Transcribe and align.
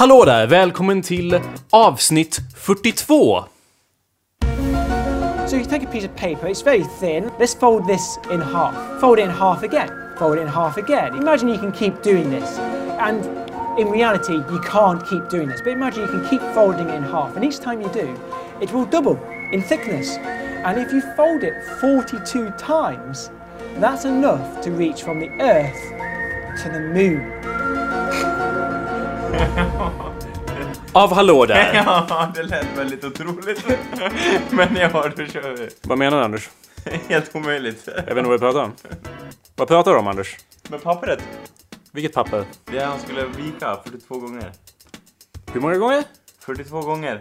Hallå 0.00 0.24
där! 0.24 0.46
Välkommen 0.46 1.02
till 1.02 1.40
avsnitt 1.70 2.40
42! 2.56 3.44
So 5.46 5.56
you 5.56 5.64
take 5.64 5.82
a 5.82 5.92
piece 5.92 6.08
of 6.08 6.16
paper, 6.16 6.48
it's 6.48 6.64
very 6.64 6.84
thin. 7.00 7.30
Let's 7.38 7.58
fold 7.60 7.86
this 7.86 8.18
in 8.30 8.40
half. 8.40 9.00
Fold 9.00 9.18
it 9.18 9.24
in 9.24 9.30
half 9.30 9.62
again. 9.62 9.90
Fold 10.18 10.38
it 10.38 10.42
in 10.42 10.48
half 10.48 10.78
again. 10.78 11.14
Imagine 11.16 11.48
you 11.50 11.58
can 11.58 11.72
keep 11.72 12.02
doing 12.02 12.30
this. 12.30 12.58
And 12.98 13.26
in 13.78 13.90
reality, 13.90 14.32
you 14.32 14.60
can't 14.60 15.06
keep 15.06 15.28
doing 15.28 15.48
this. 15.48 15.60
But 15.60 15.72
imagine 15.72 16.02
you 16.04 16.08
can 16.08 16.28
keep 16.30 16.40
folding 16.54 16.88
it 16.88 16.94
in 16.94 17.02
half. 17.02 17.36
And 17.36 17.44
each 17.44 17.60
time 17.60 17.82
you 17.82 17.90
do, 17.92 18.18
it 18.62 18.72
will 18.72 18.86
double 18.86 19.18
in 19.52 19.62
thickness. 19.62 20.16
And 20.64 20.80
if 20.80 20.92
you 20.94 21.02
fold 21.14 21.42
it 21.42 21.62
42 21.78 22.50
times, 22.52 23.30
that's 23.76 24.06
enough 24.06 24.62
to 24.62 24.70
reach 24.70 25.02
from 25.02 25.20
the 25.20 25.28
Earth 25.40 26.62
to 26.62 26.70
the 26.70 26.80
moon. 26.80 27.39
Av 30.92 31.14
Hallå 31.14 31.46
där! 31.46 31.70
Ja, 32.08 32.32
det 32.34 32.42
lät 32.42 32.78
väldigt 32.78 33.04
otroligt. 33.04 33.64
Men 34.50 34.76
ja, 34.76 35.10
då 35.16 35.26
kör 35.26 35.56
vi. 35.56 35.68
Vad 35.82 35.98
menar 35.98 36.18
du 36.18 36.24
Anders? 36.24 36.50
Helt 37.08 37.36
omöjligt. 37.36 37.82
Jag 37.86 37.94
vet 37.94 38.08
inte 38.08 38.22
vad 38.22 38.32
vi 38.32 38.38
pratar 38.38 38.60
om. 38.64 38.72
Vad 39.56 39.68
pratar 39.68 39.92
du 39.92 39.98
om 39.98 40.06
Anders? 40.06 40.36
Med 40.68 40.82
pappret. 40.82 41.22
Vilket 41.92 42.14
papper? 42.14 42.44
Det 42.64 42.84
han 42.84 42.98
skulle 43.00 43.24
vika 43.26 43.76
42 43.84 44.18
gånger. 44.18 44.52
Hur 45.52 45.60
många 45.60 45.78
gånger? 45.78 46.04
42 46.40 46.80
gånger. 46.80 47.20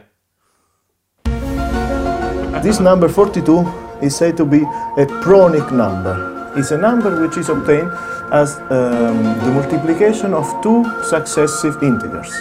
This 2.63 2.79
number 2.79 3.07
42 3.07 3.65
is 4.01 4.15
said 4.15 4.37
to 4.37 4.45
be 4.45 4.61
a 4.97 5.05
pronic 5.23 5.63
number. 5.71 6.38
It's 6.55 6.71
a 6.71 6.77
number 6.77 7.21
which 7.21 7.37
is 7.37 7.49
obtained 7.49 7.91
as 8.31 8.57
um, 8.57 9.23
the 9.45 9.51
multiplication 9.51 10.33
of 10.33 10.45
two 10.63 10.83
successive 11.03 11.81
integers. 11.83 12.31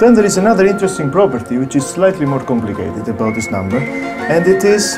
Then 0.00 0.14
there 0.14 0.24
is 0.24 0.38
another 0.38 0.66
interesting 0.66 1.10
property 1.10 1.58
which 1.58 1.76
is 1.76 1.86
slightly 1.86 2.24
more 2.24 2.42
complicated 2.42 3.06
about 3.08 3.34
this 3.34 3.50
number, 3.50 3.78
and 3.78 4.46
it 4.46 4.64
is 4.64 4.96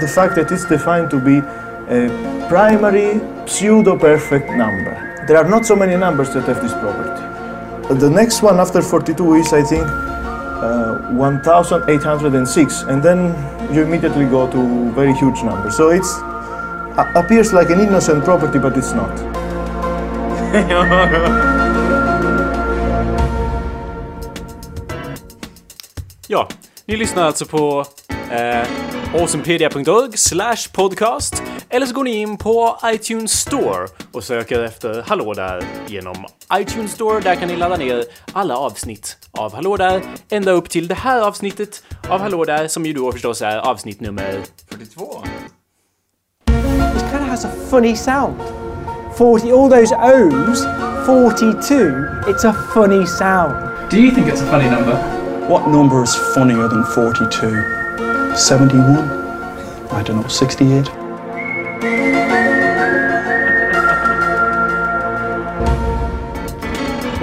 the 0.00 0.08
fact 0.14 0.36
that 0.36 0.52
it's 0.52 0.64
defined 0.64 1.10
to 1.10 1.18
be 1.18 1.38
a 1.38 2.46
primary 2.48 3.20
pseudo-perfect 3.46 4.50
number. 4.50 4.94
There 5.26 5.36
are 5.36 5.48
not 5.48 5.66
so 5.66 5.74
many 5.74 5.96
numbers 5.96 6.32
that 6.34 6.44
have 6.44 6.62
this 6.62 6.72
property. 6.72 7.22
The 7.94 8.08
next 8.08 8.42
one 8.42 8.60
after 8.60 8.80
42 8.80 9.34
is, 9.34 9.52
I 9.52 9.62
think, 9.62 9.86
uh, 10.64 10.98
1806 11.12 12.82
and 12.82 13.02
then 13.02 13.34
you 13.74 13.82
immediately 13.82 14.24
go 14.24 14.50
to 14.50 14.90
very 14.92 15.12
huge 15.12 15.42
numbers 15.42 15.76
so 15.76 15.90
it's 15.90 16.20
appears 16.96 17.52
like 17.52 17.72
an 17.72 17.80
innocent 17.80 18.24
property 18.24 18.58
but 18.58 18.76
it's 18.76 18.94
not 18.94 19.10
Ja, 26.28 26.48
ni 26.86 26.96
lyssnar 26.96 27.24
alltså 27.24 27.46
på 27.46 27.84
eh, 28.30 28.66
awesomepedia.org 29.14 30.18
slash 30.18 30.56
podcast 30.72 31.42
eller 31.68 31.86
så 31.86 31.94
går 31.94 32.04
ni 32.04 32.16
in 32.16 32.36
på 32.36 32.78
iTunes 32.84 33.32
Store 33.32 33.88
och 34.12 34.24
söker 34.24 34.62
efter 34.62 35.02
Hallå 35.06 35.34
där 35.34 35.64
genom 35.86 36.26
iTunes 36.60 36.92
Store. 36.92 37.20
Där 37.20 37.34
kan 37.34 37.48
ni 37.48 37.56
ladda 37.56 37.76
ner 37.76 38.04
alla 38.32 38.56
avsnitt 38.56 39.16
av 39.30 39.54
Hallå 39.54 39.76
där 39.76 40.02
ända 40.28 40.52
upp 40.52 40.70
till 40.70 40.88
det 40.88 40.94
här 40.94 41.20
avsnittet 41.20 41.82
av 42.08 42.20
Hallå 42.20 42.44
där 42.44 42.68
som 42.68 42.86
ju 42.86 42.92
då 42.92 43.12
förstås 43.12 43.42
är 43.42 43.56
avsnitt 43.58 44.00
nummer 44.00 44.40
42? 44.70 45.22
This 47.34 47.42
has 47.42 47.52
a 47.52 47.66
funny 47.66 47.96
sound. 47.96 48.40
40, 49.16 49.50
all 49.50 49.68
those 49.68 49.90
O's, 49.90 50.64
42, 51.04 52.20
it's 52.28 52.44
a 52.44 52.52
funny 52.52 53.04
sound. 53.06 53.90
Do 53.90 54.00
you 54.00 54.12
think 54.12 54.28
it's 54.28 54.40
a 54.40 54.46
funny 54.46 54.70
number? 54.70 54.94
What 55.48 55.66
number 55.66 56.00
is 56.04 56.14
funnier 56.14 56.68
than 56.68 56.84
42? 56.84 58.36
71? 58.36 59.10
I 59.90 60.04
don't 60.04 60.20
know, 60.22 60.28
68? 60.28 60.88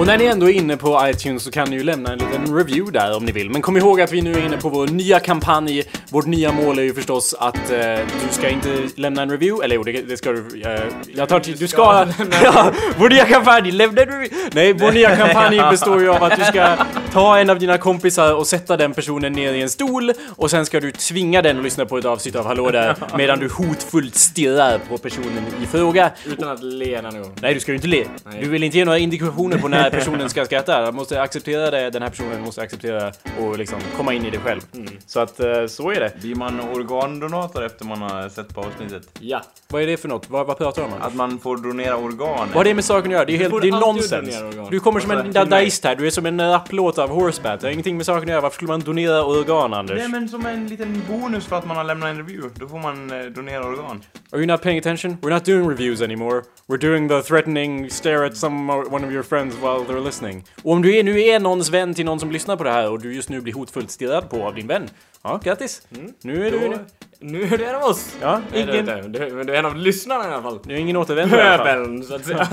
Och 0.02 0.08
när 0.08 0.18
ni 0.18 0.26
ändå 0.26 0.50
är 0.50 0.54
inne 0.54 0.78
på 0.78 1.02
iTunes 1.08 1.44
så 1.44 1.52
kan 1.52 1.70
ni 1.70 1.76
ju 1.76 1.84
lämna 1.84 2.14
en 2.14 2.20
liten 2.20 2.58
review 2.58 3.00
där 3.00 3.18
om 3.18 3.26
ni 3.26 3.32
vill. 3.32 3.50
Men 3.50 3.62
kom 3.62 3.78
ihåg 3.78 4.02
att 4.02 4.12
vi 4.12 4.22
nu 4.22 4.34
är 4.34 4.46
inne 4.46 4.58
på 4.58 4.70
vår 4.70 4.88
nya 4.88 5.20
kampanj. 5.20 5.84
Vårt 6.10 6.26
nya 6.26 6.52
mål 6.52 6.80
är 6.80 6.84
ju 6.84 6.94
förstås 6.94 7.36
att 7.40 7.72
eh, 7.72 7.80
du 8.22 8.32
ska 8.32 8.50
inte 8.50 8.88
lämna 8.96 9.22
en 9.22 9.30
review. 9.30 9.66
Eller 9.66 9.76
jo, 9.76 9.84
det, 9.84 10.02
det 10.02 10.18
ska 10.18 10.32
du. 10.32 10.62
Eh, 10.66 10.82
jag 11.16 11.30
tar 11.30 11.40
till, 11.40 11.58
du 11.58 11.68
ska... 11.68 11.82
ja, 12.44 12.72
vår 12.98 13.10
nya 13.10 13.26
kampanj, 13.26 13.72
lämna 13.72 14.02
en 14.02 14.08
review. 14.08 14.50
Nej, 14.54 14.74
vår 14.74 14.92
nya 14.92 15.16
kampanj 15.16 15.58
består 15.72 16.02
ju 16.02 16.10
av 16.10 16.24
att 16.24 16.40
du 16.40 16.46
ska 16.46 16.78
ta 17.14 17.40
en 17.40 17.50
av 17.50 17.60
dina 17.60 17.78
kompisar 17.78 18.36
och 18.36 18.48
sätta 18.48 18.78
den 18.78 18.94
personen 18.94 19.34
ner 19.34 19.54
i 19.54 19.62
en 19.62 19.70
stol 19.70 20.12
och 20.30 20.52
sen 20.52 20.66
ska 20.66 20.80
du 20.80 20.92
tvinga 20.92 21.42
den 21.42 21.58
att 21.58 21.64
lyssna 21.64 21.86
på 21.86 21.98
ett 21.98 22.06
avsnitt 22.06 22.36
av 22.36 22.46
Hallå 22.46 22.72
där 22.72 22.96
medan 23.18 23.40
du 23.40 23.50
hotfullt 23.50 24.16
stirrar 24.16 24.80
på 24.90 24.98
personen 24.98 25.46
i 25.64 25.66
fråga. 25.66 26.12
Utan 26.26 26.50
att 26.50 26.64
le 26.64 27.02
gång. 27.02 27.36
Nej, 27.42 27.54
du 27.54 27.60
ska 27.60 27.72
ju 27.72 27.76
inte 27.76 27.88
le. 27.88 28.06
Du 28.42 28.50
vill 28.50 28.64
inte 28.64 28.78
ge 28.78 28.86
några 28.86 28.98
indikationer 28.98 29.58
på 29.58 29.68
när 29.68 29.91
personen 29.92 30.30
ska 30.30 30.46
skratta. 30.46 30.86
Du 30.86 30.92
måste 30.92 31.22
acceptera 31.22 31.72
det, 31.72 31.90
den 31.90 32.02
här 32.02 32.10
personen 32.10 32.42
måste 32.42 32.62
acceptera 32.62 33.12
och 33.40 33.58
liksom 33.58 33.80
komma 33.98 34.14
in 34.14 34.26
i 34.26 34.30
det 34.30 34.38
själv. 34.38 34.62
Så 35.06 35.20
att 35.20 35.40
eh, 35.40 35.66
så 35.68 35.92
är 35.92 36.00
det. 36.00 36.12
Blir 36.22 36.36
man 36.36 36.60
organdonator 36.60 37.66
efter 37.66 37.86
man 37.86 38.02
har 38.02 38.30
sett 38.30 38.56
på 38.56 38.62
avsnittet? 38.62 39.04
Ja. 39.20 39.42
Vad 39.68 39.82
är 39.82 39.88
det 39.88 39.98
för 39.98 40.08
något? 40.08 40.30
Vad, 40.30 40.48
vad 40.48 40.58
pratar 40.58 40.82
du 40.82 40.88
om? 40.88 40.94
Att 41.02 41.16
man 41.16 41.40
får 41.40 41.58
donera 41.58 41.96
organ? 41.96 42.38
Vad 42.38 42.56
har 42.56 42.64
det 42.64 42.74
med 42.74 42.86
saken 42.86 43.12
att 43.12 43.14
göra? 43.14 43.26
Det 43.26 43.34
är 43.34 43.38
helt, 43.38 43.62
det 43.62 43.68
är 43.68 43.80
nonsens. 43.80 44.70
Du 44.72 44.80
kommer 44.80 45.00
som 45.00 45.12
en 45.12 45.32
dadaist 45.32 45.84
här, 45.84 45.96
du 45.96 46.08
är 46.08 46.12
som 46.12 46.26
en 46.26 46.52
rapplåt 46.52 46.98
av 46.98 47.10
Horsebat. 47.10 47.62
Det 47.62 47.68
har 47.68 47.72
ingenting 47.72 47.98
med 47.98 48.06
saken 48.06 48.24
att 48.24 48.30
göra. 48.30 48.42
Varför 48.42 48.56
skulle 48.56 48.68
man 48.68 48.80
donera 48.80 49.26
organ, 49.26 49.74
Anders? 49.74 49.98
Nej 49.98 50.08
men 50.08 50.30
som 50.30 50.46
en 50.46 50.68
liten 50.68 51.02
bonus 51.10 51.46
för 51.46 51.56
att 51.56 51.66
man 51.66 51.78
har 51.78 51.84
lämnat 51.84 52.10
en 52.10 52.18
review. 52.18 52.50
Då 52.60 52.68
får 52.68 52.80
man 52.80 53.12
eh, 53.12 53.26
donera 53.26 53.66
organ. 53.66 54.04
Are 54.32 54.40
you 54.40 54.46
not 54.46 54.62
paying 54.62 54.80
attention? 54.80 55.18
We're 55.22 55.34
not 55.34 55.46
doing 55.46 55.70
reviews 55.70 56.02
anymore. 56.02 56.44
We're 56.68 56.78
doing 56.90 57.10
the 57.10 57.22
threatening 57.22 57.90
stare 57.90 58.26
at 58.26 58.38
some 58.38 58.72
one 58.72 59.06
of 59.06 59.12
your 59.12 59.24
friends 59.24 59.56
while 59.56 59.81
they're 59.88 60.06
listening. 60.06 60.44
Och 60.64 60.72
om 60.72 60.82
du 60.82 60.96
är, 60.96 61.04
nu 61.04 61.22
är 61.22 61.40
någons 61.40 61.70
vän 61.70 61.94
till 61.94 62.06
någon 62.06 62.20
som 62.20 62.32
lyssnar 62.32 62.56
på 62.56 62.64
det 62.64 62.72
här 62.72 62.90
och 62.92 63.02
du 63.02 63.14
just 63.14 63.30
nu 63.30 63.42
blir 63.42 63.54
hotfullt 63.54 63.92
stirrad 63.92 64.30
på 64.30 64.44
av 64.44 64.56
din 64.56 64.68
vän. 64.68 64.90
Ja, 65.22 65.40
grattis! 65.44 65.88
Nu 66.22 66.48
är 66.48 66.52
du... 66.52 66.70
Då, 66.70 66.78
nu 67.20 67.44
är 67.44 67.58
du 67.58 67.66
en 67.66 67.76
av 67.76 67.84
oss. 67.84 68.16
Ja, 68.22 68.42
Nej, 68.52 68.62
ingen... 68.62 68.76
inte. 68.76 69.02
Du, 69.02 69.34
men 69.36 69.48
du 69.48 69.54
är 69.54 69.60
en 69.60 69.66
av 69.66 69.76
lyssnarna 69.76 70.24
i 70.30 70.34
alla 70.34 70.44
fall. 70.44 70.60
Du 70.64 70.74
är 70.74 70.78
ingen 70.78 70.98
återvändare 70.98 71.42
i 71.42 71.48
alla 71.48 71.58
fall. 71.58 71.68
Pöbeln, 71.68 72.04
så 72.04 72.16
att 72.16 72.26
säga. 72.26 72.48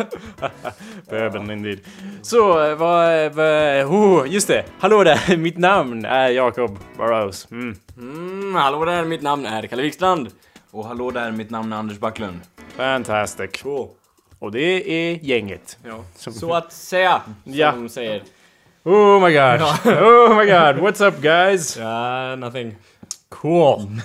Pöbeln 1.10 1.50
indeed. 1.50 1.78
Så, 2.22 2.64
eh, 2.64 2.74
vad... 2.76 3.32
vad 3.32 3.84
oh, 3.84 4.32
just 4.32 4.48
det! 4.48 4.64
Hallå 4.78 5.04
där! 5.04 5.36
Mitt 5.36 5.58
namn 5.58 6.04
är 6.04 6.28
Jakob 6.28 6.78
Burrows. 6.96 7.48
Mm. 7.50 7.76
Mm, 7.98 8.54
hallå 8.54 8.84
där, 8.84 9.04
mitt 9.04 9.22
namn 9.22 9.46
är 9.46 9.66
Kalle 9.66 9.82
Wikstrand. 9.82 10.28
Och 10.70 10.84
hallå 10.84 11.10
där, 11.10 11.32
mitt 11.32 11.50
namn 11.50 11.72
är 11.72 11.76
Anders 11.76 11.98
Backlund. 11.98 12.40
Fantastic. 12.76 13.62
Cool. 13.62 13.88
Och 14.38 14.52
det 14.52 14.90
är 14.90 15.18
gänget. 15.22 15.78
Ja. 15.84 16.04
Som- 16.14 16.32
Så 16.32 16.54
att 16.54 16.72
säga, 16.72 17.22
som 17.44 17.52
Ja. 17.54 17.72
de 17.72 17.88
säger. 17.88 18.22
Oh 18.84 19.22
my 19.26 19.32
god! 19.34 19.60
Oh 20.02 20.36
my 20.36 20.44
god! 20.44 20.76
What's 20.88 21.04
up 21.08 21.20
guys? 21.20 21.76
Ja, 21.76 22.36
nothing. 22.36 22.76
Cool! 23.28 23.80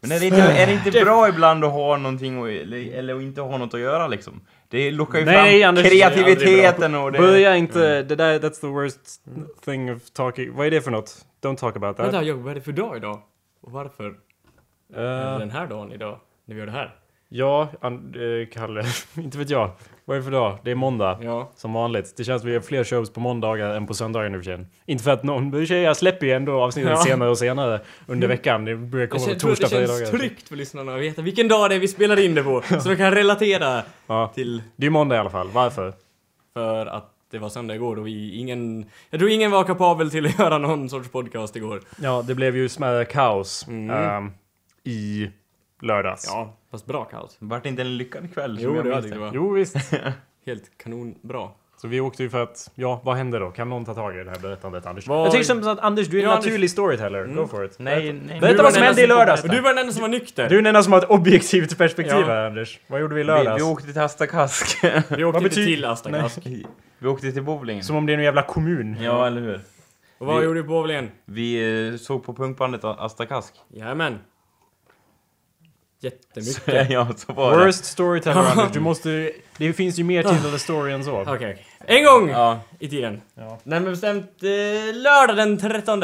Men 0.00 0.12
är 0.12 0.20
det 0.20 0.26
inte, 0.26 0.42
är 0.42 0.66
det 0.66 0.72
inte 0.72 0.90
bra 0.90 1.28
ibland 1.28 1.64
att 1.64 1.72
ha 1.72 1.96
någonting 1.96 2.38
och, 2.38 2.50
eller, 2.50 2.92
eller 2.92 3.14
att 3.16 3.22
inte 3.22 3.40
ha 3.40 3.58
något 3.58 3.74
att 3.74 3.80
göra 3.80 4.08
liksom? 4.08 4.40
Det 4.68 4.90
lockar 4.90 5.18
ju 5.18 5.24
Nej, 5.24 5.60
fram 5.60 5.68
Anders, 5.68 5.88
kreativiteten 5.88 6.94
och 6.94 7.12
det... 7.12 7.18
Börja 7.18 7.56
inte, 7.56 8.02
det 8.02 8.16
där, 8.16 8.38
that's 8.38 8.60
the 8.60 8.66
worst 8.66 9.20
thing 9.64 9.92
of 9.94 10.10
talking. 10.10 10.54
Vad 10.54 10.66
är 10.66 10.70
det 10.70 10.80
för 10.80 10.90
något? 10.90 11.24
Don't 11.42 11.56
talk 11.56 11.76
about 11.76 11.96
that. 11.96 12.14
Vänta, 12.14 12.34
vad 12.34 12.50
är 12.50 12.54
det 12.54 12.60
för 12.60 12.72
dag 12.72 12.96
idag? 12.96 13.20
Och 13.60 13.72
varför 13.72 14.14
Uh, 14.96 15.38
den 15.38 15.50
här 15.50 15.66
dagen 15.66 15.92
idag? 15.92 16.20
När 16.44 16.54
vi 16.54 16.58
gör 16.60 16.66
det 16.66 16.72
här? 16.72 16.94
Ja, 17.28 17.62
eh, 17.82 18.48
Kalle. 18.52 18.84
inte 19.16 19.38
vet 19.38 19.50
jag. 19.50 19.70
Vad 20.04 20.14
är 20.16 20.18
det 20.18 20.24
för 20.24 20.30
dag? 20.32 20.58
Det 20.64 20.70
är 20.70 20.74
måndag. 20.74 21.18
Ja. 21.22 21.50
Som 21.56 21.72
vanligt. 21.72 22.14
Det 22.16 22.24
känns 22.24 22.42
som 22.42 22.48
vi 22.50 22.56
har 22.56 22.62
fler 22.62 22.84
shows 22.84 23.12
på 23.12 23.20
måndagar 23.20 23.70
än 23.70 23.86
på 23.86 23.94
söndagar 23.94 24.28
nu 24.28 24.38
för 24.38 24.44
tiden. 24.44 24.66
Inte 24.86 25.04
för 25.04 25.10
att 25.10 25.22
någon... 25.22 25.66
Jag 25.66 25.96
släpper 25.96 26.26
ju 26.26 26.32
ändå 26.32 26.62
avsnitten 26.62 26.90
Ja. 26.92 26.96
senare 26.96 27.30
och 27.30 27.38
senare 27.38 27.80
under 28.06 28.28
veckan. 28.28 28.64
Det 28.64 28.76
börjar 28.76 29.06
komma 29.06 29.26
på 29.26 29.34
torsdag, 29.34 29.66
det 29.68 29.70
känns 29.86 29.90
fredagar. 29.98 30.18
tryggt 30.18 30.48
för 30.48 30.56
lyssnarna 30.56 30.94
att 30.94 31.00
veta 31.00 31.22
vilken 31.22 31.48
dag 31.48 31.70
det 31.70 31.74
är 31.74 31.80
vi 31.80 31.88
spelar 31.88 32.18
in 32.24 32.34
det 32.34 32.42
på. 32.42 32.62
Så 32.80 32.88
de 32.88 32.96
kan 32.96 33.10
relatera 33.14 33.82
Ja. 34.06 34.30
till... 34.34 34.62
Det 34.76 34.86
är 34.86 34.90
måndag 34.90 35.16
i 35.16 35.18
alla 35.18 35.30
fall. 35.30 35.48
Varför? 35.52 35.92
För 36.54 36.86
att 36.86 37.10
det 37.30 37.38
var 37.38 37.48
söndag 37.48 37.74
igår 37.74 37.98
och 37.98 38.06
vi 38.06 38.38
ingen... 38.38 38.86
Jag 39.10 39.20
tror 39.20 39.30
ingen 39.30 39.50
var 39.50 39.64
kapabel 39.64 40.10
till 40.10 40.26
att 40.26 40.38
göra 40.38 40.58
någon 40.58 40.88
sorts 40.88 41.08
podcast 41.10 41.56
igår. 41.56 41.80
Ja, 42.02 42.24
det 42.26 42.34
blev 42.34 42.56
ju 42.56 42.68
smärre 42.68 43.04
kaos 43.04 43.66
Mm. 43.68 43.90
ehm, 43.90 44.30
i 44.84 45.30
lördags. 45.82 46.24
Ja, 46.26 46.54
fast 46.70 46.86
bra 46.86 47.04
kaos. 47.04 47.36
Vart 47.38 47.62
det 47.62 47.68
inte 47.68 47.82
en 47.82 47.96
lyckad 47.96 48.34
kväll? 48.34 48.56
som 48.56 48.64
Jo, 48.64 48.74
jag 48.76 48.84
det 48.84 48.90
minns 48.90 49.04
hade 49.04 49.14
det 49.14 49.20
var. 49.20 49.30
Jo, 49.34 49.50
visst. 49.52 49.76
Helt 50.46 50.78
kanonbra. 50.78 51.48
Så 51.76 51.88
vi 51.88 52.00
åkte 52.00 52.22
ju 52.22 52.30
för 52.30 52.42
att, 52.42 52.70
ja, 52.74 53.00
vad 53.04 53.16
hände 53.16 53.38
då? 53.38 53.50
Kan 53.50 53.68
någon 53.68 53.84
ta 53.84 53.94
tag 53.94 54.16
i 54.16 54.24
det 54.24 54.30
här 54.30 54.38
berättandet, 54.38 54.86
Anders? 54.86 55.06
Vad- 55.06 55.26
Jag 55.26 55.32
tycker 55.32 55.44
som 55.44 55.68
att 55.68 55.78
Anders, 55.80 56.08
du 56.08 56.18
är 56.18 56.22
en 56.22 56.28
Ja, 56.28 56.34
Anders- 56.36 56.44
naturlig 56.46 56.70
storyteller. 56.70 57.26
Go 57.26 57.46
for 57.46 57.64
it. 57.64 57.76
Nej, 57.78 58.12
nej. 58.12 58.40
Berätta 58.40 58.62
vad 58.62 58.72
som 58.74 58.82
hände 58.82 59.02
i 59.02 59.06
lördags 59.06 59.42
du 59.42 59.60
var 59.60 59.68
den 59.68 59.78
enda 59.78 59.92
som 59.92 60.02
var 60.02 60.08
nykter. 60.08 60.48
Du 60.48 60.54
är 60.54 60.58
den 60.58 60.66
enda 60.66 60.82
som 60.82 60.92
har 60.92 61.00
ett 61.00 61.10
objektivt 61.10 61.78
perspektiv 61.78 62.16
Ja. 62.20 62.26
här, 62.26 62.46
Anders. 62.46 62.80
Vad 62.86 63.00
gjorde 63.00 63.14
vi 63.14 63.20
i 63.20 63.24
Vi, 63.24 63.26
lördags? 63.26 63.58
vi 63.60 63.62
åkte 63.64 63.92
till 63.92 64.00
Astakask. 64.02 64.78
vi 65.16 65.24
åkte 65.24 65.44
inte 65.44 65.54
till 65.54 65.84
Astakask. 65.84 66.38
Vi 66.98 67.08
åkte 67.08 67.32
till 67.32 67.42
bowlingen. 67.42 67.84
Som 67.84 67.96
om 67.96 68.06
det 68.06 68.12
är 68.12 68.18
en 68.18 68.24
jävla 68.24 68.42
kommun. 68.42 68.96
Ja, 69.00 69.26
eller 69.26 69.40
hur? 69.40 69.60
Och 70.18 70.26
vad 70.26 70.38
Vi- 70.38 70.44
gjorde 70.44 70.58
du 70.60 70.62
på 70.64 70.68
bowlingen? 70.68 71.10
Vi 71.24 71.88
eh, 71.92 71.96
såg 71.96 72.24
på 72.24 72.34
punkbandet 72.34 72.84
Asta 72.84 73.26
Kask. 73.26 73.54
Jajamän. 73.68 74.18
Jättemycket. 76.00 76.90
ja, 76.90 77.08
så 77.16 77.32
var 77.32 77.58
det. 77.58 77.64
Worst 77.64 77.84
storyteller 77.84 78.40
Anders, 78.50 78.72
du 78.72 78.80
måste... 78.80 79.32
Det 79.56 79.72
finns 79.72 79.98
ju 79.98 80.04
mer 80.04 80.22
till 80.22 80.52
the 80.52 80.58
story 80.58 80.92
än 80.92 81.04
så. 81.04 81.20
Okej, 81.22 81.34
okej. 81.34 81.66
En 81.78 82.04
gång 82.04 82.28
Ja, 82.30 82.60
i 82.78 82.88
tiden. 82.88 83.20
Ja. 83.34 83.58
Närmare 83.64 83.90
bestämt 83.90 84.42
eh, 84.42 84.96
lördag 84.96 85.36
den 85.36 85.58
13 85.58 86.02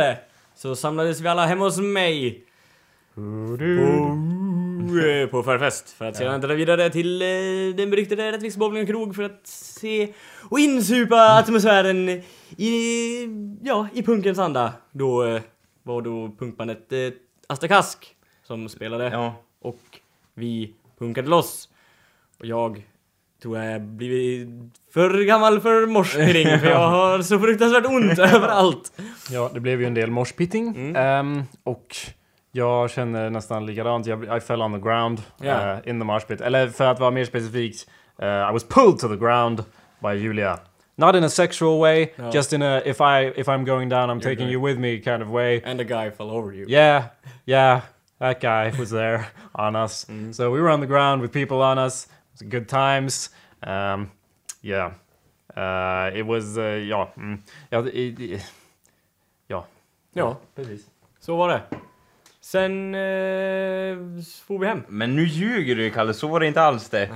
så 0.57 0.77
samlades 0.77 1.21
vi 1.21 1.29
alla 1.29 1.47
hemma 1.47 1.65
hos 1.65 1.79
mig 1.79 2.45
på, 3.15 3.21
eh, 5.01 5.27
på 5.31 5.43
förfest 5.43 5.91
för 5.91 6.05
att 6.05 6.17
sedan 6.17 6.41
dra 6.41 6.55
vidare 6.55 6.91
till 6.91 7.23
eh, 7.23 7.27
den 7.77 7.91
beryktade 7.91 8.33
Rättviks 8.33 8.57
bowling 8.57 8.83
och 8.83 8.89
krog 8.89 9.17
för 9.17 9.23
att 9.23 9.41
se 9.47 10.13
och 10.51 10.59
insupa 10.59 11.39
atmosfären 11.39 12.09
i, 12.57 13.29
ja, 13.63 13.89
i 13.95 14.03
punkens 14.03 14.39
anda. 14.39 14.73
Då 14.93 15.25
eh, 15.25 15.41
var 15.83 16.03
då 16.03 16.35
punkbandet 16.39 16.93
eh, 16.93 16.99
Asta 17.47 17.69
Kask 17.69 18.17
som 18.47 18.69
spelade 18.69 19.05
ja. 19.05 19.35
Vi 20.35 20.75
punkade 20.99 21.29
loss. 21.29 21.69
Och 22.41 22.47
jag 22.47 22.85
tror 23.43 23.59
jag 23.59 23.83
blivit 23.83 24.49
för 24.95 25.25
gammal 25.25 25.61
för 25.61 25.87
morspring 25.87 26.59
för 26.59 26.67
jag 26.67 26.89
har 26.89 27.23
så 27.23 27.39
fruktansvärt 27.39 27.87
ont 27.87 28.19
överallt. 28.35 28.93
Ja, 29.31 29.51
det 29.55 29.61
blev 29.61 29.81
ju 29.81 29.87
en 29.87 29.95
del 29.95 30.11
moshpitting. 30.11 30.69
Mm. 30.69 30.97
Ehm, 30.97 31.43
och 31.65 31.97
jag 32.53 32.91
känner 32.91 33.31
nästan 33.31 33.67
likadant. 33.67 34.07
Jag, 34.07 34.37
I 34.37 34.41
fell 34.41 34.63
on 34.63 34.73
the 34.73 34.81
ground 34.81 35.23
Ja. 35.43 35.73
eh, 35.73 35.79
in 35.91 36.01
the 36.01 36.05
moshpit. 36.05 36.41
Eller 36.41 36.69
för 36.69 36.85
att 36.85 37.01
vara 37.01 37.11
mer 37.11 37.25
specifikt, 37.25 37.89
eh, 38.19 38.27
I 38.29 38.53
was 38.53 38.65
pulled 38.69 38.99
to 38.99 39.09
the 39.09 39.17
ground 39.17 39.65
by 40.03 40.09
Julia. 40.13 40.59
Not 40.97 41.15
in 41.15 41.25
a 41.25 41.29
sexual 41.29 41.81
way, 41.81 42.13
No. 42.17 42.31
just 42.35 42.53
in 42.53 42.63
a 42.63 42.81
if 42.85 43.01
I 43.01 43.33
if 43.41 43.47
I'm 43.49 43.65
going 43.65 43.89
down, 43.89 44.11
I'm 44.11 44.21
taking 44.23 44.39
going- 44.47 44.53
you 44.53 44.65
with 44.67 44.79
me 44.81 44.99
kind 45.01 45.23
of 45.23 45.29
way. 45.29 45.63
And 45.65 45.79
the 45.79 45.85
guy 45.85 46.11
fell 46.11 46.31
over 46.31 46.53
you. 46.53 46.67
Yeah, 46.69 47.05
yeah, 47.45 47.81
that 48.25 48.41
guy 48.41 48.71
was 48.81 48.91
there 48.91 49.25
on 49.53 49.77
us. 49.77 50.07
Mm. 50.09 50.33
So 50.33 50.51
we 50.51 50.61
were 50.61 50.71
on 50.73 50.81
the 50.81 50.87
ground 50.87 51.23
with 51.23 51.33
people 51.33 51.57
on 51.63 51.79
us. 51.79 52.05
It 52.05 52.41
was 52.41 52.51
good 52.51 52.69
times. 52.69 53.31
Um, 53.67 54.11
yeah, 54.63 54.91
uh, 55.57 56.19
it 56.19 56.27
was. 56.27 56.57
Uh, 56.59 56.89
ja, 56.89 57.09
mm, 57.17 57.43
ja, 57.71 57.81
i- 57.93 58.17
i- 58.19 58.41
ja, 59.49 59.65
Ja, 60.15 60.37
precis. 60.57 60.81
så 61.21 61.37
var 61.37 61.49
det. 61.49 61.61
Sen 62.41 62.95
eh, 62.95 63.97
for 64.47 64.59
vi 64.59 64.67
hem. 64.67 64.83
Men 64.89 65.17
nu 65.17 65.25
ljuger 65.25 65.75
du 65.77 65.91
Kalle, 65.91 66.15
så 66.15 66.29
var 66.29 66.41
det 66.41 66.47
inte 66.47 66.63
alls 66.63 66.89
det. 66.91 67.09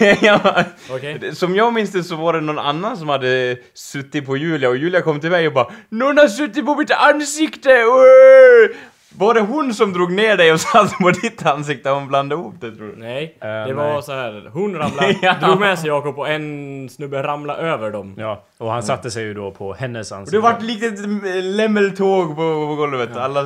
Nej, 0.00 0.18
ja, 0.22 0.64
okej. 0.90 1.34
som 1.34 1.54
jag 1.56 1.72
minns 1.74 1.92
det 1.92 2.04
så 2.04 2.16
var 2.16 2.32
det 2.32 2.40
någon 2.40 2.58
annan 2.58 2.96
som 2.96 3.08
hade 3.08 3.56
suttit 3.74 4.26
på 4.26 4.36
Julia 4.36 4.68
och 4.68 4.76
Julia 4.76 5.02
kom 5.02 5.20
till 5.20 5.30
mig 5.30 5.46
och 5.46 5.52
bara 5.52 5.72
Någon 5.88 6.18
har 6.18 6.28
suttit 6.28 6.66
på 6.66 6.74
mitt 6.74 6.90
ansikte! 6.90 7.84
Åh!" 7.84 8.76
Var 9.18 9.34
det 9.34 9.40
hon 9.40 9.74
som 9.74 9.92
drog 9.92 10.12
ner 10.12 10.36
dig 10.36 10.52
och 10.52 10.60
satte 10.60 10.94
på 11.00 11.10
ditt 11.10 11.46
ansikte 11.46 11.90
och 11.90 11.96
hon 11.96 12.08
blandade 12.08 12.40
ihop 12.40 12.54
det 12.60 12.70
tror 12.76 12.86
du? 12.86 12.94
Nej, 12.96 13.38
Eh, 13.40 13.48
det 13.48 13.64
nej. 13.64 13.72
var 13.74 14.00
så 14.02 14.12
här. 14.12 14.50
Hon 14.52 14.76
ramlade, 14.76 15.16
Ja. 15.22 15.34
drog 15.42 15.60
med 15.60 15.78
sig 15.78 15.88
Jakob 15.88 16.18
och 16.18 16.28
en 16.28 16.88
snubbe 16.88 17.22
ramlade 17.22 17.58
över 17.62 17.90
dem. 17.90 18.14
Ja, 18.18 18.42
och 18.58 18.70
han 18.72 18.82
satte 18.82 19.10
sig 19.10 19.22
ju 19.24 19.34
då 19.34 19.50
på 19.50 19.74
hennes 19.74 20.10
Och 20.12 20.18
ansikte. 20.18 20.36
det 20.36 20.40
vart 20.42 20.62
likt 20.62 20.84
ett 20.84 20.98
eh, 20.98 21.42
lämmeltåg 21.42 22.28
på, 22.28 22.66
på 22.68 22.74
golvet. 22.76 23.16
Alla, 23.16 23.40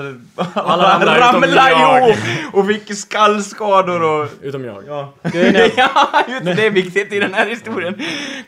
alla, 0.55 0.95
ramlade 0.95 1.19
utom 1.19 1.43
ramlade 1.43 2.07
ihop 2.09 2.19
och 2.55 2.67
fick 2.67 2.97
skallskador 2.97 4.03
och... 4.03 4.29
Utom 4.43 4.65
jag. 4.65 4.83
Ja, 4.89 5.13
Grejen 5.23 5.57
är- 5.57 5.71
ja 5.77 5.91
just 6.29 6.45
det, 6.45 6.55
det 6.55 6.67
är 6.67 6.71
viktigt 6.71 7.13
i 7.13 7.21
den 7.21 7.35
här 7.35 7.47
historien. 7.47 7.99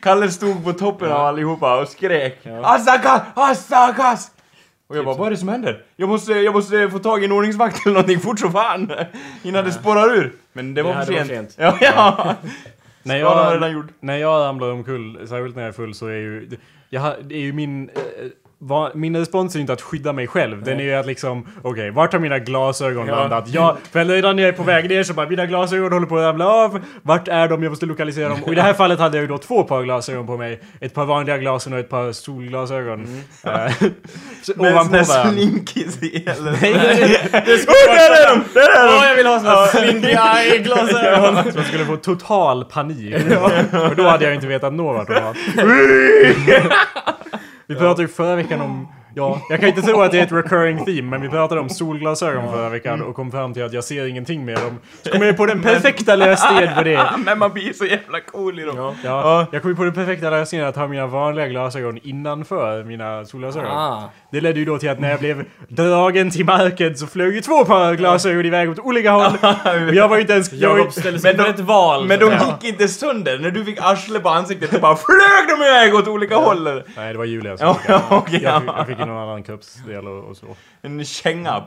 Kalle 0.02 0.30
stod 0.30 0.64
på 0.64 0.72
toppen 0.72 1.12
av 1.12 1.26
allihopa 1.26 1.80
och 1.80 1.88
skrek 1.88 2.46
Asakas! 2.62 3.22
Asakas! 3.34 4.30
Och 4.90 4.96
jag 4.96 5.04
bara, 5.04 5.16
vad 5.16 5.26
är 5.26 5.30
det 5.30 5.36
som 5.36 5.48
händer? 5.48 5.82
Jag 5.96 6.08
måste, 6.08 6.32
jag 6.32 6.54
måste 6.54 6.90
få 6.90 6.98
tag 6.98 7.22
i 7.22 7.24
en 7.24 7.32
ordningsvakt 7.32 7.86
eller 7.86 7.94
någonting 7.94 8.20
fort 8.20 8.40
som 8.40 8.52
fan! 8.52 8.92
Innan 9.42 9.64
det 9.64 9.72
spårar 9.72 10.14
ur. 10.16 10.32
Men 10.52 10.74
det 10.74 10.82
var 10.82 10.92
för 10.92 11.12
sent. 11.12 11.28
sent. 11.28 11.54
Ja, 11.58 11.78
ja. 11.80 12.34
när, 13.02 13.16
jag, 13.16 13.54
redan 13.54 13.72
gjord. 13.72 13.88
när 14.00 14.16
jag 14.16 14.40
ramlar 14.40 14.70
omkull, 14.70 15.28
särskilt 15.28 15.56
när 15.56 15.62
jag 15.62 15.68
är 15.68 15.72
full, 15.72 15.94
så 15.94 16.06
är 16.06 16.16
ju... 16.16 16.50
Jag, 16.88 17.14
det 17.24 17.34
är 17.34 17.40
ju 17.40 17.52
min... 17.52 17.90
va, 18.62 18.90
min 18.94 19.16
respons 19.16 19.54
är 19.54 19.58
ju 19.58 19.60
inte 19.60 19.72
att 19.72 19.82
skydda 19.82 20.12
mig 20.12 20.26
själv. 20.26 20.62
Den 20.64 20.80
är 20.80 20.84
ju 20.84 20.94
att 20.94 21.06
liksom, 21.06 21.46
okej, 21.62 21.90
vart 21.90 22.12
har 22.12 22.20
mina 22.20 22.38
glasögon 22.38 23.06
Ja. 23.06 23.16
landat? 23.16 23.44
Ja, 23.48 23.76
för 23.92 24.04
redan 24.04 24.36
när 24.36 24.42
jag 24.42 24.48
är 24.48 24.56
på 24.56 24.62
väg 24.62 24.88
ner 24.88 25.02
så 25.02 25.14
bara, 25.14 25.28
mina 25.28 25.46
glasögon 25.46 25.92
håller 25.92 26.06
på 26.06 26.16
att 26.18 26.22
ramla 26.24 26.46
av. 26.46 26.80
Vart 27.02 27.28
är 27.28 27.48
de? 27.48 27.62
Jag 27.62 27.70
måste 27.70 27.86
lokalisera 27.86 28.28
dem. 28.28 28.42
Och 28.44 28.52
i 28.52 28.54
det 28.54 28.62
här 28.62 28.72
fallet 28.74 28.98
hade 28.98 29.16
jag 29.16 29.22
ju 29.22 29.28
då 29.28 29.38
två 29.38 29.62
par 29.64 29.82
glasögon 29.82 30.26
på 30.26 30.36
mig. 30.36 30.60
Ett 30.80 30.94
par 30.94 31.04
vanliga 31.04 31.38
glasögon 31.38 31.78
och 31.78 31.84
ett 31.84 31.90
par 31.90 32.12
solglasögon. 32.12 33.00
Eh, 33.44 33.50
så 34.42 34.52
Med 34.56 34.72
ovanpå 34.72 34.92
varandra. 34.96 35.30
slinkis 35.32 36.02
i 36.02 36.24
eller? 36.26 36.52
Nej, 36.62 36.72
Åh, 37.68 37.94
där 37.94 38.10
är 38.10 38.34
de! 38.34 38.44
Där 38.54 38.60
är 38.60 38.86
de! 38.88 38.94
Åh, 38.98 39.06
jag 39.08 39.16
vill 39.16 39.26
ha 39.26 39.38
såna 39.38 39.50
här 39.50 39.66
slinky 39.66 40.08
eye-glasögon! 40.08 41.52
Så 41.52 41.58
jag 41.58 41.66
skulle 41.66 41.84
få 41.84 41.96
total 41.96 42.64
panik. 42.64 43.14
För 43.70 43.94
då 43.94 44.02
hade 44.08 44.24
jag 44.24 44.34
inte 44.34 44.46
vetat 44.46 44.72
nå 44.72 44.92
vart 44.92 45.08
de 45.08 45.14
var. 45.14 45.36
Vi 47.70 47.76
pratade 47.76 48.02
ju 48.02 48.08
förra 48.08 48.36
veckan 48.36 48.60
om... 48.60 48.88
Ja, 49.14 49.42
jag 49.48 49.60
kan 49.60 49.68
inte 49.68 49.82
tro 49.82 50.00
att 50.00 50.10
det 50.10 50.18
är 50.18 50.22
ett 50.22 50.32
recurring 50.32 50.84
theme, 50.84 51.02
men 51.02 51.22
vi 51.22 51.28
pratade 51.28 51.60
om 51.60 51.68
solglasögon 51.68 52.52
förra 52.52 52.68
veckan 52.68 53.02
och 53.02 53.14
kom 53.14 53.30
fram 53.30 53.54
till 53.54 53.64
att 53.64 53.72
jag 53.72 53.84
ser 53.84 54.06
ingenting 54.06 54.44
med 54.44 54.56
dem. 54.56 54.78
Så 55.02 55.10
kom 55.10 55.22
jag 55.22 55.36
på 55.36 55.46
den 55.46 55.62
perfekta 55.62 56.16
lösningen 56.16 56.74
på 56.76 56.82
det. 56.82 57.10
Men 57.24 57.38
man 57.38 57.52
blir 57.52 57.72
så 57.72 57.84
jävla 57.84 58.20
cool 58.20 58.60
i 58.60 58.62
dem. 58.62 58.76
Ja. 58.76 58.94
Ja, 59.04 59.46
jag 59.52 59.62
kom 59.62 59.70
ju 59.70 59.76
på 59.76 59.84
den 59.84 59.92
perfekta 59.92 60.30
lösningen 60.30 60.66
att 60.66 60.76
ha 60.76 60.88
mina 60.88 61.06
vanliga 61.06 61.48
glasögon 61.48 61.98
innanför 62.02 62.84
mina 62.84 63.24
solglasögon. 63.24 63.70
Ah. 63.70 64.10
Det 64.32 64.40
ledde 64.40 64.58
ju 64.58 64.64
då 64.64 64.78
till 64.78 64.90
att 64.90 65.00
när 65.00 65.10
jag 65.10 65.20
blev 65.20 65.44
dragen 65.68 66.30
till 66.30 66.44
marken 66.44 66.96
så 66.96 67.06
flög 67.06 67.34
ju 67.34 67.40
två 67.40 67.64
par 67.64 67.94
glasögon 67.94 68.46
iväg 68.46 68.70
åt 68.70 68.78
olika 68.78 69.10
håll. 69.10 69.32
Och 69.88 69.94
jag 69.94 70.08
var 70.08 70.16
ju 70.16 70.20
inte 70.22 70.32
ens... 70.32 70.52
Jag 70.52 70.78
Jakob 70.78 70.92
ställde 70.92 71.18
sig 71.20 71.34
Men 71.36 71.44
de- 71.44 71.50
ett 71.50 71.60
val. 71.60 72.06
Men 72.06 72.18
de 72.20 72.30
gick 72.32 72.72
inte 72.72 72.88
sönder. 72.88 73.38
När 73.38 73.50
du 73.50 73.64
fick 73.64 73.78
arsle 73.80 74.18
på 74.20 74.28
ansiktet 74.28 74.70
så 74.70 74.78
bara 74.78 74.96
flög 74.96 75.58
de 75.58 75.64
iväg 75.64 75.94
åt 75.94 76.08
olika 76.08 76.36
håll. 76.36 76.82
nej, 76.96 77.12
det 77.12 77.18
var 77.18 77.24
Julia 77.24 77.56
som 77.56 77.66
Ja, 77.66 77.74
fick 77.74 77.90
okej. 78.10 78.40
jag, 78.42 78.60
fick, 78.62 78.70
jag 78.76 78.86
fick 78.86 78.98
ju 78.98 79.04
någon 79.06 79.16
annan 79.22 79.42
kroppsdel 79.42 80.06
och, 80.06 80.24
och 80.30 80.36
så. 80.36 80.46
En 80.82 81.04
känga. 81.04 81.62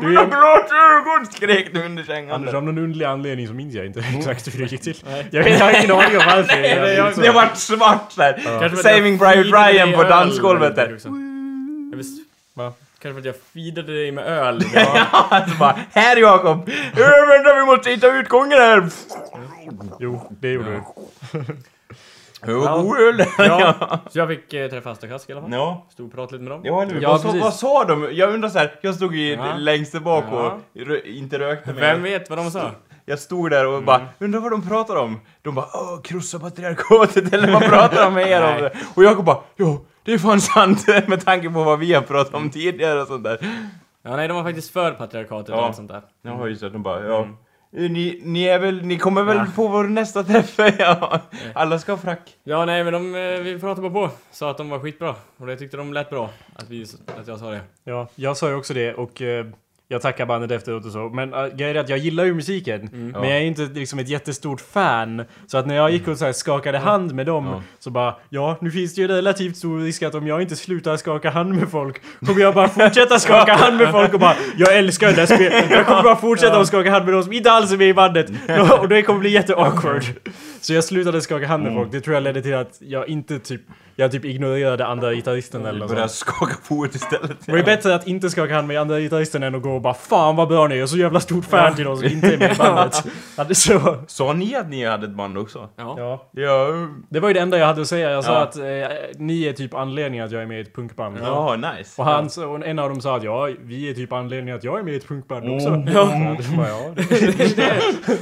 Mina 0.00 0.24
glasögon 0.24 1.26
skrek 1.32 1.74
du 1.74 1.84
under 1.84 2.04
kängan. 2.04 2.34
Anders, 2.34 2.54
av 2.54 2.62
någon 2.62 2.78
underlig 2.78 3.04
anledning 3.06 3.46
så 3.48 3.54
minns 3.54 3.74
jag 3.74 3.86
inte 3.86 4.04
exakt 4.18 4.54
hur 4.54 4.60
det 4.64 4.72
gick 4.72 4.80
till. 4.82 4.96
Jag, 5.30 5.44
vet, 5.44 5.58
jag 5.60 5.66
har 5.66 5.78
ingen 5.78 5.90
aning 5.90 6.18
om 6.18 6.22
varför. 6.26 6.56
Nej, 6.60 6.94
jag- 6.94 7.16
Det 7.22 7.30
vart 7.30 7.56
svart 7.56 8.16
där. 8.16 8.32
Kanske 8.44 8.68
för 8.68 8.76
att 8.76 8.82
Saving 8.96 9.18
Private 9.18 9.42
feedade 9.42 9.72
Ryan 9.72 9.92
på 9.92 10.02
öl 10.02 10.08
dansgolvet 10.08 10.76
där. 10.76 10.86
väldigt 10.86 11.04
mycket 11.04 11.06
också. 11.06 11.18
Jag 11.90 11.96
visst- 11.96 12.28
Va? 12.54 12.72
Kanske 13.02 13.22
för 13.22 13.28
att 13.30 13.34
jag 13.36 13.44
feedade 13.54 13.92
dig 14.02 14.12
med 14.12 14.24
öl. 14.26 14.62
Ja, 14.74 15.06
alltså 15.30 15.56
bara, 15.56 15.78
här 15.92 16.16
Jakob! 16.16 16.70
Ja, 16.96 17.06
vänta 17.28 17.54
vi 17.54 17.64
måste 17.66 17.90
hitta 17.90 18.12
utgången 18.18 18.58
här! 18.58 18.88
Jo, 20.00 20.32
det 20.40 20.48
gjorde 20.52 20.70
du. 20.70 20.82
Jo, 22.46 22.60
god 22.60 22.98
öl! 23.00 23.24
Ja, 23.38 23.74
så 24.10 24.18
jag 24.18 24.28
fick 24.28 24.52
eh, 24.54 24.70
träffa 24.70 24.90
Astakask 24.90 25.30
i 25.30 25.32
alla 25.32 25.42
fall. 25.42 25.52
Ja. 25.52 25.86
Stod 25.90 26.06
och 26.06 26.12
pratade 26.12 26.32
lite 26.38 26.42
med 26.50 26.52
dem. 26.52 26.60
Ja, 26.64 26.82
eller? 26.82 27.00
Ja, 27.00 27.20
vad, 27.24 27.36
vad 27.36 27.54
sa 27.54 27.84
de? 27.84 28.08
Jag 28.12 28.34
undrar 28.34 28.48
så 28.48 28.58
här, 28.58 28.74
jag 28.80 28.94
stod 28.94 29.14
ju 29.14 29.32
Ja. 29.32 29.54
längst 29.56 29.92
där 29.92 30.00
bak 30.00 30.24
Ja. 30.30 30.58
och 30.74 30.80
rö- 30.80 31.04
inte 31.04 31.38
rökte 31.38 31.72
med. 31.72 31.80
Vem 31.80 32.02
vet 32.02 32.30
vad 32.30 32.38
de 32.38 32.50
sa? 32.50 32.70
Jag 33.04 33.18
stod 33.18 33.50
där 33.50 33.66
och 33.66 33.82
bara, 33.82 34.00
undrar 34.18 34.40
vad 34.40 34.50
de 34.50 34.68
pratar 34.68 34.96
om? 34.96 35.20
De 35.42 35.54
bara, 35.54 35.66
åh, 35.74 36.00
krossa 36.02 36.38
patriarkatet 36.38 37.32
eller 37.34 37.52
vad 37.52 37.62
pratar 37.62 38.04
de 38.04 38.14
med 38.14 38.28
er 38.28 38.42
om? 38.64 38.70
Och 38.94 39.04
jag 39.04 39.24
bara, 39.24 39.38
jo, 39.56 39.86
det 40.02 40.12
är 40.12 40.18
fan 40.18 40.40
sant 40.40 40.86
med 41.06 41.24
tanke 41.24 41.50
på 41.50 41.64
vad 41.64 41.78
vi 41.78 41.94
har 41.94 42.02
pratat 42.02 42.34
om 42.34 42.50
tidigare 42.50 43.00
och 43.02 43.06
sånt 43.08 43.24
där. 43.24 43.38
Ja, 44.02 44.16
nej, 44.16 44.28
de 44.28 44.36
var 44.36 44.44
faktiskt 44.44 44.72
för 44.72 44.92
patriarkatet 44.92 45.50
och 45.50 45.56
Ja. 45.60 45.66
allt 45.66 45.76
sånt 45.76 45.88
där. 45.90 46.02
Ja, 46.22 46.46
just 46.48 46.60
det, 46.60 46.70
de 46.70 46.82
bara, 46.82 47.04
ja. 47.06 47.28
Ni, 47.70 48.20
ni 48.24 48.44
är 48.44 48.58
väl, 48.58 48.82
ni 48.82 48.98
kommer 48.98 49.22
väl 49.22 49.46
på 49.56 49.68
vår 49.68 49.84
nästa 49.84 50.24
träff? 50.24 50.54
ja. 50.78 51.20
Alla 51.54 51.78
ska 51.78 51.92
ha 51.92 51.98
frack. 51.98 52.36
Ja, 52.44 52.64
nej, 52.64 52.84
men 52.84 52.92
de, 52.92 53.14
eh, 53.14 53.40
vi 53.40 53.58
pratade 53.60 53.90
bara 53.90 54.08
på. 54.08 54.14
Sa 54.30 54.50
att 54.50 54.56
de 54.56 54.70
var 54.70 54.78
skitbra. 54.78 55.14
Och 55.36 55.50
jag 55.50 55.58
tyckte 55.58 55.76
de 55.76 55.92
lät 55.92 56.10
bra. 56.10 56.30
Att, 56.54 56.70
vi, 56.70 56.86
att 57.06 57.26
jag 57.28 57.38
sa 57.38 57.50
det. 57.50 57.60
Ja, 57.84 58.08
jag 58.14 58.36
sa 58.36 58.48
ju 58.48 58.54
också 58.54 58.74
det 58.74 58.94
och 58.94 59.22
eh, 59.22 59.46
jag 59.90 60.02
tackar 60.02 60.26
bandet 60.26 60.50
efteråt 60.50 60.84
och 60.84 60.92
så. 60.92 60.98
Men 61.08 61.34
uh, 61.34 61.46
grejen 61.56 61.76
är 61.76 61.80
att 61.80 61.88
jag 61.88 61.98
gillar 61.98 62.24
ju 62.24 62.34
musiken. 62.34 62.88
Men 62.92 63.12
Ja. 63.14 63.24
jag 63.28 63.36
är 63.36 63.40
inte 63.42 63.62
liksom 63.62 63.98
ett 63.98 64.08
jättestort 64.08 64.60
fan. 64.60 65.24
Så 65.46 65.58
att 65.58 65.66
när 65.66 65.74
jag 65.74 65.90
gick 65.90 66.08
och 66.08 66.18
så 66.18 66.32
skakade 66.32 66.78
hand 66.78 67.14
med 67.14 67.26
dem 67.26 67.46
Ja. 67.46 67.62
så 67.78 67.90
bara 67.90 68.14
Ja, 68.28 68.56
nu 68.60 68.70
finns 68.70 68.94
det 68.94 69.00
ju 69.00 69.08
relativt 69.08 69.56
stor 69.56 69.80
risk 69.80 70.02
att 70.02 70.14
om 70.14 70.26
jag 70.26 70.42
inte 70.42 70.56
slutar 70.56 70.96
skaka 70.96 71.30
hand 71.30 71.54
med 71.54 71.68
folk 71.70 72.00
kommer 72.26 72.40
jag 72.40 72.54
bara 72.54 72.68
fortsätta 72.68 73.18
skaka 73.18 73.52
hand 73.54 73.76
med 73.76 73.90
folk 73.90 74.14
och 74.14 74.20
bara 74.20 74.34
Jag 74.56 74.76
älskar 74.76 75.06
det 75.08 75.12
där 75.14 75.26
spelet. 75.26 75.70
Jag 75.70 75.86
kommer 75.86 76.02
bara 76.02 76.16
fortsätta 76.16 76.60
att 76.60 76.66
skaka 76.68 76.90
hand 76.90 77.04
med 77.04 77.14
de 77.14 77.22
som 77.22 77.32
inte 77.32 77.50
alls 77.50 77.72
är 77.72 77.76
med 77.76 77.88
i 77.88 77.94
bandet. 77.94 78.30
Och 78.80 78.88
det 78.88 79.02
kommer 79.02 79.20
bli 79.20 79.30
jätte 79.30 79.54
awkward. 79.56 80.04
Så 80.60 80.74
jag 80.74 80.84
slutade 80.84 81.20
skaka 81.20 81.46
hand 81.46 81.62
Mm. 81.62 81.74
med 81.74 81.82
folk. 81.82 81.92
Det 81.92 82.00
tror 82.00 82.14
jag 82.14 82.22
ledde 82.22 82.42
till 82.42 82.54
att 82.54 82.76
jag 82.80 83.08
inte 83.08 83.38
typ... 83.38 83.60
Jag 84.00 84.12
typ 84.12 84.24
ignorerade 84.24 84.86
andra 84.86 85.14
gitarristen 85.14 85.66
eller 85.66 85.78
något 85.78 85.88
Börja 85.88 86.08
sånt. 86.08 86.10
skaka 86.36 86.54
fot 86.62 86.94
istället. 86.94 87.30
Det 87.46 87.52
var 87.52 87.58
ju 87.58 87.64
bättre 87.64 87.94
att 87.94 88.06
inte 88.06 88.30
skaka 88.30 88.54
hand 88.54 88.68
med 88.68 88.80
andra 88.80 89.00
gitarristen 89.00 89.42
än 89.42 89.54
att 89.54 89.62
gå 89.62 89.70
och 89.74 89.80
bara 89.80 89.94
Fan 89.94 90.36
vad 90.36 90.48
bra 90.48 90.66
ni 90.68 90.74
är, 90.74 90.78
jag 90.78 90.82
är 90.82 90.86
så 90.86 90.96
jävla 90.96 91.20
stort 91.20 91.44
fan 91.44 91.74
till 91.74 91.86
oss 91.88 92.00
som 92.00 92.08
inte 92.08 92.34
är 92.34 92.38
med 92.38 92.52
i 92.52 92.54
bandet. 92.58 93.04
Ja, 93.36 93.44
det, 93.44 93.54
så, 93.54 93.96
Sa 94.06 94.32
ni 94.32 94.54
att 94.56 94.68
ni 94.70 94.84
hade 94.86 95.06
ett 95.06 95.12
band 95.12 95.38
också? 95.38 95.68
Ja. 95.76 95.94
ja. 95.98 96.28
Ja. 96.32 96.68
Det 97.08 97.20
var 97.20 97.28
ju 97.28 97.34
det 97.34 97.40
enda 97.40 97.58
jag 97.58 97.66
hade 97.66 97.80
att 97.80 97.88
säga. 97.88 98.10
Jag 98.10 98.24
sa 98.24 98.32
Ja. 98.32 98.40
att 98.40 98.56
eh, 98.56 98.64
ni 99.18 99.44
är 99.46 99.52
typ 99.52 99.74
anledningen 99.74 100.26
att 100.26 100.32
jag 100.32 100.42
är 100.42 100.46
med 100.46 100.58
i 100.58 100.62
ett 100.62 100.74
punkband. 100.74 101.18
Ja, 101.22 101.56
nice. 101.56 102.02
Och 102.02 102.04
han, 102.08 102.30
så- 102.30 102.50
och 102.50 102.66
en 102.66 102.78
av 102.78 102.88
dem 102.88 103.00
sa 103.00 103.16
att 103.16 103.22
ja, 103.24 103.48
vi 103.64 103.90
är 103.90 103.94
typ 103.94 104.12
anledningen 104.12 104.56
att 104.56 104.64
jag 104.64 104.78
är 104.78 104.82
med 104.82 104.94
i 104.94 104.96
ett 104.96 105.08
punkband 105.08 105.50
också. 105.54 105.68
Mm. 105.68 105.88
Ja. 105.94 106.36
Så 106.42 106.50
det 106.50 106.56
var, 106.56 106.68
ja, 106.68 106.90
det, 106.96 108.18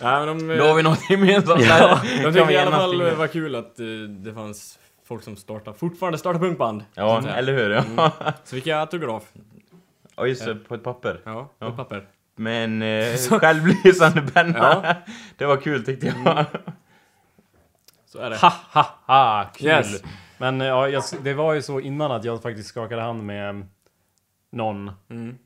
Ja, 0.00 0.24
men 0.26 0.48
de, 0.48 0.56
Då 0.56 0.64
har 0.64 0.74
vi 0.74 0.82
något 0.82 1.10
gemensamt 1.10 1.60
där. 1.68 2.22
de 2.24 2.32
tyckte 2.32 2.52
i 2.52 2.56
alla 2.58 2.70
fall 2.70 2.98
det 2.98 3.14
var 3.14 3.26
kul 3.26 3.54
att 3.54 3.80
eh, 3.80 3.86
det 4.08 4.34
fanns 4.34 4.78
folk 5.06 5.22
som 5.22 5.36
startar, 5.36 5.72
fortfarande 5.72 6.18
startar 6.18 6.40
punkband. 6.40 6.84
Ja, 6.94 7.28
eller 7.28 7.52
hur? 7.52 7.70
Ja, 7.70 8.12
så 8.44 8.56
fick 8.56 8.66
jag 8.66 8.80
autograf. 8.80 9.22
ja 10.16 10.26
just 10.26 10.44
det, 10.44 10.54
på 10.54 10.74
ett 10.74 10.84
papper. 10.84 11.20
Ja, 11.24 11.48
Ja. 11.58 11.70
på 11.70 11.76
papper. 11.76 12.06
Med 12.36 12.64
en 12.64 12.82
eh, 12.82 13.16
självlysande 13.40 14.22
penna. 14.22 14.80
Ja. 14.84 14.94
Det 15.36 15.46
var 15.46 15.56
kul 15.56 15.84
tyckte 15.84 16.06
jag. 16.06 16.44
Så 18.06 18.18
är 18.18 18.30
det. 18.30 18.36
ha, 18.36 18.52
ha, 18.72 18.86
ha, 19.06 19.50
kul. 19.56 19.66
Yes. 19.66 20.02
Men 20.38 20.60
eh, 20.60 20.66
ja, 20.66 20.88
jag, 20.88 21.02
det 21.22 21.34
var 21.34 21.54
ju 21.54 21.62
så 21.62 21.80
innan 21.80 22.12
att 22.12 22.24
jag 22.24 22.42
faktiskt 22.42 22.68
skakade 22.68 23.02
hand 23.02 23.22
med 23.24 23.48
eh, 23.58 23.64
någon. 24.52 24.90
Mm. 25.10 25.38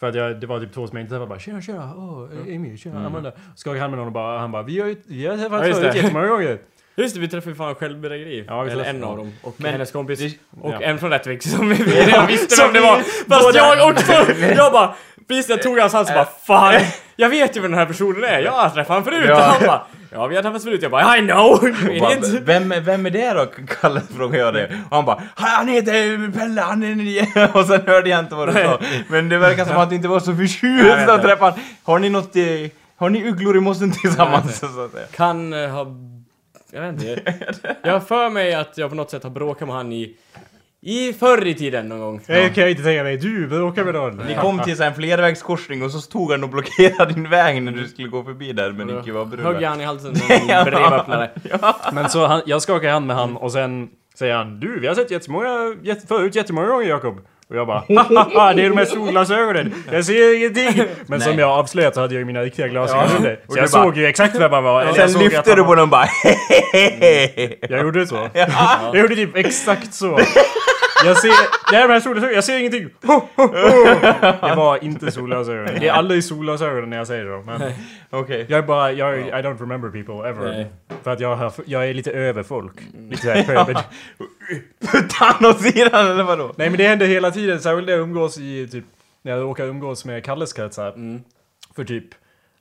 För 0.00 0.06
att 0.08 0.14
jag, 0.14 0.40
det 0.40 0.46
var 0.46 0.60
typ 0.60 0.74
två 0.74 0.86
som 0.86 0.96
jag 0.96 1.02
inte 1.04 1.10
träffade. 1.10 1.28
Bara 1.28 1.38
tjena 1.38 1.60
tjena, 1.60 1.92
åh, 1.96 2.02
oh, 2.24 2.54
Amy, 2.56 2.76
tjena, 2.76 3.06
Amanda. 3.06 3.32
Skakade 3.56 3.80
hand 3.80 3.90
med 3.90 3.98
någon 3.98 4.06
och 4.06 4.12
bara, 4.12 4.38
han 4.38 4.52
bara, 4.52 4.62
vi 4.62 4.80
har 4.80 4.88
ju 4.88 4.96
vi 5.06 5.26
har 5.26 5.34
Ja, 5.34 5.40
träffats 5.40 5.66
just 5.68 5.80
förut 5.80 5.94
jättemånga 5.94 6.26
gånger. 6.26 6.58
Just 6.96 7.14
det, 7.14 7.20
vi 7.20 7.28
träffade 7.28 7.50
ju 7.50 7.56
fan 7.56 7.74
självbedrägeri. 7.74 8.44
Ja, 8.48 8.66
Eller 8.66 8.84
en 8.84 9.04
av 9.04 9.16
dem. 9.16 9.32
Och 9.42 9.54
Men 9.56 9.72
hennes 9.72 9.92
kompis. 9.92 10.18
det- 10.20 10.38
och 10.60 10.72
ja. 10.72 10.80
en 10.80 10.98
från 10.98 11.10
Rättvik 11.10 11.42
som 11.42 11.68
vi 11.68 11.74
redan 11.84 12.26
visste 12.26 12.62
vem 12.64 12.72
det 12.72 12.80
var. 12.80 12.96
Fast 13.28 13.28
båda- 13.46 13.58
jag 13.58 13.90
också! 13.90 14.12
Jag 14.56 14.72
bara, 14.72 14.94
precis 15.28 15.48
när 15.48 15.56
jag 15.56 15.62
tog 15.62 15.78
hans 15.78 15.92
hand 15.92 16.06
så 16.06 16.12
bara 16.14 16.24
Fan! 16.46 16.74
Jag 17.16 17.28
vet 17.28 17.56
ju 17.56 17.60
vem 17.60 17.70
den 17.70 17.78
här 17.80 17.86
personen 17.86 18.24
är. 18.24 18.38
Jag 18.40 18.52
har 18.52 18.68
träffat 18.70 18.88
honom 18.88 19.04
förut. 19.04 19.24
Ja. 19.28 19.34
Och 19.36 19.42
han 19.42 19.66
bara 19.66 19.86
Ja, 20.12 20.26
vi 20.26 20.36
har 20.36 20.42
träffats 20.42 20.64
förut. 20.64 20.82
Jag 20.82 20.90
bara 20.90 21.18
I 21.18 21.20
know! 21.20 21.68
Idiot. 21.90 22.40
vem, 22.42 22.74
vem 22.84 23.06
är 23.06 23.10
det 23.10 23.32
då? 23.32 23.46
Kalle 23.80 24.00
frågade 24.16 24.38
jag 24.44 24.54
det. 24.54 24.64
Och 24.90 24.96
han 24.96 25.04
bara 25.04 25.22
Han 25.34 25.68
heter 25.68 26.32
Pelle, 26.32 26.60
han 26.60 26.82
är 26.82 27.56
Och 27.56 27.66
sen 27.66 27.80
hörde 27.86 28.10
jag 28.10 28.20
inte 28.20 28.34
vad 28.34 28.48
du 28.48 28.52
sa. 28.52 28.78
Men 29.08 29.28
det 29.28 29.38
verkar 29.38 29.64
som 29.64 29.76
att 29.76 29.90
du 29.90 29.96
inte 29.96 30.08
var 30.08 30.20
så 30.20 30.34
förtjust 30.36 31.08
att 31.08 31.22
träffa 31.22 31.44
han. 31.44 31.54
Har 31.82 31.98
ni 31.98 32.10
något... 32.10 32.36
eh, 32.36 32.42
Har 32.96 33.10
ni 33.10 33.28
ugglor 33.28 33.56
i 33.56 33.60
mossen 33.60 33.92
tillsammans? 33.92 34.58
Så 34.58 34.66
att 34.66 34.92
säga? 34.92 35.06
Kan 35.06 35.52
eh, 35.52 35.70
ha... 35.70 35.86
Jag 36.72 36.80
vet 36.82 36.92
inte. 36.92 37.34
Jag 37.82 37.92
har 37.92 38.00
för 38.00 38.30
mig 38.30 38.54
att 38.54 38.78
jag 38.78 38.90
på 38.90 38.96
något 38.96 39.10
sätt 39.10 39.22
har 39.22 39.30
bråkat 39.30 39.68
med 39.68 39.76
han 39.76 39.92
i... 39.92 40.16
I 40.82 41.12
förr 41.12 41.46
i 41.46 41.54
tiden 41.54 41.88
någon 41.88 41.98
gång. 42.00 42.20
Det 42.26 42.54
kan 42.54 42.62
jag 42.62 42.70
inte 42.70 42.82
tänka 42.82 43.02
mig. 43.02 43.16
Du 43.16 43.46
bråkar 43.46 43.84
med 43.84 43.94
någon. 43.94 44.16
Ni 44.16 44.34
kom 44.34 44.58
till 44.58 44.76
så 44.76 44.82
här 44.82 44.90
en 44.90 44.96
flervägskorsning 44.96 45.82
och 45.82 45.90
så 45.90 45.98
stod 46.00 46.30
han 46.30 46.44
och 46.44 46.50
blockerade 46.50 47.12
din 47.14 47.30
väg 47.30 47.62
när 47.62 47.72
du 47.72 47.88
skulle 47.88 48.08
gå 48.08 48.24
förbi 48.24 48.52
där 48.52 48.72
men 48.72 48.86
Nicky 48.86 49.10
var 49.10 49.24
Högg 49.24 49.38
brun. 49.38 49.64
han 49.64 49.80
i 49.80 49.84
halsen 49.84 50.12
med 50.28 50.40
en 50.58 50.64
brevöppnare. 50.64 51.30
Men 51.92 52.08
så 52.08 52.26
han, 52.26 52.42
jag 52.46 52.62
skakar 52.62 52.90
hand 52.92 53.06
med 53.06 53.16
han 53.16 53.36
och 53.36 53.52
sen 53.52 53.88
säger 54.18 54.34
han 54.34 54.60
Du, 54.60 54.80
vi 54.80 54.86
har 54.86 54.94
sett 54.94 55.10
jättemånga, 55.10 55.74
jätte, 55.82 56.06
förut 56.06 56.34
jättemånga 56.34 56.68
gånger 56.68 56.88
Jakob. 56.88 57.20
Och 57.48 57.56
jag 57.56 57.66
bara 57.66 57.78
Haha, 57.88 58.52
det 58.56 58.62
är 58.64 58.68
de 58.68 58.76
här 58.78 58.84
solglasögonen. 58.84 59.74
Jag 59.92 60.04
ser 60.04 60.36
ingenting. 60.36 60.84
Men 61.06 61.20
som 61.20 61.30
Nej. 61.30 61.40
jag 61.40 61.50
avslöjat 61.50 61.94
så 61.94 62.00
hade 62.00 62.14
jag 62.14 62.18
ju 62.18 62.24
mina 62.24 62.42
riktiga 62.42 62.68
glasögon 62.68 63.04
Ja. 63.10 63.16
under. 63.16 63.40
Och 63.46 63.52
Så 63.52 63.58
jag 63.58 63.70
bara- 63.70 63.82
såg 63.84 63.96
ju 63.96 64.06
exakt 64.06 64.36
vem 64.40 64.52
han 64.52 64.64
var. 64.64 64.92
Sen 65.08 65.18
lyfte 65.22 65.54
du 65.54 65.64
på 65.64 65.74
den 65.74 65.82
och 65.82 65.88
bara 65.88 66.04
hehehe. 66.72 67.56
Jag 67.68 67.80
gjorde 67.82 68.06
så. 68.06 68.28
Jag 68.92 68.96
gjorde 68.96 69.14
typ 69.16 69.36
exakt 69.36 69.94
så. 69.94 70.18
Jag 71.04 71.16
ser... 71.18 71.30
Det 71.70 71.76
är 71.76 71.88
de 71.88 72.20
här 72.22 72.32
jag 72.34 72.44
ser 72.44 72.58
ingenting. 72.58 72.88
Ho, 73.02 73.12
ho, 73.36 73.42
ho. 73.42 73.48
Det 74.48 74.54
var 74.56 74.84
inte 74.84 75.10
solglasögon. 75.12 75.74
Det 75.80 75.88
är 75.88 75.92
aldrig 75.92 76.24
solglasögon 76.24 76.90
när 76.90 76.96
jag 76.96 77.06
säger 77.06 77.24
så. 77.24 77.42
Men 77.46 77.72
Okej. 78.10 78.46
jag 78.48 78.58
är 78.58 78.62
bara... 78.62 78.92
Jag, 78.92 79.18
I 79.18 79.30
don't 79.30 79.60
remember 79.60 79.88
people 79.90 80.28
ever. 80.28 80.52
Nej. 80.52 80.66
För 81.02 81.10
att 81.10 81.20
jag, 81.20 81.36
har, 81.36 81.52
jag 81.66 81.88
är 81.88 81.94
lite 81.94 82.10
över 82.12 82.42
folk. 82.42 82.72
Lite 83.10 83.22
såhär 83.22 83.42
pöbel. 83.42 83.76
Putta 84.92 85.14
han 85.24 85.50
åt 85.50 85.60
sidan 85.60 86.06
eller 86.10 86.24
vadå? 86.24 86.52
Nej 86.56 86.70
men 86.70 86.78
det 86.78 86.88
händer 86.88 87.06
hela 87.06 87.30
tiden, 87.30 87.60
särskilt 87.60 87.86
när 87.86 87.92
jag 87.92 88.02
umgås 88.02 88.38
i 88.38 88.68
typ... 88.72 88.84
När 89.22 89.32
jag 89.32 89.40
råkar 89.42 89.64
umgås 89.64 90.04
med 90.04 90.24
Kalles 90.24 90.52
kretsar. 90.52 90.88
Mm. 90.88 91.22
För 91.76 91.84
typ... 91.84 92.04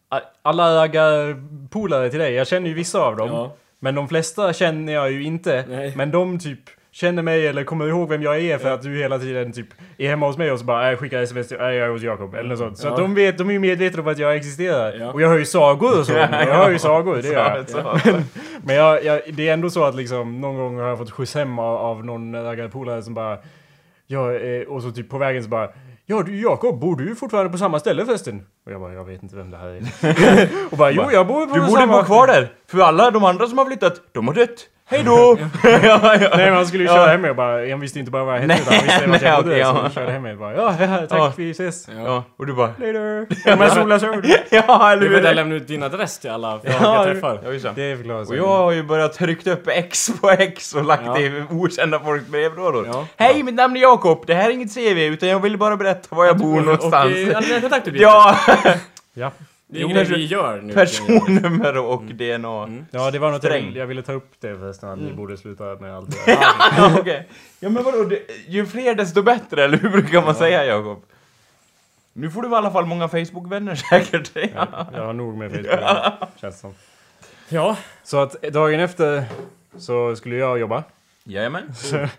a- 0.10 0.20
Alla 0.42 0.76
raggar 0.76 1.36
polare 1.70 2.10
till 2.10 2.20
dig, 2.20 2.34
jag 2.34 2.48
känner 2.48 2.68
ju 2.68 2.74
vissa 2.74 3.00
av 3.00 3.16
dem. 3.18 3.30
Ja. 3.30 3.56
Men 3.80 3.96
de 3.96 4.08
flesta 4.10 4.54
känner 4.54 4.94
jag 4.94 5.12
ju 5.12 5.24
inte. 5.24 5.66
Nej. 5.70 5.94
Men 5.96 6.12
de 6.12 6.40
typ 6.40 6.60
känner 6.92 7.24
mig 7.24 7.48
eller 7.48 7.64
kommer 7.64 7.88
ihåg 7.88 8.10
vem 8.10 8.22
jag 8.24 8.40
är 8.40 8.58
för 8.58 8.72
att 8.72 8.82
du 8.82 8.98
hela 8.98 9.20
tiden 9.20 9.52
typ 9.54 9.68
är 9.98 10.10
hemma 10.10 10.28
hos 10.28 10.38
mig 10.38 10.52
och 10.52 10.60
så 10.60 10.66
bara 10.66 10.92
äh, 10.92 10.98
skickar 10.98 11.22
sms 11.22 11.48
till 11.48 11.58
äh, 11.60 11.64
jag 11.66 11.76
är 11.76 11.90
hos 11.90 12.02
Jakob 12.02 12.36
eller 12.36 12.50
något 12.50 12.58
sånt. 12.58 12.78
Så 12.78 12.88
Ja. 12.88 12.92
att 12.92 12.98
de 12.98 13.16
vet, 13.16 13.38
de 13.38 13.50
är 13.50 13.54
ju 13.54 13.60
medvetna 13.60 14.02
om 14.02 14.08
att 14.08 14.18
jag 14.18 14.36
existerar. 14.36 14.94
Ja. 15.00 15.12
Och 15.12 15.22
jag 15.22 15.30
hör 15.30 15.38
ju 15.38 15.46
sagor 15.46 16.00
och 16.00 16.06
så. 16.06 16.14
Jag 16.14 16.28
hör 16.28 16.70
ju 16.72 16.80
sagor, 16.80 17.16
det 17.22 17.28
gör 17.28 17.56
jag. 17.58 17.70
Så- 17.70 18.00
Men 18.64 18.76
jag, 18.76 19.04
jag, 19.06 19.22
det 19.34 19.50
är 19.50 19.54
ändå 19.54 19.70
så 19.70 19.84
att 19.84 19.96
liksom 19.96 20.42
någon 20.42 20.58
gång 20.58 20.80
har 20.80 20.88
jag 20.88 20.98
fått 20.98 21.12
skjuts 21.12 21.36
hem 21.36 21.60
av, 21.60 21.76
av 21.78 22.06
någon 22.06 22.44
raggarpolare 22.44 23.02
som 23.04 23.14
bara 23.14 23.38
Ja, 24.08 24.34
eh, 24.34 24.62
och 24.68 24.82
så 24.84 24.92
typ 24.92 25.10
på 25.10 25.18
vägen 25.18 25.44
så 25.44 25.50
bara 25.50 25.70
Ja 26.06 26.24
du 26.26 26.42
Jakob, 26.42 26.80
bor 26.80 26.96
du 26.96 27.16
fortfarande 27.16 27.52
på 27.52 27.58
samma 27.58 27.80
ställe 27.80 28.06
förresten? 28.06 28.42
Och 28.66 28.72
jag 28.72 28.82
bara, 28.82 28.94
jag 28.94 29.04
vet 29.06 29.24
inte 29.24 29.36
vem 29.36 29.52
det 29.52 29.58
här 29.58 29.68
är. 29.68 30.50
och 30.72 30.78
bara, 30.78 30.92
jo 30.92 31.04
jag 31.12 31.28
bor 31.28 31.46
på 31.46 31.54
Du 31.54 31.60
borde 31.60 31.72
samma... 31.72 31.98
bo 32.02 32.06
kvar 32.06 32.28
där, 32.28 32.48
för 32.68 32.80
alla 32.80 33.12
de 33.12 33.24
andra 33.24 33.48
som 33.48 33.58
har 33.58 33.66
flyttat, 33.66 33.94
de 34.12 34.28
har 34.28 34.36
dött. 34.36 34.68
Hej 34.92 35.04
då! 35.04 35.38
ja, 35.64 35.80
ja. 35.84 36.18
Nej 36.18 36.30
men 36.46 36.54
han 36.54 36.66
skulle 36.68 36.84
ju 36.84 36.90
Ja. 36.90 36.96
köra 36.96 37.08
hem 37.12 37.22
mig 37.22 37.30
och 37.30 37.36
bara, 37.36 37.70
han 37.70 37.80
visste 37.80 38.00
inte 38.00 38.12
bara 38.12 38.24
vad 38.24 38.36
jag 38.36 38.42
hette 38.42 38.62
utan 38.62 38.74
han 38.74 38.84
visste 38.86 39.08
vart 39.08 39.22
jag 39.22 39.44
bodde. 39.44 39.50
okej, 39.56 39.64
så 39.64 39.70
ja. 39.70 39.82
han 39.82 39.92
körde 39.92 40.12
hem 40.12 40.22
mig 40.22 40.34
och 40.34 40.40
bara, 40.40 40.54
ja, 40.56 40.76
ja 40.80 40.98
tack 40.98 41.20
Ja. 41.20 41.34
vi 41.36 41.52
ses. 41.52 41.88
ja, 42.06 42.24
och 42.38 42.46
du 42.46 42.54
bara... 42.54 42.68
Later. 42.68 43.28
De 43.46 43.60
här 43.60 43.70
solglasögonen. 43.70 44.24
Ja, 44.50 44.92
eller 44.92 45.02
Du 45.02 45.10
vet 45.10 45.20
hur? 45.20 45.26
jag 45.26 45.36
lämna 45.36 45.56
ut 45.56 45.68
din 45.68 45.84
adress 45.84 46.20
till 46.20 46.30
alla 46.30 46.60
folk 46.60 46.74
Ja, 46.82 46.96
jag 47.06 47.14
träffar. 47.14 47.40
Ja, 47.46 47.52
just 47.52 47.66
det. 47.66 47.72
Det 47.90 47.98
förklarar 47.98 48.22
Och 48.30 48.36
jag 48.36 48.48
har 48.48 48.72
ju 48.72 48.84
börjat 48.84 49.14
tryckt 49.14 49.48
upp 49.48 49.68
X 49.68 50.12
på 50.22 50.30
X 50.30 50.74
och 50.76 50.84
lagt 50.86 51.04
Ja. 51.06 51.14
det 51.14 51.22
i 51.22 51.44
okända 51.50 52.00
folks 52.00 52.28
brevlådor. 52.28 52.88
Ja. 52.94 53.06
Hej, 53.18 53.44
mitt 53.44 53.56
namn 53.56 53.76
är 53.78 53.82
Jakob. 53.82 54.24
Det 54.28 54.34
här 54.34 54.50
är 54.50 54.54
inget 54.54 54.74
CV, 54.74 54.98
utan 55.00 55.30
jag 55.30 55.40
vill 55.40 55.58
bara 55.58 55.76
berätta 55.78 56.16
var 56.16 56.26
jag 56.26 56.38
bor 56.38 56.62
någonstans. 56.62 56.94
Och 56.94 57.36
alla 57.36 57.42
dina 57.48 57.62
kontaktuppgifter. 57.62 58.10
Ja, 58.10 58.36
Ja. 59.14 59.32
Det 59.72 59.78
är 59.80 59.82
Jo, 59.82 59.90
perso- 59.90 60.16
vi 60.16 60.26
gör 60.26 60.62
nu. 60.62 60.74
personnummer 60.74 61.78
och 61.78 62.04
DNA. 62.04 62.84
ja, 62.92 63.12
det 63.12 63.20
var 63.20 63.32
något 63.32 63.44
jag, 63.44 63.62
jag 63.76 63.88
ville 63.88 64.02
ta 64.02 64.14
upp 64.14 64.32
det 64.40 64.56
förresten, 64.58 64.90
att 64.90 65.00
ni 65.00 65.14
borde 65.14 65.38
sluta 65.38 65.64
med 65.64 65.96
allt 65.96 66.12
det 66.12 66.18
där. 66.26 66.38
Ja, 66.78 66.96
okej. 67.00 67.28
Ja, 67.60 67.70
men 67.70 67.84
vadå? 67.84 68.04
Det, 68.04 68.20
ju 68.48 68.66
fler 68.66 68.96
desto 68.96 69.22
bättre, 69.22 69.64
eller 69.64 69.78
hur 69.78 69.90
brukar 69.90 70.22
man 70.22 70.36
säga, 70.36 70.66
Jakob? 70.66 71.04
Nu 72.14 72.32
får 72.32 72.42
du 72.42 72.50
i 72.50 72.54
alla 72.56 72.72
fall 72.72 72.86
många 72.86 73.08
Facebook-vänner 73.08 73.76
säkert. 73.90 74.32
Ja. 74.56 74.88
Jag 74.94 75.06
har 75.06 75.14
nog 75.14 75.38
med 75.38 75.52
Facebook, 75.52 76.30
känns 76.42 76.56
det 76.56 76.62
som. 76.62 76.74
Ja. 77.50 77.78
Så 78.04 78.18
att 78.22 78.42
dagen 78.42 78.80
efter 78.80 79.24
så 79.78 80.16
skulle 80.16 80.36
jag 80.36 80.60
jobba. 80.60 80.84
Jajamän. 81.24 81.74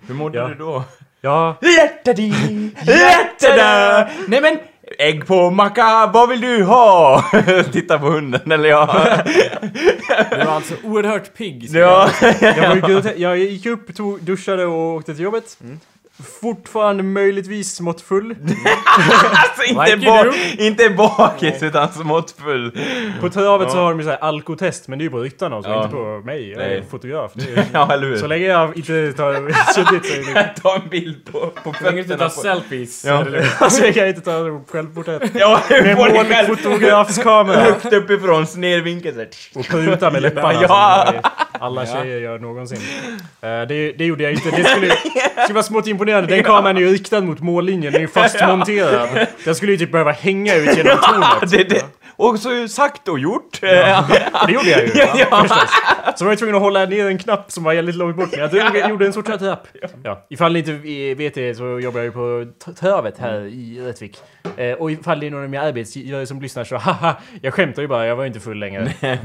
Hur 0.07 0.14
mådde 0.14 0.38
Ja. 0.38 0.49
du 0.49 0.54
då? 0.54 0.85
Ja, 1.22 1.56
Lättadi, 1.60 2.32
lättada! 2.86 4.08
Nej 4.28 4.40
men, 4.40 4.58
ägg 4.98 5.26
på 5.26 5.50
macka, 5.50 6.10
vad 6.14 6.28
vill 6.28 6.40
du 6.40 6.64
ha? 6.64 7.24
Titta 7.72 7.98
på 7.98 8.06
hunden, 8.06 8.52
eller 8.52 8.68
ja. 8.68 9.06
Du 10.30 10.36
var 10.36 10.52
alltså 10.52 10.74
oerhört 10.84 11.34
pigg. 11.34 11.70
ja. 11.72 12.10
jag, 12.40 12.90
var 12.90 13.12
jag 13.16 13.38
gick 13.38 13.66
upp, 13.66 13.96
tog, 13.96 14.22
duschade 14.22 14.64
och 14.66 14.94
åkte 14.94 15.14
till 15.14 15.24
jobbet. 15.24 15.58
Fortfarande 16.40 17.02
möjligtvis 17.02 17.74
smått 17.74 18.00
full. 18.00 18.30
alltså 18.40 19.62
inte, 19.68 19.96
Like 19.96 20.06
ba 20.06 20.24
inte 20.58 20.90
bakis, 20.90 21.62
utan 21.62 21.88
smått 21.92 22.34
full. 22.44 22.78
På 23.20 23.28
travet 23.30 23.70
så 23.70 23.76
har 23.78 23.90
de 23.90 23.98
ju 23.98 24.04
såhär 24.04 24.18
alkotest, 24.18 24.88
men 24.88 24.98
det 24.98 25.02
är 25.02 25.06
ju 25.06 25.10
på 25.10 25.18
ryttarna 25.20 25.56
och 25.56 25.64
så, 25.64 25.70
Ja. 25.70 25.82
inte 25.84 25.94
på 25.96 26.22
mig. 26.24 26.50
Jag 26.50 26.62
är 26.62 26.82
fotograf. 26.90 27.32
Det 27.34 27.52
är, 27.52 27.64
Ja, 27.72 27.92
eller 27.92 28.06
hur? 28.06 28.16
så 28.16 28.26
länge 28.26 28.46
jag 28.46 28.76
inte 28.76 29.12
tar 29.12 29.32
suttit 29.74 30.06
så 30.06 30.30
är 30.30 30.34
det 30.34 30.54
Ta 30.62 30.74
en 30.76 30.88
bild 30.88 31.32
på, 31.32 31.40
på 31.64 31.72
Så 31.78 31.84
länge 31.84 31.96
du 31.96 32.02
inte 32.02 32.16
tar 32.16 32.28
fötterna. 32.28 32.54
selfies. 32.54 33.04
Ja. 33.04 33.24
Alltså 33.58 33.84
jag 33.84 33.94
kan 33.94 34.08
inte 34.08 34.20
ta 34.20 34.60
självporträtt. 34.68 35.30
Ja, 35.34 35.60
Med 35.70 35.96
får 35.96 36.24
själv 36.28 37.48
högt 37.54 37.92
uppifrån, 37.92 38.46
snedvinkel 38.46 39.12
såhär. 39.14 39.28
Och 39.54 39.64
pruta 39.66 40.10
med 40.10 40.22
läpparna 40.22 40.62
Ja. 40.62 41.12
Alla 41.61 41.87
tjejer 41.87 42.21
gör 42.21 42.38
någonsin. 42.38 42.79
Eh, 43.40 43.49
det, 43.69 43.93
det 43.93 44.05
gjorde 44.05 44.23
jag 44.23 44.33
inte. 44.33 44.50
Det 44.50 44.64
skulle, 44.64 44.90
skulle 44.90 45.55
vara 45.55 45.62
smått 45.62 45.87
imponerande. 45.87 46.35
Den 46.35 46.45
kameran 46.45 46.76
är 46.76 46.81
ju 46.81 46.93
riktad 46.93 47.21
mot 47.21 47.40
mållinjen. 47.40 47.93
Den 47.93 47.95
är 47.95 48.07
ju 48.07 48.09
fastmonterad. 48.09 49.26
Den 49.45 49.55
skulle 49.55 49.73
ju 49.73 49.79
typ 49.79 49.93
behöva 49.93 50.12
hänga 50.12 50.55
ut 50.55 50.76
genom 50.76 50.99
tornet. 50.99 51.50
Det, 51.50 51.64
det. 51.64 51.85
Och 52.28 52.38
så 52.38 52.68
sagt 52.68 53.08
och 53.08 53.18
gjort. 53.18 53.60
Det 53.60 54.52
gjorde 54.52 54.70
jag 54.70 54.82
ju. 54.82 54.90
Ja. 54.94 55.06
Ja. 55.30 55.40
Förstås. 55.42 55.70
Så 56.16 56.24
var 56.24 56.32
jag 56.32 56.38
tvungen 56.38 56.56
att 56.56 56.62
hålla 56.62 56.84
ner 56.84 57.06
en 57.06 57.18
knapp 57.18 57.50
som 57.52 57.64
var 57.64 57.74
väldigt 57.74 57.94
långt 57.94 58.16
bort. 58.16 58.28
Men 58.30 58.40
jag 58.40 58.50
drog- 58.50 58.90
gjorde 58.90 59.06
en 59.06 59.12
sorts 59.12 59.38
trapp. 59.38 59.66
Ja. 60.04 60.26
Ifall 60.30 60.52
ni 60.52 60.58
inte 60.58 60.72
vet 61.14 61.34
det 61.34 61.54
så 61.54 61.80
jobbar 61.80 61.98
jag 62.00 62.04
ju 62.04 62.12
på 62.12 62.46
T- 62.64 62.72
Tövet 62.80 63.18
här 63.18 63.40
i 63.40 63.80
Rättvik. 63.86 64.18
Eh, 64.56 64.72
och 64.72 64.90
ifall 64.90 65.20
det 65.20 65.26
är 65.26 65.30
någon 65.30 65.42
av 65.44 65.48
mina 65.50 65.62
arbetsgivare 65.62 66.26
som 66.26 66.42
lyssnar 66.42 66.64
så 66.64 66.76
haha, 66.76 67.14
jag 67.42 67.54
skämtar 67.54 67.82
ju 67.82 67.88
bara, 67.88 68.06
jag 68.06 68.16
var 68.16 68.22
ju 68.22 68.28
inte 68.28 68.40
full 68.40 68.58
längre. 68.58 68.92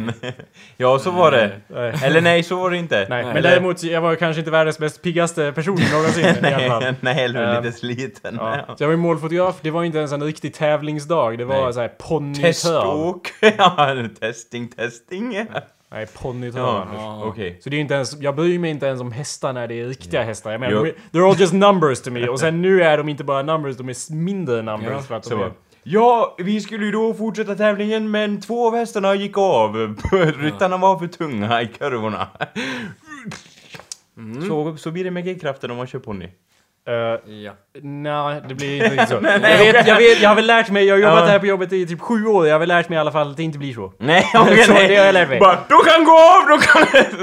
Ja, 0.77 0.99
så 0.99 1.11
var 1.11 1.31
det. 1.31 1.51
Eller 2.03 2.21
nej, 2.21 2.43
så 2.43 2.55
var 2.55 2.69
det 2.69 2.77
inte. 2.77 3.05
Nej, 3.09 3.23
men 3.25 3.43
däremot, 3.43 3.83
jag 3.83 4.01
var 4.01 4.15
kanske 4.15 4.39
inte 4.39 4.51
världens 4.51 4.79
mest 4.79 5.01
piggaste 5.01 5.51
person 5.51 5.79
någonsin 5.93 6.25
i 6.45 6.53
alla 6.53 6.67
fall. 6.67 6.93
Nej, 7.01 7.23
eller 7.25 7.61
lite 7.61 7.77
sliten. 7.77 8.35
Ja. 8.39 8.65
Så 8.77 8.83
jag 8.83 8.87
var 8.87 8.93
ju 8.93 8.97
målfotograf, 8.97 9.55
det 9.61 9.71
var 9.71 9.83
inte 9.83 9.97
ens 9.97 10.11
en 10.11 10.23
riktig 10.23 10.53
tävlingsdag, 10.53 11.37
det 11.37 11.45
var 11.45 11.63
Nej. 11.63 11.73
så 11.73 11.79
Teståk. 12.86 13.34
Ja, 13.58 13.96
testing, 14.20 14.68
testing. 14.68 15.46
Nej, 15.92 16.08
ponnytrav. 16.08 16.88
Ja, 16.94 17.24
okej. 17.25 17.60
Så 17.63 17.70
det 17.70 17.75
är 17.77 17.82
inte 17.82 17.94
ens, 17.94 18.22
jag 18.22 18.36
bryr 18.36 18.60
mig 18.60 18.72
inte 18.72 18.86
ens 18.86 19.01
om 19.01 19.12
hästar 19.12 19.54
när 19.54 19.68
det 19.68 19.82
är 19.82 19.88
riktiga 19.88 20.24
hästar. 20.24 20.51
Jag 20.51 20.60
menar, 20.62 20.84
de 20.84 20.92
they're 21.20 21.30
all 21.30 21.39
just 21.39 21.54
numbers 21.54 22.01
to 22.01 22.12
me. 22.12 22.27
Och 22.30 22.39
sen 22.39 22.62
nu 22.62 22.84
är 22.84 22.98
de 22.98 23.10
inte 23.10 23.24
bara 23.24 23.44
numbers, 23.44 23.77
de 23.77 23.89
är 23.89 24.13
mindre 24.15 24.62
numbers. 24.62 25.06
för 25.08 25.15
att 25.15 25.30
de 25.30 25.42
är, 25.42 25.51
Ja, 25.88 26.36
vi 26.38 26.62
skulle 26.62 26.86
ju 26.86 26.92
då 26.92 27.13
fortsätta 27.13 27.56
tävlingen 27.56 28.12
men 28.12 28.42
två 28.42 28.68
av 28.68 28.75
hästarna 28.75 29.15
gick 29.15 29.38
av. 29.38 29.75
Ryttarna 30.39 30.77
var 30.77 31.00
för 31.00 31.08
tunga 31.08 31.62
i 31.62 31.68
kurvorna. 31.68 32.27
Så, 34.48 34.77
så 34.77 34.92
blir 34.92 35.04
det 35.04 35.12
med 35.12 35.25
G-kraften 35.25 35.72
om 35.72 35.77
man 35.77 35.88
kör 35.88 36.00
ponny. 36.00 36.30
Uh, 36.89 37.34
Ja. 37.34 37.51
Nej, 37.82 38.42
det 38.48 38.56
blir 38.56 38.75
inte 38.84 38.89
riktigt 38.89 39.10
så. 39.10 39.15
jag, 39.24 39.39
vet, 39.39 39.88
jag, 39.88 39.98
vet, 39.98 40.22
jag 40.22 40.30
har 40.30 40.36
väl 40.36 40.46
lärt 40.48 40.70
mig, 40.70 40.86
jag 40.86 40.96
har 40.96 41.00
jobbat 41.00 41.30
här 41.30 41.39
på 41.39 41.46
jobbet 41.46 41.74
i 41.74 41.88
typ 41.88 42.01
sju 42.01 42.25
år, 42.25 42.48
jag 42.48 42.54
har 42.54 42.60
väl 42.60 42.68
lärt 42.68 42.89
mig 42.89 42.96
i 42.96 43.00
alla 43.00 43.12
fall 43.12 43.32
att 43.32 43.38
det 43.38 43.44
inte 43.44 43.58
blir 43.58 43.74
så. 43.74 43.94
Nej, 44.00 44.25
okej, 44.36 44.58
Så 44.63 44.74
nej. 44.74 44.88
det 44.88 44.96
har 44.96 45.06
jag 45.06 45.13
lärt 45.13 45.30
mig. 45.30 45.39
Bara, 45.39 45.60
du 45.70 45.75
kan 45.92 46.04
gå 46.06 46.12
av, 46.12 46.48
du 46.48 46.65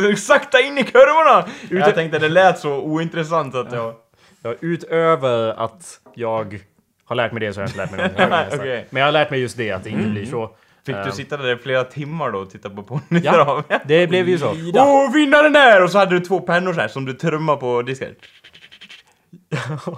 kan 0.06 0.16
sakta 0.16 0.60
in 0.60 0.78
i 0.78 0.84
kurvorna! 0.84 1.46
Jag 1.70 1.94
tänkte 1.94 2.18
det 2.18 2.28
lät 2.28 2.58
så 2.58 2.70
ointressant 2.80 3.54
att 3.54 3.72
jag... 3.72 3.94
Ja, 4.42 4.54
utöver 4.60 5.64
att 5.64 6.00
jag 6.14 6.60
har 7.04 7.16
lärt 7.16 7.32
mig 7.32 7.40
det 7.40 7.52
så 7.52 7.60
har 7.60 7.62
jag 7.62 7.68
inte 7.68 7.78
lärt 7.78 7.90
mig 8.16 8.28
någonting. 8.28 8.58
Okej. 8.60 8.86
Men 8.90 9.00
jag 9.00 9.06
har 9.06 9.12
lärt 9.12 9.30
mig 9.30 9.40
just 9.40 9.56
det, 9.56 9.70
att 9.72 9.84
det 9.84 9.90
inte 9.90 10.08
blir 10.08 10.26
så. 10.26 10.50
Fick 10.86 10.94
du 10.96 11.02
Ehm. 11.02 11.12
sitta 11.12 11.36
där 11.36 11.54
i 11.54 11.56
flera 11.56 11.84
timmar 11.84 12.30
då 12.30 12.38
och 12.38 12.50
titta 12.50 12.70
på 12.70 12.82
ponnytrav? 12.82 13.62
Ja, 13.68 13.78
det 13.84 14.06
blev 14.06 14.28
ju 14.28 14.38
så. 14.38 14.56
Åh, 14.74 15.12
vinnaren 15.12 15.56
är! 15.56 15.82
Och 15.82 15.90
så 15.90 15.98
hade 15.98 16.14
du 16.18 16.20
två 16.20 16.40
pennor 16.40 16.72
så 16.72 16.80
här 16.80 16.88
som 16.88 17.04
du 17.04 17.12
trummar 17.12 17.56
på 17.56 17.82
disken. 17.82 18.14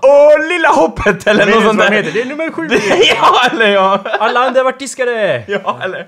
Åh, 0.02 0.48
lilla 0.48 0.68
hoppet 0.68 1.26
eller 1.26 1.46
något 1.46 1.64
sånt 1.64 1.78
där! 1.78 1.90
heter? 1.90 2.10
Det 2.12 2.20
är 2.20 2.24
nummer 2.26 2.50
sju! 2.50 2.68
ja, 3.16 3.50
eller 3.52 3.68
ja! 3.68 4.00
Alla 4.18 4.40
andra 4.40 4.60
har 4.60 4.64
varit 4.64 4.78
diskade! 4.78 5.44
Ja, 5.48 5.78
eller... 5.84 6.06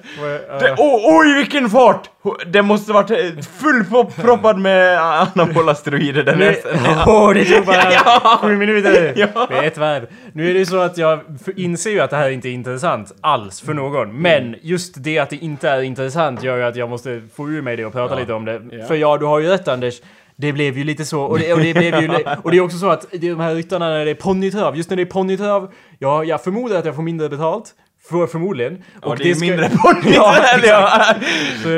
Det, 0.60 0.72
oh, 0.72 1.18
oj, 1.20 1.34
vilken 1.34 1.70
fart! 1.70 2.10
Det 2.46 2.62
måste 2.62 2.92
varit 2.92 3.10
eh, 3.10 3.16
fullproppad 3.60 4.58
med 4.58 5.00
anabola 5.00 5.74
steroider 5.74 6.22
den 6.22 6.40
hästen. 6.42 6.78
åh, 7.06 7.34
det 7.34 7.44
tog 7.44 7.64
bara 7.66 7.92
Ja. 7.92 8.38
sju 8.42 8.56
minuter! 8.56 9.12
Ja. 9.16 9.46
Med 9.50 9.66
ett 9.66 9.78
varv. 9.78 10.06
Nu 10.32 10.50
är 10.50 10.52
det 10.52 10.58
ju 10.58 10.66
så 10.66 10.78
att 10.78 10.98
jag 10.98 11.20
inser 11.56 11.90
ju 11.90 12.00
att 12.00 12.10
det 12.10 12.16
här 12.16 12.30
inte 12.30 12.48
är 12.48 12.52
intressant 12.52 13.12
alls 13.20 13.60
för 13.60 13.74
någon. 13.74 14.22
Men 14.22 14.56
just 14.62 14.94
det 14.96 15.18
att 15.18 15.30
det 15.30 15.36
inte 15.36 15.68
är 15.68 15.82
intressant 15.82 16.42
gör 16.42 16.56
ju 16.56 16.62
att 16.64 16.76
jag 16.76 16.88
måste 16.90 17.22
få 17.36 17.48
ur 17.48 17.62
mig 17.62 17.76
det 17.76 17.84
och 17.84 17.92
prata 17.92 18.14
lite 18.14 18.32
om 18.32 18.44
det. 18.44 18.86
För 18.88 18.94
ja, 18.94 19.16
du 19.16 19.24
har 19.26 19.38
ju 19.38 19.48
rätt 19.48 19.68
Anders. 19.68 20.00
Det 20.38 20.52
blev 20.52 20.78
ju 20.78 20.84
lite 20.84 21.04
så, 21.04 21.22
och 21.22 21.38
det, 21.38 21.52
och 21.52 21.60
det 21.60 21.74
blev 21.74 22.00
ju... 22.02 22.08
Och 22.42 22.50
det 22.50 22.56
är 22.56 22.60
också 22.60 22.78
så 22.78 22.90
att 22.90 23.06
det 23.12 23.30
de 23.30 23.40
här 23.40 23.54
ryttarna 23.54 23.88
när 23.88 24.04
det 24.04 24.10
är 24.10 24.14
ponnytrav, 24.14 24.76
just 24.76 24.90
när 24.90 24.96
det 24.96 25.02
är 25.02 25.06
ponnytrav, 25.06 25.72
ja, 25.98 26.24
jag 26.24 26.44
förmodar 26.44 26.76
att 26.78 26.84
jag 26.84 26.94
får 26.94 27.02
mindre 27.02 27.28
betalt. 27.28 27.74
För, 28.10 28.26
förmodligen. 28.26 28.82
Ja, 29.02 29.14
det 29.18 29.30
är 29.30 29.40
mindre 29.40 29.68
ponny. 29.82 30.14
Ja, 30.14 30.36
Ja, 30.64 31.14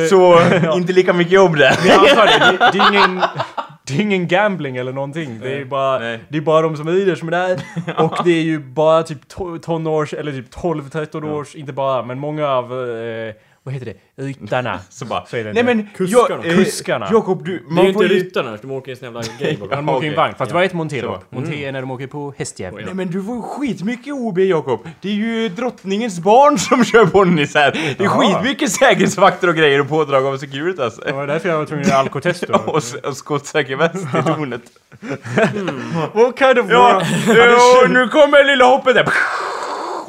Så, 0.08 0.40
inte 0.76 0.92
lika 0.92 1.12
mycket 1.12 1.32
jobb 1.32 1.56
där. 1.56 1.68
Antar 1.70 2.26
det, 2.26 2.56
det, 2.58 2.70
det 2.72 2.78
är 2.78 2.88
ingen... 2.88 3.20
Det 3.86 3.94
är 3.94 4.00
ingen 4.00 4.28
gambling 4.28 4.76
eller 4.76 4.92
någonting. 4.92 5.40
Det 5.40 5.52
är 5.60 5.64
bara, 5.64 5.98
Nej. 5.98 6.20
det 6.28 6.36
är 6.38 6.42
bara 6.42 6.62
de 6.62 6.76
som 6.76 6.88
rider 6.88 7.14
som 7.14 7.28
är 7.28 7.32
där. 7.32 7.60
Och 8.04 8.16
det 8.24 8.30
är 8.30 8.42
ju 8.42 8.58
bara 8.58 9.02
typ 9.02 9.18
to- 9.32 9.58
tonårs, 9.58 10.14
eller 10.14 10.32
typ 10.32 10.54
12-13 10.54 11.32
års, 11.32 11.54
inte 11.54 11.72
bara, 11.72 12.02
men 12.02 12.18
många 12.18 12.48
av, 12.48 12.72
eh, 12.72 13.34
vad 13.68 13.74
heter 13.74 13.94
det, 14.16 14.22
ryttarna. 14.22 14.80
Så 14.90 15.04
bara, 15.04 15.26
Så 15.26 15.36
är 15.36 15.44
det 15.44 15.52
nej 15.52 15.62
men, 15.64 15.88
Kuskarna. 15.96 16.28
jag, 16.44 16.46
eh, 16.46 16.56
Kuskarna. 16.56 17.08
Jakob 17.12 17.44
du, 17.44 17.50
Det 17.52 17.56
är 17.58 17.68
ju 17.68 17.74
man 17.74 17.86
inte 17.86 17.92
får 17.94 18.04
ju... 18.04 18.08
ryttarna, 18.14 18.58
de 18.62 18.70
åker 18.70 18.88
i 18.88 18.92
en 18.92 18.96
sån 18.96 19.04
jävla 19.06 19.22
grej 19.38 19.58
Ja, 19.70 19.76
de 19.76 19.88
åker 19.88 20.06
i 20.06 20.08
en 20.10 20.16
vagn, 20.16 20.34
fast 20.38 20.48
det 20.50 20.54
var 20.54 20.62
ett 20.62 20.70
Så. 20.70 20.76
montélopp. 20.76 21.32
Monté 21.32 21.64
är 21.64 21.72
när 21.72 21.80
de 21.80 21.90
åker 21.90 22.06
på 22.06 22.34
hästjävel. 22.38 22.84
Nej 22.84 22.94
men 22.94 23.10
du 23.10 23.22
får 23.22 23.42
skitmycket 23.42 24.12
OB 24.14 24.38
Jakob. 24.38 24.88
Det 25.00 25.08
är 25.08 25.12
ju 25.12 25.48
drottningens 25.48 26.20
barn 26.20 26.58
som 26.68 26.84
kör 26.84 27.06
ponnys 27.06 27.54
här. 27.54 27.94
Det 27.98 28.04
är 28.04 28.08
skitmycket 28.08 28.72
säkerhetsvakter 28.72 29.48
och 29.48 29.54
grejer 29.54 29.80
och 29.80 29.88
pådrag 29.88 30.26
av 30.26 30.36
Securitas. 30.38 30.96
Det 30.96 31.12
var 31.12 31.26
därför 31.26 31.48
jag 31.48 31.58
var 31.58 31.66
tvungen 31.66 31.84
att 31.84 31.90
göra 31.90 32.00
alkotest 32.00 32.44
då. 32.48 32.54
Och, 32.66 32.82
skottsäker 33.16 33.76
väst 33.76 33.94
i 33.94 34.22
tornet. 34.22 34.62
What 36.14 36.38
kind 36.38 36.58
of 36.58 36.66
ja, 36.70 37.02
nu 37.88 38.08
kommer 38.08 38.44
lilla 38.44 38.64
hoppet 38.64 38.94
där. 38.94 39.08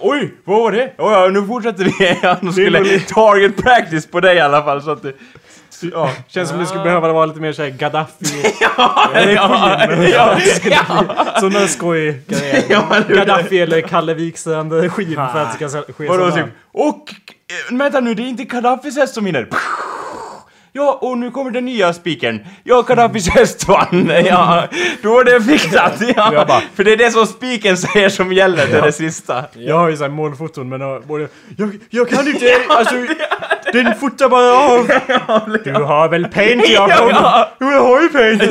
Oj, 0.01 0.33
vad 0.43 0.59
var 0.59 0.71
det? 0.71 0.93
Ja, 0.97 1.21
ja, 1.25 1.27
nu 1.27 1.47
fortsätter 1.47 1.83
vi. 1.83 2.17
Ja, 2.23 2.35
de 2.41 2.53
skulle 2.53 2.99
target 2.99 3.57
practice 3.57 4.07
på 4.11 4.19
dig 4.19 4.35
i 4.35 4.39
alla 4.39 4.63
fall 4.63 4.81
så 4.81 4.91
att 4.91 5.01
det... 5.01 5.13
Ja, 5.93 6.09
känns 6.27 6.49
som 6.49 6.59
det 6.59 6.65
skulle 6.65 6.83
behöva 6.83 7.13
vara 7.13 7.25
lite 7.25 7.39
mer 7.41 7.51
såhär 7.53 7.69
Gaddafi. 7.69 8.25
Ja, 8.61 9.09
Eller 9.13 9.33
ja, 9.33 10.37
ja, 10.63 11.05
Sådana 11.39 11.67
skoj 11.67 12.21
ja, 12.69 12.85
du- 13.07 13.15
Gaddafi 13.15 13.59
eller 13.59 13.81
Kalle 13.81 14.13
Wikstrand 14.13 14.73
regim 14.73 15.15
för 15.15 15.39
att 15.41 15.59
det 15.59 15.69
ska 15.69 15.81
ske 15.93 16.07
Vadå 16.07 16.31
typ? 16.31 16.45
Och... 16.71 17.13
eh, 17.71 17.77
Vänta 17.77 17.99
nu, 17.99 18.13
det 18.13 18.21
är 18.23 18.27
inte 18.27 18.43
Gaddafis 18.43 18.97
häst 18.97 19.13
som 19.13 19.25
vinner. 19.25 19.47
Ja, 20.73 20.99
och 21.01 21.17
nu 21.17 21.31
kommer 21.31 21.51
den 21.51 21.65
nya 21.65 21.93
spiken. 21.93 22.39
Ja, 22.63 22.81
Gaddafis 22.81 23.29
häst 23.29 23.67
vann. 23.67 24.11
Ja, 24.25 24.67
då 25.01 25.09
var 25.13 25.23
det 25.23 25.41
fixat. 25.41 26.01
Jag 26.01 26.13
Ja, 26.33 26.45
bara- 26.45 26.61
för 26.75 26.83
det 26.83 26.91
är 26.93 26.97
det 26.97 27.11
som 27.11 27.25
spiken 27.25 27.77
säger 27.77 28.09
som 28.09 28.33
gäller, 28.33 28.67
det 28.67 28.77
är 28.77 28.81
det 28.81 28.91
sista. 28.91 29.43
Jag 29.53 29.77
har 29.77 29.89
ju 29.89 29.97
såhär 29.97 30.09
målfoton 30.11 30.69
men 30.69 30.79
både, 31.07 31.27
jag, 31.57 31.79
jag 31.89 32.09
kan 32.09 32.27
inte, 32.27 32.57
alltså 32.69 32.95
den 33.73 33.95
fotar 33.95 34.29
bara 34.29 34.53
av. 34.53 34.87
Du 35.63 35.73
har 35.73 36.09
väl 36.09 36.27
paint 36.27 36.69
Jakob? 36.69 37.11
Jo 37.59 37.71
jag 37.71 37.83
har 37.83 38.01
ju 38.01 38.09
paint! 38.09 38.43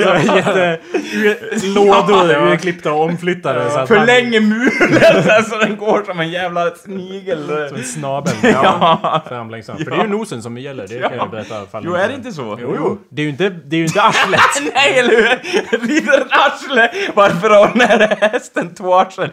Lådor 1.74 2.30
urklippta 2.52 2.92
och 2.92 3.04
omflyttade 3.04 3.70
så 3.70 3.78
att 3.78 3.88
Förlänger 3.88 4.40
mulen 4.40 5.44
så 5.44 5.58
den 5.58 5.76
går 5.76 6.02
som 6.06 6.20
en 6.20 6.30
jävla 6.30 6.70
snigel. 6.70 7.68
Som 7.68 7.76
en 7.76 7.84
snabel. 7.84 8.32
Ja. 8.42 9.22
Fram 9.28 9.50
längst 9.50 9.66
fram. 9.66 9.78
För 9.78 9.90
det 9.90 9.96
är 9.96 10.02
ju 10.02 10.08
nosen 10.10 10.42
som 10.42 10.58
gäller, 10.58 10.86
det 10.88 11.08
kan 11.08 11.16
jag 11.16 11.30
berätta. 11.30 11.62
ifall 11.62 11.82
Jo, 11.84 11.94
är 11.94 12.08
det 12.08 12.14
inte 12.14 12.32
så? 12.32 12.58
Jo, 12.60 12.74
jo. 12.78 12.98
Det 13.10 13.22
är 13.22 13.24
ju 13.24 13.30
inte, 13.30 13.48
det 13.48 13.76
är 13.76 13.78
ju 13.78 13.86
inte 13.86 14.02
arslet. 14.02 14.40
Nej, 14.74 14.98
eller 14.98 15.10
hur? 15.16 15.78
Rider 15.86 16.20
ett 16.20 16.26
arsle! 16.30 16.90
Varför 17.14 17.50
har 17.50 17.68
den 17.68 17.80
här 17.80 18.16
hästen 18.20 18.74
två 18.74 18.94
arslen? 18.94 19.30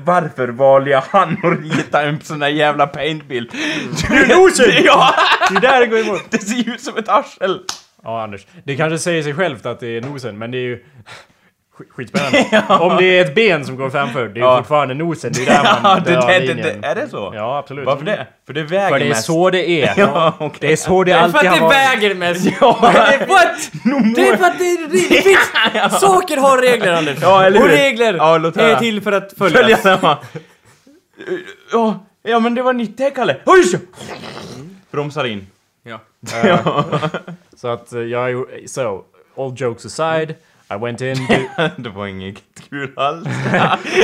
Varför 0.00 0.48
valde 0.48 0.90
jag 0.90 1.02
han 1.10 1.32
att 1.32 1.76
rita 1.76 2.02
en 2.02 2.20
sån 2.20 2.38
där 2.38 2.48
jävla 2.48 2.86
paintbild? 2.86 3.50
Du 4.08 4.16
är 4.16 4.36
nosen! 4.36 4.84
Ja! 4.84 5.07
Det 5.50 5.56
är 5.56 5.60
där 5.60 5.80
det 5.80 5.86
går 5.86 5.98
emot. 5.98 6.22
Det 6.30 6.38
ser 6.38 6.54
ju 6.56 6.74
ut 6.74 6.80
som 6.80 6.96
ett 6.96 7.08
arsel! 7.08 7.60
Ja, 8.04 8.22
Anders. 8.22 8.46
Det 8.64 8.76
kanske 8.76 8.98
säger 8.98 9.22
sig 9.22 9.34
självt 9.34 9.66
att 9.66 9.80
det 9.80 9.86
är 9.96 10.00
nosen, 10.00 10.38
men 10.38 10.50
det 10.50 10.58
är 10.58 10.62
ju... 10.62 10.76
sk- 11.78 11.90
Skitspännande. 11.90 12.64
Om 12.84 12.96
det 12.96 13.04
är 13.04 13.24
ett 13.24 13.34
ben 13.34 13.64
som 13.64 13.76
går 13.76 13.90
framför, 13.90 14.20
det 14.28 14.32
är 14.32 14.34
ju 14.34 14.40
Ja. 14.40 14.56
fortfarande 14.58 14.94
nosen. 14.94 15.32
Det 15.34 15.42
är 15.42 15.46
där 15.46 15.62
man 15.62 15.80
Ja, 15.82 16.00
det, 16.04 16.12
drar 16.12 16.26
det, 16.28 16.38
det, 16.38 16.46
linjen. 16.54 16.80
det, 16.80 16.86
är 16.88 16.94
det 16.94 17.08
så? 17.08 17.32
Ja, 17.34 17.58
absolut. 17.58 17.86
Varför 17.86 18.04
det? 18.04 18.26
För 18.46 18.52
det 18.52 18.62
väger 18.62 18.88
För 18.88 18.98
det 18.98 19.04
är 19.04 19.08
mest. 19.08 19.24
så 19.26 19.50
det 19.50 19.68
är. 19.82 19.94
Ja, 19.98 20.34
okej. 20.38 20.58
Det 20.60 20.72
är 20.72 20.76
så 20.76 21.04
det 21.04 21.12
För 21.12 21.18
alltid 21.20 21.40
att 21.40 21.46
har 21.46 21.54
det 21.56 21.60
varit. 21.60 21.74
väger 22.02 22.14
mest! 22.14 22.48
Ja, 22.60 22.78
What? 23.28 23.70
Det 24.16 24.28
är 24.28 24.36
för 24.36 24.44
att 24.44 24.58
det, 24.58 24.76
det, 24.86 25.08
det 25.08 25.22
finns... 25.22 26.00
Saker 26.00 26.36
har 26.36 26.58
regler 26.62 26.92
Anders! 26.92 27.18
Ja, 27.22 27.44
eller 27.44 27.58
hur? 27.58 27.64
Och 27.66 27.70
regler 27.72 28.14
Ja, 28.14 28.38
låt 28.38 28.56
är 28.56 28.76
till 28.76 29.00
för 29.00 29.12
att 29.12 29.32
följas. 29.38 29.60
Följa 29.60 29.76
samma. 29.76 30.18
Ja, 31.72 32.04
ja, 32.22 32.38
men 32.40 32.54
det 32.54 32.62
var 32.62 32.72
nytt 32.72 32.98
det, 32.98 33.10
Kalle. 33.10 33.36
Oj! 33.46 33.62
Så. 34.90 34.96
Bromsar 34.96 35.24
in. 35.24 35.46
Ja. 35.82 36.00
Så 37.56 37.68
att 37.68 37.92
eh, 37.92 38.00
jag... 38.00 38.46
So, 38.66 39.04
all 39.36 39.54
jokes 39.56 39.86
aside. 39.86 40.34
I 40.70 40.76
went 40.76 41.00
in... 41.00 41.16
To, 41.56 41.82
det 41.82 41.90
var 41.90 42.06
inget 42.06 42.42
kul 42.70 42.92
alls. 42.96 43.26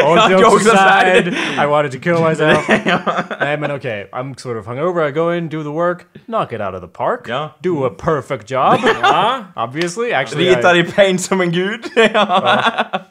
all 0.04 0.30
Ja, 0.30 0.40
jokes 0.40 0.66
aside. 0.66 1.34
I 1.58 1.66
wanted 1.66 1.92
to 1.92 1.98
kill 1.98 2.20
myself. 2.28 2.68
Nej 3.40 3.56
men 3.56 3.70
okej, 3.70 4.08
I'm 4.12 4.34
sort 4.38 4.56
of 4.56 4.66
hungover. 4.66 5.08
I 5.08 5.12
go 5.12 5.32
in, 5.32 5.48
do 5.48 5.62
the 5.62 5.70
work, 5.70 6.06
knock 6.26 6.52
it 6.52 6.60
out 6.60 6.74
of 6.74 6.80
the 6.80 6.88
park. 6.88 7.28
Ja. 7.28 7.48
Do 7.64 7.84
a 7.84 7.90
perfect 7.90 8.50
job. 8.50 8.80
Obviously. 9.56 10.12
Actually, 10.12 10.48
Ritar 10.48 10.74
I, 10.74 10.78
i 10.78 10.82
paint 10.84 11.20
som 11.20 11.40
en 11.40 11.52
gud. 11.52 11.84
ja. 11.96 12.64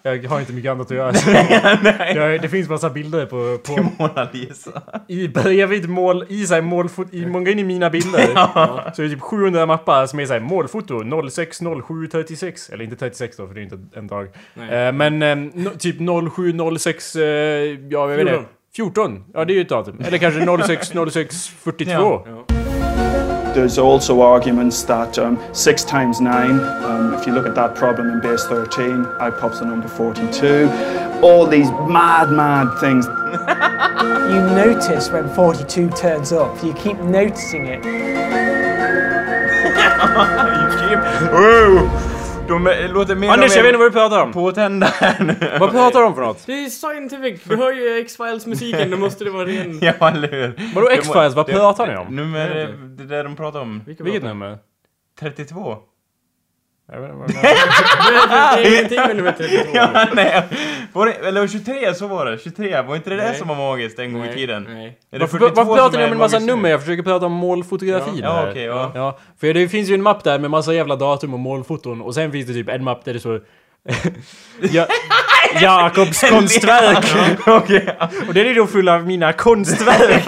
jag 0.03 0.29
har 0.29 0.39
inte 0.39 0.53
mycket 0.53 0.71
annat 0.71 0.91
att 0.91 0.97
göra. 0.97 1.13
jag, 2.15 2.41
det 2.41 2.49
finns 2.49 2.69
massa 2.69 2.89
bilder 2.89 3.25
på... 3.25 3.57
på 3.57 3.83
Mona 3.97 4.27
Lisa. 4.33 4.81
I 5.07 5.27
bredvid 5.27 5.89
mål, 5.89 6.25
i 6.29 6.45
såhär 6.45 6.61
målfoto, 6.61 7.15
i, 7.15 7.25
man 7.25 7.43
går 7.43 7.51
in 7.51 7.59
i 7.59 7.63
mina 7.63 7.89
bilder. 7.89 8.27
Så 8.93 9.01
är 9.01 9.03
det 9.03 9.09
typ 9.09 9.21
700 9.21 9.65
mappar 9.65 10.05
som 10.05 10.19
är 10.19 10.25
såhär 10.25 10.39
målfoto 10.39 11.29
06 11.29 11.59
07 11.87 12.07
36. 12.07 12.69
Eller 12.69 12.83
inte 12.83 12.95
36 12.95 13.37
då 13.37 13.42
för 13.47 13.53
det 13.53 13.61
är 13.61 13.63
inte 13.63 13.79
en 13.93 14.07
dag. 14.07 14.27
Eh, 14.55 14.91
men 14.93 15.21
eh, 15.21 15.35
no, 15.35 15.69
typ 15.69 15.95
07 16.35 16.57
06, 16.77 17.15
eh, 17.15 17.23
ja 17.23 17.77
jag 17.89 18.07
vet 18.07 18.19
inte. 18.19 18.31
14. 18.31 18.45
14. 18.75 19.23
Ja, 19.33 19.45
det 19.45 19.53
är 19.53 19.55
ju 19.55 19.61
ett 19.61 19.69
datum. 19.69 20.01
Eller 20.05 20.17
kanske 20.17 20.63
06, 20.63 20.93
06, 21.11 21.47
42. 21.47 21.91
Ja. 21.91 22.25
There's 23.55 23.77
also 23.77 24.23
arguments 24.23 24.83
that 24.85 25.15
um, 25.19 25.37
6 25.53 25.85
times 25.85 26.19
9, 26.19 26.59
um, 26.59 27.13
if 27.13 27.27
you 27.27 27.35
look 27.35 27.45
at 27.45 27.53
that 27.53 27.75
problem 27.75 28.09
in 28.09 28.19
base 28.19 28.47
13, 28.47 29.05
out 29.19 29.39
pops 29.39 29.59
the 29.59 29.65
number 29.65 29.87
42. 29.87 30.71
All 31.21 31.45
these 31.45 31.69
mad, 31.87 32.31
mad 32.31 32.79
things. 32.79 33.07
You 34.23 34.41
notice 34.41 35.11
when 35.11 35.29
42 35.29 35.89
turns 35.91 36.31
up. 36.31 36.63
You 36.63 36.73
keep 36.73 36.97
noticing 36.97 37.67
it. 37.67 37.83
Wow! 41.31 42.22
De 42.47 42.67
är- 42.67 42.87
låter 42.87 43.15
mer 43.15 43.29
Anders, 43.29 43.55
jag 43.55 43.63
vet 43.63 43.69
inte 43.69 43.77
vad 43.77 43.87
du 43.87 43.91
pratar 43.93 44.21
om. 44.23 44.31
påtända 44.31 44.87
här 44.87 45.15
nu. 45.23 45.57
Vad 45.59 45.71
pratar 45.71 45.99
du 45.99 46.05
om 46.05 46.15
för 46.15 46.21
något? 46.21 46.45
Det 46.45 46.65
är 46.65 46.69
scientific, 46.69 47.43
du 47.43 47.55
hör 47.55 47.71
ju 47.73 47.97
X-Files 47.99 48.45
musiken, 48.45 48.91
då 48.91 48.97
måste 48.97 49.23
det 49.23 49.29
vara 49.29 49.45
ren... 49.45 49.79
Ja, 49.99 50.09
eller 50.09 50.27
hur? 50.31 50.53
Vadå 50.75 50.89
X-Files? 50.89 51.33
Vad 51.35 51.47
pratar 51.47 51.87
ni 51.87 51.95
om? 51.97 52.15
Nummer... 52.15 52.75
Det 52.97 53.03
där 53.03 53.23
de 53.23 53.35
pratar 53.35 53.59
om. 53.59 53.81
Vilket 53.85 54.23
nummer? 54.23 54.57
32. 55.19 55.77
Jag 56.91 57.01
vet 57.01 57.09
inte 57.09 57.19
vad 57.19 57.27
det 57.41 57.47
är. 57.47 58.57
Det 58.57 58.67
är 58.67 58.73
ingenting 58.77 58.99
med 58.99 59.15
nummer 59.15 59.31
32. 59.37 59.69
Ja, 59.73 60.07
nej. 60.13 60.43
Var 60.93 61.05
det, 61.05 61.13
eller 61.13 61.47
23, 61.47 61.93
så 61.95 62.07
var 62.07 62.25
det. 62.25 62.37
23, 62.37 62.81
var 62.81 62.95
inte 62.95 63.09
det 63.09 63.15
det 63.15 63.23
Nej. 63.23 63.35
som 63.35 63.47
var 63.47 63.55
magiskt 63.55 63.99
en 63.99 64.13
gång 64.13 64.25
i 64.25 64.33
tiden? 64.33 64.63
Nej. 64.69 64.85
Är 64.85 65.19
det 65.19 65.19
Varför, 65.19 65.37
42 65.37 65.63
varför 65.63 65.75
pratar 65.75 65.97
ni 65.97 66.05
om 66.05 66.11
en 66.11 66.17
massa 66.17 66.39
nummer? 66.39 66.69
Jag 66.69 66.81
försöker 66.81 67.03
prata 67.03 67.25
om 67.25 67.31
målfotografin 67.31 68.19
Ja, 68.23 68.33
här. 68.33 68.51
okej, 68.51 68.63
ja. 68.63 68.91
ja. 68.95 69.17
För 69.39 69.53
det 69.53 69.67
finns 69.69 69.89
ju 69.89 69.93
en 69.93 70.01
mapp 70.01 70.23
där 70.23 70.39
med 70.39 70.51
massa 70.51 70.73
jävla 70.73 70.95
datum 70.95 71.33
och 71.33 71.39
målfoton 71.39 72.01
och 72.01 72.15
sen 72.15 72.31
finns 72.31 72.47
det 72.47 72.53
typ 72.53 72.69
en 72.69 72.83
mapp 72.83 73.05
där 73.05 73.13
det 73.13 73.19
står 73.19 73.43
ja, 74.71 74.87
Jakobs 75.61 76.21
konstverk. 76.29 77.05
Okej. 77.47 77.97
Och 78.27 78.33
den 78.33 78.47
är 78.47 78.55
då 78.55 78.67
full 78.67 78.89
av 78.89 79.07
mina 79.07 79.33
konstverk. 79.33 80.23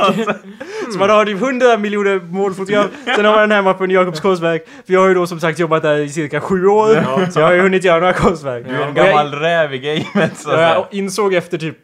Så 0.93 0.99
man 0.99 1.09
har 1.09 1.25
typ 1.25 1.41
100 1.41 1.77
miljoner 1.77 2.19
målfotograf. 2.19 2.85
Sen 3.15 3.25
har 3.25 3.31
man 3.31 3.41
den 3.41 3.51
här 3.51 3.61
mappen 3.61 3.91
Jakobs 3.91 4.19
konstverk. 4.19 4.65
För 4.85 4.93
jag 4.93 5.01
har 5.01 5.07
ju 5.07 5.13
då 5.13 5.27
som 5.27 5.39
sagt 5.39 5.59
jobbat 5.59 5.81
där 5.83 5.97
i 5.97 6.09
cirka 6.09 6.41
sju 6.41 6.65
år. 6.67 7.31
Så 7.31 7.39
jag 7.39 7.47
har 7.47 7.53
ju 7.53 7.61
hunnit 7.61 7.83
göra 7.83 7.99
några 7.99 8.13
konstverk. 8.13 8.65
Du 8.69 8.75
är 8.75 8.81
en 8.81 8.89
Och 8.91 8.97
jag- 8.97 9.05
gammal 9.07 9.31
räv 9.33 9.73
i 9.73 9.77
gamet 9.79 10.37
så 10.37 10.49
jag 10.49 10.85
insåg 10.91 11.33
efter 11.33 11.57
typ 11.57 11.77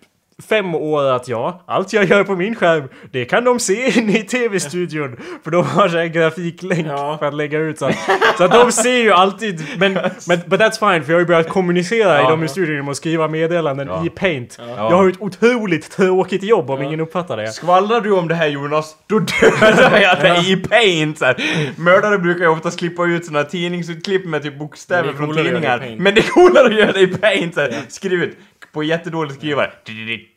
fem 0.50 0.76
år 0.76 1.04
att 1.12 1.28
ja, 1.28 1.64
allt 1.68 1.94
jag 1.94 2.06
gör 2.06 2.24
på 2.24 2.36
min 2.36 2.56
skärm, 2.56 2.84
det 3.12 3.26
kan 3.26 3.44
de 3.44 3.60
se 3.60 4.00
inne 4.00 4.18
i 4.20 4.24
TV-studion. 4.24 5.18
För 5.44 5.52
de 5.52 5.66
har 5.66 5.90
så 5.90 5.98
här 5.98 6.06
grafiklänk 6.06 6.88
Ja. 6.88 7.18
för 7.20 7.26
att 7.26 7.34
lägga 7.34 7.60
ut 7.60 7.80
så 7.80 7.86
att, 7.86 7.96
så 8.38 8.44
att 8.44 8.52
de 8.52 8.72
ser 8.72 8.98
ju 8.98 9.12
alltid, 9.12 9.62
men, 9.78 9.94
men 10.28 10.40
but 10.46 10.60
that's 10.60 10.80
fine 10.94 11.04
för 11.04 11.12
jag 11.12 11.16
har 11.18 11.20
ju 11.20 11.26
börjat 11.26 11.50
kommunicera 11.50 12.20
i 12.20 12.24
Ja. 12.24 12.30
de 12.30 12.44
i 12.44 12.48
studion 12.48 12.74
genom 12.76 12.90
att 12.90 12.98
skriva 12.98 13.28
meddelanden 13.28 13.88
Ja. 13.88 14.06
i 14.06 14.10
Paint. 14.10 14.58
Jag 14.68 14.76
har 14.92 15.04
ju 15.04 15.10
ett 15.12 15.22
otroligt 15.22 15.92
tråkigt 15.92 16.44
jobb 16.44 16.70
om 16.70 16.82
ingen 16.82 17.00
uppfattar 17.00 17.38
det. 17.38 17.48
Skvallrar 17.48 18.02
du 18.02 18.12
om 18.12 18.28
det 18.28 18.36
här 18.36 18.48
Jonas, 18.48 18.96
då 19.08 19.20
dödar 19.20 20.00
jag 20.02 20.20
dig 20.22 20.52
i 20.52 20.56
paint! 20.58 21.18
Så 21.18 21.26
här. 21.26 21.36
Mördare 21.78 22.18
brukar 22.18 22.42
ju 22.42 22.48
oftast 22.50 22.80
klippa 22.80 23.06
ut 23.06 23.26
såna 23.26 23.44
tidningsutklipp 23.44 24.26
med 24.26 24.44
typ 24.44 24.60
bokstäver 24.60 25.14
från 25.14 25.36
tidningar. 25.36 25.86
i. 25.86 25.96
Men 25.96 26.16
det 26.16 26.22
är 26.22 26.30
coolare 26.30 26.66
att 26.66 26.74
göra 26.80 26.92
det 26.92 27.00
i 27.02 27.08
paint! 27.08 27.54
Så 27.54 27.62
här. 27.62 27.74
Skriv 27.88 28.24
ut 28.24 28.38
på 28.74 28.84
jättedålig 28.84 29.32
skrivare. 29.34 29.72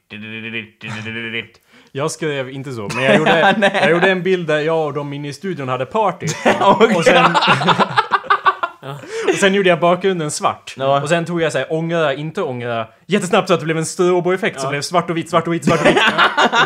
Jag 1.96 2.10
skrev 2.10 2.50
inte 2.50 2.72
så, 2.72 2.88
men 2.94 3.04
jag 3.04 3.16
gjorde, 3.16 3.70
jag 3.80 3.90
gjorde 3.90 4.10
en 4.10 4.22
bild 4.22 4.46
där 4.46 4.58
jag 4.58 4.86
och 4.86 4.92
de 4.92 5.12
inne 5.12 5.28
i 5.28 5.32
studion 5.32 5.68
hade 5.68 5.86
party. 5.86 6.26
Och 6.96 7.04
sen... 7.04 7.36
och 9.28 9.34
sen 9.34 9.54
gjorde 9.54 9.68
jag 9.68 9.80
bakgrunden 9.80 10.30
svart. 10.30 10.74
Ja. 10.76 11.02
Och 11.02 11.08
sen 11.08 11.24
tog 11.24 11.42
jag 11.42 11.52
såhär 11.52 11.72
ångra, 11.72 12.14
inte 12.14 12.42
ångra, 12.42 12.86
jättesnabbt 13.06 13.48
så 13.48 13.54
att 13.54 13.60
det 13.60 13.64
blev 13.64 13.78
en 13.78 13.86
stroboeffekt 13.86 14.60
så 14.60 14.66
det 14.66 14.70
blev 14.70 14.82
svart 14.82 15.10
och 15.10 15.16
vitt, 15.16 15.30
svart 15.30 15.46
och 15.46 15.54
vitt, 15.54 15.64
svart 15.64 15.80
och 15.80 15.86
vitt. 15.86 16.02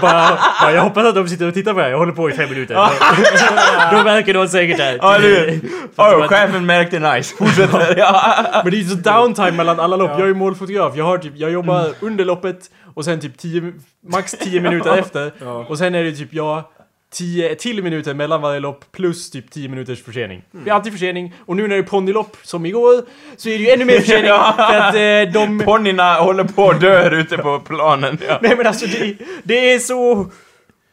bara, 0.01 0.39
bara, 0.61 0.73
jag 0.73 0.83
hoppas 0.83 1.05
att 1.05 1.15
de 1.15 1.29
sitter 1.29 1.49
och 1.49 1.55
tittar 1.55 1.73
på 1.73 1.79
det 1.79 1.85
här, 1.85 1.91
jag 1.91 1.99
håller 1.99 2.13
på 2.13 2.31
i 2.31 2.33
fem 2.33 2.51
minuter. 2.51 2.75
Då 3.93 4.03
märker 4.03 4.35
de 4.35 4.49
säkert 4.49 4.77
det. 4.77 4.99
Ja, 5.03 5.19
du. 5.19 5.61
Oh, 5.97 6.27
chefen 6.29 6.67
märkte 6.67 6.99
nice. 6.99 7.37
Fortsätter. 7.37 7.95
Ja. 7.99 8.35
Men 8.65 8.71
det 8.71 8.77
är 8.77 8.83
ju 8.83 8.89
så 8.89 8.97
downtime 8.97 9.51
mellan 9.51 9.81
alla 9.81 9.97
lopp. 9.97 10.11
Jag 10.11 10.21
är 10.21 10.27
ju 10.27 10.35
målfotograf. 10.35 10.97
Jag, 10.97 11.05
har 11.05 11.19
typ, 11.19 11.33
jag 11.37 11.51
jobbar 11.51 11.89
under 12.01 12.25
loppet 12.25 12.71
och 12.95 13.05
sen 13.05 13.21
typ 13.21 13.39
10, 13.39 13.73
max 14.07 14.33
10 14.33 14.61
minuter 14.61 14.99
efter. 14.99 15.33
Och 15.69 15.79
sen 15.79 15.95
är 15.95 16.05
det 16.05 16.13
typ 16.13 16.35
jag 16.35 16.65
10 17.11 17.55
till 17.55 17.83
minuter 17.83 18.15
mellan 18.15 18.41
varje 18.43 18.61
lopp 18.61 18.85
plus 18.93 19.31
typ 19.31 19.51
10 19.51 19.69
minuters 19.69 20.05
försening. 20.05 20.43
Det 20.51 20.71
är 20.71 20.75
alltid 20.75 20.93
försening. 20.93 21.35
Och 21.39 21.57
nu 21.57 21.63
när 21.63 21.69
det 21.69 21.77
är 21.77 21.83
ponnylopp 21.83 22.37
som 22.43 22.67
igår 22.67 23.05
så 23.37 23.49
är 23.49 23.59
det 23.59 23.65
ju 23.65 23.71
ännu 23.71 23.85
mer 23.85 24.01
försening. 24.01 24.31
för 24.57 24.79
att 24.79 24.95
eh, 24.95 25.33
de... 25.33 25.61
Ponnyerna 25.65 26.15
håller 26.15 26.45
på 26.45 26.71
att 26.71 26.81
dö 26.81 27.11
ute 27.11 27.39
på 27.39 27.61
planen. 27.61 28.19
Ja. 28.29 28.39
Nej 28.43 28.57
men 28.57 28.67
alltså 28.67 28.87
det, 28.87 29.17
det 29.43 29.73
är 29.73 29.79
så... 29.79 30.31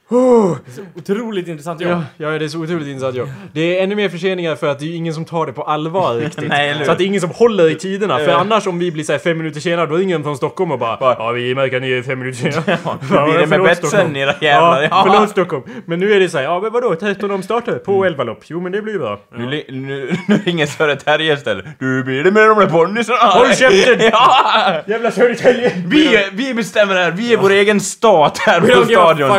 Otroligt 0.95 1.47
intressant 1.47 1.81
jobb. 1.81 1.91
Ja, 2.17 2.31
ja, 2.31 2.39
det 2.39 2.45
är 2.45 2.49
så 2.49 2.59
otroligt 2.59 2.87
insatt 2.87 3.15
jobb. 3.15 3.29
Det 3.53 3.79
är 3.79 3.83
ännu 3.83 3.95
mer 3.95 4.09
förseningar 4.09 4.55
för 4.55 4.67
att 4.67 4.79
det 4.79 4.85
är 4.85 4.95
ingen 4.95 5.13
som 5.13 5.25
tar 5.25 5.45
det 5.45 5.53
på 5.53 5.63
allvar 5.63 6.15
riktigt. 6.19 6.47
Nej, 6.49 6.85
så 6.85 6.91
att 6.91 6.97
det 6.97 7.03
är 7.03 7.05
ingen 7.05 7.21
som 7.21 7.29
håller 7.29 7.69
i 7.69 7.75
tiderna. 7.75 8.17
För 8.17 8.31
annars 8.31 8.67
om 8.67 8.79
vi 8.79 8.91
blir 8.91 9.03
såhär 9.03 9.19
fem 9.19 9.37
minuter 9.37 9.59
senare, 9.59 9.85
då 9.87 9.95
ringer 9.95 10.17
de 10.17 10.23
från 10.23 10.37
Stockholm 10.37 10.71
och 10.71 10.79
bara 10.79 10.97
Ja, 10.99 11.31
vi 11.31 11.55
märker 11.55 11.75
att 11.75 11.81
ni 11.83 11.91
är 11.91 12.03
fem 12.03 12.19
minuter 12.19 12.37
senare. 12.51 12.77
Ja, 12.83 12.97
Hur 13.01 13.07
blir 13.31 13.39
det 13.47 13.57
med 13.63 13.77
Stockholm. 13.77 14.15
era 14.15 14.33
jävlar? 14.41 14.81
Ja, 14.91 15.03
förlåt 15.11 15.29
Stockholm. 15.29 15.63
Men 15.85 15.99
nu 15.99 16.13
är 16.13 16.19
det 16.19 16.29
såhär, 16.29 16.43
ja 16.45 16.59
men 16.59 16.71
vadå, 16.71 16.95
13 16.95 17.31
omstarter 17.31 17.73
på 17.75 18.05
11 18.05 18.23
lopp? 18.23 18.39
Jo 18.47 18.61
men 18.61 18.71
det 18.71 18.81
blir 18.81 18.93
ju 18.93 18.99
bra. 18.99 19.19
Nu, 19.37 19.49
li- 19.49 19.65
nu, 19.69 20.15
nu 20.27 20.37
ringer 20.45 20.65
Södertälje 20.65 21.33
istället. 21.33 21.65
Du, 21.79 22.03
blir 22.03 22.23
det 22.23 22.31
med 22.31 22.47
de 22.49 22.59
där 22.59 22.67
ponnyerna? 22.67 23.15
Håll 23.31 23.47
käften! 23.55 23.99
Ja! 24.11 24.81
Jävla 24.87 25.11
Södertälje! 25.11 25.71
Vi, 25.87 26.17
vi 26.33 26.53
bestämmer 26.53 26.95
här, 26.95 27.11
vi 27.11 27.33
är 27.33 27.37
vår 27.37 27.49
egen 27.51 27.79
stat 27.81 28.37
här 28.37 28.61
på 28.61 28.85
stadion. 28.85 29.29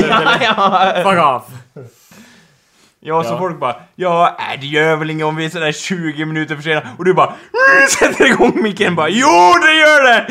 You. 0.00 0.08
Ja, 0.40 0.92
ja. 0.96 1.02
Fuck 1.04 1.24
off. 1.24 1.44
ja, 3.00 3.24
så 3.24 3.38
folk 3.38 3.58
bara 3.60 3.76
Ja, 3.94 4.36
äh, 4.54 4.60
det 4.60 4.66
gör 4.66 4.96
väl 4.96 5.10
inget 5.10 5.26
om 5.26 5.36
vi 5.36 5.44
är 5.44 5.48
sådär 5.50 5.72
20 5.72 6.24
minuter 6.24 6.56
försenade 6.56 6.88
och 6.98 7.04
du 7.04 7.14
bara 7.14 7.26
"Mm", 7.26 7.88
sätter 7.98 8.26
igång 8.26 8.62
micken 8.62 8.94
bara 8.94 9.08
Jo, 9.08 9.52
det 9.62 9.74
gör 9.74 10.04
det! 10.04 10.26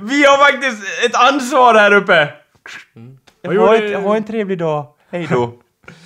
Vi 0.00 0.24
har 0.24 0.38
faktiskt 0.52 1.04
ett 1.04 1.14
ansvar 1.14 1.74
här 1.74 1.92
uppe! 1.92 2.28
Vad 3.42 3.56
Ha, 3.56 3.74
gjorde, 3.74 3.88
ett, 3.94 4.02
ha 4.02 4.16
en 4.16 4.24
trevlig 4.24 4.58
dag. 4.58 4.86
Hej 5.10 5.26
då. 5.30 5.46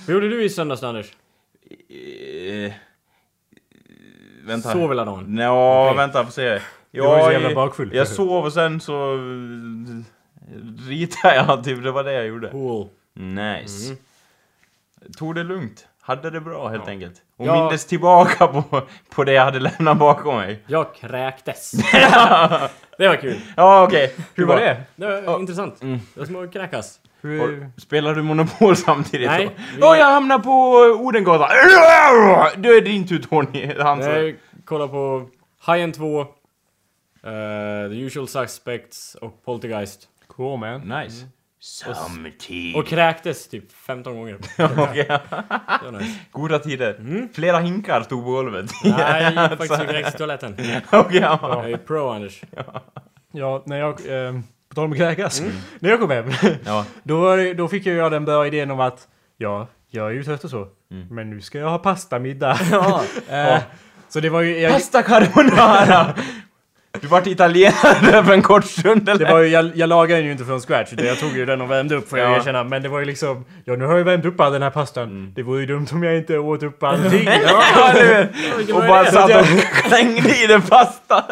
vad 0.07 0.13
gjorde 0.13 0.29
du 0.29 0.43
i 0.43 0.49
söndags 0.49 0.83
Anders? 0.83 1.05
Eh, 1.89 2.71
vänta. 4.45 4.71
Sov 4.71 4.89
hela 4.89 5.05
dagen? 5.05 5.25
Nå, 5.27 5.83
Okej. 5.85 5.97
vänta, 5.97 6.23
får 6.25 6.31
se. 6.31 6.49
var 6.49 6.57
ju 6.91 7.01
så 7.01 7.05
Jag- 7.31 7.33
jävla 7.33 7.55
bakfull. 7.55 7.89
Jag 7.93 8.07
sov 8.07 8.45
och 8.45 8.53
sen 8.53 8.81
så 8.81 9.17
ritade 10.87 11.35
jag, 11.35 11.63
typ. 11.63 11.83
Det 11.83 11.91
var 11.91 12.03
det 12.03 12.13
jag 12.13 12.27
gjorde. 12.27 12.49
Cool. 12.49 12.87
Nice. 13.13 13.95
Tog 15.17 15.35
det 15.35 15.43
lugnt. 15.43 15.87
Hade 16.01 16.29
det 16.29 16.41
bra 16.41 16.67
helt 16.67 16.87
enkelt. 16.87 17.21
Och 17.37 17.45
Ja. 17.47 17.61
mindes 17.61 17.85
tillbaka 17.85 18.47
på, 18.47 18.81
på 19.09 19.23
det 19.23 19.33
jag 19.33 19.43
hade 19.45 19.59
lämnat 19.59 19.97
bakom 19.97 20.35
mig. 20.35 20.59
Jag 20.67 20.95
kräktes. 20.95 21.71
det 22.97 23.07
var 23.07 23.15
kul. 23.15 23.39
Ja, 23.57 23.83
okej. 23.83 24.15
Hur 24.35 24.45
var 24.45 24.57
det? 24.57 24.81
Det 24.95 25.21
var 25.21 25.39
intressant. 25.39 25.79
Det 25.81 25.99
var 26.19 26.25
som 26.25 26.35
att 26.43 26.53
kräkas. 26.53 26.99
Hur... 27.21 27.69
Spelar 27.77 28.15
du 28.15 28.21
Monopol 28.21 28.75
samtidigt? 28.75 29.27
Nej, 29.27 29.49
vi- 29.75 29.79
Ja, 29.81 29.97
jag 29.97 30.05
hamnar 30.05 30.39
på 30.39 30.51
Odengatan. 31.05 31.49
Då 32.57 32.69
är 32.69 32.81
det 32.81 32.81
din 32.81 33.07
tur 33.07 33.19
Tony. 33.29 33.65
Jag 33.77 34.35
kollar 34.65 34.87
på 34.87 35.29
High 35.67 35.83
End 35.83 35.93
2, 35.93 36.19
eh, 36.21 36.27
The 37.89 37.99
Usual 38.01 38.27
Suspects 38.27 39.15
och 39.15 39.45
Poltergeist. 39.45 40.07
Cool 40.39 40.59
man. 40.59 40.81
Nice. 40.81 41.25
Something. 41.61 42.75
Och 42.75 42.87
kräktes 42.87 43.47
typ 43.47 43.71
15 43.71 44.15
gånger. 44.17 44.37
Okej. 44.57 45.05
Det 45.07 45.19
var 45.83 45.91
nice. 45.99 46.19
Goda 46.31 46.59
tider. 46.59 47.27
Flera 47.33 47.59
hinkar 47.59 48.01
stod 48.01 48.23
på 48.23 48.31
golvet. 48.31 48.71
Nej, 48.83 49.23
jag 49.23 49.31
gick 49.31 49.39
faktiskt 49.57 49.71
och 49.81 49.87
kräktes 49.87 50.15
i 50.15 50.17
toaletten. 50.17 50.55
Okej, 50.91 51.19
ja. 51.21 51.39
Jag 51.41 51.71
är 51.71 51.77
pro 51.77 52.09
Anders. 52.09 52.41
Ja, 53.31 53.63
när 53.65 53.79
jag... 53.79 53.89
Eh, 54.27 54.33
på 54.69 54.75
tal 54.75 54.85
om 54.85 54.91
att 54.91 54.97
kräkas. 54.97 55.41
När 55.79 55.89
jag 55.89 55.99
kom 55.99 56.09
hem. 56.11 56.31
ja. 56.65 56.85
Då, 57.03 57.19
var 57.19 57.37
det- 57.37 57.53
då 57.53 57.67
fick 57.67 57.85
jag 57.85 57.95
ju 57.95 58.09
den 58.09 58.25
bra 58.25 58.47
idén 58.47 58.71
om 58.71 58.79
att 58.79 59.07
ja, 59.37 59.67
jag 59.89 60.07
är 60.07 60.11
ju 60.11 60.23
trött 60.23 60.43
och 60.43 60.49
så. 60.49 60.67
Men 61.09 61.29
nu 61.29 61.41
ska 61.41 61.57
jag 61.57 61.69
ha 61.69 61.77
pastamiddag. 61.77 62.57
Ja. 62.71 63.03
eh, 63.29 63.57
så 64.09 64.19
det 64.19 64.29
var 64.29 64.41
ju... 64.41 64.59
Jag, 64.59 64.71
Pasta 64.73 65.03
carbonara! 65.03 66.15
Du 67.01 67.07
vart 67.07 67.27
italienare 67.27 68.23
för 68.23 68.33
en 68.33 68.41
kort 68.41 68.65
stund 68.65 69.09
eller? 69.09 69.25
det 69.25 69.31
var 69.31 69.39
ju, 69.39 69.47
jag, 69.47 69.71
jag 69.75 69.89
lagade 69.89 70.15
den 70.19 70.25
ju 70.25 70.31
inte 70.31 70.45
från 70.45 70.59
scratch 70.61 70.93
utan 70.93 71.05
jag 71.05 71.19
tog 71.19 71.37
ju 71.37 71.45
den 71.45 71.61
och 71.61 71.71
värmde 71.71 71.95
upp 71.95 72.09
får 72.09 72.19
jag 72.19 72.31
Ja. 72.31 72.35
erkänna. 72.37 72.63
Men 72.63 72.83
det 72.83 72.89
var 72.89 72.99
ju 72.99 73.05
liksom, 73.05 73.45
ja 73.65 73.75
nu 73.75 73.85
har 73.85 73.97
jag 73.97 74.05
värmt 74.05 74.25
upp 74.25 74.39
all 74.39 74.51
den 74.53 74.61
här 74.61 74.69
pastan. 74.69 75.31
Det 75.35 75.43
vore 75.43 75.59
ju 75.59 75.65
dumt 75.65 75.87
om 75.91 76.03
jag 76.03 76.17
inte 76.17 76.37
åt 76.37 76.63
upp 76.63 76.83
allting. 76.83 77.29
Ja, 77.47 77.91
hur? 77.93 78.73
Och 78.75 78.81
bara 78.87 79.05
satt 79.05 79.41
och 79.41 79.47
klängde 79.83 80.43
i 80.43 80.47
den 80.47 80.61
pasta. 80.61 81.25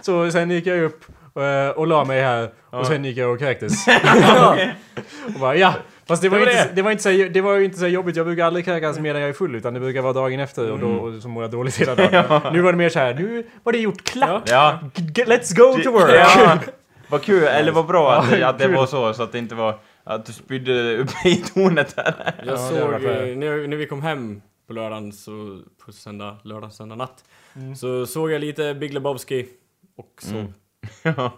Så 0.00 0.30
sen 0.30 0.50
gick 0.50 0.66
jag 0.66 0.82
upp 0.82 1.04
eh, 1.36 1.68
och 1.76 1.86
la 1.86 2.04
mig 2.04 2.22
här 2.22 2.48
och 2.70 2.86
sen 2.86 3.04
gick 3.04 3.16
jag 3.16 3.32
och 3.32 3.38
kräktes. 3.38 3.86
och 5.34 5.40
bara, 5.40 5.56
ja. 5.56 5.74
Fast 6.08 6.22
det 6.22 6.28
var, 6.28 6.38
Det 6.38 6.44
var 6.44 6.50
inte, 6.52 6.64
det. 6.68 6.74
det 6.74 6.82
var 6.82 6.90
inte 6.90 7.02
så, 7.02 7.08
det 7.10 7.40
var 7.40 7.54
ju 7.56 7.64
inte 7.64 7.78
så 7.78 7.86
jobbigt. 7.86 8.16
Jag 8.16 8.26
brukar 8.26 8.44
aldrig 8.46 8.64
kräkas 8.64 8.98
medan 8.98 9.20
jag 9.22 9.28
är 9.28 9.32
full 9.34 9.54
utan 9.54 9.74
det 9.74 9.80
brukar 9.80 10.02
vara 10.02 10.12
dagen 10.12 10.40
efter 10.40 10.70
och 10.70 10.78
då 10.78 10.88
och 10.88 11.22
så 11.22 11.28
mår 11.28 11.42
jag 11.44 11.50
dåligt 11.50 11.76
hela 11.76 11.94
dagen. 11.94 12.40
Nu 12.52 12.60
var 12.60 12.72
det 12.72 12.78
mer 12.78 12.88
så 12.88 12.98
här, 12.98 13.14
nu 13.14 13.46
var 13.62 13.72
det 13.72 13.78
gjort 13.78 14.04
klart. 14.04 14.42
Ja. 14.46 14.78
Let's 15.14 15.56
go 15.56 15.82
to 15.82 15.90
work! 15.92 16.10
Ja. 16.14 16.58
Vad 17.10 17.22
kul, 17.22 17.44
eller 17.44 17.72
vad 17.72 17.86
bra 17.86 18.12
att, 18.14 18.30
det- 18.30 18.38
Ja, 18.38 18.48
att 18.48 18.58
det 18.58 18.68
var 18.68 18.86
så, 18.86 19.14
så 19.14 19.22
att 19.22 19.32
det 19.32 19.38
inte 19.38 19.54
var 19.54 19.78
att 20.04 20.26
du 20.26 20.32
spydde 20.32 20.96
upp 20.98 21.10
i 21.24 21.36
tornet 21.36 21.96
där. 21.96 22.34
Jag 22.38 22.46
Ja, 22.54 22.56
såg, 22.56 22.78
eh, 23.04 23.36
när, 23.36 23.68
när 23.68 23.76
vi 23.76 23.86
kom 23.86 24.02
hem 24.02 24.42
på 24.66 24.72
lördagen, 24.72 25.12
så, 25.12 25.60
på 25.86 25.92
söndag, 25.92 26.36
lördag, 26.44 26.72
söndag 26.72 26.96
natt, 26.96 27.24
Mm. 27.56 27.76
så 27.76 28.06
såg 28.06 28.30
jag 28.30 28.40
lite 28.40 28.74
Big 28.74 28.94
Lebowski 28.94 29.46
och 29.96 30.22
sov. 30.22 30.52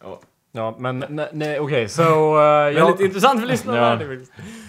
Ja, 0.00 0.20
men 0.78 1.04
nej, 1.08 1.28
nej 1.32 1.60
okej, 1.60 1.88
så... 1.88 2.02
eh, 2.02 2.44
jag, 2.44 2.72
Väldigt 2.72 3.00
intressant 3.00 3.40
för 3.40 3.46
lyssnarna. 3.46 4.00
Ja. 4.02 4.16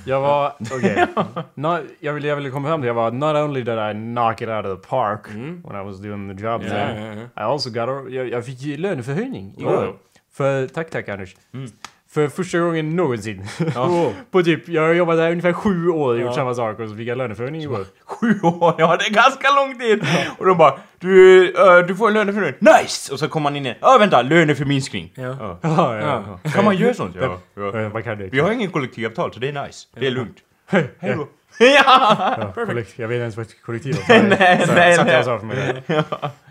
jag 0.05 0.21
var... 0.21 0.53
Okej. 0.71 1.05
No, 1.53 1.77
jag, 1.99 2.13
ville, 2.13 2.27
jag 2.27 2.35
ville 2.35 2.49
komma 2.49 2.67
fram 2.67 2.81
till, 2.81 2.87
jag 2.87 2.93
var 2.93 3.11
not 3.11 3.35
only 3.35 3.63
did 3.63 3.73
I 3.79 3.93
knock 3.93 4.41
it 4.41 4.49
out 4.49 4.65
of 4.65 4.81
the 4.81 4.87
park 4.89 5.27
when 5.63 5.81
I 5.81 5.85
was 5.85 5.99
doing 5.99 6.37
the 6.37 6.43
job 6.43 6.61
Ja, 6.63 6.69
there, 6.69 7.15
ja, 7.15 7.21
ja. 7.35 7.41
I 7.43 7.53
also 7.53 7.69
got 7.69 7.89
a, 7.89 8.01
jag, 8.09 8.29
jag 8.29 8.45
fick 8.45 8.77
löneförhöjning 8.79 9.53
Oh. 9.57 9.61
igår. 9.61 9.95
För, 10.33 10.67
tack 10.67 10.89
tack 10.89 11.09
Anders. 11.09 11.35
Mm. 11.53 11.71
För 12.17 12.27
första 12.27 12.59
gången 12.59 12.95
någonsin. 12.95 13.43
på 14.31 14.43
typ, 14.43 14.69
jag 14.69 14.81
har 14.81 14.93
jobbat 14.93 15.17
där 15.17 15.31
ungefär 15.31 15.53
sju 15.53 15.89
år 15.89 16.13
och 16.13 16.19
gjort 16.19 16.25
Ja. 16.25 16.33
samma 16.33 16.53
sak 16.53 16.79
och 16.79 16.89
så 16.89 16.95
fick 16.95 17.07
jag 17.07 17.17
löneförhöjning 17.17 17.61
igår. 17.61 17.85
Sju 18.05 18.39
år, 18.43 18.75
ja 18.77 18.97
det 18.97 19.05
är 19.05 19.13
ganska 19.13 19.47
lång 19.55 19.79
tid! 19.79 20.05
Och 20.37 20.45
de 20.45 20.57
bara 20.57 20.79
du, 20.99 21.45
eh, 21.49 21.77
du 21.87 21.95
får 21.95 22.07
en 22.07 22.13
löneförhöjning, 22.13 22.59
nice! 22.61 23.13
Och 23.13 23.19
så 23.19 23.27
kommer 23.27 23.43
man 23.43 23.55
in 23.55 23.65
igen, 23.65 23.77
ja 23.81 23.97
vänta, 23.99 24.21
löneförminskning. 24.21 25.11
Ja. 25.15 25.23
Ja. 25.41 25.59
Ja, 25.61 25.97
ja. 25.99 26.39
ja. 26.43 26.49
Kan 26.51 26.65
man 26.65 26.75
göra 26.77 26.93
sånt? 26.93 27.15
Ja. 27.21 27.37
ja. 27.55 27.89
Vad 27.89 28.03
kan 28.03 28.17
det? 28.17 28.27
Vi 28.27 28.39
har 28.39 28.51
ingen 28.51 28.71
kollektivavtal 28.71 29.33
så 29.33 29.39
det 29.39 29.49
är 29.49 29.65
nice, 29.65 29.87
det 29.99 30.07
är 30.07 30.11
lugnt. 30.11 30.37
Hej 30.69 30.89
då! 31.01 31.27
ja! 31.59 32.35
Ja, 32.37 32.51
jag 32.55 32.75
vet 32.75 32.97
inte 32.97 33.13
ens 33.15 33.37
vad 33.37 33.47
kollektivavtal 33.65 34.15
är. 34.15 34.23
Nej, 34.39 34.61
Så- 34.67 34.73
nej, 34.73 34.93
jag 34.95 35.05
nej. 35.05 35.19
och 35.19 35.25
sa 35.25 35.39
för 35.39 35.45
mig. 35.45 35.83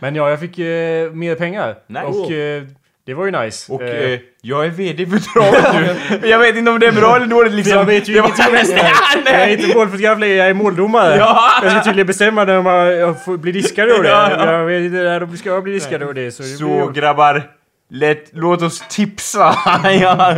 Men 0.00 0.14
ja, 0.14 0.30
jag 0.30 0.40
fick 0.40 0.58
eh, 0.58 1.10
mer 1.12 1.34
pengar. 1.34 1.76
Nice. 1.86 2.06
Och 2.06 2.30
eh, 2.32 2.62
det 3.06 3.14
var 3.14 3.24
ju 3.24 3.30
nice. 3.30 3.72
Och 3.72 3.82
Eh, 3.82 4.10
eh, 4.12 4.20
jag 4.42 4.64
är 4.66 4.70
VD 4.70 5.06
för 5.06 5.18
travet 5.18 5.74
nu. 5.74 5.96
Men 6.20 6.30
jag 6.30 6.38
vet 6.38 6.56
inte 6.56 6.70
om 6.70 6.78
det 6.80 6.86
är 6.86 6.92
bra 6.92 7.16
eller 7.16 7.26
dåligt 7.26 7.52
liksom. 7.52 7.76
jag 7.78 7.84
vet 7.84 8.08
ju 8.08 8.12
Det 8.12 8.18
ingenting 8.18 8.46
om 8.50 8.54
hästar. 8.54 8.90
Jag 9.24 9.34
är 9.42 9.48
inte 9.48 9.76
målfotograf 9.76 10.18
längre, 10.18 10.34
jag 10.34 10.48
är 10.48 10.54
måldomare. 10.54 11.16
Ja. 11.16 11.40
Jag 11.62 11.70
ska 11.72 11.82
tydligen 11.82 12.06
bestämma 12.06 12.44
när 12.44 12.62
man 12.62 12.86
jag 12.98 13.24
får 13.24 13.36
bli 13.36 13.52
diskad 13.52 13.90
och 13.90 14.02
det. 14.02 14.08
Ja, 14.08 14.30
ja. 14.30 14.52
Jag 14.52 14.64
vet 14.66 14.82
inte 14.84 14.96
när 14.96 15.20
de 15.20 15.36
ska 15.36 15.60
bli 15.60 15.72
diskade 15.72 16.06
och 16.06 16.14
det. 16.14 16.30
Så, 16.32 16.42
det 16.42 16.48
blir 16.48 16.84
Så 16.84 16.90
grabbar, 16.90 17.42
let, 17.90 18.30
låt 18.32 18.62
oss 18.62 18.84
tipsa. 18.88 19.54
ja. 20.00 20.34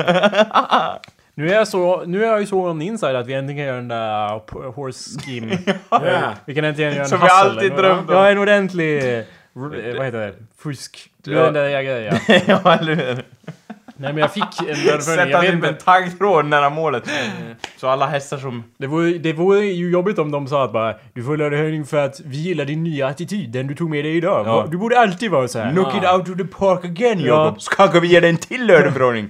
nu, 1.35 1.49
är 1.51 1.55
jag 1.55 1.69
så, 1.69 2.03
nu 2.07 2.25
är 2.25 2.29
jag 2.31 2.41
ju 2.41 2.47
så 2.47 2.69
on 2.71 2.81
the 2.81 2.87
inside 2.87 3.17
att 3.17 3.27
vi 3.27 3.35
äntligen 3.35 3.57
kan 3.59 3.67
göra 3.67 3.77
den 3.77 3.89
där 3.89 4.29
horse 4.73 5.21
scheme. 5.21 5.59
Ja. 5.91 6.01
Vi 6.45 6.55
kan 6.55 6.65
äntligen 6.65 6.93
göra 6.93 7.03
en 7.03 7.09
Som 7.09 7.19
vi 7.19 7.25
hustle. 7.25 7.39
alltid 7.39 7.71
En- 7.73 7.77
drömt 7.79 8.09
om. 8.11 8.15
Ja, 8.17 8.29
en 8.31 8.39
ordentlig... 8.39 9.25
Vad 9.59 10.05
heter 10.07 10.19
det? 10.19 10.35
Fusk. 10.59 11.11
Det 11.25 11.31
var 11.31 11.39
Ja. 11.39 11.45
den 11.45 11.55
där 11.55 11.69
jag 11.69 11.85
grejen, 11.85 12.19
ja. 12.29 12.35
ja, 12.65 12.79
eller 12.79 12.95
hur? 12.95 13.25
Nej 14.01 14.13
men 14.13 14.17
jag 14.17 14.33
fick 14.33 14.61
en 14.61 14.67
löneförhöjning. 14.67 15.01
Sätta 15.03 15.45
Jag 15.45 15.53
typ 15.55 15.65
en 15.65 15.77
taggtråd 15.77 16.45
nära 16.47 16.71
målet. 16.71 17.03
Så 17.77 17.89
alla 17.89 18.07
hästar 18.07 18.39
som... 18.39 18.65
Det 18.77 18.87
vore, 18.87 19.19
det 19.19 19.33
vore 19.33 19.61
ju 19.65 19.91
jobbigt 19.91 20.19
om 20.19 20.31
de 20.31 20.47
sa 20.49 20.65
att 20.65 20.73
bara 20.73 20.95
Du 21.13 21.23
får 21.23 21.37
lönehöjning 21.37 21.85
för 21.85 21.97
att 22.05 22.21
vi 22.25 22.37
gillar 22.37 22.65
din 22.65 22.85
nya 22.85 23.07
attityd, 23.07 23.51
den 23.51 23.67
du 23.67 23.75
tog 23.75 23.91
med 23.91 24.05
dig 24.05 24.17
idag. 24.17 24.47
Ja. 24.47 24.67
Du 24.71 24.77
borde 24.77 25.01
alltid 25.01 25.31
vara 25.31 25.49
så 25.49 25.59
här. 25.59 25.71
Knock 25.73 25.95
it 25.95 26.11
out 26.11 26.27
to 26.27 26.35
the 26.35 26.45
park 26.45 26.85
again 26.85 27.21
Ja. 27.21 27.27
Jakob. 27.27 27.63
Så 27.63 27.71
kanske 27.71 28.01
vi 28.01 28.09
ger 28.09 28.21
dig 28.21 28.31
en 28.31 28.37
till 28.37 28.67
löneförhöjning. 28.67 29.29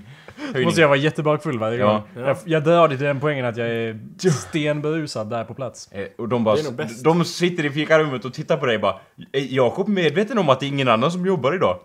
Då 0.55 0.61
måste 0.61 0.81
jag 0.81 0.89
vara 0.89 0.99
jättebakfull 0.99 1.59
varje 1.59 1.79
gång. 1.79 2.03
Ja. 2.15 2.21
Jag, 2.21 2.37
jag 2.45 2.65
drar 2.65 2.89
det 2.89 2.97
till 2.97 3.07
den 3.07 3.21
poängen 3.21 3.45
att 3.45 3.57
jag 3.57 3.69
är 3.69 3.99
stenberusad 4.31 5.31
där 5.31 5.45
på 5.45 5.55
plats. 5.55 5.93
Eh, 5.93 6.07
Och 6.19 6.29
de 6.29 6.45
bara... 6.45 6.57
De 7.05 7.25
sitter 7.25 7.65
i 7.65 7.71
fikarummet 7.71 8.25
och 8.25 8.35
tittar 8.35 8.57
på 8.57 8.67
dig 8.67 8.79
bara... 8.79 8.95
Är 9.33 9.55
Jakob 9.55 9.89
medveten 9.89 10.39
om 10.39 10.49
att 10.49 10.61
det 10.61 10.67
är 10.67 10.69
ingen 10.69 10.89
annan 10.89 11.13
som 11.13 11.27
jobbar 11.27 11.55
idag? 11.55 11.79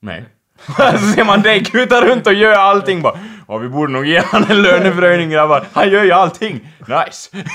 Nej. 0.00 0.24
så 0.66 0.98
ser 0.98 1.24
man 1.24 1.42
dig 1.42 1.64
kuta 1.64 2.06
runt 2.06 2.26
och 2.26 2.34
göra 2.34 2.56
allting 2.58 3.02
bara. 3.02 3.18
Ja, 3.48 3.56
vi 3.58 3.68
borde 3.68 3.92
nog 3.92 4.06
ge 4.06 4.20
han 4.24 4.44
en 4.50 4.62
löneförhöjning 4.62 5.30
grabbar. 5.30 5.64
Han 5.72 5.90
gör 5.90 6.04
ju 6.04 6.12
allting. 6.12 6.68
Nice. 6.78 7.30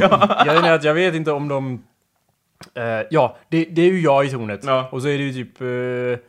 ja. 0.00 0.44
Är 0.46 0.72
att 0.72 0.84
jag 0.84 0.94
vet 0.94 1.14
inte 1.14 1.32
om 1.32 1.48
de... 1.48 1.82
Eh, 2.74 3.06
ja, 3.10 3.36
det, 3.48 3.64
det 3.64 3.82
är 3.82 3.86
ju 3.86 4.00
jag 4.00 4.26
i 4.26 4.30
tornet. 4.30 4.60
Ja. 4.64 4.88
Och 4.92 5.02
så 5.02 5.08
är 5.08 5.18
det 5.18 5.24
ju 5.24 5.32
typ 5.32 5.60
eh, 5.60 6.24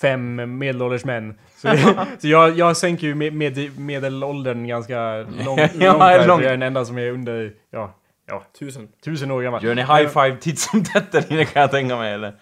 fem 0.00 0.58
medelålders 0.58 1.04
män. 1.04 1.34
Så, 1.62 1.68
så 2.18 2.28
jag, 2.28 2.58
jag 2.58 2.76
sänker 2.76 3.06
ju 3.06 3.14
med, 3.14 3.32
med, 3.32 3.78
medelåldern 3.78 4.66
ganska 4.66 5.16
lång, 5.16 5.26
långt 5.58 5.70
Ja, 5.80 6.26
långt. 6.26 6.42
Jag 6.42 6.44
är 6.44 6.50
den 6.50 6.62
enda 6.62 6.84
som 6.84 6.98
är 6.98 7.10
under... 7.10 7.52
Ja, 7.70 7.94
ja 8.28 8.42
Tusen. 8.58 8.88
tusen 9.04 9.30
år 9.30 9.42
gammal. 9.42 9.64
Gör 9.64 9.74
ni 9.74 9.82
high 9.82 10.08
five 10.08 10.36
titt 10.40 10.58
som 10.58 10.84
tätt 10.84 11.30
inne 11.30 11.44
kan 11.44 11.62
jag 11.62 11.70
tänka 11.70 11.96
mig 11.96 12.14
eller? 12.14 12.32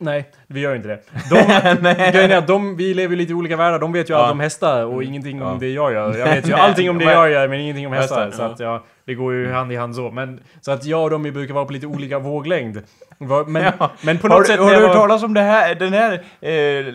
Nej, 0.00 0.30
vi 0.46 0.60
gör 0.60 0.74
inte 0.74 0.88
det. 0.88 1.00
De, 1.30 1.36
är 2.34 2.46
de, 2.46 2.76
vi 2.76 2.94
lever 2.94 3.14
i 3.14 3.16
lite 3.16 3.34
olika 3.34 3.56
världar. 3.56 3.78
De 3.78 3.92
vet 3.92 4.10
ju 4.10 4.14
Ja. 4.14 4.20
allt 4.20 4.32
om 4.32 4.40
hästar 4.40 4.84
och 4.84 5.02
ingenting 5.02 5.38
Ja. 5.38 5.44
om 5.50 5.58
det 5.58 5.68
jag 5.68 5.92
gör. 5.92 6.18
Jag 6.18 6.26
vet 6.34 6.48
ju 6.48 6.52
allting 6.52 6.90
om 6.90 6.98
det 6.98 7.04
jag 7.04 7.30
gör 7.30 7.48
men 7.48 7.60
ingenting 7.60 7.86
om 7.86 7.92
hästar. 7.92 8.24
Hästar, 8.26 8.46
Så 8.46 8.52
att 8.52 8.60
ja, 8.60 8.84
det 9.08 9.14
går 9.14 9.32
ju 9.32 9.52
hand 9.52 9.72
i 9.72 9.76
hand 9.76 9.94
så. 9.94 10.10
Men, 10.10 10.40
så 10.60 10.72
att 10.72 10.84
jag 10.84 11.02
och 11.04 11.10
de 11.10 11.22
brukar 11.22 11.54
vara 11.54 11.64
på 11.64 11.72
lite 11.72 11.86
olika 11.86 12.18
våglängd. 12.18 12.78
Men, 13.46 13.62
Ja. 13.78 13.90
men 14.02 14.18
på 14.18 14.28
Har 14.28 14.34
något 14.36 14.46
du, 14.46 14.52
sätt 14.52 14.60
har 14.60 14.66
du 14.66 14.72
jag 14.72 14.80
hört 14.80 14.88
var, 14.88 14.94
talas 14.94 15.22
om 15.22 15.34
det 15.34 15.40
här, 15.40 15.74
den 15.74 15.92
här 15.92 16.12
eh, 16.40 16.94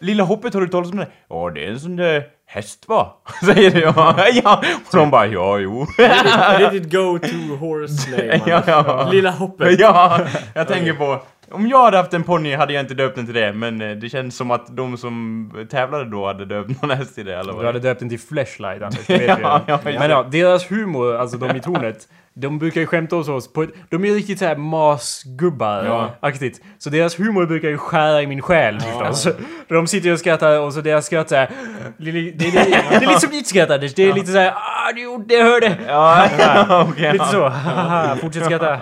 lilla 0.00 0.22
hoppet? 0.24 0.54
Har 0.54 0.60
du 0.60 0.68
talat 0.68 0.90
om 0.92 0.96
det? 0.98 1.06
Ja, 1.28 1.50
det 1.54 1.64
är 1.64 1.70
en 1.70 1.80
sån 1.80 1.96
där 1.96 2.22
häst 2.46 2.84
va? 2.88 3.12
Säger 3.44 3.70
du 3.70 3.80
ja. 4.44 4.62
Och 4.90 4.96
de 4.98 5.10
bara 5.10 5.26
ja, 5.26 5.58
jo. 5.58 5.86
Är 5.98 6.58
det 6.58 6.70
ditt 6.70 6.92
go-to 6.92 7.56
horse 7.60 8.10
name? 8.10 8.40
ja, 8.46 8.62
ja. 8.66 9.08
Lilla 9.12 9.30
hoppet. 9.30 9.80
ja, 9.80 10.20
jag 10.54 10.68
tänker 10.68 10.92
på... 10.92 11.22
Om 11.50 11.68
jag 11.68 11.84
hade 11.84 11.96
haft 11.96 12.14
en 12.14 12.22
ponny 12.22 12.54
hade 12.54 12.72
jag 12.72 12.80
inte 12.82 12.94
döpt 12.94 13.16
den 13.16 13.24
till 13.26 13.34
det, 13.34 13.52
men 13.52 13.80
eh, 13.80 13.90
det 13.96 14.08
känns 14.08 14.36
som 14.36 14.50
att 14.50 14.76
de 14.76 14.96
som 14.98 15.66
tävlade 15.70 16.04
då 16.10 16.26
hade 16.26 16.44
döpt 16.44 16.82
någon 16.82 16.90
häst 16.96 17.14
till 17.14 17.26
det, 17.26 17.36
eller 17.36 17.52
vad 17.52 17.62
Du 17.62 17.66
hade 17.66 17.78
döpt 17.78 18.00
den 18.00 18.08
till 18.08 18.20
Flashlight 18.20 18.82
Anders, 18.82 19.06
det 19.06 19.18
vet. 19.18 19.28
Ja, 19.28 19.38
ja, 19.42 19.60
ja. 19.84 19.98
Men 19.98 20.10
ja, 20.10 20.22
deras 20.30 20.70
humor, 20.70 21.16
alltså 21.16 21.36
de 21.36 21.56
i 21.56 21.60
tornet, 21.60 22.08
de 22.34 22.58
brukar 22.58 22.80
ju 22.80 22.86
skämta 22.86 23.16
hos 23.16 23.28
oss 23.28 23.52
på 23.52 23.62
ett, 23.62 23.70
De 23.88 24.04
är 24.04 24.08
ju 24.08 24.14
riktigt 24.14 24.38
såhär 24.38 24.56
masgubbar 24.56 25.84
Ja. 25.84 26.10
aktigt. 26.20 26.60
Så 26.78 26.90
deras 26.90 27.18
humor 27.20 27.46
brukar 27.46 27.68
ju 27.68 27.78
skära 27.78 28.22
i 28.22 28.26
min 28.26 28.42
själ 28.42 28.80
förstås. 28.80 29.28
De 29.68 29.86
sitter 29.86 30.06
ju 30.06 30.12
och 30.12 30.18
skrattar 30.18 30.60
och 30.60 30.72
så 30.74 30.80
deras 30.80 31.06
skratt 31.06 31.28
såhär... 31.28 31.50
Det, 31.98 32.10
det, 32.10 32.20
det, 32.30 32.50
det 32.50 32.58
är 32.94 33.00
lite 33.08 33.20
som 33.20 33.30
ditt 33.30 33.46
skratt 33.46 33.70
Anders, 33.70 33.94
det 33.94 34.02
är 34.08 34.12
lite 34.14 34.32
såhär 34.32 34.54
ah 34.86 34.92
du 34.92 35.02
gjorde 35.02 35.24
det, 35.26 35.42
hörde! 35.42 35.76
Ja, 35.88 36.28
ja, 36.38 36.86
okej. 36.90 37.12
Lite 37.12 37.24
så, 37.24 37.52
fortsätt 38.20 38.44
skratta. 38.44 38.78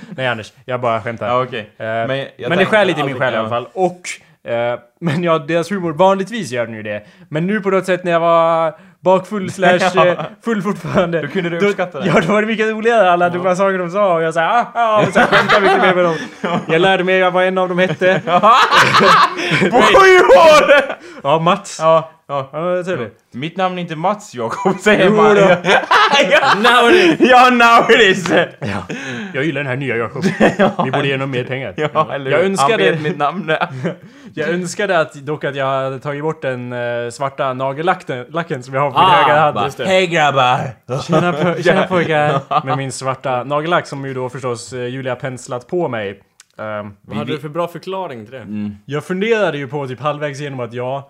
Nej 0.16 0.26
Anders, 0.26 0.52
jag 0.64 0.80
bara 0.80 1.00
skämtar. 1.00 1.28
Ja, 1.28 1.42
okej. 1.42 1.70
Eh, 1.78 1.86
Men 1.86 2.26
men, 2.48 2.58
det 2.58 2.66
skär 2.66 2.84
lite 2.84 3.00
i 3.00 3.04
min 3.04 3.18
själ 3.18 3.34
i 3.34 3.36
alla 3.36 3.44
ja. 3.44 3.48
fall. 3.48 3.68
Och... 3.72 4.50
eh, 4.50 4.78
men 5.00 5.22
ja, 5.22 5.38
deras 5.38 5.70
humor, 5.70 5.92
vanligtvis 5.92 6.50
gör 6.50 6.66
den 6.66 6.74
ju 6.74 6.82
det. 6.82 7.02
Men 7.28 7.46
nu 7.46 7.60
på 7.60 7.70
något 7.70 7.86
sätt 7.86 8.04
när 8.04 8.12
jag 8.12 8.20
var 8.20 8.74
bakfull 9.00 9.50
slash 9.52 10.06
eh, 10.06 10.20
full 10.44 10.62
fortfarande. 10.62 11.22
Då 11.22 11.28
kunde 11.28 11.50
du 11.50 11.56
uppskatta 11.68 12.00
det. 12.00 12.06
Ja, 12.06 12.20
då 12.20 12.32
var 12.32 12.40
det 12.42 12.46
mycket 12.46 12.70
roligare. 12.70 13.10
Alla 13.10 13.28
dumma 13.28 13.56
saker 13.56 13.78
de 13.78 13.90
sa 13.90 14.14
och 14.14 14.22
jag 14.22 14.34
sa 14.34 14.42
ah, 14.42 14.66
ah, 14.74 15.02
och 15.02 15.12
så 15.12 15.20
skämtade 15.20 15.60
mycket 15.60 15.82
mer 15.82 15.94
med 15.94 16.04
dem. 16.04 16.16
Jag 16.68 16.80
lärde 16.80 17.04
mig 17.04 17.30
vad 17.30 17.44
en 17.44 17.58
av 17.58 17.68
dem 17.68 17.78
hette. 17.78 18.22
År! 19.72 20.72
Ja, 21.22 21.38
Mats. 21.38 21.78
Ja, 21.80 22.10
ja. 22.28 22.48
Ja, 22.52 22.82
trevligt. 22.84 23.18
Mitt 23.32 23.56
namn 23.56 23.78
är 23.78 23.82
inte 23.82 23.96
Mats 23.96 24.34
Jakob, 24.34 24.78
säger 24.78 25.06
Jo 25.06 25.16
man. 25.16 25.34
då. 25.34 25.40
ja, 26.30 26.54
Now 26.62 26.90
it 26.90 27.20
is. 27.20 27.30
ja, 27.30 27.50
now 27.50 27.90
it 27.90 28.00
is! 28.00 28.30
Jag 29.34 29.44
gillar 29.44 29.60
den 29.60 29.66
här 29.66 29.76
nya 29.76 29.96
Jakob. 29.96 30.22
Vi 30.84 30.90
borde 30.90 31.06
ge 31.06 31.14
honom 31.14 31.30
mer 31.30 31.44
pengar. 31.44 31.74
Ja, 31.76 32.12
eller 32.14 32.30
Jag 32.30 32.38
hur? 32.38 32.44
önskade- 32.46 32.72
Han 32.84 32.92
vet 32.92 33.00
mitt 33.02 33.16
namn. 33.18 33.52
Jag 34.34 34.48
önskade 34.48 34.98
att, 35.00 35.14
dock 35.14 35.44
att 35.44 35.54
jag 35.56 35.66
hade 35.66 35.98
tagit 35.98 36.22
bort 36.22 36.42
den 36.42 36.72
eh, 36.72 37.10
svarta 37.10 37.52
nagellacken 37.54 38.26
lacken 38.30 38.62
som 38.62 38.74
jag 38.74 38.80
har 38.80 38.90
på 38.90 38.98
min 38.98 39.06
Ah, 39.08 39.22
högra 39.22 39.40
hand. 39.40 39.58
just 39.64 39.78
det. 39.78 39.86
Hej 39.86 40.06
grabbar! 40.06 40.58
Tjena, 41.02 41.32
po- 41.32 41.62
tjena 41.62 41.82
pojkar! 41.86 42.64
Med 42.66 42.76
min 42.76 42.92
svarta 42.92 43.44
nagellack 43.44 43.86
som 43.86 44.04
ju 44.06 44.14
då 44.14 44.28
förstås 44.28 44.72
eh, 44.72 44.84
Julia 44.86 45.16
penslat 45.16 45.66
på 45.68 45.88
mig. 45.88 46.10
Ehm, 46.58 46.92
Vad 47.02 47.16
hade 47.16 47.32
du 47.32 47.38
för 47.38 47.48
bra 47.48 47.68
förklaring 47.68 48.24
till 48.26 48.34
det? 48.34 48.46
jag 48.84 49.04
funderade 49.04 49.58
ju 49.58 49.68
på 49.68 49.86
typ 49.86 50.00
halvvägs 50.00 50.40
igenom 50.40 50.60
att 50.60 50.72
jag... 50.72 51.02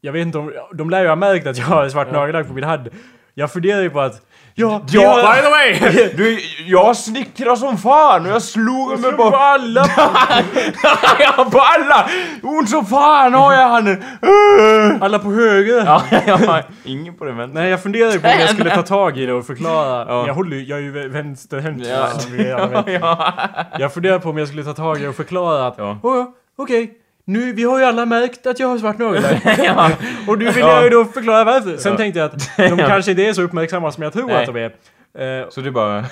Jag 0.00 0.12
vet 0.12 0.22
inte 0.26 0.38
om... 0.38 0.52
De 0.74 0.90
lär 0.90 1.02
ju 1.02 1.08
ha 1.08 1.16
märkt 1.16 1.46
att 1.46 1.58
jag 1.58 1.66
har 1.66 1.88
svart 1.88 2.12
nagellack 2.12 2.46
på 2.48 2.52
min 2.54 2.64
hand. 2.64 2.88
Jag 3.34 3.52
funderade 3.52 3.82
ju 3.82 3.90
på 3.90 4.00
att... 4.00 4.14
Ja, 4.54 4.82
Ja, 4.88 5.34
By 5.34 5.40
the 5.42 5.50
way! 5.50 6.10
Du, 6.16 6.38
jag 6.66 6.96
snickrar 6.96 7.56
som 7.56 7.78
fan 7.78 8.26
och 8.26 8.32
jag 8.32 8.42
slog 8.42 9.00
mig 9.00 9.12
på 9.12 9.30
på... 9.30 9.36
alla! 9.36 9.80
ja, 11.18 11.48
på 11.52 11.58
alla! 11.60 12.08
Ont 12.42 12.70
som 12.70 12.86
fan 12.86 13.34
har 13.34 13.52
jag 13.52 13.68
han! 13.68 13.88
Alla 15.02 15.18
på 15.18 15.32
höger! 15.32 15.84
Ja, 15.86 16.02
ja, 16.26 16.62
ingen 16.84 17.14
på 17.14 17.24
det 17.24 17.32
men... 17.32 17.50
Nej, 17.50 17.70
jag 17.70 17.82
funderade 17.82 18.18
på 18.18 18.28
om 18.28 18.34
jag 18.40 18.50
skulle 18.50 18.74
ta 18.74 18.82
tag 18.82 19.18
i 19.18 19.26
det 19.26 19.32
och 19.32 19.46
förklara. 19.46 20.06
Ja. 20.08 20.26
Jag 20.26 20.34
håller 20.34 20.56
ju... 20.56 20.64
Jag 20.64 20.78
är 20.78 20.82
ju 20.82 21.08
vänsterhänt. 21.08 21.86
Ja. 21.86 23.34
Jag 23.78 23.94
funderade 23.94 24.20
på 24.20 24.30
om 24.30 24.38
jag 24.38 24.48
skulle 24.48 24.64
ta 24.64 24.72
tag 24.74 24.98
i 24.98 25.02
det 25.02 25.08
och 25.08 25.16
förklara 25.16 25.66
att... 25.66 25.74
Ja. 25.78 25.98
"Åh, 26.02 26.24
okej. 26.58 26.99
Nu, 27.30 27.52
vi 27.52 27.64
har 27.64 27.78
ju 27.78 27.84
alla 27.84 28.06
märkt 28.06 28.46
att 28.46 28.60
jag 28.60 28.68
har 28.68 28.78
svart 28.78 28.98
nagellack. 28.98 29.42
ja. 29.64 29.90
Och 30.26 30.38
nu 30.38 30.44
vill 30.44 30.58
Ja. 30.58 30.74
jag 30.74 30.84
ju 30.84 30.90
då 30.90 31.04
förklara 31.04 31.44
varför. 31.44 31.76
Sen 31.76 31.92
Ja. 31.92 31.98
tänkte 31.98 32.18
jag 32.20 32.26
att 32.26 32.50
de 32.56 32.76
kanske 32.78 33.10
inte 33.10 33.22
är 33.22 33.32
så 33.32 33.42
uppmärksamma 33.42 33.92
som 33.92 34.02
jag 34.02 34.12
tror 34.12 34.26
Nej. 34.26 34.36
att 34.36 34.54
de 34.54 34.56
är. 34.56 35.40
Eh, 35.42 35.48
Så 35.50 35.60
du 35.60 35.70
bara... 35.70 36.04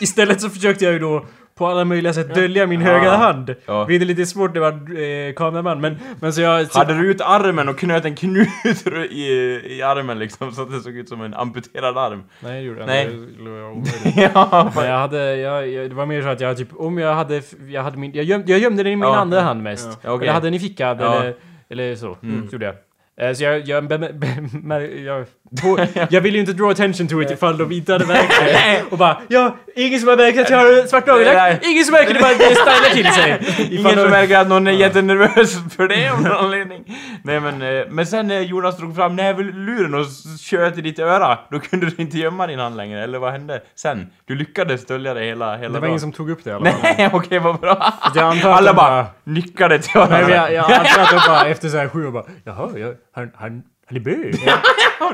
istället 0.00 0.40
så 0.40 0.50
försökte 0.50 0.84
jag 0.84 0.92
ju 0.92 0.98
då 0.98 1.26
på 1.58 1.66
alla 1.66 1.84
möjliga 1.84 2.12
sätt 2.12 2.34
dölja 2.34 2.66
min 2.66 2.80
högra 2.80 3.10
hand. 3.16 3.54
Ja. 3.66 3.84
Vilket 3.84 4.02
är 4.02 4.06
lite 4.06 4.26
svårt 4.26 4.54
när 4.54 4.60
man 4.60 4.96
är 4.96 5.28
eh, 5.28 5.32
kameraman. 5.34 5.80
Men, 5.80 5.96
men 6.20 6.32
så 6.32 6.40
jag... 6.40 6.66
Så, 6.72 6.78
Hade 6.78 6.94
du 6.94 7.10
ut 7.10 7.20
armen 7.20 7.68
och 7.68 7.78
knöt 7.78 8.04
en 8.04 8.14
knut 8.14 8.48
i, 9.10 9.26
i 9.66 9.82
armen 9.82 10.18
liksom 10.18 10.52
så 10.52 10.62
att 10.62 10.70
det 10.70 10.80
såg 10.80 10.92
ut 10.96 11.08
som 11.08 11.20
en 11.22 11.34
amputerad 11.34 11.98
arm? 11.98 12.22
nej, 12.40 12.52
det 12.52 12.60
gjorde 12.60 12.80
jag 12.80 12.86
Nej. 12.86 13.04
inte. 13.04 13.42
Det 13.42 13.50
vara 13.50 13.70
omöjligt. 13.70 14.16
ja, 14.34 14.72
Men 14.76 14.86
jag 14.86 14.98
hade, 14.98 15.36
jag, 15.36 15.68
jag, 15.68 15.90
det 15.90 15.94
var 15.94 16.06
mer 16.06 16.22
så 16.22 16.28
att 16.28 16.40
jag 16.40 16.56
typ, 16.56 16.68
om 16.76 16.98
jag 16.98 17.14
hade, 17.14 17.42
jag 17.68 17.82
hade 17.82 17.96
min, 17.98 18.12
jag 18.14 18.24
gömde, 18.24 18.50
jag 18.52 18.60
gömde 18.60 18.82
den 18.82 18.92
i 18.92 18.96
min 18.96 19.08
Ja. 19.08 19.16
andra 19.16 19.40
hand 19.40 19.62
mest. 19.62 19.98
Ja, 20.02 20.10
okej. 20.12 20.24
Eller 20.26 20.32
hade 20.34 20.46
den 20.46 20.54
i 20.54 20.58
fickan 20.58 20.96
Ja. 21.00 21.14
eller, 21.20 21.34
eller 21.68 21.94
så. 21.96 22.16
Mm. 22.22 22.48
gjorde 22.52 22.64
jag. 22.66 22.74
Eh, 23.28 23.34
Så 23.34 23.44
jag, 23.44 23.60
jag, 23.68 23.88
be, 23.88 23.98
be, 23.98 24.12
be, 24.62 24.86
jag, 24.86 25.26
på, 25.62 25.86
jag 26.10 26.20
ville 26.20 26.34
ju 26.36 26.40
inte 26.40 26.52
draw 26.52 26.70
attention 26.72 27.08
to 27.08 27.22
it 27.22 27.30
ifall 27.30 27.58
de 27.58 27.72
inte 27.72 27.92
hade 27.92 28.06
märkt 28.06 28.40
det. 28.44 28.82
Och 28.90 28.98
bara, 28.98 29.18
ja, 29.28 29.56
ingen 29.76 30.00
som 30.00 30.08
har 30.08 30.16
märkt 30.16 30.38
att 30.38 30.50
jag 30.50 30.58
har 30.58 30.86
svart 30.86 31.06
nagellack. 31.06 31.66
Ingen 31.66 31.84
som 31.84 31.92
märker 31.92 32.14
det 32.14 32.20
bara 32.20 32.30
stylar 32.34 32.94
till 32.94 33.12
sig. 33.12 33.40
Ingen 33.78 33.94
som 33.94 34.10
märker 34.10 34.38
att 34.38 34.48
någon 34.48 34.66
är 34.66 34.70
jättenervös 34.72 35.56
för 35.76 35.88
det 35.88 36.08
av 36.08 36.22
någon 36.22 36.32
anledning. 36.32 36.84
Nej 37.24 37.40
men, 37.40 37.62
eh, 37.62 37.84
men 37.90 38.06
sen 38.06 38.28
när 38.28 38.40
Jonas 38.40 38.76
drog 38.76 38.96
fram 38.96 39.16
näverluren 39.16 39.94
och 39.94 40.00
s- 40.00 40.40
tjöt 40.40 40.78
i 40.78 40.80
ditt 40.80 40.98
öra, 40.98 41.38
då 41.50 41.58
kunde 41.60 41.86
du 41.86 42.02
inte 42.02 42.18
gömma 42.18 42.46
din 42.46 42.58
hand 42.58 42.76
längre, 42.76 43.04
eller 43.04 43.18
vad 43.18 43.32
hände 43.32 43.60
sen? 43.74 44.06
Du 44.24 44.34
lyckades 44.34 44.86
dölja 44.86 45.14
det 45.14 45.20
hela, 45.24 45.56
hela 45.56 45.68
Det 45.68 45.68
var 45.68 45.80
dagen. 45.80 45.88
ingen 45.88 46.00
som 46.00 46.12
tog 46.12 46.30
upp 46.30 46.44
det 46.44 46.50
i 46.50 46.52
alla 46.52 46.70
fall. 46.70 46.80
Nej, 46.82 47.10
okej 47.12 47.38
vad 47.38 47.60
bra. 47.60 47.92
Alla 48.44 48.74
bara 48.74 49.06
nickade 49.24 49.78
till 49.78 49.90
Nej, 49.94 50.08
varandra. 50.08 50.34
jag, 50.36 50.52
jag 50.52 50.72
antar 50.72 51.02
att 51.02 51.10
de 51.10 51.20
bara 51.28 51.46
efter 51.46 51.68
så 51.68 51.76
här 51.76 51.88
sju 51.88 52.06
år 52.06 52.10
bara, 52.10 52.24
jaha, 52.44 52.68
jag, 52.78 52.94
han, 53.14 53.30
han, 53.36 53.62
bög. 53.88 54.34
Ja, 55.00 55.12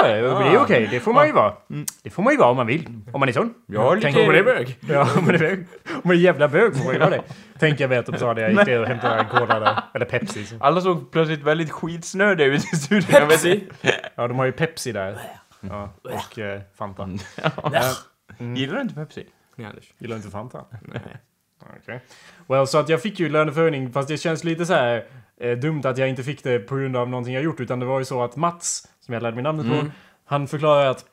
men 0.00 0.08
det 0.08 0.48
är 0.48 0.58
okej, 0.58 0.88
det 0.90 1.00
får 1.00 1.12
man 1.12 1.26
ju 1.26 1.32
vara. 1.32 1.54
Det 2.02 2.10
får 2.10 2.22
man 2.22 2.32
ju 2.32 2.38
vara 2.38 2.50
om 2.50 2.56
man 2.56 2.66
vill. 2.66 2.88
Om 3.12 3.20
man 3.20 3.28
är 3.28 3.32
sån. 3.32 3.54
Ja, 3.66 3.94
lite- 3.94 4.04
Tänk 4.06 4.16
om 4.18 4.26
man 4.26 4.34
är 4.34 4.42
bög. 4.42 4.78
Ja, 4.88 5.08
om 5.18 5.24
man 5.24 5.34
är 5.34 5.38
bög. 5.38 5.66
Om 5.94 6.00
man 6.04 6.16
är 6.16 6.20
jävla 6.20 6.48
bög 6.48 6.76
får 6.76 6.84
man 6.84 6.92
ju 6.94 6.98
vara 7.00 7.10
det. 7.10 7.22
Tänker 7.58 7.84
jag 7.84 7.88
mig 7.88 7.98
att 7.98 8.06
de 8.06 8.18
sa 8.18 8.34
det. 8.34 8.40
Jag 8.40 8.50
gick 8.52 8.66
ner 8.66 8.80
och 8.80 8.86
hämtade 8.86 9.20
en 9.20 9.26
cola 9.26 9.60
där. 9.60 9.82
Eller 9.94 10.06
Pepsi. 10.06 10.44
Så. 10.46 10.56
Alla 10.60 10.80
såg 10.80 11.10
plötsligt 11.12 11.42
väldigt 11.42 11.70
skitsnödiga 11.70 12.46
ut 12.46 12.64
i 12.72 12.76
studion. 12.76 13.28
Vet 13.28 13.44
inte. 13.44 13.66
Ja, 14.14 14.28
de 14.28 14.38
har 14.38 14.44
ju 14.46 14.52
Pepsi 14.52 14.92
där. 14.92 15.18
Ja, 15.60 15.90
och 16.02 16.38
eh, 16.38 16.60
Fanta. 16.78 17.08
Gillar 18.38 18.74
du 18.74 18.80
inte 18.80 18.94
Pepsi? 18.94 19.26
Nej, 19.56 19.66
Anders. 19.66 19.92
Gillar 19.98 20.16
inte 20.16 20.30
Fanta? 20.30 20.64
Okej. 21.82 22.00
Well, 22.46 22.66
så 22.66 22.78
att 22.78 22.88
jag 22.88 23.02
fick 23.02 23.20
ju 23.20 23.28
löneförhöjning 23.28 23.92
fast 23.92 24.08
det 24.08 24.16
känns 24.16 24.44
lite 24.44 24.66
så 24.66 24.74
här 24.74 25.04
eh, 25.40 25.58
dumt 25.58 25.82
att 25.84 25.98
jag 25.98 26.08
inte 26.08 26.22
fick 26.22 26.44
det 26.44 26.58
på 26.58 26.76
grund 26.76 26.96
av 26.96 27.08
någonting 27.08 27.34
jag 27.34 27.42
gjort 27.42 27.60
utan 27.60 27.80
det 27.80 27.86
var 27.86 27.98
ju 27.98 28.04
så 28.04 28.22
att 28.22 28.36
Mats, 28.36 28.88
som 29.00 29.14
jag 29.14 29.22
lärde 29.22 29.34
mig 29.34 29.42
namnet 29.44 29.66
på, 29.80 29.86
han 30.24 30.46
förklarade 30.48 30.90
att 30.90 31.04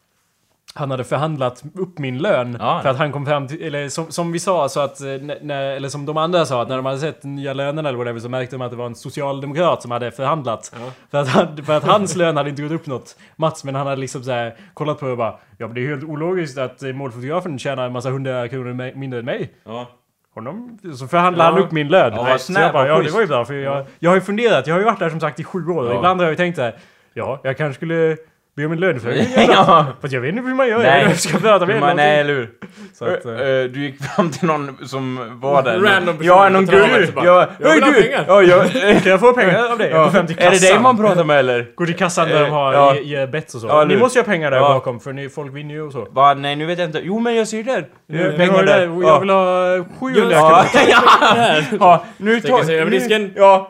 han 0.77 0.91
hade 0.91 1.03
förhandlat 1.03 1.63
upp 1.75 1.99
min 1.99 2.17
lön 2.17 2.57
Ja. 2.59 2.79
för 2.83 2.89
att 2.89 2.97
han 2.97 3.11
kom 3.11 3.25
fram 3.25 3.47
till, 3.47 3.63
eller 3.63 3.89
som, 3.89 4.11
som 4.11 4.31
vi 4.31 4.39
sa 4.39 4.69
så 4.69 4.79
att, 4.79 5.01
eh, 5.01 5.07
när- 5.41 5.71
eller 5.75 5.89
som 5.89 6.05
de 6.05 6.17
andra 6.17 6.45
sa 6.45 6.61
att 6.61 6.69
när 6.69 6.75
de 6.75 6.85
hade 6.85 6.97
sett 6.99 7.23
nya 7.23 7.53
lönerna 7.53 7.89
eller 7.89 7.97
whatever 7.97 8.19
så 8.19 8.29
märkte 8.29 8.55
de 8.55 8.61
att 8.61 8.71
det 8.71 8.77
var 8.77 8.85
en 8.85 8.95
socialdemokrat 8.95 9.81
som 9.81 9.91
hade 9.91 10.11
förhandlat. 10.11 10.75
För, 11.11 11.17
att 11.17 11.27
han, 11.27 11.65
för 11.65 11.73
att 11.77 11.83
hans 11.83 12.15
lön 12.15 12.37
hade 12.37 12.49
inte 12.49 12.61
gått 12.61 12.71
upp 12.71 12.87
något, 12.87 13.15
Mats, 13.35 13.63
men 13.63 13.75
han 13.75 13.87
hade 13.87 14.01
liksom 14.01 14.23
så 14.23 14.31
här 14.31 14.55
kollat 14.73 14.99
på 14.99 15.05
det 15.05 15.11
och 15.11 15.17
bara 15.17 15.35
Ja 15.57 15.67
men 15.67 15.73
det 15.75 15.81
är 15.85 15.89
helt 15.89 16.03
ologiskt 16.03 16.57
att 16.57 16.83
eh, 16.83 16.93
målfotografen 16.93 17.59
tjänar 17.59 17.85
en 17.85 17.91
massa 17.93 18.09
hundra 18.09 18.47
kronor 18.47 18.95
mindre 18.97 19.19
än 19.19 19.25
mig. 19.25 19.53
Ja. 19.63 19.87
Honom, 20.35 20.77
så 20.95 21.07
förhandlade 21.07 21.51
han 21.51 21.59
upp 21.63 21.71
min 21.71 21.87
lön. 21.87 22.13
Ja, 22.15 22.37
Nej, 22.49 22.63
jag 22.63 22.73
bara, 22.73 22.87
ja 22.87 22.99
det 22.99 23.09
var 23.11 23.21
ju 23.21 23.27
bra 23.27 23.45
för 23.45 23.53
jag, 23.53 23.85
jag 23.99 24.09
har 24.09 24.15
ju 24.15 24.21
funderat, 24.21 24.67
jag 24.67 24.73
har 24.75 24.79
ju 24.79 24.85
varit 24.85 24.99
där 24.99 25.09
som 25.09 25.19
sagt 25.19 25.39
i 25.39 25.43
sju 25.43 25.67
år 25.67 25.83
och 25.83 25.91
Ja. 25.91 25.95
ibland 25.95 26.19
har 26.19 26.25
jag 26.25 26.31
ju 26.31 26.37
tänkt 26.37 26.55
så 26.55 26.61
här, 26.61 26.75
Ja, 27.13 27.39
jag 27.43 27.57
kanske 27.57 27.75
skulle 27.75 28.17
be 28.55 28.65
om 28.65 28.71
en 28.71 28.79
löneförhöjning. 28.79 29.27
ja. 29.51 29.85
Fast 30.01 30.13
jag 30.13 30.21
vet 30.21 30.29
inte 30.35 30.47
hur 30.47 30.55
man 30.55 30.67
gör. 30.67 30.77
Nej. 30.79 31.03
Jag 31.09 31.19
ska 31.19 31.37
prata 31.37 31.65
med 31.65 31.75
någonting. 31.75 31.97
nej, 31.97 32.19
eller 32.19 32.33
hur? 32.33 32.49
Så 32.93 33.05
att, 33.05 33.25
eh, 33.25 33.31
ö, 33.31 33.67
du 33.67 33.79
gick 33.83 34.03
fram 34.03 34.29
till 34.31 34.47
någon 34.47 34.77
som 34.87 35.39
var 35.41 35.63
där. 35.63 35.79
Random 35.79 36.17
person 36.17 36.27
Ja, 36.37 36.49
någon 36.49 36.65
guru. 36.65 37.07
Ja, 37.15 37.47
"Jag 37.59 37.73
vill 37.73 37.83
Hej 37.83 37.93
du! 37.93 38.03
pengar." 38.03 38.25
Ja, 38.27 38.41
jag, 38.41 38.71
Kan 39.03 39.11
jag 39.11 39.19
få 39.19 39.33
pengar 39.33 39.71
av 39.71 39.77
dig? 39.77 39.89
Jag 39.89 39.99
ja. 39.99 40.03
går 40.03 40.11
fram 40.11 40.27
till 40.27 40.35
Är 40.39 40.43
det 40.43 40.49
dig 40.49 40.59
kassan. 40.59 40.81
man 40.83 40.97
pratar 40.97 41.23
med 41.23 41.39
eller? 41.39 41.67
Går 41.75 41.85
till 41.85 41.95
kassan 41.95 42.27
där 42.29 42.41
de 42.43 42.49
har 42.51 42.73
Ja. 42.73 42.95
ger 42.95 43.27
bets 43.27 43.55
och 43.55 43.61
så. 43.61 43.67
Ja, 43.67 43.83
ni 43.85 43.93
nu. 43.93 43.99
måste 43.99 44.19
ju 44.19 44.23
ha 44.23 44.31
pengar 44.31 44.51
där 44.51 44.57
Ja. 44.57 44.67
bakom 44.73 44.99
för 44.99 45.13
ni, 45.13 45.29
folk 45.29 45.55
vinner 45.55 45.73
ju 45.75 45.81
och 45.81 45.91
så. 45.91 46.07
Va, 46.11 46.33
nej 46.33 46.55
nu 46.55 46.65
vet 46.65 46.79
jag 46.79 46.87
inte. 46.87 46.99
Jo 47.03 47.19
men 47.19 47.35
jag 47.35 47.47
ser 47.47 47.63
där. 47.63 47.85
Ja, 48.07 48.17
pengar 48.17 48.31
pengar 48.37 48.63
där. 48.63 48.87
där. 48.87 49.01
Jag 49.07 49.19
vill 49.19 49.29
ha 49.29 49.83
700 49.99 50.31
Ja, 50.31 50.65
kronor. 50.71 50.85
ja, 50.89 51.61
ja, 51.79 52.03
nu 52.17 52.41
tar... 52.41 52.63
sig 52.63 52.79
över 52.79 52.91
disken. 52.91 53.31
Ja. 53.35 53.69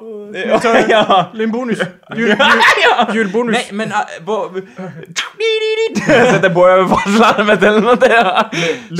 Ja, 0.63 0.77
ja. 0.89 1.25
En 1.39 1.51
bonus. 1.51 1.79
Jul, 2.15 2.27
jul, 2.27 2.37
julbonus. 3.13 3.53
Nej 3.55 3.67
men... 3.71 3.91
sätter 6.05 6.49
på 6.53 6.67
överfartslarmet 6.67 7.63
eller 7.63 7.81
nåt 7.81 8.01
där. 8.01 8.49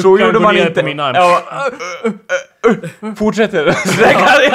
Så 0.02 0.20
gjorde 0.20 0.40
man 0.40 0.58
inte. 0.58 0.80
på 0.82 0.86
min 0.86 1.00
arm. 1.00 1.16
Ja, 1.16 1.42
Fortsätter. 3.16 3.72
Sträcker. 3.72 4.54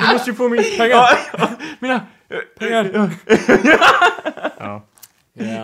Du 0.00 0.12
måste 0.12 0.30
ju 0.30 0.36
få 0.36 0.48
min 0.48 0.62
pengar. 0.78 0.96
Ja, 1.38 1.48
Mina... 1.78 2.00
Pengar. 2.58 2.90
Ja. 2.94 3.08
Ja. 4.58 4.82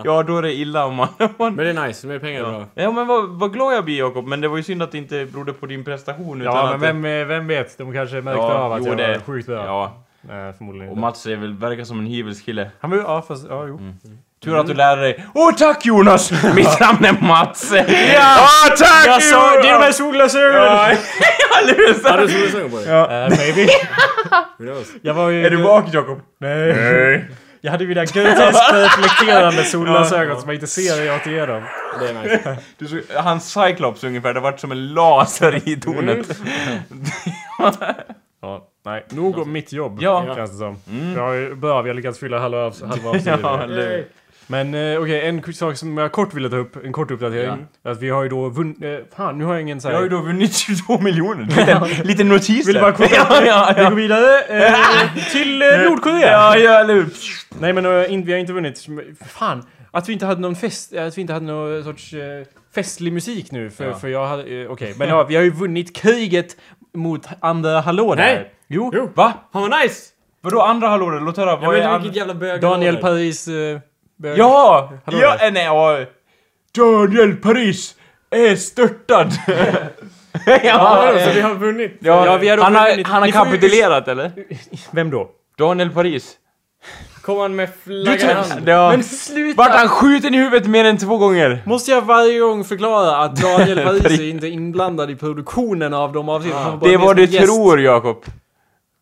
Ja, 0.03 0.23
då 0.23 0.37
är 0.37 0.41
det 0.41 0.53
illa 0.53 0.85
om 0.85 0.95
man... 0.95 1.07
man 1.37 1.55
Men 1.55 1.65
det 1.65 1.69
är 1.81 1.87
nice, 1.87 2.07
mer 2.07 2.19
pengar 2.19 2.39
är 2.41 2.45
bra. 2.51 2.65
Ja 2.73 2.91
men 2.91 3.07
vad, 3.07 3.29
vad 3.29 3.53
glad 3.53 3.73
jag 3.75 3.85
blir 3.85 3.97
Jakob, 3.99 4.27
men 4.27 4.41
det 4.41 4.47
var 4.47 4.57
ju 4.57 4.63
synd 4.63 4.83
att 4.83 4.91
det 4.91 4.97
inte 4.97 5.25
berodde 5.25 5.53
på 5.53 5.65
din 5.65 5.83
prestation 5.83 6.41
utan 6.41 6.53
Ja, 6.55 6.73
att 6.73 6.79
men 6.79 7.01
vem, 7.01 7.21
eh, 7.21 7.27
vem 7.27 7.47
vet? 7.47 7.77
De 7.77 7.93
kanske 7.93 8.15
märkte 8.21 8.41
Ja, 8.41 8.53
av 8.53 8.73
att 8.73 8.79
jo, 8.81 8.87
jag 8.87 8.97
det- 8.97 9.07
var 9.07 9.19
sjukt 9.19 9.47
bra. 9.47 9.65
Ja, 9.65 10.03
Nej, 10.21 10.53
förmodligen 10.53 10.89
och. 10.91 10.97
Mats 10.97 11.25
är 11.25 11.35
väl, 11.35 11.53
verkar 11.53 11.83
som 11.83 11.99
en 11.99 12.05
hyvels 12.05 12.41
kille. 12.41 12.69
Han 12.79 12.89
var 12.89 12.97
ju, 12.97 13.03
ja 13.03 13.21
fast, 13.27 13.45
ja 13.49 13.65
jo. 13.67 13.79
Tur 14.43 14.57
att 14.59 14.67
du 14.67 14.73
lärde 14.73 15.01
dig. 15.01 15.25
Åh 15.33 15.51
tack 15.55 15.85
Jonas! 15.85 16.31
Mitt 16.55 16.79
namn 16.79 17.05
är 17.05 17.21
Mats! 17.27 17.71
Ja! 18.15 18.37
Åh 18.39 18.75
tack 18.77 19.07
Jag 19.07 19.23
sa, 19.23 19.51
det 19.61 19.67
är 19.69 19.73
de 19.73 19.83
här 19.83 19.91
solglasögonen! 19.91 20.63
Ja, 20.63 20.87
eller 21.61 21.75
hur? 21.75 22.09
Har 22.09 22.17
du 22.17 22.27
solglasögon 22.27 22.71
på 22.71 22.77
dig? 22.77 22.87
Eh, 22.87 23.29
maybe. 23.29 23.71
Who 24.57 24.65
knows? 24.65 24.87
Jag 25.01 25.13
var 25.13 25.29
ju... 25.29 25.45
Är 25.45 25.49
du 25.49 25.63
bak 25.63 25.85
Jakob? 25.91 26.19
Nej. 26.39 27.25
Jag 27.63 27.71
hade 27.71 27.83
ju 27.83 27.87
mina 27.87 28.05
groteskt 28.05 28.73
reflekterande 28.73 29.63
solglasögon 29.63 30.41
som 30.41 30.49
jag 30.49 30.55
inte 30.55 30.67
ser 30.67 31.01
jag 31.05 31.15
åt 31.15 31.27
igenom. 31.27 31.63
Det 31.99 32.09
är 32.09 32.13
nice. 32.23 32.57
Du 32.77 33.03
hans 33.15 33.53
Cyclops 33.53 34.03
ungefär, 34.03 34.33
det 34.33 34.39
vart 34.39 34.59
som 34.59 34.71
en 34.71 34.93
laser 34.93 35.69
i 35.69 35.75
tornet. 35.79 36.39
Ja, 38.41 38.67
nej. 38.85 39.05
Nog 39.09 39.37
om 39.37 39.51
mitt 39.51 39.73
jobb, 39.73 39.97
Ja. 40.01 40.21
Mm. 40.23 40.35
känns 40.35 40.51
det 40.51 40.57
som. 40.57 40.77
Jag 41.15 41.37
är 41.37 41.55
bra, 41.55 41.81
vi 41.81 41.89
har 41.89 41.95
lyckats 41.95 42.19
fylla 42.19 42.39
halva, 42.39 42.57
av- 42.65 42.75
halva 42.89 43.09
avsnittet. 43.09 43.39
Ja? 43.43 43.67
Men 44.51 44.73
eh, 44.73 45.01
okej, 45.01 45.21
en 45.27 45.53
sak 45.53 45.77
som 45.77 45.97
jag 45.97 46.11
kort 46.11 46.33
ville 46.33 46.49
ta 46.49 46.55
upp, 46.55 46.85
en 46.85 46.91
kort 46.93 47.11
uppdatering. 47.11 47.65
Att 47.83 48.01
vi 48.01 48.09
har 48.09 48.23
ju 48.23 48.29
då 48.29 48.49
vunnit... 48.49 48.83
Eh, 48.83 48.95
fan, 49.15 49.37
nu 49.37 49.43
har 49.45 49.53
jag 49.53 49.61
ingen 49.61 49.81
så 49.81 49.87
här... 49.87 49.93
Jag 49.93 49.99
har 49.99 50.03
ju 50.03 50.09
då 50.09 50.21
vunnit 50.21 50.55
22 50.67 50.99
miljoner. 50.99 51.45
Lite, 51.45 52.03
lite 52.03 52.23
notis 52.23 52.67
Vill 52.67 52.73
där. 52.73 52.81
bara 52.81 52.91
kort 52.91 53.07
ja, 53.15 53.45
ja, 53.45 53.73
Vi 53.77 53.83
går 53.83 53.95
vidare 53.95 54.39
eh, 54.41 55.31
till 55.31 55.61
eh, 55.61 55.67
Nordkorea. 55.89 56.31
Ja, 56.31 56.57
ja, 56.57 56.79
eller 56.79 56.93
hur? 56.93 57.05
Nej 57.59 57.73
men 57.73 57.85
eh, 57.85 58.13
in, 58.13 58.25
vi 58.25 58.31
har 58.31 58.39
inte 58.39 58.53
vunnit. 58.53 58.87
Fan! 59.27 59.65
Att 59.91 60.09
vi 60.09 60.13
inte 60.13 60.25
hade 60.25 60.41
någon 60.41 60.55
fest, 60.55 60.93
att 60.95 61.17
vi 61.17 61.21
inte 61.21 61.33
hade 61.33 61.45
någon 61.45 61.83
sorts 61.83 62.13
eh, 62.13 62.19
festlig 62.75 63.13
musik 63.13 63.51
nu. 63.51 63.69
För, 63.69 63.85
Ja. 63.85 63.93
för 63.93 64.07
jag 64.07 64.27
hade, 64.27 64.43
eh, 64.61 64.71
okej. 64.71 64.93
Men 64.97 65.09
ja, 65.09 65.23
vi 65.23 65.35
har 65.35 65.43
ju 65.43 65.51
vunnit 65.51 65.95
kriget 65.95 66.57
mot 66.93 67.27
andra 67.39 67.79
hallå 67.81 68.15
där. 68.15 68.23
Nej. 68.23 68.53
Jo. 68.67 68.91
Jo. 68.93 69.11
Va? 69.15 69.33
Han 69.51 69.61
var 69.61 69.83
nice! 69.83 70.01
Vadå 70.41 70.61
andra 70.61 70.87
hallåret? 70.87 71.23
Låt 71.23 71.37
höra. 71.37 71.49
Jag 71.49 71.57
Vad 71.57 71.73
vet 71.75 71.83
är 71.85 71.89
inte 71.95 72.03
vilket 72.03 72.17
jävla 72.17 72.33
bög 72.33 72.61
Daniel 72.61 72.95
var. 72.95 73.01
Paris... 73.01 73.47
Eh, 73.47 73.79
bög. 74.21 74.37
Ja! 74.37 74.91
Hallå 75.05 75.17
ja, 75.21 75.35
där. 75.37 75.45
eh, 75.47 75.51
nej, 75.53 75.63
ja. 75.65 75.99
Daniel 76.77 77.35
Paris 77.35 77.95
är 78.31 78.55
störtad. 78.55 79.31
Ja, 80.45 80.59
ja, 80.63 81.25
så 81.25 81.31
vi 81.33 81.41
har 81.41 81.55
vunnit. 81.55 81.97
ja, 81.99 82.25
Ja, 82.25 82.37
vi 82.37 82.49
har 82.49 82.57
han 82.57 82.75
har, 82.75 82.89
vunnit. 82.89 83.07
han 83.07 83.21
har 83.21 83.27
Ni 83.27 83.31
får 83.33 83.45
ju- 83.45 83.51
kapitulerat 83.51 84.07
eller? 84.07 84.31
Vem 84.91 85.09
då? 85.09 85.29
Daniel 85.57 85.89
Paris. 85.89 86.33
Kom 87.21 87.37
han 87.39 87.55
med 87.55 87.69
flaggan 87.83 88.29
i 88.29 88.33
hand? 88.33 88.67
ja. 88.69 88.89
Men 88.91 89.03
sluta! 89.03 89.57
Vart 89.63 89.75
han 89.75 89.89
skjuten 89.89 90.35
i 90.35 90.37
huvudet 90.37 90.67
mer 90.67 90.85
än 90.85 90.97
två 90.97 91.17
gånger? 91.17 91.61
Måste 91.65 91.91
jag 91.91 92.01
varje 92.01 92.39
gång 92.39 92.63
förklara 92.63 93.17
att 93.17 93.35
Daniel 93.35 93.83
Paris 93.83 94.03
Paris. 94.03 94.19
är 94.19 94.29
inte 94.29 94.47
inblandad 94.47 95.11
i 95.11 95.15
produktionen 95.15 95.93
av 95.93 96.13
de 96.13 96.29
avsnitt? 96.29 96.53
Han 96.53 96.79
bara 96.79 96.87
Det 96.89 96.93
är 96.93 96.97
med 96.97 97.07
vad 97.07 97.17
som 97.17 97.25
du 97.25 97.31
gäst. 97.31 97.45
tror 97.47 97.81
Jakob. 97.81 98.25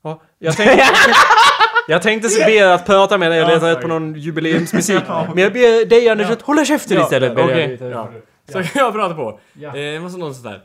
Ja, 0.03 0.21
jag 0.39 0.55
tänkte... 0.57 0.83
Jag 1.89 2.01
tänkte 2.01 2.29
så 2.29 2.45
be 2.45 2.51
er 2.51 2.65
att 2.67 2.85
prata 2.85 3.17
med 3.17 3.31
dig 3.31 3.41
och 3.43 3.49
leta 3.49 3.71
rätt 3.71 3.81
på 3.81 3.87
någon 3.87 4.15
jubileumsmusik. 4.15 5.03
Men 5.33 5.37
jag 5.43 5.53
ber 5.53 5.85
dig 5.85 6.09
Anders 6.09 6.29
att 6.29 6.41
hålla 6.41 6.65
käften 6.65 7.01
istället. 7.01 7.35
ber 7.35 7.41
jag 7.41 7.49
okej. 7.49 7.77
Ja. 7.91 8.09
Så 8.51 8.63
kan 8.63 8.81
jag 8.83 8.93
prata 8.93 9.15
på. 9.15 9.39
Ja. 9.53 9.67
Eh, 9.69 9.73
det 9.73 9.99
måste 9.99 10.19
någon 10.19 10.33
sånt 10.33 10.45
där. 10.45 10.61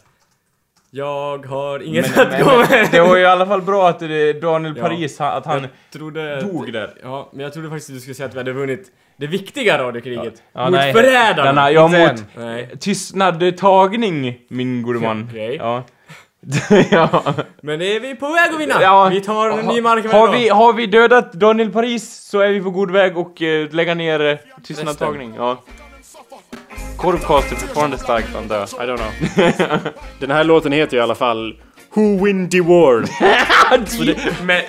Jag 0.91 1.47
har 1.47 1.83
inget 1.83 2.17
Men, 2.17 2.27
att 2.27 2.33
men, 2.33 2.45
gå 2.45 2.51
men, 2.51 2.71
med. 2.71 2.89
det 2.91 3.01
var 3.01 3.17
ju 3.17 3.23
i 3.23 3.27
alla 3.27 3.47
fall 3.47 3.63
bra 3.63 3.89
att 3.89 3.99
det 3.99 4.07
är 4.15 4.41
Daniel 4.41 4.75
Ja. 4.77 4.83
Paris, 4.83 5.19
han- 5.19 5.37
att 5.37 5.47
han... 5.47 5.61
Jag 5.61 5.71
trodde... 5.93 6.41
dog 6.41 6.73
där. 6.73 6.91
Ja, 7.03 7.29
men 7.33 7.41
jag 7.45 7.53
trodde 7.53 7.69
faktiskt 7.69 7.91
att 7.91 7.95
du 7.97 8.01
skulle 8.01 8.15
säga 8.15 8.27
att 8.29 8.35
vi 8.35 8.39
hade 8.39 8.53
vunnit 8.53 8.87
det 9.17 9.27
viktiga 9.27 9.79
radiokriget. 9.79 10.43
Ja, 10.53 10.63
mot 10.65 10.71
nej. 10.73 10.93
förrädarna! 10.93 11.45
Denna, 11.45 11.71
ja, 11.71 11.85
Inte 11.87 11.99
mot 12.13 12.25
Nej. 12.37 12.71
tystnad 12.81 13.57
tagning, 13.57 14.39
min 14.49 14.83
gode 14.83 14.99
man. 15.01 15.29
Okej. 15.31 15.57
Ja. 15.57 15.83
ja. 16.91 17.23
Men 17.63 17.83
är 17.83 18.01
vi 18.01 18.15
på 18.15 18.29
väg 18.29 18.53
att 18.55 18.61
vinna? 18.61 18.83
Ja. 18.83 19.09
Vi 19.09 19.21
tar 19.21 19.51
en 19.51 19.67
ny 19.67 19.81
mark 19.81 20.13
har 20.13 20.33
vi, 20.33 20.49
har 20.49 20.73
vi 20.73 20.87
dödat 20.87 21.33
Daniel 21.33 21.71
Paris 21.71 22.29
så 22.31 22.41
är 22.41 22.49
vi 22.51 22.61
på 22.61 22.71
god 22.71 22.91
väg 22.91 23.19
och 23.19 23.43
eh, 23.43 23.71
lägga 23.71 23.95
ner 23.95 24.21
uh, 24.21 24.37
tystnad 24.67 24.99
tagning. 24.99 25.35
Ja. 25.37 25.63
Korvcast 26.97 27.53
är 27.53 27.57
fortfarande 27.57 27.99
starkt 27.99 28.37
antar 28.37 28.57
jag. 28.57 28.69
I 28.69 28.91
don't 28.91 28.97
know. 28.97 29.79
Den 30.21 30.31
här 30.31 30.45
låten 30.45 30.73
heter 30.73 30.93
ju 30.97 30.99
i 30.99 31.03
alla 31.03 31.15
fall 31.15 31.55
Who 31.95 32.25
Win 32.25 32.51
the 32.51 32.61
War? 32.61 33.05
Men, 34.45 34.63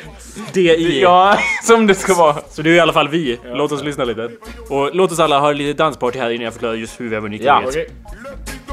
D.I. 0.53 1.01
ja, 1.01 1.37
som 1.63 1.87
det 1.87 1.95
ska 1.95 2.13
vara. 2.13 2.35
Så 2.49 2.61
det 2.61 2.69
är 2.69 2.73
i 2.73 2.79
alla 2.79 2.93
fall 2.93 3.09
vi. 3.09 3.39
Låt 3.53 3.71
oss 3.71 3.83
lyssna 3.83 4.03
lite. 4.03 4.29
Och 4.69 4.95
låt 4.95 5.11
oss 5.11 5.19
alla 5.19 5.39
ha 5.39 5.51
lite 5.51 5.83
dansparty 5.83 6.19
här 6.19 6.29
innan 6.29 6.43
jag 6.43 6.53
förklarar 6.53 6.73
just 6.75 6.99
hur 6.99 7.09
vi 7.09 7.15
har 7.15 7.21
vunnit 7.21 7.41
Ja. 7.41 7.61
kriget. 7.71 7.91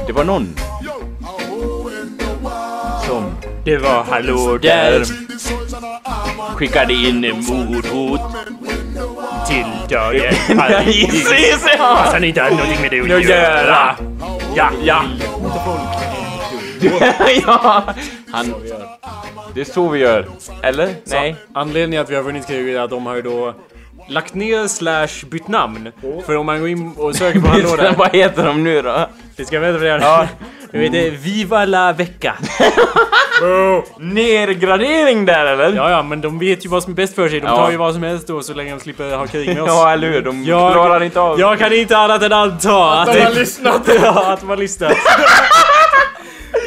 Det 0.06 0.12
var 0.12 0.24
någon. 0.24 0.54
Som 3.12 3.36
Det 3.64 3.78
var 3.78 4.04
hallå 4.04 4.58
där 4.62 5.04
skickade 6.54 6.92
in 6.92 7.24
en 7.24 7.44
mordhot. 7.44 8.20
till. 9.48 9.64
Precis 9.88 11.64
ja! 11.78 11.96
Fast 11.96 12.12
han 12.12 12.24
inte 12.24 12.40
hade 12.40 12.56
någonting 12.56 12.80
med 12.80 12.90
det 12.90 13.14
att 13.14 13.24
göra. 13.24 13.96
Ja, 14.56 14.70
ja. 14.84 15.04
ja! 17.46 17.84
Han... 18.32 18.54
Det 19.54 19.60
är 19.60 19.64
så 19.64 19.88
vi 19.88 19.98
gör. 19.98 20.28
Eller? 20.62 20.94
Nej. 21.04 21.36
Anledningen 21.54 22.02
att 22.04 22.10
vi 22.10 22.14
har 22.14 22.22
vunnit 22.22 22.46
kriget 22.46 22.76
är 22.76 22.80
att 22.80 22.90
de 22.90 23.06
har 23.06 23.14
ju 23.14 23.22
då 23.22 23.54
lagt 24.08 24.34
ner 24.34 24.66
slash 24.68 25.26
bytt 25.30 25.48
namn. 25.48 25.92
För 26.26 26.36
om 26.36 26.46
man 26.46 26.60
går 26.60 26.68
in 26.68 26.92
och 26.96 27.16
söker 27.16 27.40
på 27.40 27.46
hallå 27.48 27.76
där. 27.76 27.94
Vad 27.98 28.12
heter 28.16 28.46
de 28.46 28.64
nu 28.64 28.82
då? 28.82 29.08
Det 29.36 29.44
ska 29.44 29.56
jag 29.56 29.62
berätta 29.62 29.78
för 29.78 29.86
er. 29.86 29.98
Ja. 30.02 30.26
Nu 30.72 30.82
heter 30.82 30.98
det 31.02 31.10
Viva 31.10 31.64
la 31.64 31.92
vecka. 31.92 32.34
Nergradering 33.98 35.24
där 35.26 35.46
eller? 35.46 35.72
Ja, 35.72 35.90
ja, 35.90 36.02
men 36.02 36.20
de 36.20 36.38
vet 36.38 36.64
ju 36.64 36.68
vad 36.68 36.82
som 36.82 36.92
är 36.92 36.96
bäst 36.96 37.14
för 37.14 37.28
sig. 37.28 37.40
De 37.40 37.46
Ja. 37.46 37.56
tar 37.56 37.70
ju 37.70 37.76
vad 37.76 37.94
som 37.94 38.02
helst 38.02 38.26
då 38.26 38.42
så 38.42 38.54
länge 38.54 38.70
de 38.74 38.80
slipper 38.80 39.16
ha 39.16 39.26
krig 39.26 39.48
med 39.48 39.62
oss. 39.62 39.68
Ja, 39.68 39.92
eller 39.92 40.08
hur? 40.10 40.22
De 40.22 40.44
Jag- 40.44 40.72
klarar 40.72 41.02
inte 41.02 41.20
av 41.20 41.40
Jag 41.40 41.58
kan 41.58 41.72
inte 41.72 41.96
annat 41.98 42.22
än 42.22 42.32
anta 42.32 42.90
att, 43.00 43.12
de 43.14 43.20
har 43.20 43.30
lyssnat. 43.34 43.88
ja, 44.02 44.32
att 44.32 44.40
de 44.40 44.48
har 44.48 44.56
lyssnat. 44.56 44.92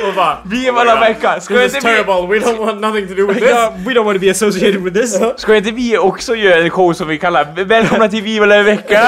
Och 0.04 0.14
bara... 0.16 0.38
Viva 0.46 0.84
la 0.84 0.96
vecka! 1.00 1.40
Ska 1.40 1.54
This 1.54 1.66
is 1.66 1.76
inte, 1.76 1.88
vi, 1.88 1.96
terrible, 1.96 2.40
we 2.40 2.46
don't 2.46 2.66
want 2.66 2.82
nothing 2.82 3.08
to 3.08 3.14
do 3.14 3.28
with 3.28 3.40
this. 3.40 3.50
Ja, 3.50 3.74
we 3.86 3.94
don't 3.94 4.06
want 4.06 4.16
to 4.16 4.22
be 4.22 4.32
associated 4.32 4.82
with 4.82 4.96
this. 5.02 5.20
ska 5.36 5.56
inte 5.56 5.72
vi 5.72 5.98
också 5.98 6.36
göra 6.36 6.62
en 6.62 6.70
show 6.70 6.94
som 6.94 7.08
vi 7.08 7.18
kallar 7.18 7.66
Välkomna 7.66 8.08
till 8.08 8.24
Viva 8.24 8.46
la 8.46 8.64
vecka! 8.64 9.02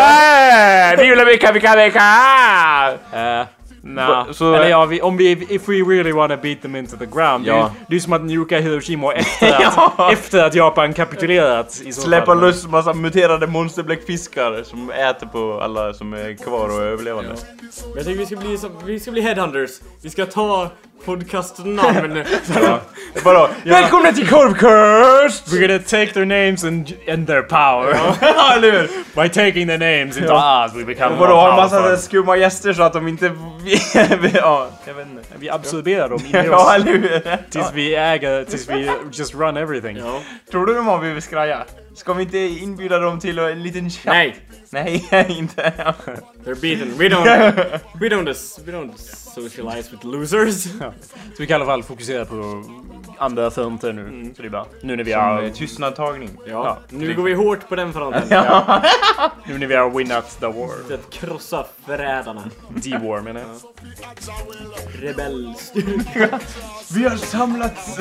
Viva 0.98 1.16
la 1.16 1.26
vecka, 1.26 1.52
vecka, 1.52 1.76
vecka! 1.76 2.02
Uh, 3.14 3.57
nah. 3.94 4.32
Så- 4.32 4.54
Eller 4.54 4.70
ja, 4.70 4.86
vi, 4.86 5.02
om 5.02 5.18
vi, 5.18 5.32
if 5.50 5.70
we 5.70 5.74
really 5.74 6.12
wanna 6.12 6.38
beat 6.38 6.62
them 6.62 6.76
into 6.76 6.98
the 6.98 7.06
ground. 7.06 7.46
Det, 7.46 7.52
är, 7.52 7.56
Ja. 7.58 7.72
det 7.88 7.96
är 7.96 8.00
som 8.00 8.14
att 8.14 8.24
nuka 8.24 8.60
Hiroshima 8.60 9.14
efter 9.14 9.48
att, 9.56 9.62
Ja. 9.98 10.10
efter 10.14 10.44
att 10.44 10.56
Japan 10.56 10.94
kapitulerat. 10.94 11.82
I 11.86 11.94
Släppa 11.94 12.34
loss 12.34 12.68
massa 12.68 12.94
muterade 12.94 13.48
monsterbläckfiskar 13.48 14.64
som 14.64 14.92
äter 14.92 15.28
på 15.28 15.62
alla 15.62 15.94
som 15.94 16.14
är 16.14 16.34
kvar 16.44 16.70
och 16.70 16.82
är 16.82 16.86
överlevande. 16.86 17.30
Men 17.30 17.70
jag 17.96 18.06
tänker 18.06 18.20
vi 18.20 18.26
ska 18.26 18.36
bli 18.36 18.58
som, 18.58 18.72
vi 18.86 19.00
ska 19.00 19.12
bli 19.12 19.22
headhunters. 19.22 19.72
Vi 20.02 20.10
ska 20.10 20.26
ta 20.26 20.70
podcastnamn. 21.06 22.24
Vadå? 23.24 23.49
Välkomna 23.65 24.11
till 24.13 24.28
Korvcast! 24.28 25.47
We're 25.53 25.68
gonna 25.68 25.80
take 25.80 26.13
their 26.13 26.26
names 26.26 26.63
and, 26.63 26.93
and 27.13 27.28
their 27.28 27.41
power. 27.41 27.95
Ja, 28.22 28.53
eller 28.55 28.72
hur? 28.72 28.88
By 29.24 29.30
taking 29.30 29.68
their 29.68 29.78
names 29.78 30.18
into 30.18 30.34
us 30.34 30.76
we 30.76 30.84
become 30.86 31.15
vadå, 31.15 31.36
more 31.36 31.41
ha 31.41 31.49
en 31.49 31.55
massa 31.55 31.97
skumma 31.97 32.38
gäster 32.38 32.74
så 32.74 32.84
att 32.84 32.93
de 32.93 33.07
inte... 33.07 33.26
ja, 34.34 34.70
jag 34.86 34.93
vet 34.93 35.07
inte. 35.07 35.24
Vi 35.39 35.49
absorberar 35.49 36.09
dem 36.09 36.20
in 36.26 36.36
i 36.36 36.45
Ja, 36.47 36.55
oss. 36.65 36.74
eller 36.76 36.86
hur? 36.86 37.38
Tills 37.49 37.72
vi 37.74 37.95
äger, 37.95 38.43
tills 38.43 38.70
vi 38.70 38.91
just 39.11 39.36
run 39.36 39.57
everything. 39.57 39.97
ja. 39.97 40.22
Tror 40.51 40.65
du 40.65 40.74
de 40.74 40.88
har 40.88 40.99
blivit 40.99 41.24
skraja? 41.24 41.63
Ska 41.95 42.13
vi 42.13 42.24
inte 42.24 42.38
inbjuda 42.38 42.99
dem 42.99 43.20
till 43.20 43.39
en 43.39 43.63
liten 43.63 43.89
chatt? 43.89 44.05
Nej, 44.13 44.36
Nej, 44.72 45.07
inte. 45.30 45.74
they're 46.45 46.61
beaten. 46.61 46.97
We 46.97 47.09
don't, 47.09 47.26
we 47.99 48.09
don't, 48.09 48.59
we 48.65 48.72
don't 48.72 48.91
socialize 49.36 49.91
with 49.91 50.05
losers. 50.05 50.63
Så 50.63 50.93
vi 51.39 51.47
kan 51.47 51.53
i 51.53 51.55
alla 51.55 51.65
fall 51.65 51.84
fokusera 51.84 52.26
på 52.26 52.63
andra 53.20 53.51
fronter 53.51 53.93
nu. 53.93 54.34
Så 54.36 54.41
det 54.41 54.47
är 54.47 54.49
bra. 54.49 54.68
Nu 54.82 54.95
när 54.95 55.03
vi 55.03 55.11
Som 55.11 55.22
har, 55.22 55.49
tystnadtagning. 55.49 56.30
Ja, 56.47 56.78
nu 56.89 57.13
går 57.13 57.24
vi 57.24 57.34
hårt 57.34 57.70
på 57.70 57.76
den 57.76 57.93
fronten. 57.93 58.22
nu 59.45 59.57
när 59.57 59.68
vi 59.68 59.76
har 59.76 59.89
winnat 59.89 60.39
the 60.39 60.45
war. 60.45 60.93
Att 60.93 61.09
krossa 61.09 61.65
förrädarna. 61.86 62.43
D-war 62.70 63.22
menar 63.22 63.41
jag. 63.41 63.49
Rebellstyrka. 65.01 66.39
Vi 66.93 67.03
har 67.03 67.18
samlats! 67.18 67.97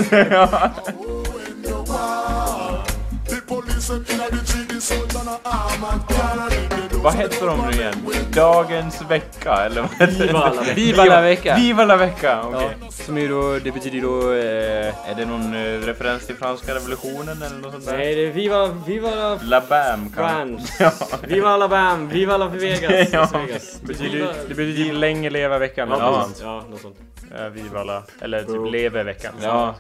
Vad 7.03 7.15
heter 7.15 7.47
de 7.47 7.61
nu 7.67 7.73
igen? 7.73 7.95
Dagens 8.33 9.03
vecka, 9.09 9.53
eller 9.53 9.81
vad 9.83 9.91
heter 9.91 10.27
Viva 10.27 10.39
alla 10.39 10.63
det? 10.63 10.75
Viva 10.75 11.05
la 11.05 11.21
vecka! 11.21 11.57
Viva 11.57 11.85
la 11.85 11.97
vecka! 11.97 12.43
Okej. 12.43 12.77
Som 12.91 13.19
är 13.19 13.29
då, 13.29 13.59
det 13.65 13.73
betyder 13.73 14.01
då... 14.01 14.33
Eh, 14.33 15.11
Är 15.11 15.15
det 15.17 15.25
någon 15.25 15.55
eh, 15.55 15.81
referens 15.87 16.27
till 16.27 16.37
franska 16.37 16.75
revolutionen 16.75 17.43
eller 17.43 17.57
något 17.57 17.73
sånt 17.73 17.87
där? 17.87 17.97
Nej, 17.97 18.15
det 18.15 18.27
är 18.27 18.33
Viva, 18.33 18.67
Viva 18.67 19.11
la 19.11 19.39
La 19.43 19.63
Bam 19.69 20.11
France. 20.13 20.93
Viva 21.27 21.49
Alabama, 21.51 22.09
Viva 22.13 22.37
la 22.37 22.49
Vegas. 22.49 23.09
Ja. 23.13 23.29
Vegas. 23.33 23.81
betyder, 23.83 24.35
det 24.49 24.55
betyder 24.55 24.93
länge 24.93 25.31
leva 25.31 25.59
veckan. 25.59 25.89
Ja, 25.89 25.95
eller 25.97 26.07
något 26.07 26.27
precis. 26.27 26.39
sånt. 26.43 26.65
ja, 26.65 26.71
något 26.71 26.81
sånt. 26.81 26.97
Eh, 27.39 27.49
Viva 27.49 27.85
la, 27.85 28.03
eller 28.21 28.43
typ 28.45 28.73
leve 28.73 29.03
veckan. 29.03 29.35
Ja. 29.43 29.75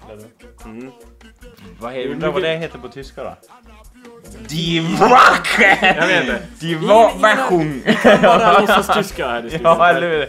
Vad 1.81 1.93
he- 1.93 2.13
undrar 2.13 2.29
vad 2.33 2.43
det 2.43 2.57
heter 2.57 2.79
på 2.79 2.89
tyska 2.89 3.25
då? 3.25 3.37
Die 4.49 4.81
Wache! 5.01 5.79
Jag 6.01 6.07
vet 6.07 6.21
inte. 6.21 6.39
Die 6.61 6.75
Wachung! 6.75 7.83
Bara 8.23 8.59
låtsastyska 8.61 9.29
här 9.29 9.47
i 9.47 9.51
studion. 9.51 9.65
Ja, 9.79 9.89
eller 9.89 10.11
hur? 10.11 10.23
Eh, 10.23 10.29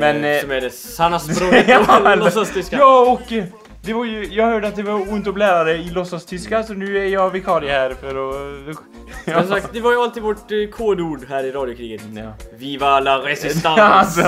Men... 0.00 0.24
eh, 0.24 0.40
Som 0.40 0.50
är 0.50 0.60
det 0.60 0.70
sanna 0.70 1.18
språket. 1.18 1.64
Ja, 1.88 1.96
eller- 1.98 2.16
Låtsastyska. 2.16 2.76
Ja, 2.76 3.00
och 3.12 3.32
eh, 3.32 3.44
det 3.82 3.92
var 3.92 4.04
ju, 4.04 4.24
jag 4.30 4.46
hörde 4.46 4.68
att 4.68 4.76
det 4.76 4.82
var 4.82 5.12
ont 5.12 5.26
att 5.26 5.38
lära 5.38 5.64
dig 5.64 5.80
i 5.86 5.90
låtsastyska 5.90 6.62
så 6.62 6.74
nu 6.74 6.98
är 6.98 7.08
jag 7.08 7.30
vikarie 7.30 7.72
här 7.72 7.94
för 8.00 8.08
att... 8.30 8.76
Men 9.24 9.34
som 9.46 9.48
sagt, 9.48 9.68
det 9.72 9.80
var 9.80 9.92
ju 9.92 9.98
alltid 10.02 10.22
vårt 10.22 10.72
kodord 10.72 11.20
här 11.28 11.44
i 11.44 11.52
radiokriget. 11.52 12.02
Ja. 12.16 12.32
Viva 12.58 13.00
la 13.00 13.18
resistance! 13.18 13.82
Alltså. 13.82 14.20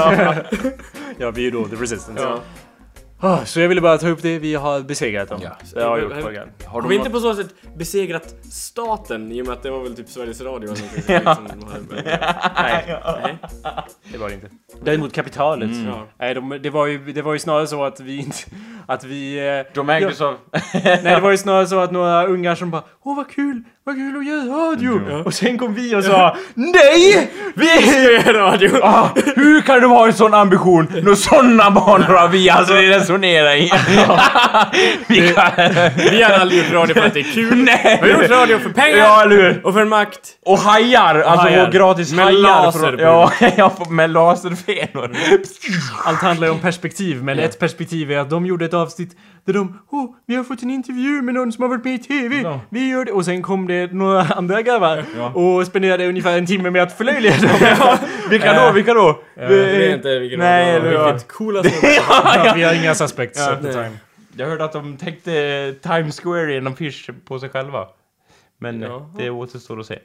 Ja, 1.18 1.30
vi 1.30 1.40
är 1.40 1.44
ju 1.44 1.50
då 1.50 1.64
the 1.68 1.76
resistance. 1.76 2.22
Ja. 2.22 2.40
Ah, 3.20 3.44
så 3.44 3.60
jag 3.60 3.68
ville 3.68 3.80
bara 3.80 3.98
ta 3.98 4.08
upp 4.08 4.22
det, 4.22 4.38
vi 4.38 4.54
har 4.54 4.80
besegrat 4.80 5.28
dem. 5.28 5.40
Ja. 5.42 5.50
Det 5.74 5.82
har 5.82 5.98
jag 5.98 6.10
gjort 6.12 6.24
på 6.24 6.32
igen. 6.32 6.48
Har 6.64 6.82
Har 6.82 6.88
vi 6.88 6.94
inte 6.94 7.10
på 7.10 7.20
så 7.20 7.34
sätt 7.34 7.54
besegrat 7.76 8.34
staten 8.50 9.32
i 9.32 9.42
och 9.42 9.46
med 9.46 9.52
att 9.52 9.62
det 9.62 9.70
var 9.70 9.82
väl 9.82 9.96
typ 9.96 10.08
Sveriges 10.08 10.40
Radio 10.40 10.72
eller 10.72 10.82
någonting? 10.82 11.14
Liksom, 11.14 11.48
Nej, 12.54 13.00
Nej. 13.14 13.38
det 14.12 14.18
var 14.18 14.28
det 14.28 14.34
inte. 14.34 14.48
Däremot 14.82 15.12
kapitalet. 15.12 15.70
Ja. 15.86 16.06
Nej, 16.18 16.34
de, 16.34 16.58
det, 16.62 16.70
var 16.70 16.86
ju, 16.86 17.12
det 17.12 17.22
var 17.22 17.32
ju 17.32 17.38
snarare 17.38 17.66
så 17.66 17.84
att 17.84 18.00
vi 18.00 18.16
inte... 18.18 18.36
Att 18.86 19.04
vi... 19.04 19.48
Eh, 19.58 19.72
De 19.74 19.90
ägdes 19.90 20.20
av... 20.20 20.36
nej, 20.84 21.00
det 21.02 21.20
var 21.20 21.30
ju 21.30 21.38
snarare 21.38 21.66
så 21.66 21.78
att 21.78 21.92
några 21.92 22.26
ungar 22.26 22.54
som 22.54 22.70
bara 22.70 22.82
Åh 23.02 23.16
vad 23.16 23.30
kul, 23.30 23.62
vad 23.86 23.94
kul 23.96 24.16
att 24.18 24.26
göra 24.26 24.44
radio! 24.70 25.22
Och 25.24 25.34
sen 25.34 25.58
kom 25.58 25.74
vi 25.74 25.94
och 25.94 26.04
sa 26.04 26.36
Nej! 26.54 27.30
Vi 27.54 27.68
är 27.68 28.32
radio! 28.32 28.70
Ah, 28.82 29.08
hur 29.36 29.60
kan 29.60 29.80
du 29.80 29.86
ha 29.86 30.06
en 30.06 30.12
sån 30.12 30.34
ambition? 30.34 30.86
Några 31.02 31.16
såna 31.16 31.70
banor 31.70 32.04
har 32.16 32.28
vi 32.28 32.50
alltså 32.50 32.74
resonerar 32.74 33.54
i. 33.56 33.60
vi 35.08 35.28
kan... 35.28 35.50
Vi 36.10 36.22
har 36.22 36.30
aldrig 36.30 36.58
gjort 36.64 36.72
radio 36.72 36.94
för 36.94 37.06
att 37.06 37.14
det 37.14 37.20
är 37.20 37.32
kul. 37.34 37.56
Nej! 37.56 38.00
Vi 38.02 38.12
har 38.12 38.22
gjort 38.22 38.30
radio 38.30 38.58
för 38.58 38.70
pengar 38.70 38.96
Ja, 38.98 39.22
eller 39.22 39.36
hur? 39.36 39.66
och 39.66 39.74
för 39.74 39.84
makt. 39.84 40.20
Och 40.46 40.58
hajar! 40.58 41.14
Alltså 41.20 41.46
hajar. 41.48 41.66
och 41.66 41.72
gratis 41.72 42.12
Med 42.12 42.24
hajar. 42.24 42.38
laser 42.40 42.78
från- 42.80 42.98
ja, 42.98 43.32
ja, 43.56 43.72
med 43.90 44.10
laserfenor. 44.10 45.16
Allt 46.04 46.18
handlar 46.22 46.46
ju 46.46 46.52
om 46.52 46.58
perspektiv, 46.60 47.22
men 47.22 47.38
ett 47.38 47.58
perspektiv 47.58 48.12
är 48.12 48.18
att 48.18 48.30
de 48.30 48.46
gjorde 48.46 48.64
ett 48.64 48.74
avsnitt 48.74 49.10
där 49.46 49.52
de 49.52 49.78
Åh, 49.90 50.14
vi 50.26 50.34
har 50.36 50.44
fått 50.44 50.62
en 50.62 50.70
intervju 50.70 51.22
med 51.22 51.34
någon 51.34 51.52
som 51.52 51.62
har 51.62 51.68
varit 51.68 51.84
med 51.84 51.94
i 51.94 51.98
TV. 51.98 52.40
Ja. 52.40 52.60
Vi 52.68 52.88
gör 52.88 53.04
det. 53.04 53.12
Och 53.12 53.24
sen 53.24 53.42
kom 53.42 53.66
det 53.66 53.92
några 53.92 54.22
andra 54.22 54.62
grabbar 54.62 55.04
och 55.34 55.66
spenderade 55.66 56.08
ungefär 56.08 56.38
en 56.38 56.46
timme 56.46 56.70
med 56.70 56.82
att 56.82 56.92
förlöjliga 56.96 57.36
dem. 57.36 57.96
Vilka 58.30 58.52
då? 58.66 58.72
Vilka 58.72 58.94
då? 58.94 59.22
Jag 59.34 59.48
vet 59.48 59.96
inte 59.96 60.18
vilken 60.18 60.38
Nej, 60.40 60.66
radio 60.66 60.80
eller 60.80 60.90
det 60.90 60.98
var. 60.98 61.04
vad? 61.04 61.12
Vilket 61.14 61.28
coola 61.32 61.62
ja, 62.44 62.52
vi 62.56 62.62
har 62.62 62.74
inga 62.74 62.94
suspects 62.94 63.38
Ja, 63.40 63.52
at 63.52 63.60
the 63.60 63.64
nej. 63.66 63.72
time. 63.74 63.96
Jag 64.36 64.46
hörde 64.46 64.64
att 64.64 64.72
de 64.72 64.96
täckte 64.96 65.74
Times 65.82 66.20
Square 66.20 66.52
i 66.54 66.56
en 66.56 66.66
affisch 66.66 67.10
på 67.24 67.38
sig 67.38 67.48
själva. 67.48 67.86
Men 68.58 68.82
eh, 68.82 69.06
det 69.18 69.30
återstår 69.30 69.80
att 69.80 69.86
se. 69.86 69.98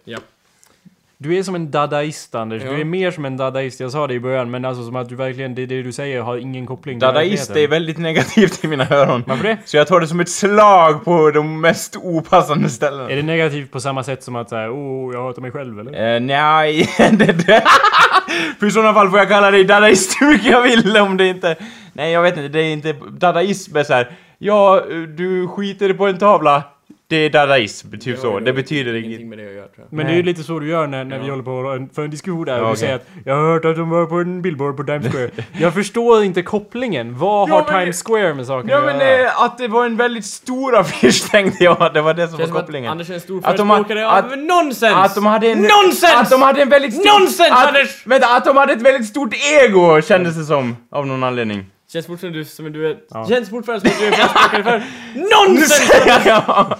Du 1.23 1.37
är 1.37 1.43
som 1.43 1.55
en 1.55 1.71
dadaist 1.71 2.35
Anders. 2.35 2.63
Ja. 2.63 2.71
Du 2.71 2.81
är 2.81 2.85
mer 2.85 3.11
som 3.11 3.25
en 3.25 3.37
dadaist. 3.37 3.79
Jag 3.79 3.91
sa 3.91 4.07
det 4.07 4.13
i 4.13 4.19
början, 4.19 4.51
men 4.51 4.65
alltså 4.65 4.83
som 4.83 4.95
att 4.95 5.09
du 5.09 5.15
verkligen, 5.15 5.55
det, 5.55 5.65
det 5.65 5.81
du 5.81 5.91
säger 5.91 6.21
har 6.21 6.37
ingen 6.37 6.65
koppling 6.65 6.99
till 6.99 7.07
Dadaist 7.07 7.55
är 7.55 7.67
väldigt 7.67 7.97
negativt 7.97 8.63
i 8.63 8.67
mina 8.67 8.87
öron. 8.89 9.23
Varför 9.27 9.43
det? 9.43 9.57
Så 9.65 9.77
jag 9.77 9.87
tar 9.87 9.99
det 9.99 10.07
som 10.07 10.19
ett 10.19 10.29
slag 10.29 11.05
på 11.05 11.31
de 11.31 11.61
mest 11.61 11.95
opassande 11.95 12.69
ställena. 12.69 13.09
Är 13.09 13.15
det 13.15 13.23
negativt 13.23 13.71
på 13.71 13.79
samma 13.79 14.03
sätt 14.03 14.23
som 14.23 14.35
att 14.35 14.49
såhär, 14.49 14.69
oh, 14.69 15.13
jag 15.13 15.23
hatar 15.23 15.41
mig 15.41 15.51
själv 15.51 15.79
eller? 15.79 16.15
Eh, 16.15 16.19
nej. 16.19 16.83
För 18.59 18.65
i 18.67 18.71
sådana 18.71 18.93
fall 18.93 19.09
får 19.09 19.19
jag 19.19 19.29
kalla 19.29 19.51
dig 19.51 19.63
dadaist 19.63 20.21
hur 20.21 20.27
mycket 20.27 20.51
jag 20.51 20.61
vill 20.61 20.97
om 20.97 21.17
det 21.17 21.27
inte... 21.27 21.55
Nej, 21.93 22.11
jag 22.11 22.21
vet 22.21 22.37
inte, 22.37 22.49
det 22.49 22.61
är 22.61 22.73
inte... 22.73 22.93
Dadaism 23.09 23.77
är 23.77 23.83
såhär... 23.83 24.11
Ja, 24.37 24.81
du 25.17 25.47
skiter 25.47 25.93
på 25.93 26.07
en 26.07 26.17
tavla. 26.17 26.63
Det 27.11 27.17
är 27.17 27.29
dadaism, 27.29 27.91
typ 27.99 28.19
så. 28.19 28.31
har 28.31 28.41
Det 28.41 28.53
betyder 28.53 28.93
ingenting 28.93 29.13
inget. 29.19 29.27
med 29.29 29.37
det 29.37 29.47
att 29.47 29.53
göra 29.55 29.67
tror 29.67 29.87
jag. 29.89 29.97
Men 29.97 30.05
det 30.05 30.11
är 30.11 30.15
ju 30.15 30.23
lite 30.23 30.43
så 30.43 30.59
du 30.59 30.67
gör 30.67 30.87
när, 30.87 31.03
när 31.03 31.19
vi 31.19 31.25
Ja. 31.25 31.31
håller 31.31 31.43
på 31.43 31.87
för 31.95 32.03
en 32.03 32.09
diskussion 32.09 32.45
där 32.45 32.53
Ja, 32.53 32.59
och 32.59 32.65
du 32.65 32.69
okej. 32.71 32.79
säger 32.79 32.95
att 32.95 33.05
Jag 33.25 33.35
har 33.35 33.53
hört 33.53 33.65
att 33.65 33.75
de 33.75 33.89
var 33.89 34.05
på 34.05 34.15
en 34.15 34.41
billboard 34.41 34.77
på 34.77 34.83
Times 34.83 35.11
Square. 35.11 35.29
jag 35.59 35.73
förstår 35.73 36.23
inte 36.23 36.41
kopplingen. 36.41 37.17
Vad 37.17 37.49
Ja, 37.49 37.53
har 37.55 37.71
men- 37.71 37.79
Times 37.81 38.03
Square 38.03 38.33
med 38.33 38.45
saken 38.47 38.69
Ja 38.69 38.77
att 38.77 38.85
men 38.97 39.27
att 39.37 39.57
det 39.57 39.67
var 39.67 39.85
en 39.85 39.97
väldigt 39.97 40.25
stor 40.25 40.75
affisch 40.77 41.31
tänkte 41.31 41.63
jag, 41.69 41.91
det 41.93 42.01
var 42.01 42.13
det 42.13 42.27
som 42.27 42.37
Känns 42.37 42.51
var 42.51 42.59
kopplingen. 42.61 42.91
Anders 42.91 43.09
är 43.09 43.13
en 43.13 43.19
stor 43.21 43.41
Att 43.43 43.57
de 43.57 43.69
har- 43.69 43.77
förespråkare 43.77 44.09
att- 44.09 44.31
av 44.31 44.37
nonsens! 44.37 44.95
Att 44.95 45.15
de 45.15 45.25
hade 45.25 45.47
en... 45.51 45.57
Nonsens! 45.61 46.15
Att 46.15 46.29
de 46.29 46.41
hade 46.41 46.61
en 46.61 46.69
väldigt 46.69 46.93
stort... 46.93 47.19
Nonsens, 47.19 47.51
att, 47.51 47.67
Anders! 47.67 48.03
Vänta, 48.07 48.27
att 48.35 48.45
de 48.45 48.57
hade 48.57 48.73
ett 48.73 48.81
väldigt 48.81 49.07
stort 49.07 49.33
ego 49.63 50.01
kändes 50.01 50.35
det 50.37 50.43
som. 50.43 50.75
Av 50.91 51.07
någon 51.07 51.23
anledning. 51.23 51.65
Känns 51.93 52.07
fortfarande 52.07 52.39
du 52.39 52.45
som 52.45 52.71
du 52.71 52.87
är... 52.89 53.27
Känns 53.29 53.49
fortfarande 53.49 53.89
som 53.89 53.95
att 53.95 53.99
du 53.99 54.05
är 54.07 54.11
förespråkare 54.11 54.63
för 54.63 54.83
nonsens! 55.47 56.25
ja, 56.25 56.77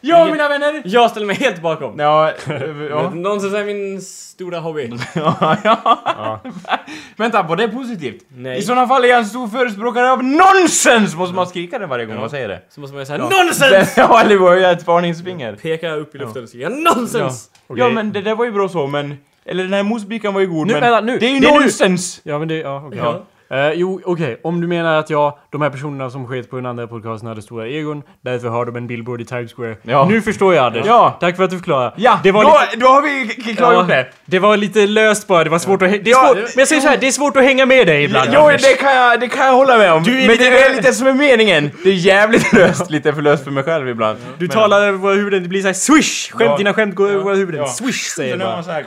ja 0.00 0.24
mina 0.24 0.48
vänner! 0.48 0.82
Jag 0.84 1.10
ställer 1.10 1.26
mig 1.26 1.36
helt 1.36 1.62
bakom. 1.62 1.98
Ja, 1.98 2.30
eh, 2.30 2.62
ja. 2.90 3.10
Nonsens 3.10 3.54
är 3.54 3.64
min 3.64 4.00
stora 4.02 4.58
hobby. 4.58 4.90
ja, 5.14 5.56
ja. 5.64 6.40
Vänta, 7.16 7.42
var 7.42 7.56
det 7.56 7.68
positivt? 7.68 8.24
Nej. 8.28 8.58
I 8.58 8.62
sådana 8.62 8.88
fall 8.88 9.04
är 9.04 9.08
jag 9.08 9.18
en 9.18 9.26
stor 9.26 9.48
förespråkare 9.48 10.12
av 10.12 10.24
nonsens! 10.24 11.16
Måste 11.16 11.34
man 11.34 11.46
skrika 11.46 11.78
det 11.78 11.86
varje 11.86 12.06
gång 12.06 12.20
man 12.20 12.30
säger 12.30 12.48
det? 12.48 12.62
Så 12.68 12.80
måste 12.80 12.96
man 12.96 13.06
säga 13.06 13.18
nonsens! 13.18 13.94
Ja, 13.96 14.20
eller 14.20 14.38
höja 14.38 14.70
ett 14.70 14.86
varningsfinger. 14.86 15.56
Peka 15.62 15.92
upp 15.94 16.14
i 16.14 16.18
luften 16.18 16.42
och 16.42 16.48
skrika 16.48 16.68
nonsens! 16.68 17.50
Ja 17.68 17.88
men 17.90 18.12
det 18.12 18.20
där 18.22 18.34
var 18.34 18.44
ju 18.44 18.52
bra 18.52 18.68
så 18.68 18.86
men... 18.86 19.18
Eller 19.44 19.62
den 19.64 19.72
här 19.72 19.82
mosbikan 19.82 20.34
var 20.34 20.40
ju 20.40 20.46
god 20.46 20.66
Nu, 20.66 20.72
men... 20.72 20.82
vänta, 20.82 21.00
nu. 21.00 21.18
Det 21.18 21.26
är 21.26 21.30
ju 21.30 21.40
Det 21.40 21.46
är 21.46 21.52
nu. 21.52 21.60
nonsens! 21.60 22.20
Ja 22.22 22.38
men 22.38 22.48
det, 22.48 22.56
ja 22.56 22.82
okej. 22.86 22.98
Ja. 22.98 23.22
Eh, 23.50 23.70
jo, 23.74 24.00
okej. 24.04 24.40
Om 24.44 24.60
du 24.60 24.66
menar 24.66 24.98
att 24.98 25.10
jag, 25.10 25.38
de 25.50 25.62
här 25.62 25.70
personerna 25.70 26.10
som 26.10 26.26
sket 26.26 26.50
på 26.50 26.56
den 26.56 26.66
andra 26.66 26.86
podcasten 26.86 27.28
hade 27.28 27.42
stora 27.42 27.68
egon, 27.68 28.02
därför 28.20 28.48
har 28.48 28.64
de 28.66 28.76
en 28.76 28.86
billboard 28.86 29.20
i 29.20 29.24
Times 29.24 29.52
Square. 29.54 29.76
Ja. 29.82 30.06
Nu 30.10 30.22
förstår 30.22 30.54
jag 30.54 30.64
Anders. 30.66 30.86
Ja. 30.86 31.16
Tack 31.20 31.36
för 31.36 31.44
att 31.44 31.50
du 31.50 31.56
förklarar. 31.56 31.92
Ja, 31.96 32.20
det 32.22 32.32
var 32.32 32.42
då, 32.44 32.58
lite... 32.70 32.76
då 32.76 32.86
har 32.86 33.02
vi 33.02 33.28
klargjort 33.56 33.88
det. 33.88 34.06
Det 34.24 34.38
var 34.38 34.56
lite 34.56 34.86
löst 34.86 35.26
bara, 35.26 35.44
det 35.44 35.50
var 35.50 35.58
svårt 35.58 35.82
att 35.82 35.88
hänga... 35.90 36.02
Det 36.02 36.10
är 36.10 36.12
Ja, 36.12 36.26
svårt, 36.26 36.36
men 36.36 36.46
jag 36.58 36.68
säger 36.68 36.82
så 36.82 36.88
här, 36.88 36.96
det 36.96 37.06
är 37.06 37.10
svårt 37.12 37.36
att 37.36 37.42
hänga 37.42 37.66
med 37.66 37.86
dig 37.86 38.04
ibland 38.04 38.30
Jo, 38.32 38.40
Anders. 38.40 38.62
det 38.62 38.74
kan, 38.74 38.94
jag, 38.96 39.20
det 39.20 39.28
kan 39.28 39.46
jag 39.46 39.52
hålla 39.54 39.78
med 39.78 39.92
om. 39.92 40.02
Du 40.02 40.10
men 40.12 40.26
lite- 40.26 40.50
det 40.50 40.62
är 40.62 40.74
lite 40.76 40.92
som 40.92 41.06
är 41.06 41.12
meningen. 41.12 41.70
Det 41.84 41.88
är 41.90 41.94
jävligt 41.94 42.52
löst, 42.52 42.90
lite 42.90 43.12
för 43.12 43.22
löst 43.22 43.44
för 43.44 43.50
mig 43.50 43.62
själv 43.64 43.88
ibland. 43.88 44.18
Du 44.38 44.48
talar 44.48 44.80
över 44.80 44.98
våra 44.98 45.14
huvuden, 45.14 45.42
det 45.42 45.48
blir 45.48 45.60
såhär 45.60 45.74
swish! 45.74 46.30
Skämt, 46.32 46.50
Ja. 46.50 46.56
dina 46.56 46.74
skämt 46.74 46.94
går 46.94 47.08
över 47.10 47.24
våra 47.24 47.34
huvuden. 47.34 47.60
Ja. 47.60 47.66
Swish 47.68 48.02
säger 48.16 48.32
Så 48.32 48.38
när 48.38 48.44
bara. 48.44 48.62
så 48.62 48.70
här, 48.70 48.86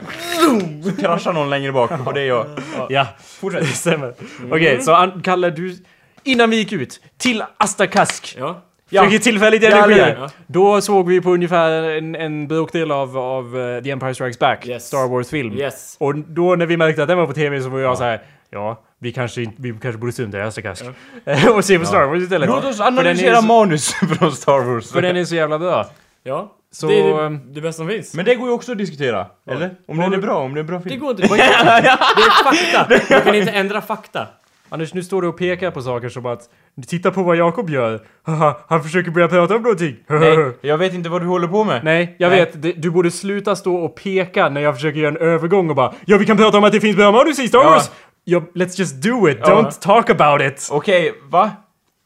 så 0.96 1.00
kraschar 1.02 1.32
någon 1.32 1.50
längre 1.50 1.72
bak 1.72 1.90
och 2.06 2.14
det 2.14 2.20
är 2.20 2.24
jag. 2.26 2.46
Ja, 2.88 3.06
fortsätt. 3.40 3.60
Det 3.60 3.66
stämmer. 3.66 4.12
Okej, 4.52 4.80
så 4.82 4.92
An- 4.94 5.20
Kalle, 5.24 5.50
du... 5.50 5.76
Innan 6.24 6.50
vi 6.50 6.56
gick 6.56 6.72
ut 6.72 7.00
till 7.18 7.44
Asta 7.56 7.86
Kask. 7.86 8.36
Ja. 8.38 8.62
Ja. 8.92 9.04
Fick 9.04 9.14
ett 9.14 9.22
tillfälligt 9.22 9.62
Ja, 9.62 9.84
energi. 9.84 10.14
ja. 10.20 10.30
Då 10.46 10.80
såg 10.80 11.08
vi 11.08 11.20
på 11.20 11.30
ungefär 11.32 11.82
en, 11.82 12.14
en 12.14 12.48
bråkdel 12.48 12.90
av, 12.92 13.18
av 13.18 13.58
eh, 13.60 13.82
The 13.82 13.90
Empire 13.90 14.14
Strikes 14.14 14.38
Back, 14.38 14.66
Yes. 14.66 14.86
Star 14.86 15.08
Wars-film. 15.08 15.52
Yes. 15.58 15.96
Och 16.00 16.14
då 16.14 16.54
när 16.56 16.66
vi 16.66 16.76
märkte 16.76 17.02
att 17.02 17.08
den 17.08 17.18
var 17.18 17.26
på 17.26 17.32
TV 17.32 17.62
så 17.62 17.68
var 17.68 17.78
jag 17.80 17.98
så 17.98 18.04
här. 18.04 18.22
Ja, 18.50 18.82
vi 18.98 19.12
kanske, 19.12 19.42
inte- 19.42 19.62
vi 19.62 19.72
kanske 19.82 19.98
borde 19.98 20.12
strunta 20.12 20.38
i 20.38 20.40
Asta 20.42 20.62
Kask. 20.62 20.84
och 21.54 21.64
se 21.64 21.78
på 21.78 21.84
Star 21.86 22.04
Wars 22.04 22.22
istället. 22.22 22.48
Låt 22.48 22.64
oss 22.64 22.76
För 22.76 22.84
den 22.84 22.94
är 22.98 23.00
analysera 23.00 23.36
så- 23.36 23.46
manus 23.46 23.92
från 24.18 24.32
Star 24.32 24.60
Wars. 24.74 24.92
För 24.92 25.02
den 25.02 25.16
är 25.16 25.24
så 25.24 25.34
jävla 25.34 25.58
bra. 25.58 25.86
Ja. 26.22 26.52
Så, 26.72 26.86
det 26.86 27.00
är 27.00 27.30
det, 27.30 27.38
det 27.54 27.60
bästa 27.60 27.76
som 27.78 27.88
finns. 27.88 28.14
Men 28.14 28.24
det 28.24 28.34
går 28.34 28.48
ju 28.48 28.54
också 28.54 28.72
att 28.72 28.78
diskutera. 28.78 29.26
Eller? 29.50 29.70
Om 29.88 29.96
den 29.98 30.12
är 30.12 30.18
bra, 30.18 30.38
om 30.38 30.54
det 30.54 30.58
är 30.58 30.60
en 30.60 30.66
bra 30.66 30.78
det 30.78 30.88
film. 30.90 31.00
går 31.00 31.10
inte. 31.10 31.22
Det 31.34 31.42
är 31.42 32.44
fakta. 32.44 33.14
Du 33.14 33.20
kan 33.24 33.34
inte 33.34 33.50
ändra 33.52 33.80
fakta. 33.80 34.26
Anders, 34.70 34.94
nu 34.94 35.02
står 35.02 35.22
du 35.22 35.28
och 35.28 35.38
pekar 35.38 35.70
på 35.70 35.82
saker 35.82 36.08
som 36.08 36.26
att 36.26 36.48
Titta 36.86 37.10
på 37.10 37.22
vad 37.22 37.36
Jakob 37.36 37.70
gör. 37.70 38.00
Haha, 38.22 38.56
Han 38.68 38.82
försöker 38.82 39.10
börja 39.10 39.28
prata 39.28 39.56
om 39.56 39.62
någonting. 39.62 39.96
Nej, 40.06 40.56
jag 40.60 40.78
vet 40.78 40.94
inte 40.94 41.08
vad 41.08 41.22
du 41.22 41.26
håller 41.26 41.48
på 41.48 41.64
med. 41.64 41.84
Nej, 41.84 42.16
jag 42.18 42.30
Nej. 42.30 42.50
vet. 42.62 42.82
Du 42.82 42.90
borde 42.90 43.10
sluta 43.10 43.56
stå 43.56 43.76
och 43.76 43.94
peka 43.96 44.48
när 44.48 44.60
jag 44.60 44.74
försöker 44.74 45.00
göra 45.00 45.08
en 45.10 45.16
övergång 45.16 45.70
och 45.70 45.76
bara 45.76 45.94
Ja, 46.04 46.16
vi 46.16 46.26
kan 46.26 46.36
prata 46.36 46.58
om 46.58 46.64
att 46.64 46.72
det 46.72 46.80
finns 46.80 46.96
bra 46.96 47.12
manus 47.12 47.38
i 47.38 47.48
Star. 47.48 47.64
Wars! 47.64 47.90
Ja, 48.24 48.42
let's 48.54 48.78
just 48.78 49.02
do 49.02 49.28
it. 49.28 49.38
Ja. 49.40 49.46
Don't 49.46 49.80
talk 49.80 50.10
about 50.10 50.42
it! 50.42 50.68
Okej, 50.72 51.12
va? 51.30 51.50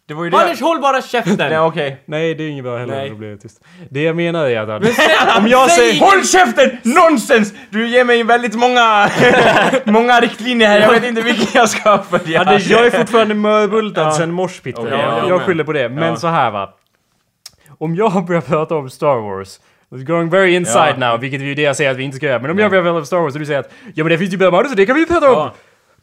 Det 0.06 0.14
var 0.14 0.24
ju 0.24 0.30
det... 0.30 0.36
Anders, 0.38 0.60
håll 0.60 0.80
bara 0.80 1.02
käften! 1.02 1.36
Nej, 1.38 1.58
okej. 1.58 2.02
Nej, 2.06 2.34
det 2.34 2.44
är 2.44 2.48
inget 2.48 2.64
bra 2.64 2.78
heller. 2.78 2.94
Nej. 2.96 3.10
Då 3.10 3.16
blir 3.16 3.30
jag 3.30 3.40
tyst. 3.40 3.64
Det 3.90 4.02
jag 4.02 4.16
menar 4.16 4.46
är 4.46 4.60
att 4.60 4.68
Anders, 4.68 4.96
om 5.38 5.48
jag 5.48 5.70
säg 5.70 5.90
säger... 5.90 6.00
Håll 6.04 6.24
käften! 6.24 6.70
Nonsens! 6.82 7.52
Du 7.70 7.88
ger 7.88 8.04
mig 8.04 8.22
väldigt 8.22 8.54
många, 8.54 9.10
många 9.84 10.20
riktlinjer 10.20 10.68
här. 10.68 10.80
Jag 10.80 10.90
vet 10.92 11.04
inte 11.04 11.20
vilken 11.22 11.46
jag 11.54 11.68
ska 11.68 11.98
följa. 12.02 12.40
Anders, 12.40 12.66
jag 12.66 12.86
är 12.86 12.90
fortfarande 12.90 13.34
mörbultad 13.34 14.00
Ja. 14.02 14.12
sen 14.12 14.30
morspitt. 14.32 14.78
Okej, 14.78 14.90
jag, 14.90 15.00
ja, 15.00 15.18
jag 15.28 15.36
men. 15.38 15.40
skyller 15.40 15.64
på 15.64 15.72
det. 15.72 15.88
Men 15.88 16.04
Ja. 16.08 16.16
så 16.16 16.26
här 16.26 16.50
va. 16.50 16.74
Om 17.78 17.94
jag 17.94 18.24
börjar 18.26 18.40
prata 18.40 18.74
om 18.74 18.90
Star 18.90 19.16
Wars 19.36 19.60
It's 19.90 20.04
going 20.04 20.30
very 20.30 20.54
inside 20.54 20.94
Ja. 21.00 21.10
now, 21.10 21.20
vilket 21.20 21.40
är 21.40 21.44
ju 21.44 21.54
det 21.54 21.62
jag 21.62 21.76
säger 21.76 21.90
att 21.90 21.96
vi 21.96 22.02
inte 22.02 22.16
ska 22.16 22.26
göra. 22.26 22.38
Men 22.38 22.50
om 22.50 22.58
jag 22.58 22.70
börjar 22.70 22.84
prata 22.84 22.98
om 22.98 23.06
Star 23.06 23.16
Wars 23.18 23.34
och 23.34 23.40
du 23.40 23.46
säger 23.46 23.60
att 23.60 23.70
ja 23.94 24.04
men 24.04 24.10
det 24.10 24.18
finns 24.18 24.32
ju 24.32 24.36
bra 24.36 24.50
manus 24.50 24.70
och 24.70 24.76
det 24.76 24.86
kan 24.86 24.94
vi 24.94 25.00
ju 25.00 25.06
prata 25.06 25.26
om. 25.30 25.34
Ja. 25.38 25.54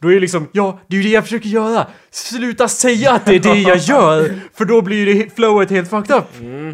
Då 0.02 0.08
är 0.08 0.14
det 0.14 0.20
liksom, 0.20 0.48
ja, 0.52 0.78
det 0.86 0.96
är 0.96 1.00
ju 1.02 1.08
det 1.08 1.14
jag 1.14 1.24
försöker 1.24 1.48
göra. 1.48 1.86
Sluta 2.10 2.68
säga 2.68 3.12
att 3.12 3.26
det 3.26 3.34
är 3.34 3.40
det 3.40 3.60
jag 3.60 3.76
gör, 3.76 4.30
för 4.54 4.64
då 4.64 4.82
blir 4.82 5.06
det 5.14 5.34
flowet 5.36 5.70
helt 5.70 5.90
fucked 5.90 6.16
up. 6.16 6.24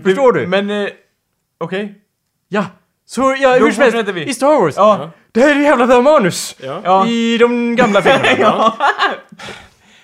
Förstår 0.04 0.32
du? 0.32 0.46
Men, 0.46 0.70
eh, 0.70 0.88
okej. 1.60 1.94
Ja. 2.48 2.66
Så, 3.06 3.36
ja, 3.40 3.58
Då 3.58 3.64
hur 3.64 3.72
som 3.72 3.82
helst, 3.82 4.08
vi. 4.08 4.24
i 4.24 4.34
Star 4.34 4.60
Wars. 4.60 4.74
Ja. 4.76 5.10
Det 5.32 5.40
här 5.40 5.50
är 5.50 5.54
ju 5.54 5.62
jävla 5.62 5.86
bra 5.86 6.02
manus. 6.02 6.56
Ja. 6.62 6.80
Ja. 6.84 7.06
I 7.08 7.38
de 7.38 7.76
gamla 7.76 8.02
filmerna. 8.02 8.72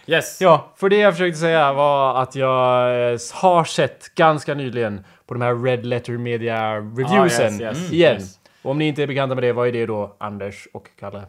Yes. 0.07 0.41
Ja, 0.41 0.73
för 0.77 0.89
det 0.89 0.97
jag 0.97 1.13
försökte 1.15 1.39
säga 1.41 1.73
var 1.73 2.23
att 2.23 2.35
jag 2.35 2.89
eh, 3.13 3.19
har 3.33 3.65
sett 3.65 4.15
ganska 4.15 4.55
nyligen 4.55 5.05
på 5.27 5.35
de 5.35 5.41
här 5.43 5.63
Red 5.65 5.87
Letter 5.87 6.13
Media 6.13 6.77
reviewsen 6.77 7.47
Ah, 7.47 7.51
yes, 7.51 7.61
yes, 7.61 7.79
Mm. 7.79 7.93
igen. 7.95 8.15
yes. 8.17 8.39
Och 8.63 8.71
om 8.71 8.79
ni 8.79 8.89
inte 8.89 9.03
är 9.03 9.07
bekanta 9.07 9.35
med 9.35 9.45
det, 9.45 9.53
vad 9.53 9.69
är 9.69 9.73
det 9.73 9.87
då, 9.87 10.17
Anders 10.21 10.69
och 10.73 10.87
Kalle? 11.01 11.23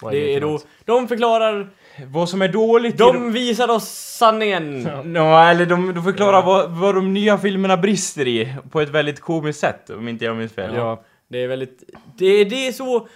Vad 0.00 0.12
Det 0.12 0.18
är 0.18 0.34
för 0.34 0.40
då, 0.40 0.52
något? 0.52 0.66
de 0.84 1.08
förklarar, 1.08 1.70
Vad 2.06 2.28
som 2.28 2.42
är 2.42 2.48
dåligt 2.48 2.94
i 2.94 2.98
de 2.98 3.32
visar 3.32 3.68
oss 3.70 3.88
sanningen. 4.18 4.82
No, 5.04 5.18
eller 5.18 5.66
de, 5.66 5.94
de 5.94 6.04
förklarar 6.04 6.42
vad, 6.42 6.70
vad 6.70 6.94
de 6.94 7.12
nya 7.14 7.38
filmerna 7.38 7.76
brister 7.76 8.28
i 8.28 8.54
på 8.70 8.80
ett 8.80 8.88
väldigt 8.88 9.20
komiskt 9.20 9.60
sätt, 9.60 9.90
om 9.90 10.08
inte 10.08 10.24
jag 10.24 10.36
minns 10.36 10.52
fel. 10.52 10.74
Ja, 10.74 11.02
Det 11.28 11.38
är 11.42 11.48
väldigt, 11.48 11.82
det, 12.18 12.44
det 12.44 12.66
är 12.68 12.72
så, 12.72 13.08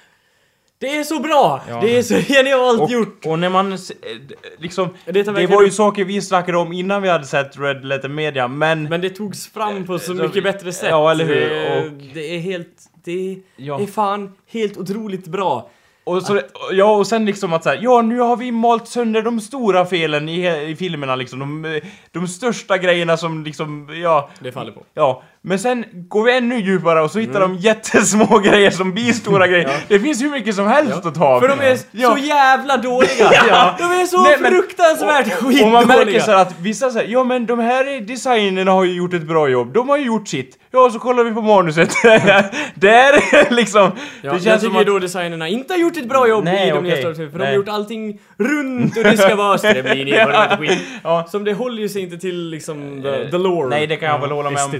det 0.78 0.96
är 0.96 1.04
så 1.04 1.18
bra! 1.20 1.60
Det 1.82 1.98
är 1.98 2.02
så 2.02 2.14
genialt 2.34 2.80
Och, 2.80 2.90
gjort! 2.90 3.26
och 3.26 3.38
när 3.38 3.48
man 3.50 3.72
s- 3.72 3.90
eh, 3.90 4.16
d- 4.28 4.34
liksom... 4.58 4.88
Det 5.04 5.12
Det, 5.12 5.22
verkligen 5.22 5.50
var 5.50 5.62
ju 5.62 5.68
upp- 5.68 5.74
saker 5.74 6.04
vi 6.04 6.20
snackade 6.22 6.58
om 6.58 6.72
innan 6.72 7.02
vi 7.02 7.08
hade 7.08 7.24
sett 7.24 7.58
Red 7.58 7.84
Letter 7.84 8.08
Media, 8.08 8.48
men... 8.48 8.82
Men 8.82 9.00
det 9.00 9.10
togs 9.10 9.46
fram 9.52 9.86
på 9.86 9.98
så 9.98 10.04
Så- 10.16 10.22
mycket 10.22 10.44
bättre 10.44 10.72
sätt. 10.72 10.88
Ja, 10.90 11.10
eller 11.10 11.24
hur? 11.24 11.34
Det, 11.50 11.78
Och- 11.86 11.92
det 12.14 12.34
är 12.36 12.38
helt, 12.38 12.68
det 13.04 13.38
Ja. 13.56 13.80
är 13.80 13.86
fan 13.86 14.32
helt 14.52 14.76
otroligt 14.78 15.26
bra. 15.26 15.70
Och 16.06 16.22
så, 16.22 16.40
ja, 16.72 16.96
och 16.96 17.06
sen 17.06 17.24
liksom 17.24 17.52
att 17.52 17.64
säga, 17.64 17.80
ja 17.82 18.02
nu 18.02 18.18
har 18.18 18.36
vi 18.36 18.52
malt 18.52 18.88
sönder 18.88 19.22
de 19.22 19.40
stora 19.40 19.86
felen 19.86 20.28
i, 20.28 20.46
i 20.70 20.76
filmerna 20.76 21.16
liksom, 21.16 21.38
de, 21.38 21.80
de 22.12 22.28
största 22.28 22.78
grejerna 22.78 23.16
som 23.16 23.44
liksom, 23.44 23.88
ja... 24.02 24.30
Det 24.40 24.52
faller 24.52 24.72
på. 24.72 24.82
Ja, 24.94 25.22
men 25.48 25.58
sen 25.58 25.84
går 26.08 26.24
vi 26.24 26.36
ännu 26.36 26.58
djupare 26.60 27.00
och 27.02 27.10
så 27.10 27.18
hittar 27.18 27.40
de 27.40 27.54
jättesmå 27.56 28.38
grejer 28.44 28.70
som 28.70 28.92
blir 28.92 29.12
stora 29.12 29.46
grejer. 29.46 29.70
Det 29.88 30.00
finns 30.00 30.22
hur 30.22 30.30
mycket 30.30 30.54
som 30.54 30.66
helst 30.66 31.06
att 31.06 31.14
ta 31.14 31.24
av. 31.26 31.40
För 31.40 31.48
de 31.48 31.60
är 31.60 31.78
Ja. 31.90 32.16
så 32.16 32.18
jävla 32.18 32.76
dåliga! 32.76 33.08
De 33.78 33.84
är 33.84 34.06
så 34.06 34.22
Nej, 34.22 34.36
men- 34.40 34.52
fruktansvärt 34.52 35.32
skitdåliga! 35.32 35.66
Och 35.66 35.72
man 35.72 35.86
märker 35.88 36.20
så 36.20 36.32
att 36.32 36.54
vissa 36.60 36.90
säger 36.90 37.12
ja 37.12 37.24
men 37.24 37.46
de 37.46 37.58
här 37.58 38.00
designerna 38.00 38.72
har 38.72 38.84
ju 38.84 38.92
gjort 38.92 39.14
ett 39.14 39.22
bra 39.28 39.48
jobb, 39.48 39.72
de 39.74 39.88
har 39.88 39.96
ju 39.98 40.04
gjort 40.04 40.28
sitt. 40.28 40.58
Ja, 40.70 40.90
så 40.90 40.98
kollar 40.98 41.24
vi 41.24 41.32
på 41.32 41.40
manuset. 41.42 41.90
Där 42.74 43.54
liksom, 43.54 43.80
Ja, 43.82 43.90
det 44.22 44.26
jag 44.28 44.42
känns 44.42 44.62
som 44.62 44.70
tycker 44.70 44.80
att... 44.80 44.86
då 44.86 44.98
designerna 44.98 45.48
inte 45.48 45.72
har 45.72 45.78
gjort 45.78 45.96
ett 45.96 46.08
bra 46.08 46.28
jobb 46.28 46.44
Nej, 46.44 46.68
i 46.68 46.70
de 46.70 46.84
nya 46.84 46.94
Wars 47.08 47.16
för 47.16 47.24
de 47.24 47.32
har 47.32 47.38
Nej. 47.38 47.54
gjort 47.54 47.68
allting 47.68 48.18
runt 48.38 48.96
och 48.96 49.02
det 49.04 49.16
ska 49.16 49.34
vara 49.36 49.58
strömlinjer 49.58 50.28
och 50.52 50.58
skit. 50.58 50.78
Ja. 51.02 51.26
Som 51.30 51.44
det 51.44 51.52
håller 51.54 51.82
ju 51.82 51.88
sig 51.88 52.02
inte 52.02 52.18
till 52.18 52.50
liksom 52.50 53.02
the, 53.02 53.30
the 53.30 53.38
lore. 53.38 53.68
Nej, 53.68 53.86
det 53.86 53.96
kan 53.96 54.08
jag 54.08 54.18
väl 54.18 54.30
hålla 54.30 54.50
med 54.50 54.64
om. 54.64 54.70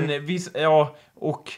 Men 0.00 0.26
vi, 0.26 0.38
ja, 0.54 0.96
och... 1.14 1.52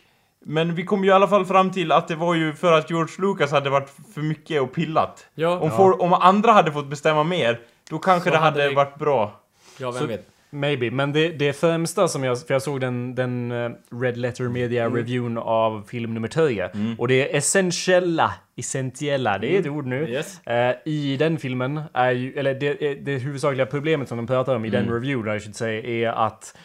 Men 0.44 0.74
vi 0.74 0.84
kom 0.84 1.04
ju 1.04 1.10
i 1.10 1.12
alla 1.12 1.28
fall 1.28 1.46
fram 1.46 1.70
till 1.70 1.92
att 1.92 2.08
det 2.08 2.14
var 2.16 2.34
ju 2.34 2.52
för 2.52 2.72
att 2.72 2.90
George 2.90 3.14
Lucas 3.18 3.50
hade 3.50 3.70
varit 3.70 3.90
för 4.14 4.20
mycket 4.20 4.62
och 4.62 4.72
pillat. 4.72 5.26
Ja, 5.34 5.58
Om, 5.58 5.70
for, 5.70 6.02
om 6.02 6.12
andra 6.12 6.52
hade 6.52 6.72
fått 6.72 6.86
bestämma 6.86 7.24
mer, 7.24 7.60
då 7.90 7.98
kanske 7.98 8.30
Så 8.30 8.34
det 8.34 8.40
hade 8.40 8.62
hade 8.62 8.74
varit 8.74 8.98
bra. 8.98 9.40
ja 9.78 9.90
vem 9.90 10.06
vet. 10.06 10.26
Maybe, 10.50 10.90
men 10.90 11.12
det, 11.12 11.28
det 11.28 11.52
främsta 11.52 12.08
som 12.08 12.24
jag... 12.24 12.46
För 12.46 12.54
jag 12.54 12.62
såg 12.62 12.80
den, 12.80 13.14
den 13.14 13.52
eh, 13.52 13.70
Red 14.00 14.16
Letter 14.16 14.44
Media 14.48 14.84
Mm. 14.84 14.96
reviewn 14.96 15.38
av 15.38 15.84
film 15.88 16.14
nummer 16.14 16.28
10. 16.28 16.70
Och 16.98 17.08
det 17.08 17.36
essentiella 17.36 18.34
essentiella, 18.56 19.38
det 19.38 19.56
är 19.56 19.60
ett 19.60 19.66
ord 19.66 19.86
nu. 19.86 20.08
Yes. 20.08 20.46
Eh, 20.46 20.74
I 20.84 21.16
den 21.16 21.38
filmen 21.38 21.80
är 21.92 22.10
ju, 22.10 22.32
eller 22.38 22.54
det, 22.54 22.94
det 22.94 23.18
huvudsakliga 23.18 23.66
problemet 23.66 24.08
som 24.08 24.16
de 24.16 24.26
pratar 24.26 24.54
om 24.56 24.64
i 24.64 24.70
den 24.70 24.92
review, 24.92 25.36
I 25.36 25.40
should 25.40 25.56
say, 25.56 26.02
är 26.02 26.08
att 26.08 26.56
eh, 26.56 26.60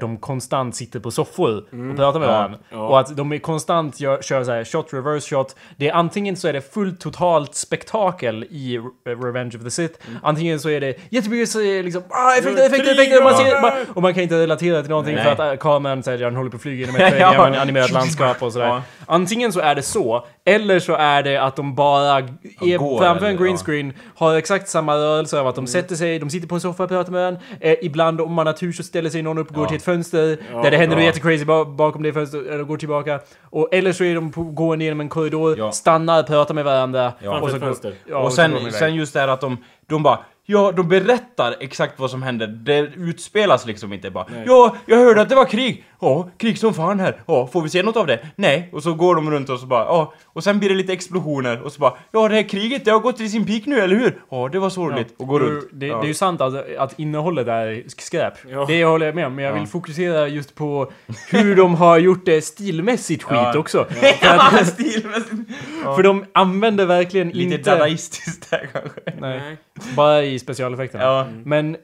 de 0.00 0.16
konstant 0.16 0.76
sitter 0.76 1.00
på 1.00 1.10
soffor 1.10 1.56
och 1.90 1.96
pratar 1.96 2.20
med 2.20 2.28
varandra. 2.28 2.58
Och 2.72 3.00
att 3.00 3.16
de 3.16 3.32
är 3.32 3.38
konstant 3.38 4.00
gör, 4.00 4.22
kör 4.22 4.44
så 4.44 4.50
här 4.52 4.64
shot, 4.64 4.92
reverse 4.92 5.28
shot. 5.36 5.56
Det 5.76 5.88
är 5.88 5.92
antingen 5.94 6.36
så 6.36 6.48
är 6.48 6.52
det 6.52 6.72
fullt 6.74 7.00
totalt 7.00 7.54
spektakel 7.54 8.44
i 8.50 8.78
Re- 9.04 9.24
Revenge 9.24 9.56
of 9.56 9.64
the 9.64 9.70
Sith. 9.70 9.98
Antingen 10.22 10.60
så 10.60 10.68
är 10.70 10.80
det 10.80 10.94
jättemycket 11.10 11.48
så 11.48 11.58
liksom 11.58 12.02
ah, 12.10 12.32
effekter, 12.38 12.66
effekter, 12.66 12.92
effekter. 12.92 13.18
Och 13.18 13.24
man, 13.24 13.34
ser, 13.36 13.60
man, 13.62 13.72
och 13.94 14.02
man 14.02 14.14
kan 14.14 14.22
inte 14.22 14.40
relatera 14.42 14.80
till 14.82 14.90
någonting 14.90 15.14
Nej. 15.14 15.24
för 15.24 15.30
att 15.32 15.52
äh, 15.52 15.56
kameran 15.58 16.02
säger 16.02 16.18
att 16.18 16.22
den 16.32 16.36
håller 16.36 16.50
på 16.50 16.56
att 16.56 16.62
flyga 16.62 16.86
genom 16.86 16.96
ett 17.00 17.14
Ja. 17.20 17.60
animerat 17.60 17.90
landskap 17.90 18.42
och 18.42 18.52
sådär. 18.52 18.66
Ja. 18.66 18.82
Antingen 19.06 19.52
så 19.52 19.60
är 19.60 19.74
det 19.74 19.82
så, 19.82 20.26
eller 20.44 20.78
så 20.78 20.94
är 20.94 21.22
det 21.22 21.36
att 21.36 21.56
de 21.56 21.74
bara 21.74 22.18
är 22.18 22.78
går, 22.78 22.98
framför 22.98 23.26
en 23.26 23.36
green 23.36 23.50
ja. 23.52 23.56
screen, 23.64 23.92
har 24.16 24.34
exakt 24.36 24.68
samma 24.68 24.94
rörelse 24.96 25.40
av 25.40 25.46
att 25.46 25.54
de 25.54 25.60
Mm. 25.60 25.66
sätter 25.66 25.94
sig, 25.96 26.18
de 26.18 26.30
sitter 26.30 26.48
på 26.48 26.54
en 26.54 26.60
soffa 26.60 26.82
och 26.82 26.88
pratar 26.88 27.12
med 27.12 27.20
varandra. 27.20 27.40
Eh, 27.60 27.74
ibland 27.82 28.20
om 28.20 28.32
man 28.32 28.46
har 28.46 28.52
tur 28.54 28.72
så 28.72 28.82
ställer 28.82 29.10
sig 29.10 29.22
någon 29.22 29.38
upp 29.38 29.55
går 29.56 29.64
Ja. 29.64 29.68
till 29.68 29.76
ett 29.76 29.82
fönster 29.82 30.38
där 30.62 30.70
det 30.70 30.76
händer 30.76 30.96
något 30.96 31.02
ja. 31.02 31.06
jättecrazy 31.06 31.44
ba- 31.44 31.64
bakom 31.64 32.02
det 32.02 32.12
fönstret, 32.12 32.46
eller 32.46 32.64
går 32.64 32.76
tillbaka. 32.76 33.20
Och, 33.42 33.68
eller 33.74 33.92
så 33.92 34.04
är 34.04 34.14
de 34.14 34.32
på, 34.32 34.42
gående 34.42 34.84
genom 34.84 35.00
en 35.00 35.08
korridor, 35.08 35.58
Ja. 35.58 35.72
stannar, 35.72 36.22
pratar 36.22 36.54
med 36.54 36.64
varandra. 36.64 37.12
Ja. 37.22 37.40
och 37.40 37.50
så 37.50 37.58
fönster. 37.58 37.94
ja, 38.10 38.18
och 38.18 38.32
sen, 38.32 38.56
iväg. 38.56 38.72
sen 38.72 38.94
just 38.94 39.12
det 39.14 39.20
här 39.20 39.28
att 39.28 39.40
de, 39.40 39.56
de 39.86 40.02
bara 40.02 40.18
Ja, 40.48 40.72
de 40.76 40.88
berättar 40.88 41.54
exakt 41.60 41.98
vad 42.00 42.10
som 42.10 42.22
händer. 42.22 42.46
Det 42.46 42.78
utspelas 42.96 43.66
liksom 43.66 43.92
inte 43.92 44.10
bara 44.10 44.26
Ja, 44.46 44.76
jag 44.86 44.96
hörde 44.96 45.20
att 45.22 45.28
det 45.28 45.34
var 45.34 45.44
krig! 45.44 45.84
Ja, 46.00 46.28
krig 46.38 46.58
som 46.58 46.74
fan 46.74 47.00
här. 47.00 47.22
Ja, 47.26 47.46
får 47.46 47.62
vi 47.62 47.68
se 47.68 47.82
något 47.82 47.96
av 47.96 48.06
det? 48.06 48.18
Nej. 48.36 48.68
Och 48.72 48.82
så 48.82 48.94
går 48.94 49.14
de 49.14 49.30
runt 49.30 49.48
och 49.50 49.60
så 49.60 49.66
bara 49.66 49.84
ja. 49.84 50.14
Och 50.26 50.44
sen 50.44 50.58
blir 50.58 50.68
det 50.68 50.74
lite 50.74 50.92
explosioner 50.92 51.62
och 51.62 51.72
så 51.72 51.80
bara 51.80 51.94
Ja, 52.12 52.28
det 52.28 52.34
här 52.34 52.48
kriget 52.48 52.84
det 52.84 52.90
har 52.90 52.98
gått 53.00 53.16
till 53.16 53.30
sin 53.30 53.46
peak 53.46 53.62
nu, 53.66 53.80
eller 53.80 53.96
hur? 53.96 54.22
Ja, 54.30 54.48
det 54.52 54.58
var 54.58 54.70
sorgligt. 54.70 55.14
Och 55.18 55.26
går 55.26 55.40
runt. 55.40 55.68
Det, 55.72 55.86
ja. 55.86 55.98
det 56.00 56.06
är 56.06 56.08
ju 56.08 56.14
sant 56.14 56.40
att, 56.40 56.76
att 56.76 56.98
innehållet 56.98 57.48
är 57.48 57.82
skräp. 57.86 58.34
Ja. 58.50 58.64
Det 58.68 58.84
håller 58.84 59.06
jag 59.06 59.14
med 59.14 59.26
om, 59.26 59.34
men 59.34 59.44
jag 59.44 59.52
vill 59.52 59.62
Ja. 59.62 59.66
fokusera 59.66 60.28
just 60.28 60.54
på 60.54 60.92
hur 61.30 61.56
de 61.56 61.74
har 61.74 61.98
gjort 61.98 62.24
det 62.26 62.42
stilmässigt 62.44 63.22
skit 63.22 63.38
Ja. 63.42 63.58
också. 63.58 63.86
Ja, 64.22 64.50
stilmässigt. 64.64 65.50
För 65.96 66.02
de 66.02 66.24
använder 66.32 66.86
verkligen 66.86 67.28
Lite 67.28 67.54
inte... 67.54 67.70
dadaistiskt 67.70 68.50
där 68.50 68.68
kanske. 68.72 69.00
Nej, 69.20 69.38
Nej. 69.40 69.56
bara 69.96 70.22
i 70.22 70.38
specialeffekterna. 70.38 71.04
Ja. 71.04 71.26
Men 71.44 71.74
eh, 71.74 71.80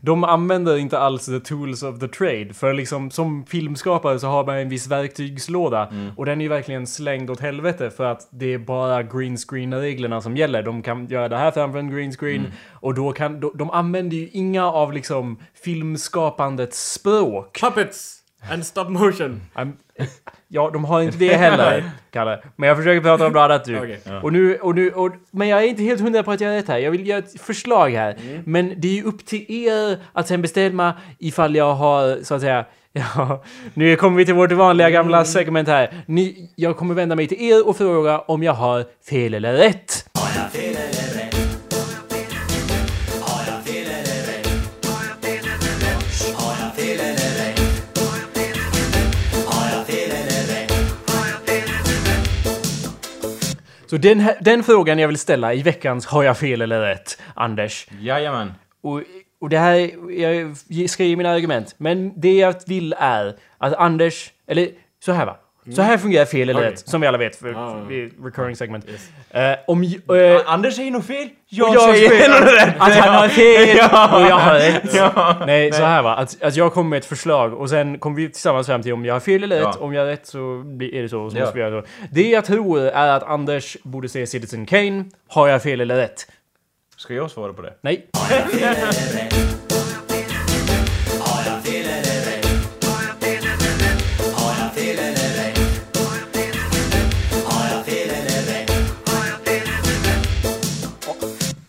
de 0.00 0.24
använder 0.24 0.76
inte 0.76 0.98
alls 0.98 1.26
the 1.26 1.40
tools 1.40 1.82
of 1.82 1.98
the 1.98 2.08
trade. 2.08 2.54
För 2.54 2.72
liksom 2.72 3.10
som 3.10 3.46
filmskapare 3.46 4.18
så 4.18 4.26
har 4.26 4.46
man 4.46 4.56
en 4.56 4.68
viss 4.68 4.86
verktygslåda. 4.86 5.92
Och 6.16 6.26
den 6.26 6.40
är 6.40 6.42
ju 6.42 6.48
verkligen 6.48 6.86
slängd 6.86 7.30
åt 7.30 7.40
helvete 7.40 7.90
för 7.90 8.04
att 8.04 8.28
det 8.30 8.54
är 8.54 8.58
bara 8.58 9.02
green 9.02 9.36
screen-reglerna 9.36 10.20
som 10.20 10.36
gäller. 10.36 10.62
De 10.62 10.82
kan 10.82 11.06
göra 11.06 11.28
det 11.28 11.36
här 11.36 11.50
framför 11.50 11.78
en 11.78 11.90
green 11.90 12.12
screen. 12.12 12.52
Och 12.72 12.94
då 12.94 13.12
kan, 13.12 13.40
de, 13.40 13.52
de 13.54 13.70
använder 13.70 14.16
ju 14.16 14.28
inga 14.32 14.66
av 14.66 14.92
liksom 14.92 15.38
filmskapandets 15.64 16.92
språk. 16.92 17.60
Puppets 17.60 18.17
and 18.50 18.66
stop 18.66 18.84
motion. 18.88 19.40
I'm, 19.54 19.72
ja, 20.48 20.70
de 20.72 20.84
har 20.84 21.02
inte 21.02 21.18
det 21.18 21.34
heller, 21.34 21.90
Kalle. 22.10 22.42
Men 22.56 22.68
jag 22.68 22.76
försöker 22.76 23.00
prata 23.00 23.26
om 23.26 23.32
något 23.32 23.40
annat 23.40 23.66
nu. 23.66 23.78
Okej. 23.78 24.00
Och 24.22 24.32
nu, 24.32 24.56
och 24.56 24.74
nu, 24.74 24.90
och, 24.90 25.12
men 25.30 25.48
jag 25.48 25.62
är 25.64 25.66
inte 25.66 25.82
helt 25.82 26.00
hundra 26.00 26.22
på 26.22 26.30
att 26.32 26.40
jag 26.40 26.52
är 26.52 26.56
rätt 26.56 26.68
här. 26.68 26.78
Jag 26.78 26.90
vill 26.90 27.06
göra 27.06 27.18
ett 27.18 27.40
förslag 27.40 27.90
här. 27.90 28.16
Mm. 28.22 28.42
Men 28.46 28.74
det 28.76 28.88
är 28.88 28.92
ju 28.94 29.02
upp 29.02 29.26
till 29.26 29.46
er 29.48 29.98
att 30.12 30.28
sen 30.28 30.42
bestämma 30.42 30.94
ifall 31.18 31.56
jag 31.56 31.74
har, 31.74 32.24
så 32.24 32.34
att 32.34 32.40
säga, 32.40 32.64
Ja, 32.92 33.44
nu 33.74 33.96
kommer 33.96 34.16
vi 34.16 34.24
till 34.24 34.34
vårt 34.34 34.52
vanliga 34.52 34.90
gamla 34.90 35.16
Mm. 35.16 35.26
segment 35.26 35.68
här. 35.68 35.94
Ni, 36.06 36.50
jag 36.56 36.76
kommer 36.76 36.94
vända 36.94 37.16
mig 37.16 37.26
till 37.26 37.42
er 37.42 37.68
och 37.68 37.76
fråga 37.76 38.18
om 38.18 38.42
jag 38.42 38.52
har 38.52 38.84
fel 39.10 39.34
eller 39.34 39.52
rätt. 39.52 40.04
Så 53.90 53.96
den, 53.96 54.20
här, 54.20 54.38
den 54.40 54.62
frågan 54.62 54.98
jag 54.98 55.08
vill 55.08 55.18
ställa 55.18 55.54
i 55.54 55.62
veckans 55.62 56.06
Har 56.06 56.22
jag 56.22 56.38
fel 56.38 56.62
eller 56.62 56.80
rätt? 56.80 57.18
Anders. 57.34 57.86
Jajamän. 58.00 58.52
Och, 58.82 59.02
och 59.40 59.48
det 59.48 59.58
här, 59.58 59.90
jag 60.68 60.90
ska 60.90 61.04
ge 61.04 61.16
mina 61.16 61.30
argument. 61.30 61.74
Men 61.78 62.20
det 62.20 62.36
jag 62.36 62.54
vill 62.66 62.94
är 62.98 63.36
att 63.58 63.74
Anders, 63.74 64.30
eller 64.46 64.68
så 65.04 65.12
här 65.12 65.26
va. 65.26 65.36
Så 65.74 65.82
här 65.82 65.98
fungerar 65.98 66.24
fel 66.24 66.48
eller 66.48 66.60
Okej. 66.60 66.70
rätt, 66.70 66.78
som 66.88 67.00
vi 67.00 67.06
alla 67.06 67.18
vet, 67.18 67.36
för 67.36 67.48
är 67.48 68.24
recurring 68.24 68.56
segment. 68.56 68.86
Eh, 69.30 69.42
om, 69.66 69.82
eh, 69.84 69.90
Anders 70.46 70.76
säger 70.76 70.90
nog 70.90 71.04
fel. 71.04 71.28
Jag, 71.48 71.68
och 71.68 71.74
jag 71.74 71.96
säger 71.96 72.28
nog 72.40 72.48
rätt. 72.54 72.74
att 72.78 72.92
han 72.94 73.14
har 73.14 73.28
fel 73.28 73.76
Ja. 73.78 74.16
och 74.16 74.22
jag 74.30 74.36
har 74.36 74.54
rätt. 74.54 74.94
Ja. 74.94 75.36
Nej, 75.46 75.72
så 75.72 75.82
här 75.82 76.02
va. 76.02 76.14
Att, 76.14 76.42
att 76.42 76.56
jag 76.56 76.72
kommer 76.72 76.90
med 76.90 76.96
ett 76.98 77.04
förslag 77.04 77.54
och 77.54 77.70
sen 77.70 77.98
kommer 77.98 78.16
vi 78.16 78.28
tillsammans 78.28 78.66
fram 78.66 78.82
till 78.82 78.92
om 78.92 79.04
jag 79.04 79.14
har 79.14 79.20
fel 79.20 79.42
eller 79.44 79.56
rätt. 79.56 79.64
Ja. 79.64 79.84
Om 79.84 79.94
jag 79.94 80.02
har 80.02 80.06
rätt 80.06 80.26
så 80.26 80.62
blir, 80.64 80.94
är 80.94 81.02
det 81.02 81.08
så. 81.08 81.30
så 81.30 81.36
Ja. 81.36 81.40
måste 81.40 81.54
vi 81.58 81.60
göra 81.64 81.82
så. 81.82 81.88
Det 82.12 82.28
jag 82.30 82.44
tror 82.44 82.80
är 82.80 83.08
att 83.16 83.22
Anders 83.22 83.76
borde 83.82 84.08
se 84.08 84.26
Citizen 84.26 84.66
Kane. 84.66 85.04
Har 85.28 85.48
jag 85.48 85.62
fel 85.62 85.80
eller 85.80 85.96
rätt? 85.96 86.26
Ska 86.96 87.14
jag 87.14 87.30
svara 87.30 87.52
på 87.52 87.62
det? 87.62 87.72
Nej. 87.80 88.06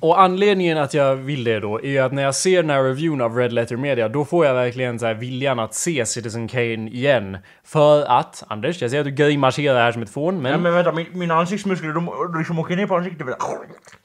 Och 0.09 0.21
anledningen 0.21 0.77
att 0.77 0.93
jag 0.93 1.15
vill 1.15 1.43
det 1.43 1.59
då 1.59 1.81
är 1.81 1.87
ju 1.87 1.99
att 1.99 2.11
när 2.11 2.23
jag 2.23 2.35
ser 2.35 2.61
den 2.61 2.69
här 2.69 2.83
reviewen 2.83 3.21
av 3.21 3.35
Red 3.37 3.53
Letter 3.53 3.77
Media 3.77 4.09
då 4.09 4.25
får 4.25 4.45
jag 4.45 4.53
verkligen 4.53 4.99
så 4.99 5.05
här 5.05 5.13
viljan 5.13 5.59
att 5.59 5.73
se 5.73 6.05
Citizen 6.05 6.47
Kane 6.47 6.89
igen. 6.89 7.37
För 7.63 8.05
att, 8.05 8.43
Anders, 8.47 8.81
jag 8.81 8.91
ser 8.91 8.99
att 8.99 9.05
du 9.05 9.11
grimaserar 9.11 9.79
här 9.79 9.91
som 9.91 10.01
ett 10.01 10.09
fån, 10.09 10.41
men... 10.41 10.51
Ja, 10.51 10.57
men 10.57 10.73
vänta, 10.73 10.91
min, 10.91 11.05
mina 11.13 11.33
ansiktsmuskler 11.35 11.93
de 11.93 12.09
liksom 12.37 12.59
åker 12.59 12.75
ner 12.75 12.87
på 12.87 12.95
ansiktet. 12.95 13.27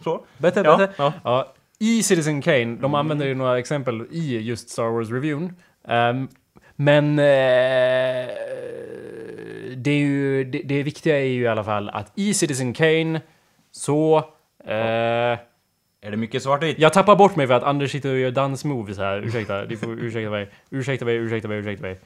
Så. 0.05 0.25
Bättre, 0.39 0.63
Ja, 0.65 0.77
bättre. 0.77 0.95
ja. 0.97 1.13
Ja, 1.25 1.53
I 1.79 2.03
Citizen 2.03 2.43
Kane, 2.43 2.77
de 2.81 2.95
använder 2.95 3.27
ju 3.27 3.35
några 3.35 3.59
exempel 3.59 4.07
i 4.11 4.39
just 4.39 4.71
Star 4.71 4.83
Wars-reviewen. 4.91 5.53
Ehm, 5.89 6.29
men 6.77 7.19
eh, 7.19 7.25
det, 9.77 9.91
är 9.91 9.99
ju, 9.99 10.45
det, 10.45 10.63
det 10.65 10.83
viktiga 10.83 11.19
är 11.19 11.25
ju 11.25 11.43
i 11.43 11.49
alla 11.49 11.65
fall 11.65 11.89
att 11.91 12.13
i 12.15 12.35
Citizen 12.35 12.73
Kane 12.73 13.21
så... 13.73 14.17
Eh, 14.65 15.39
Är 16.05 16.11
det 16.11 16.17
mycket 16.17 16.43
svartvitt? 16.43 16.79
jag 16.79 16.93
tappar 16.93 17.17
bort 17.17 17.37
mig 17.37 17.47
för 17.47 17.55
att 17.55 17.63
Anders 17.63 17.93
sitter 17.93 18.13
och 18.13 18.19
gör 18.19 18.31
dansmoves 18.31 18.99
här. 18.99 19.23
Ursäkta, 19.27 19.63
ni 19.63 19.77
får 19.77 19.91
ursäkta 19.91 20.31
mig. 20.31 20.51
Ursäkta 20.71 21.05
mig, 21.05 21.15
ursäkta 21.17 21.49
mig, 21.49 21.59
ursäkta 21.59 21.83
mig. 21.83 22.01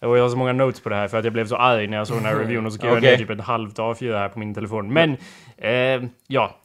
Och 0.00 0.18
jag 0.18 0.22
har 0.22 0.28
så 0.28 0.36
många 0.36 0.52
notes 0.52 0.80
på 0.80 0.88
det 0.88 0.96
här 0.96 1.08
för 1.08 1.18
att 1.18 1.24
jag 1.24 1.32
blev 1.32 1.46
så 1.46 1.56
arg 1.56 1.86
när 1.86 1.96
jag 1.96 2.06
såg 2.06 2.16
den 2.16 2.24
här 2.24 2.34
reviewen 2.36 2.66
och 2.66 2.72
så 2.72 2.78
skrev 2.78 2.92
jag 2.92 3.02
ner 3.02 3.16
typ 3.16 3.30
ett 3.30 3.40
halvt 3.40 3.78
A4 3.78 4.18
här 4.18 4.28
på 4.28 4.38
min 4.38 4.54
telefon. 4.54 4.92
Men, 4.92 5.16
eh, 5.56 5.70
ja. 6.26 6.56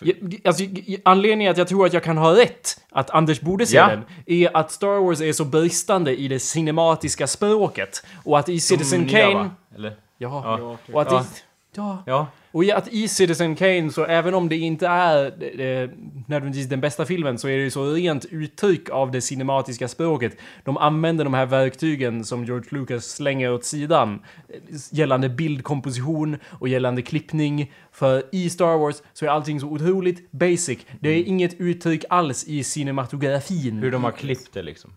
Ja, 0.00 0.14
Alltså, 0.44 0.64
anledningen 1.04 1.50
att 1.50 1.58
jag 1.58 1.68
tror 1.68 1.86
att 1.86 1.92
jag 1.92 2.02
kan 2.02 2.18
ha 2.18 2.36
rätt, 2.36 2.80
att 2.90 3.10
Anders 3.10 3.40
borde 3.40 3.66
se 3.66 3.76
Ja. 3.76 3.88
den, 3.88 4.04
är 4.26 4.56
att 4.56 4.70
Star 4.70 5.04
Wars 5.04 5.20
är 5.20 5.32
så 5.32 5.44
bristande 5.44 6.16
i 6.16 6.28
det 6.28 6.38
cinematiska 6.38 7.26
språket. 7.26 8.06
Och 8.24 8.38
att 8.38 8.48
i 8.48 8.60
Citizen 8.60 9.08
Kane... 9.08 9.50
Eller? 9.74 9.92
Ja. 10.18 10.58
Ja. 10.58 10.76
Och 10.92 11.02
att 11.02 11.12
i... 11.12 11.26
Ja. 11.74 12.02
Ja. 12.06 12.26
Och 12.52 12.64
i 12.64 12.72
att 12.72 12.88
i 12.88 13.08
Citizen 13.08 13.54
Kane, 13.56 13.90
så 13.90 14.04
även 14.04 14.34
om 14.34 14.48
det 14.48 14.56
inte 14.56 14.86
är 14.86 15.24
eh, 15.60 15.90
nödvändigtvis 16.26 16.68
den 16.68 16.80
bästa 16.80 17.04
filmen, 17.04 17.38
så 17.38 17.48
är 17.48 17.56
det 17.56 17.62
ju 17.62 17.70
så 17.70 17.92
rent 17.92 18.24
uttryck 18.24 18.90
av 18.90 19.10
det 19.10 19.20
cinematiska 19.20 19.88
språket. 19.88 20.36
De 20.64 20.76
använder 20.78 21.24
de 21.24 21.34
här 21.34 21.46
verktygen 21.46 22.24
som 22.24 22.44
George 22.44 22.68
Lucas 22.70 23.04
slänger 23.06 23.52
åt 23.52 23.64
sidan. 23.64 24.20
eh, 24.48 24.56
Gällande 24.92 25.28
bildkomposition 25.28 26.36
och 26.48 26.68
gällande 26.68 27.02
klippning. 27.02 27.72
För 27.92 28.22
i 28.32 28.50
Star 28.50 28.78
Wars 28.78 28.96
så 29.12 29.24
är 29.24 29.28
allting 29.30 29.60
så 29.60 29.66
otroligt 29.66 30.32
basic. 30.32 30.78
Det 31.00 31.08
är 31.08 31.22
inget 31.24 31.60
uttryck 31.60 32.04
alls 32.08 32.44
i 32.48 32.64
cinematografin. 32.64 33.78
Hur 33.78 33.90
de 33.90 34.04
har 34.04 34.10
klippt 34.12 34.52
det 34.52 34.62
liksom. 34.62 34.90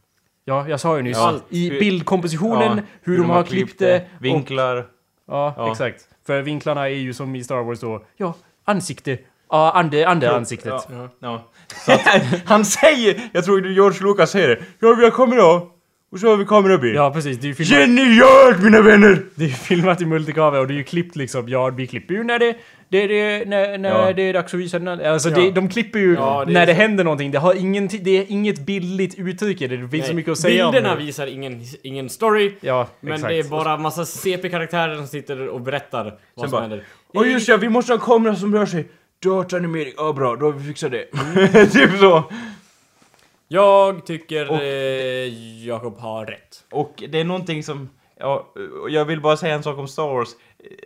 Ja, 0.45 0.70
jag 0.70 0.80
sa 0.80 0.97
ju 0.97 1.03
nyss. 1.03 1.18
Ja. 1.18 1.39
I 1.49 1.70
Hur- 1.70 1.80
bildkompositionen, 1.80 2.78
Ja, 2.78 2.84
hur, 3.01 3.18
de 3.18 3.30
har 3.30 3.43
klippt 3.43 3.80
det. 3.80 3.95
och- 4.18 4.24
Vinklar. 4.26 4.86
Ja, 5.28 5.53
Ja. 5.58 5.72
exakt. 5.72 6.08
För 6.26 6.41
vinklarna 6.41 6.89
är 6.89 6.93
ju 6.93 7.13
som 7.13 7.36
i 7.36 7.43
Star 7.43 7.63
Wars 7.63 7.80
då, 7.80 8.05
ja, 8.17 8.36
ansikte. 8.65 9.17
Ja, 9.49 9.71
ande, 9.71 10.07
ande 10.07 10.36
ansiktet. 10.36 10.73
Ja. 10.89 11.09
ja. 11.19 11.43
Så 11.86 11.91
att, 11.91 12.01
han 12.45 12.65
säger, 12.65 13.30
jag 13.32 13.45
tror 13.45 13.67
George 13.67 13.99
Lucas 14.03 14.32
säger 14.32 14.47
det. 14.47 14.59
Ja, 14.80 14.93
vi 14.93 15.03
har 15.03 15.11
kamera. 15.11 15.61
Och 16.11 16.19
så 16.19 16.28
har 16.28 16.38
vi 16.38 16.45
kamerabil. 16.45 16.95
Ja, 16.95 17.11
precis. 17.11 17.38
Det 17.38 17.45
är 17.45 17.49
ju 17.49 17.55
filmat, 17.55 17.80
Genialt 17.80 18.63
mina 18.63 18.82
vänner! 18.82 19.26
det 19.36 19.43
är 19.43 19.47
ju 19.47 19.53
filmat 19.53 20.01
i 20.01 20.05
multikamera 20.05 20.61
och 20.61 20.67
det 20.67 20.73
är 20.73 20.78
ju 20.78 20.84
klippt 20.84 21.15
liksom. 21.15 21.49
Ja, 21.49 21.69
vi 21.69 21.88
klipper 21.88 22.13
ju 22.13 22.23
när 22.23 22.39
det, 22.39 22.55
det 23.01 23.07
Det 23.07 23.15
är 23.21 23.39
det, 23.39 23.45
när, 23.45 23.77
när 23.77 23.89
Ja. 24.07 24.13
det 24.13 24.21
är 24.21 24.33
dags 24.33 24.53
att 24.53 24.59
visa 24.59 24.79
den. 24.79 25.05
Alltså 25.05 25.29
Ja. 25.29 25.35
det, 25.35 25.51
de 25.51 25.69
klipper 25.69 25.99
ju 25.99 26.13
Ja, 26.13 26.43
det 26.45 26.51
är 26.51 26.53
när 26.53 26.65
det 26.65 26.73
så. 26.75 26.81
händer 26.81 27.03
någonting. 27.03 27.31
Det, 27.31 27.37
har 27.39 27.53
ingen, 27.53 27.87
det 27.87 28.17
är 28.17 28.25
inget 28.29 28.59
billigt 28.59 29.15
uttryck 29.19 29.61
i 29.61 29.67
det. 29.67 29.77
Det 29.77 29.89
finns 29.89 30.07
så 30.07 30.13
mycket 30.13 30.31
att 30.31 30.37
säga 30.39 30.71
Bilderna 30.71 30.93
om 30.93 30.99
det. 30.99 31.05
visar 31.05 31.27
ingen, 31.27 31.61
ingen 31.83 32.09
story. 32.09 32.53
Ja, 32.61 32.87
Men 32.99 33.13
exakt. 33.13 33.29
det 33.29 33.39
är 33.39 33.43
bara 33.43 33.77
massa 33.77 34.05
CP-karaktärer 34.05 34.95
som 34.95 35.07
sitter 35.07 35.47
och 35.49 35.61
berättar 35.61 36.03
vad 36.35 36.49
som 36.49 36.51
bara, 36.51 36.61
händer. 36.61 36.83
Och 37.13 37.27
just 37.27 37.47
ja, 37.47 37.57
vi 37.57 37.69
måste 37.69 37.91
ha 37.93 37.99
en 37.99 38.05
kamera 38.05 38.35
som 38.35 38.55
rör 38.55 38.65
sig. 38.65 38.87
Dataanimering, 39.23 39.93
ja 39.97 40.13
bra, 40.13 40.35
då 40.35 40.45
har 40.45 40.51
vi 40.53 40.67
fixat 40.67 40.91
det. 40.91 41.05
Mm. 41.13 41.69
typ 41.69 41.99
så. 41.99 42.23
Jag 43.47 44.05
tycker 44.05 44.49
Och- 44.51 44.63
eh, 44.63 45.63
Jakob 45.67 45.97
har 45.99 46.25
rätt. 46.25 46.63
Och 46.71 47.03
det 47.09 47.19
är 47.19 47.23
någonting 47.23 47.63
som, 47.63 47.89
ja, 48.19 48.53
och 48.83 48.89
jag 48.89 49.05
vill 49.05 49.21
bara 49.21 49.37
säga 49.37 49.55
en 49.55 49.63
sak 49.63 49.77
om 49.77 49.87
Star 49.87 50.07
Wars. 50.07 50.29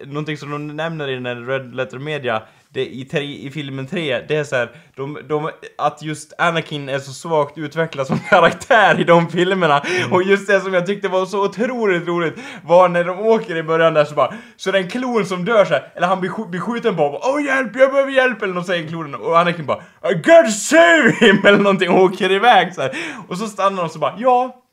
Någonting 0.06 0.38
som 0.38 0.52
de 0.52 0.68
nämner 0.68 1.08
i 1.08 1.14
den 1.14 1.26
här 1.26 1.36
Red 1.36 1.76
Letter 1.76 1.98
Media, 2.00 2.44
det 2.70 2.86
i, 2.86 3.06
tre, 3.06 3.24
i 3.24 3.52
filmen 3.52 3.88
3, 3.88 4.22
det 4.28 4.36
är 4.36 4.44
så 4.44 4.56
här, 4.56 4.70
de, 4.96 5.20
de, 5.30 5.50
att 5.78 6.02
just 6.02 6.34
Anakin 6.38 6.90
är 6.90 7.00
så 7.00 7.14
svagt 7.14 7.58
utvecklad 7.58 8.08
som 8.08 8.20
karaktär 8.30 9.00
i 9.00 9.04
de 9.04 9.30
filmerna. 9.30 9.84
Och 10.12 10.24
just 10.24 10.48
det 10.48 10.62
som 10.62 10.74
jag 10.74 10.86
tyckte 10.86 11.08
var 11.08 11.26
så 11.26 11.46
otroligt 11.46 12.08
roligt 12.08 12.34
var 12.64 12.90
när 12.90 13.04
de 13.04 13.20
åker 13.20 13.56
i 13.56 13.64
början 13.64 13.94
där 13.94 14.06
så 14.06 14.16
bara, 14.16 14.34
så 14.58 14.70
är 14.70 14.74
det 14.74 14.80
en 14.80 14.90
klon 14.90 15.26
som 15.26 15.46
dör 15.46 15.66
så 15.66 15.74
här, 15.74 15.92
eller 15.96 16.08
han 16.08 16.20
blir, 16.20 16.48
blir 16.50 16.60
skjuten 16.60 16.96
på 16.96 17.04
och 17.04 17.12
bara, 17.12 17.34
Åh 17.34 17.46
hjälp, 17.46 17.76
jag 17.76 17.92
behöver 17.92 18.12
hjälp! 18.12 18.42
Eller 18.42 18.54
något 18.54 18.68
säger 18.68 18.88
klonen 18.88 19.16
och 19.16 19.40
Anakin 19.40 19.66
bara, 19.66 19.84
gotta 20.02 20.48
save 20.48 21.12
him! 21.20 21.42
Eller 21.46 21.58
någonting 21.58 21.90
och 21.90 22.04
åker 22.04 22.32
iväg 22.32 22.74
så 22.74 22.82
här. 22.82 22.92
Och 23.28 23.38
så 23.38 23.48
stannar 23.48 23.84
de 23.84 23.90
så 23.90 24.00
bara, 24.00 24.16
ja, 24.18 24.64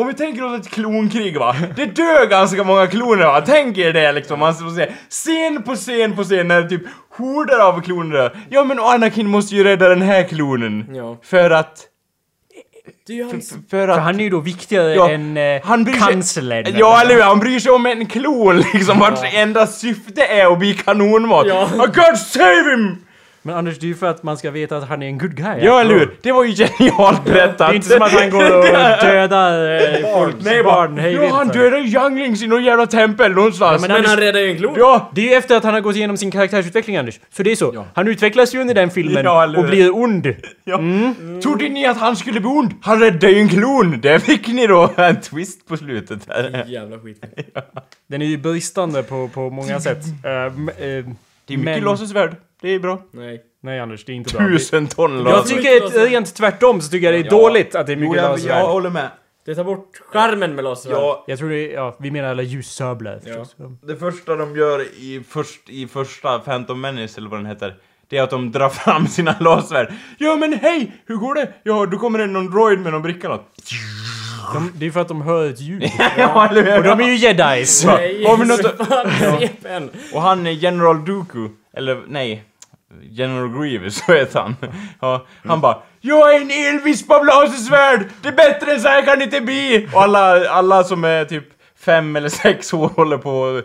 om 0.00 0.06
vi 0.06 0.14
tänker 0.14 0.44
oss 0.44 0.60
ett 0.60 0.70
klonkrig 0.72 1.38
va, 1.38 1.56
det 1.76 1.86
dör 1.86 2.26
ganska 2.26 2.64
många 2.64 2.86
kloner 2.86 3.26
va, 3.26 3.40
tänk 3.46 3.78
er 3.78 3.92
det 3.92 4.12
liksom, 4.12 4.38
man 4.38 4.54
får 4.54 4.70
se 4.76 4.92
scen 5.08 5.62
på 5.62 5.74
scen 5.74 6.16
på 6.16 6.24
scen 6.24 6.48
när 6.48 6.62
typ 6.62 6.82
horder 7.16 7.58
av 7.58 7.80
kloner 7.80 8.16
dör. 8.16 8.36
Ja 8.50 8.64
men 8.64 8.78
Anakin 8.78 9.26
måste 9.28 9.54
ju 9.54 9.64
rädda 9.64 9.88
den 9.88 10.02
här 10.02 10.22
klonen. 10.28 10.86
Ja. 10.94 11.16
För 11.22 11.50
att... 11.50 11.84
Det 13.06 13.20
är 13.20 13.24
hans... 13.24 13.50
För 13.50 13.58
För 13.70 13.88
att... 13.88 14.00
han 14.02 14.20
är 14.20 14.24
ju 14.24 14.30
då 14.30 14.40
viktigare 14.40 14.94
Ja, 14.94 15.10
än 15.10 15.36
eh, 15.36 15.60
han 15.64 15.84
bryr 15.84 15.94
sig- 15.94 16.12
kanslern. 16.12 16.74
Ja 16.78 17.00
eller 17.00 17.14
hur, 17.14 17.22
han 17.22 17.38
bryr 17.38 17.58
sig 17.58 17.72
om 17.72 17.86
en 17.86 18.06
klon 18.06 18.62
liksom, 18.74 18.98
vars 18.98 19.18
enda 19.34 19.66
syfte 19.66 20.22
är 20.22 20.52
att 20.52 20.58
bli 20.58 20.74
kanonmat. 20.74 21.46
Ja. 21.46 21.68
I 21.74 21.78
God 21.78 22.18
save 22.18 22.70
him! 22.70 22.96
Men 23.48 23.56
Anders, 23.56 23.78
det 23.78 23.86
är 23.86 23.88
ju 23.88 23.94
för 23.94 24.06
att 24.06 24.22
man 24.22 24.36
ska 24.36 24.50
veta 24.50 24.76
att 24.76 24.88
han 24.88 25.02
är 25.02 25.06
en 25.06 25.18
good 25.18 25.34
guy. 25.34 25.58
Ja 25.64 25.80
eller 25.80 25.94
hur, 25.94 26.14
det 26.22 26.32
var 26.32 26.44
ju 26.44 26.54
genialt 26.54 27.24
berättat. 27.24 27.58
Det 27.58 27.64
är 27.64 27.74
inte 27.74 27.88
som 27.88 28.02
att 28.02 28.12
han 28.12 28.30
går 28.30 28.58
och 28.58 28.64
dödar 29.02 29.74
eh, 29.76 30.12
folks 30.14 30.44
Nej 30.44 30.62
barn 30.62 30.98
hej 30.98 31.12
ja 31.12 31.28
han 31.34 31.48
dödar 31.48 31.78
younglings 31.78 32.42
i 32.42 32.46
någon 32.46 32.64
jävla 32.64 32.86
tempel 32.86 33.32
någonstans. 33.32 33.82
men 33.82 33.88
Men 33.90 33.96
Anders- 33.96 34.08
han 34.08 34.16
räddar 34.18 34.40
ju 34.40 34.50
en 34.50 34.56
klon! 34.56 34.74
Ja! 34.76 35.10
Det 35.14 35.20
är 35.20 35.24
ju 35.30 35.32
efter 35.34 35.56
att 35.56 35.64
han 35.64 35.74
har 35.74 35.80
gått 35.80 35.96
igenom 35.96 36.16
sin 36.16 36.30
karaktärsutveckling 36.30 36.96
Anders. 36.96 37.20
Så 37.30 37.42
det 37.42 37.50
är 37.52 37.56
så. 37.56 37.86
Han 37.94 38.08
utvecklas 38.08 38.54
ju 38.54 38.60
under 38.60 38.74
den 38.74 38.90
filmen 38.90 39.24
Ja, 39.24 39.56
och 39.58 39.64
blir 39.64 39.96
ond. 39.96 40.34
Ja. 40.64 40.80
Trodde 41.42 41.68
ni 41.68 41.86
att 41.86 41.96
han 41.98 42.16
skulle 42.16 42.40
bli 42.40 42.48
ond? 42.50 42.74
Han 42.82 43.00
räddade 43.00 43.30
ju 43.32 43.38
en 43.40 43.48
klon! 43.48 44.00
Där 44.00 44.18
fick 44.18 44.48
ni 44.48 44.66
då 44.66 44.90
en 44.96 45.20
twist 45.20 45.68
på 45.68 45.76
slutet. 45.76 46.18
Här. 46.28 46.64
Jävla 46.66 46.98
skit. 46.98 47.24
Den 48.08 48.22
är 48.22 48.26
ju 48.26 48.36
bristande 48.38 49.02
på, 49.02 49.28
på 49.28 49.50
många 49.50 49.80
sätt. 49.80 49.98
Uh, 50.24 50.30
eh, 50.32 50.46
Det 50.76 50.86
är 50.86 51.04
mycket 51.46 51.64
men- 51.64 51.80
lasersvärd. 51.80 52.36
Det 52.60 52.68
är 52.74 52.78
bra. 52.78 53.02
Nej. 53.12 53.42
Nej 53.62 53.80
Anders, 53.80 54.04
det 54.04 54.12
är 54.12 54.14
inte 54.16 54.34
bra. 54.36 54.46
Tusen 54.48 54.86
ton 54.86 55.26
Jag 55.26 55.46
tycker 55.46 56.06
rent 56.08 56.34
tvärtom 56.34 56.80
så 56.80 56.90
tycker 56.90 57.12
jag 57.12 57.14
det 57.14 57.28
är 57.28 57.32
Ja. 57.34 57.42
dåligt 57.42 57.74
att 57.74 57.86
det 57.86 57.92
är 57.92 57.96
Jo, 57.96 58.00
mycket 58.00 58.16
jag, 58.22 58.30
lasersvärd. 58.30 58.56
jag 58.56 58.62
Jag, 58.62 58.72
håller 58.72 58.90
med. 58.90 59.08
Det 59.46 59.54
tar 59.54 59.64
bort 59.64 59.90
charmen 60.12 60.54
med 60.54 60.64
lasersvärd. 60.64 60.98
Ja, 60.98 61.24
tror 61.38 61.48
det 61.50 61.56
är, 61.72 61.74
ja, 61.74 61.96
vi 62.00 62.10
menar 62.10 62.28
alla 62.28 62.42
ljussablar 62.42 63.18
förstås. 63.24 63.56
det 63.82 63.96
första 63.96 64.36
de 64.36 64.56
gör 64.56 64.80
i, 64.80 65.22
först, 65.28 65.68
i 65.68 65.86
första 65.86 66.38
Phantom 66.38 66.80
Menace, 66.80 67.20
eller 67.20 67.28
vad 67.30 67.38
den 67.38 67.46
heter, 67.46 67.74
det 68.08 68.16
är 68.18 68.22
att 68.22 68.30
de 68.30 68.52
drar 68.52 68.68
fram 68.68 69.06
sina 69.06 69.34
lasersvärd. 69.40 69.92
Ja 70.18 70.36
men 70.36 70.52
hej! 70.52 70.92
Hur 71.06 71.16
går 71.16 71.34
det? 71.34 71.52
Ja, 71.62 71.86
då 71.86 71.98
kommer 71.98 72.18
det 72.18 72.26
någon 72.26 72.50
droid 72.50 72.78
med 72.80 72.92
någon 72.92 73.02
bricka 73.02 73.28
något. 73.28 73.46
De, 74.54 74.72
det 74.74 74.86
är 74.86 74.90
för 74.90 75.00
att 75.00 75.08
de 75.08 75.22
hör 75.22 75.50
ett 75.50 75.60
ljud. 75.60 75.82
ja, 76.16 76.48
eller 76.50 76.62
hur? 76.62 76.76
Och 76.78 76.82
de 76.84 77.00
är 77.04 77.08
ju 77.08 77.14
jedis. 77.16 77.84
Nej, 77.86 78.24
Har 78.24 78.36
vi 78.36 78.46
något- 78.46 78.88
fan. 79.62 79.90
Och 80.14 80.22
han 80.22 80.46
är 80.46 80.50
General 80.50 81.04
Dooku, 81.04 81.48
eller 81.78 82.02
nej, 82.08 82.44
General 83.02 83.48
Grievous, 83.60 83.94
så 84.06 84.12
heter 84.12 84.40
han. 84.40 84.56
Ja, 85.00 85.26
han 85.44 85.60
bara 85.60 85.78
Jag 86.00 86.34
är 86.34 86.40
en 86.40 86.50
elvisp 86.50 87.10
av 87.10 87.26
lasersvärd! 87.26 88.06
Det 88.22 88.28
är 88.28 88.32
bättre 88.32 88.72
än 88.72 88.80
så 88.80 88.88
här 88.88 89.02
kan 89.04 89.18
det 89.18 89.24
inte 89.24 89.40
bli! 89.40 89.88
Och 89.94 90.02
alla, 90.02 90.48
alla 90.48 90.84
som 90.84 91.04
är 91.04 91.24
typ 91.24 91.44
fem 91.78 92.16
eller 92.16 92.28
sex 92.28 92.74
år 92.74 92.88
håller 92.88 93.18
på 93.18 93.62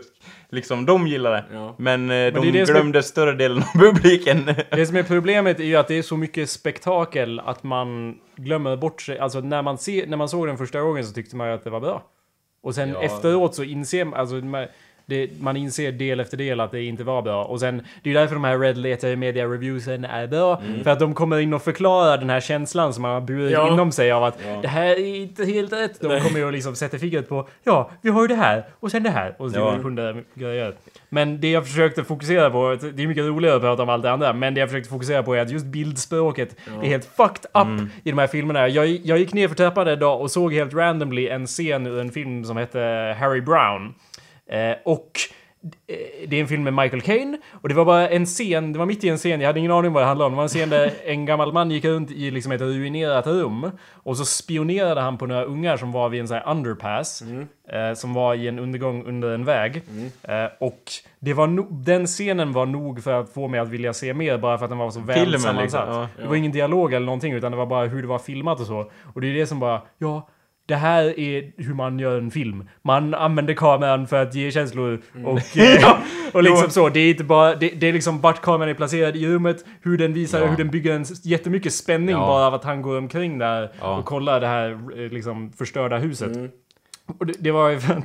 Liksom, 0.49 0.85
de 0.85 1.07
gillar 1.07 1.31
det. 1.31 1.43
Ja. 1.53 1.75
Men, 1.77 2.11
eh, 2.11 2.15
de 2.15 2.31
det 2.31 2.51
det 2.51 2.65
som 2.65 2.75
är- 2.75 2.79
glömde 2.79 3.03
större 3.03 3.31
delen 3.33 3.57
av 3.63 3.79
publiken. 3.79 4.45
Det 4.71 4.85
som 4.85 4.95
är 4.95 5.03
problemet 5.03 5.59
är 5.59 5.63
ju 5.63 5.75
att 5.75 5.87
det 5.87 5.97
är 5.97 6.01
så 6.01 6.17
mycket 6.17 6.49
spektakel 6.49 7.39
att 7.39 7.63
man 7.63 8.15
glömmer 8.35 8.75
bort 8.77 9.01
sig. 9.01 9.19
Alltså 9.19 9.39
när 9.39 9.61
man, 9.61 9.77
ser, 9.77 10.07
när 10.07 10.17
man 10.17 10.29
såg 10.29 10.47
den 10.47 10.57
första 10.57 10.81
gången 10.81 11.05
så 11.05 11.13
tyckte 11.13 11.35
man 11.35 11.47
ju 11.47 11.53
att 11.53 11.63
det 11.63 11.69
var 11.69 11.79
bra. 11.79 12.03
Och 12.63 12.75
sen 12.75 12.89
Ja. 12.89 13.01
efteråt 13.03 13.55
så 13.55 13.63
inser 13.63 14.05
man, 14.05 14.19
alltså 14.19 14.35
man, 14.35 14.67
det, 15.05 15.29
man 15.41 15.57
inser 15.57 15.91
del 15.91 16.19
efter 16.19 16.37
del 16.37 16.59
att 16.59 16.71
det 16.71 16.83
inte 16.83 17.03
var 17.03 17.21
bra. 17.21 17.43
Och 17.43 17.59
sen, 17.59 17.77
det 17.77 18.09
är 18.09 18.13
ju 18.13 18.19
därför 18.19 18.33
de 18.35 18.43
här 18.43 18.59
Red 18.59 18.77
Letter 18.77 19.15
Media 19.15 19.45
Reviewsen 19.45 20.05
är 20.05 20.27
bra. 20.27 20.61
För 20.83 20.89
att 20.91 20.99
de 20.99 21.13
kommer 21.13 21.39
in 21.39 21.53
och 21.53 21.61
förklarar 21.61 22.17
den 22.17 22.29
här 22.29 22.39
känslan 22.39 22.93
som 22.93 23.01
man 23.01 23.11
har 23.11 23.21
burit 23.21 23.51
Ja. 23.51 23.73
inom 23.73 23.91
sig 23.91 24.11
av 24.11 24.23
att 24.23 24.37
Ja. 24.47 24.59
det 24.61 24.67
här 24.67 24.85
är 24.85 25.15
inte 25.15 25.45
helt 25.45 25.73
rätt. 25.73 26.01
De 26.01 26.19
kommer 26.21 26.39
ju 26.39 26.45
och 26.45 26.51
liksom 26.53 26.75
sätter 26.75 26.97
fingret 26.97 27.29
på, 27.29 27.47
ja, 27.63 27.91
vi 28.01 28.09
har 28.09 28.21
ju 28.21 28.27
det 28.27 28.35
här 28.35 28.63
och 28.79 28.91
sen 28.91 29.03
det 29.03 29.09
här. 29.09 29.35
Och 29.39 29.51
så 29.51 29.57
Ja. 29.59 29.73
ja. 29.75 29.81
hundra 29.81 30.15
grejer. 30.33 30.73
Men 31.09 31.41
det 31.41 31.51
jag 31.51 31.67
försökte 31.67 32.03
fokusera 32.03 32.49
på, 32.49 32.77
det 32.93 33.03
är 33.03 33.07
mycket 33.07 33.23
roligare 33.25 33.55
att 33.55 33.61
prata 33.61 33.83
om 33.83 33.89
allt 33.89 34.03
det 34.03 34.11
andra, 34.11 34.33
men 34.33 34.53
det 34.53 34.59
jag 34.59 34.69
försökte 34.69 34.89
fokusera 34.89 35.23
på 35.23 35.33
är 35.35 35.41
att 35.41 35.51
just 35.51 35.65
bildspråket 35.65 36.55
är 36.81 36.87
helt 36.87 37.05
fucked 37.05 37.45
up 37.53 37.89
i 38.03 38.09
de 38.11 38.17
här 38.17 38.27
filmerna. 38.27 38.67
Jag, 38.67 38.87
jag 38.87 39.17
gick 39.17 39.33
ner 39.33 39.47
för 39.47 39.55
trappan 39.55 39.87
en 39.87 39.99
dag 39.99 40.21
och 40.21 40.31
såg 40.31 40.53
helt 40.53 40.73
randomly 40.73 41.27
en 41.27 41.45
scen 41.47 41.87
ur 41.87 41.99
en 42.01 42.11
film 42.11 42.45
som 42.45 42.57
hette 42.57 43.15
Harry 43.19 43.41
Brown. 43.41 43.93
Eh, 44.49 44.75
och 44.85 45.11
eh, 45.87 45.95
det 46.27 46.35
är 46.37 46.41
en 46.41 46.47
film 46.47 46.63
med 46.63 46.73
Michael 46.73 47.01
Caine 47.01 47.37
och 47.61 47.69
det 47.69 47.75
var 47.75 47.85
bara 47.85 48.09
en 48.09 48.25
scen, 48.25 48.73
det 48.73 48.79
var 48.79 48.85
mitt 48.85 49.03
i 49.03 49.09
en 49.09 49.17
scen, 49.17 49.41
jag 49.41 49.47
hade 49.47 49.59
ingen 49.59 49.71
aning 49.71 49.93
vad 49.93 50.03
det 50.03 50.07
handlade 50.07 50.25
om. 50.27 50.31
Det 50.33 50.35
var 50.37 50.43
en 50.43 50.49
scen 50.49 50.69
där 50.69 50.91
en 51.05 51.25
gammal 51.25 51.53
man 51.53 51.71
gick 51.71 51.85
runt 51.85 52.11
i 52.11 52.31
liksom 52.31 52.51
ett 52.51 52.61
ruinerat 52.61 53.27
rum 53.27 53.71
och 53.93 54.17
så 54.17 54.25
spionerade 54.25 55.01
han 55.01 55.17
på 55.17 55.25
några 55.25 55.43
ungar 55.43 55.77
som 55.77 55.91
var 55.91 56.09
vid 56.09 56.21
en 56.21 56.27
sån 56.27 56.37
här 56.37 56.51
underpass. 56.51 57.23
Eh, 57.67 57.93
som 57.95 58.13
var 58.13 58.35
i 58.35 58.47
en 58.47 58.59
undergång 58.59 59.05
under 59.05 59.29
en 59.33 59.45
väg. 59.45 59.81
Eh, 60.23 60.45
och 60.59 60.83
det 61.19 61.33
var 61.33 61.47
no- 61.47 61.67
den 61.83 62.05
scenen 62.07 62.53
var 62.53 62.65
nog 62.65 63.03
för 63.03 63.13
att 63.21 63.29
få 63.33 63.47
mig 63.47 63.59
att 63.59 63.69
vilja 63.69 63.93
se 63.93 64.13
mer 64.13 64.37
bara 64.37 64.57
för 64.57 64.65
att 64.65 64.71
den 64.71 64.77
var 64.77 64.91
så 64.91 64.99
väl 64.99 65.19
Filmen, 65.19 65.39
sammansatt. 65.39 65.87
liksom, 65.87 66.01
ja. 66.01 66.07
Det 66.21 66.27
var 66.27 66.35
ingen 66.35 66.51
dialog 66.51 66.93
eller 66.93 67.05
någonting 67.05 67.33
utan 67.33 67.51
det 67.51 67.57
var 67.57 67.65
bara 67.65 67.85
hur 67.87 68.01
det 68.01 68.07
var 68.07 68.19
filmat 68.19 68.59
och 68.59 68.65
så. 68.67 68.91
Och 69.13 69.21
det 69.21 69.27
är 69.27 69.33
det 69.33 69.47
som 69.47 69.59
bara, 69.59 69.81
ja, 69.97 70.27
det 70.65 70.75
här 70.75 71.19
är 71.19 71.51
hur 71.57 71.73
man 71.73 71.99
gör 71.99 72.17
en 72.17 72.31
film. 72.31 72.69
Man 72.81 73.13
använder 73.13 73.53
kameran 73.53 74.07
för 74.07 74.21
att 74.21 74.35
ge 74.35 74.51
känslor 74.51 75.01
och, 75.25 75.57
eh, 75.57 75.95
och 76.33 76.43
liksom 76.43 76.69
så. 76.69 76.89
Det 76.89 76.99
är 76.99 77.09
inte 77.09 77.23
bara, 77.23 77.55
det, 77.55 77.69
det 77.69 77.87
är 77.89 77.93
liksom 77.93 78.21
vart 78.21 78.41
kameran 78.41 78.69
är 78.69 78.73
placerad 78.73 79.15
i 79.15 79.27
rummet, 79.27 79.65
hur 79.81 79.97
den 79.97 80.13
visar, 80.13 80.39
Ja. 80.41 80.45
hur 80.47 80.57
den 80.57 80.69
bygger 80.69 80.93
en 80.95 81.05
jättemycket 81.23 81.73
spänning 81.73 82.09
Ja. 82.09 82.19
bara 82.27 82.47
av 82.47 82.53
att 82.53 82.63
han 82.63 82.81
går 82.81 82.97
omkring 82.97 83.37
där 83.37 83.71
Ja. 83.79 83.97
och 83.97 84.05
kollar 84.05 84.39
det 84.41 84.47
här 84.47 84.71
eh, 84.71 85.11
liksom 85.11 85.51
förstörda 85.53 85.97
huset. 85.97 86.31
Och 87.19 87.25
det, 87.25 87.33
det 87.39 87.51
var 87.51 87.69
ju 87.69 87.79
för, 87.79 88.01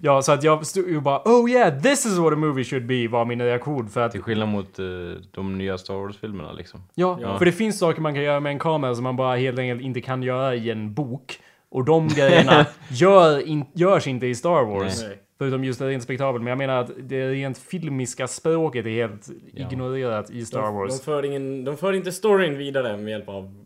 Ja, 0.00 0.22
så 0.22 0.32
att 0.32 0.42
jag 0.42 0.66
stod 0.66 0.88
ju 0.88 1.00
bara 1.00 1.18
Oh 1.24 1.50
yeah, 1.50 1.80
this 1.82 2.06
is 2.06 2.18
what 2.18 2.32
a 2.32 2.36
movie 2.36 2.64
should 2.64 2.86
be 2.86 3.08
var 3.08 3.24
min 3.24 3.42
reaktion 3.42 3.88
för 3.88 4.00
att 4.00 4.12
Till 4.12 4.22
skillnad 4.22 4.48
mot 4.48 4.78
eh, 4.78 4.84
de 5.30 5.58
nya 5.58 5.78
Star 5.78 5.94
Wars-filmerna 5.94 6.52
liksom. 6.52 6.80
Ja, 6.94 7.18
Ja. 7.22 7.38
för 7.38 7.44
det 7.44 7.52
finns 7.52 7.78
saker 7.78 8.00
man 8.00 8.14
kan 8.14 8.22
göra 8.22 8.40
med 8.40 8.50
en 8.52 8.58
kamera 8.58 8.94
som 8.94 9.04
man 9.04 9.16
bara 9.16 9.36
helt 9.36 9.58
enkelt 9.58 9.80
inte 9.82 10.00
kan 10.00 10.22
göra 10.22 10.54
i 10.54 10.70
en 10.70 10.94
bok. 10.94 11.38
Och 11.68 11.84
de 11.84 12.08
grejerna 12.16 12.66
gör 12.90 13.46
in, 13.46 13.64
görs 13.74 14.06
inte 14.06 14.26
i 14.26 14.34
Star 14.34 14.64
Wars. 14.64 15.02
Nej. 15.02 15.18
Förutom 15.38 15.64
just 15.64 15.78
det 15.78 15.88
rent 15.88 16.02
spektabelt. 16.02 16.44
Men 16.44 16.50
jag 16.50 16.58
menar 16.58 16.76
att 16.76 16.90
det 16.98 17.30
rent 17.30 17.58
filmiska 17.58 18.28
språket 18.28 18.86
är 18.86 18.90
helt 18.90 19.28
ignorerat 19.54 20.30
i 20.30 20.46
Star 20.46 20.62
De, 20.62 20.74
Wars. 20.74 20.98
de, 20.98 21.04
för 21.04 21.24
ingen, 21.24 21.64
de 21.64 21.76
för 21.76 21.92
inte 21.92 22.12
storyn 22.12 22.58
vidare 22.58 22.96
med 22.96 23.10
hjälp 23.10 23.28
av, 23.28 23.64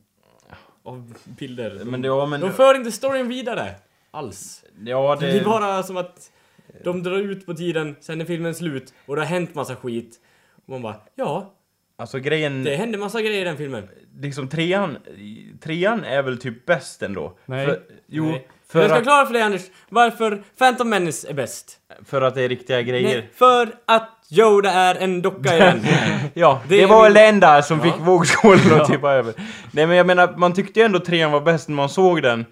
av 0.83 1.15
bilder. 1.25 1.77
De, 1.79 1.85
Men 1.85 2.03
det, 2.03 2.09
ja, 2.09 2.27
men... 2.27 2.41
de 2.41 2.53
för 2.53 2.75
inte 2.75 2.93
storyn 2.93 3.29
vidare. 3.29 3.75
Alls. 4.11 4.65
ja, 4.85 5.17
det... 5.21 5.27
Det 5.27 5.39
är 5.39 5.45
bara 5.45 5.83
som 5.83 5.97
att 5.97 6.31
de 6.85 7.03
drar 7.03 7.17
ut 7.19 7.47
på 7.47 7.55
tiden, 7.55 7.97
sen 8.01 8.21
är 8.21 8.25
filmen 8.25 8.55
slut 8.55 8.95
och 9.07 9.17
det 9.17 9.23
har 9.23 9.27
hänt 9.27 9.55
massa 9.55 9.77
skit. 9.77 10.21
Och 10.67 10.71
man 10.71 10.83
bara, 10.83 10.97
ja, 11.15 11.55
Alltså 12.01 12.19
grejen... 12.19 12.65
det 12.65 12.77
hände 12.77 12.99
massa 12.99 13.23
grejer 13.23 13.41
i 13.41 13.45
den 13.45 13.57
filmen. 13.57 13.89
Liksom 14.21 14.49
trean... 14.49 14.99
Trean 15.63 16.05
är 16.05 16.23
väl 16.23 16.39
typ 16.39 16.67
bäst 16.67 17.03
ändå. 17.03 17.39
Nej. 17.47 17.67
För, 17.67 17.79
jo, 18.07 18.25
Nej. 18.25 18.47
för 18.69 18.79
jag 18.81 18.89
ska 18.89 18.95
att, 18.95 18.99
förklara 18.99 19.27
för 19.27 19.33
dig 19.33 19.43
Anders, 19.43 19.63
varför 19.89 20.43
Phantom 20.59 20.89
Menace 20.91 21.29
är 21.31 21.35
bäst. 21.35 21.77
för 22.05 22.23
att 22.23 22.35
det 22.35 22.43
är 22.43 22.49
riktiga 22.49 22.83
grejer. 22.83 23.19
Nej, 23.19 23.31
för 23.35 23.69
att 23.87 24.11
Yoda 24.31 24.71
är 24.71 24.95
en 24.95 25.23
docka 25.23 25.55
igen. 25.57 25.81
Ja, 26.35 26.61
det, 26.69 26.77
Det 26.81 26.87
var 26.87 26.97
min- 26.97 27.03
väl 27.03 27.15
det 27.15 27.27
enda 27.27 27.63
som 27.63 27.79
Ja. 27.79 27.85
fick 27.85 28.07
vågskålen 28.07 28.81
att 28.81 28.87
tippa 28.91 29.13
över. 29.13 29.35
Nej 29.73 29.87
men 29.87 29.97
jag 29.97 30.07
menar, 30.07 30.35
man 30.37 30.53
tyckte 30.55 30.81
ju 30.81 30.87
ändå 30.87 30.99
trean 31.01 31.33
var 31.33 31.41
bäst 31.41 31.69
när 31.69 31.77
man 31.77 31.89
såg 31.89 32.23
den. 32.23 32.45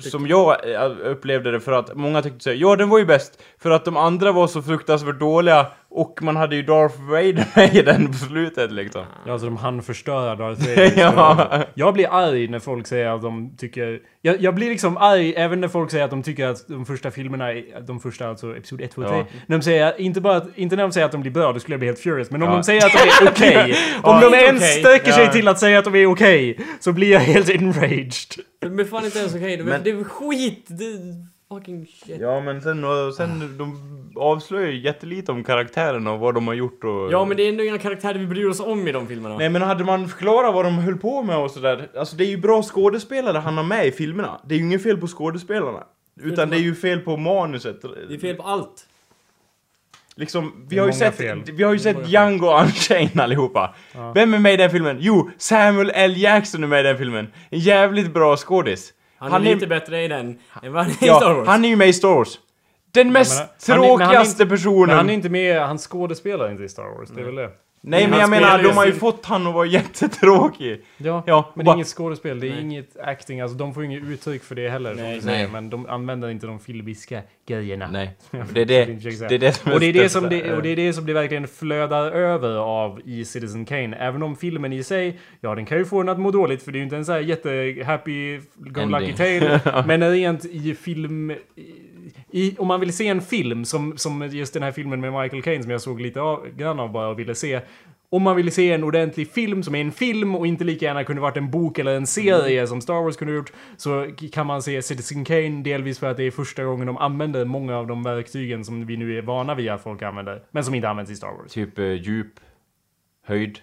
Som 0.00 0.26
jag 0.26 0.70
eh, 0.74 0.90
upplevde 1.04 1.50
det 1.50 1.60
för 1.60 1.72
att 1.72 1.94
många 1.96 2.22
tyckte 2.22 2.40
så 2.40 2.50
här, 2.50 2.56
ja 2.56 2.76
den 2.76 2.88
var 2.88 2.98
ju 2.98 3.04
bäst. 3.06 3.42
För 3.62 3.70
att 3.70 3.84
de 3.84 3.96
andra 3.96 4.32
var 4.32 4.46
så 4.46 4.62
fruktansvärt 4.62 5.18
dåliga 5.20 5.66
Och 5.94 6.18
man 6.22 6.36
hade 6.36 6.56
ju 6.56 6.62
Darth 6.62 7.00
Vader 7.02 7.46
med 7.56 7.74
i 7.76 7.82
den 7.82 8.06
på 8.06 8.12
slutet 8.14 8.72
liksom. 8.72 9.02
Ja, 9.26 9.32
alltså 9.32 9.46
de 9.46 9.56
hann 9.56 9.82
förstöra 9.82 10.34
Darth 10.34 10.60
Vader. 10.68 10.92
Ja. 10.96 11.64
Jag 11.74 11.94
blir 11.94 12.06
arg 12.10 12.48
när 12.48 12.58
folk 12.58 12.86
säger 12.86 13.06
att 13.08 13.22
de 13.22 13.56
tycker... 13.56 13.98
Jag, 14.22 14.40
jag 14.40 14.54
blir 14.54 14.68
liksom 14.68 14.96
arg 14.96 15.34
även 15.36 15.60
när 15.60 15.68
folk 15.68 15.90
säger 15.90 16.04
att 16.04 16.10
de 16.10 16.22
tycker 16.22 16.46
att 16.46 16.68
de 16.68 16.86
första 16.86 17.10
filmerna, 17.10 17.46
de 17.86 18.00
första 18.00 18.28
alltså 18.28 18.56
Episod 18.56 18.80
1, 18.80 18.90
2, 18.90 19.02
3. 19.02 19.10
Ja. 19.16 19.24
När 19.46 19.56
de 19.58 19.62
säger, 19.62 20.00
inte 20.00 20.20
bara 20.20 20.36
att, 20.36 20.46
inte 20.58 20.76
när 20.76 20.82
de 20.82 20.92
säger 20.92 21.06
att 21.06 21.12
de 21.12 21.20
blir 21.20 21.32
bra, 21.32 21.52
då 21.52 21.60
skulle 21.60 21.72
jag 21.74 21.80
bli 21.80 21.88
helt 21.88 21.98
furious. 22.00 22.30
Men 22.30 22.42
om 22.42 22.48
Ja. 22.48 22.54
de 22.54 22.62
säger 22.64 22.86
att 22.86 22.92
de 22.92 22.98
är 23.26 23.30
okej, 23.30 23.74
om 24.02 24.18
Ja, 24.22 24.30
de 24.30 24.36
ens 24.36 24.62
okej. 24.62 24.80
sträcker 24.80 25.12
sig 25.12 25.32
till 25.32 25.48
att 25.48 25.58
säga 25.58 25.78
att 25.78 25.84
de 25.84 25.94
är 25.94 26.06
okej, 26.06 26.58
så 26.80 26.92
blir 26.92 27.12
jag 27.12 27.20
helt 27.20 27.48
enraged. 27.50 28.12
Är 28.60 28.84
fan 28.84 29.04
inte 29.04 29.18
ens 29.18 29.34
okej. 29.34 29.62
Men- 29.62 29.80
Det 29.84 29.90
är 29.90 30.04
skit! 30.04 30.66
Det 30.68 30.84
fucking 31.54 31.86
shit. 31.86 32.20
Ja 32.20 32.40
men 32.40 32.60
sen, 32.60 32.84
och 32.84 33.14
sen 33.14 33.58
de 33.58 33.76
avslöjar 34.16 34.70
ju 34.70 34.80
jättelite 34.80 35.32
om 35.32 35.44
karaktärerna 35.44 36.12
och 36.12 36.18
vad 36.18 36.34
de 36.34 36.46
har 36.46 36.54
gjort 36.54 36.84
och... 36.84 37.12
Ja 37.12 37.24
men 37.24 37.36
det 37.36 37.42
är 37.42 37.48
ändå 37.48 37.64
inga 37.64 37.78
karaktärer 37.78 38.18
vi 38.18 38.26
bryr 38.26 38.46
oss 38.46 38.60
om 38.60 38.88
i 38.88 38.92
de 38.92 39.06
filmerna. 39.06 39.36
Nej 39.36 39.48
men 39.48 39.62
hade 39.62 39.84
man 39.84 40.08
förklarat 40.08 40.54
vad 40.54 40.64
de 40.64 40.78
höll 40.78 40.98
på 40.98 41.22
med 41.22 41.38
och 41.38 41.50
sådär. 41.50 41.90
Alltså 41.96 42.16
det 42.16 42.24
är 42.24 42.28
ju 42.28 42.36
bra 42.36 42.62
skådespelare 42.62 43.38
han 43.38 43.56
har 43.56 43.64
med 43.64 43.86
i 43.86 43.92
filmerna. 43.92 44.40
Det 44.46 44.54
är 44.54 44.58
ju 44.58 44.64
inget 44.64 44.82
fel 44.82 44.96
på 44.96 45.06
skådespelarna. 45.06 45.84
Utan 46.20 46.50
det 46.50 46.56
är 46.56 46.60
ju 46.60 46.74
fel 46.74 47.00
på 47.00 47.16
manuset. 47.16 47.82
Det 48.08 48.14
är 48.14 48.18
fel 48.18 48.36
på 48.36 48.42
allt. 48.42 48.86
Liksom, 50.16 50.66
vi 50.68 50.78
har 50.78 50.86
ju 50.86 50.92
sett, 50.92 51.16
fel. 51.16 51.42
vi 51.52 51.62
har 51.62 51.72
ju 51.72 51.78
sett 51.78 52.08
Django 52.08 52.60
Unchained 52.60 53.20
allihopa. 53.20 53.74
Vem 54.14 54.34
är 54.34 54.38
med 54.38 54.54
i 54.54 54.56
den 54.56 54.70
filmen? 54.70 54.96
Jo, 55.00 55.30
Samuel 55.38 55.92
L. 55.94 56.16
Jackson 56.16 56.64
är 56.64 56.68
med 56.68 56.80
i 56.80 56.82
den 56.82 56.98
filmen. 56.98 57.26
En 57.50 57.58
jävligt 57.58 58.14
bra 58.14 58.36
skådis. 58.36 58.92
Han, 59.30 59.46
är 59.46 59.54
lite 59.54 59.66
bättre 59.66 60.02
i 60.02 60.08
den 60.08 60.38
än 60.62 60.72
vad 60.72 60.82
han 60.82 60.90
är 60.90 61.04
i 61.04 61.08
Star 61.08 61.34
Wars. 61.34 61.48
han 61.48 61.64
är 61.64 61.68
ju 61.68 61.76
med 61.76 61.88
i 61.88 61.92
Star 61.92 62.14
Wars. 62.14 62.38
Den 62.90 63.12
mest 63.12 63.38
men 63.38 63.76
han- 63.78 63.84
han 63.84 63.84
är- 63.84 63.98
men 63.98 64.00
han 64.00 64.10
är 64.10 64.14
tråkigaste 64.14 64.42
inte- 64.42 64.54
personen. 64.56 64.86
Men 64.86 64.96
han 64.96 65.10
är 65.10 65.14
inte 65.14 65.28
med, 65.28 65.60
han 65.62 65.78
skådespelar 65.78 66.50
inte 66.50 66.62
i 66.64 66.68
Star 66.68 66.98
Wars, 66.98 67.08
det 67.14 67.20
är 67.20 67.24
väl 67.24 67.34
det? 67.34 67.50
Nej 67.84 68.08
men 68.08 68.18
jag 68.20 68.30
menar, 68.30 68.58
ju 68.58 68.64
de 68.64 68.76
har 68.76 68.86
ju 68.86 68.90
sin- 68.92 69.00
fått 69.00 69.26
han 69.26 69.46
att 69.46 69.54
vara 69.54 69.66
jättetråkig. 70.12 70.80
Ja, 70.96 71.22
Ja, 71.26 71.52
men 71.54 71.58
det 71.58 71.64
bara- 71.66 71.72
är 71.72 71.76
inget 71.76 71.86
skådespel, 71.86 72.40
det 72.40 72.48
är 72.48 72.60
inget 72.60 72.96
acting, 73.00 73.40
alltså 73.40 73.56
de 73.58 73.74
får 73.74 73.84
inget 73.84 74.02
uttryck 74.02 74.42
för 74.42 74.54
det 74.54 74.68
heller. 74.68 74.94
Nej, 74.94 75.04
Nej, 75.04 75.20
nej. 75.24 75.42
nej. 75.42 75.48
Men 75.52 75.70
de 75.70 75.86
använder 75.86 76.28
inte 76.30 76.46
de 76.46 76.58
filmiska 76.60 77.22
grejerna. 77.46 77.88
Nej, 77.92 78.10
det 78.30 78.60
är 78.60 78.64
det, 78.64 78.84
det 79.28 79.34
är 79.34 79.38
det 79.38 79.52
som 79.52 79.70
är 79.70 79.74
och 79.74 79.80
det 79.80 79.86
är 79.86 79.92
det, 79.92 80.08
som 80.08 80.28
det, 80.28 80.52
och 80.56 80.62
det 80.62 80.68
är 80.68 80.76
det 80.76 80.92
som 80.92 81.06
det 81.06 81.12
verkligen 81.12 81.48
flödar 81.48 82.10
över 82.12 82.56
av 82.56 83.00
i 83.04 83.24
Citizen 83.24 83.64
Kane. 83.64 83.96
Även 83.96 84.22
om 84.22 84.36
filmen 84.36 84.72
i 84.72 84.82
sig, 84.82 85.18
ja 85.40 85.54
den 85.54 85.66
kan 85.66 85.78
ju 85.78 85.84
få 85.84 86.00
en 86.00 86.08
att 86.08 86.20
må 86.20 86.30
dåligt 86.30 86.62
för 86.62 86.72
det 86.72 86.76
är 86.76 86.80
ju 86.80 86.84
inte 86.84 86.96
en 86.96 87.04
sån 87.04 87.14
här 87.14 87.22
jätte-happy 87.22 88.40
go 88.56 88.80
lucky 88.80 89.04
Ending. 89.04 89.14
tale. 89.16 89.84
men 89.86 90.10
rent 90.12 90.44
i 90.44 90.74
film... 90.74 91.30
I, 91.30 91.36
i, 92.32 92.56
om 92.58 92.68
man 92.68 92.80
vill 92.80 92.92
se 92.92 93.08
en 93.08 93.20
film 93.20 93.64
som, 93.64 93.96
som 93.96 94.28
just 94.32 94.54
den 94.54 94.62
här 94.62 94.72
filmen 94.72 95.00
med 95.00 95.12
Michael 95.12 95.42
Caine 95.42 95.62
som 95.62 95.70
jag 95.72 95.80
såg 95.80 96.00
lite 96.00 96.20
av, 96.20 96.46
grann 96.56 96.80
av 96.80 96.92
bara 96.92 97.08
och 97.08 97.18
ville 97.18 97.34
se. 97.34 97.60
Om 98.10 98.22
man 98.22 98.36
vill 98.36 98.52
se 98.52 98.72
en 98.72 98.84
ordentlig 98.84 99.30
film 99.32 99.62
som 99.62 99.74
är 99.74 99.80
en 99.80 99.92
film 99.92 100.34
och 100.34 100.46
inte 100.46 100.64
lika 100.64 100.86
gärna 100.86 101.04
kunde 101.04 101.22
varit 101.22 101.36
en 101.36 101.50
bok 101.50 101.78
eller 101.78 101.94
en 101.94 102.06
serie 102.06 102.66
som 102.66 102.80
Star 102.80 103.02
Wars 103.02 103.16
kunde 103.16 103.34
gjort 103.34 103.52
så 103.76 104.10
kan 104.32 104.46
man 104.46 104.62
se 104.62 104.82
Citizen 104.82 105.24
Kane 105.24 105.62
delvis 105.62 105.98
för 105.98 106.10
att 106.10 106.16
det 106.16 106.24
är 106.24 106.30
första 106.30 106.64
gången 106.64 106.86
de 106.86 106.96
använder 106.96 107.44
många 107.44 107.76
av 107.76 107.86
de 107.86 108.02
verktygen 108.02 108.64
som 108.64 108.86
vi 108.86 108.96
nu 108.96 109.18
är 109.18 109.22
vana 109.22 109.54
vid 109.54 109.70
att 109.70 109.82
folk 109.82 110.02
använder 110.02 110.42
men 110.50 110.64
som 110.64 110.74
inte 110.74 110.88
används 110.88 111.10
i 111.10 111.16
Star 111.16 111.28
Wars. 111.28 111.52
Typ 111.52 111.78
eh, 111.78 111.92
djup, 111.92 112.40
höjd. 113.26 113.58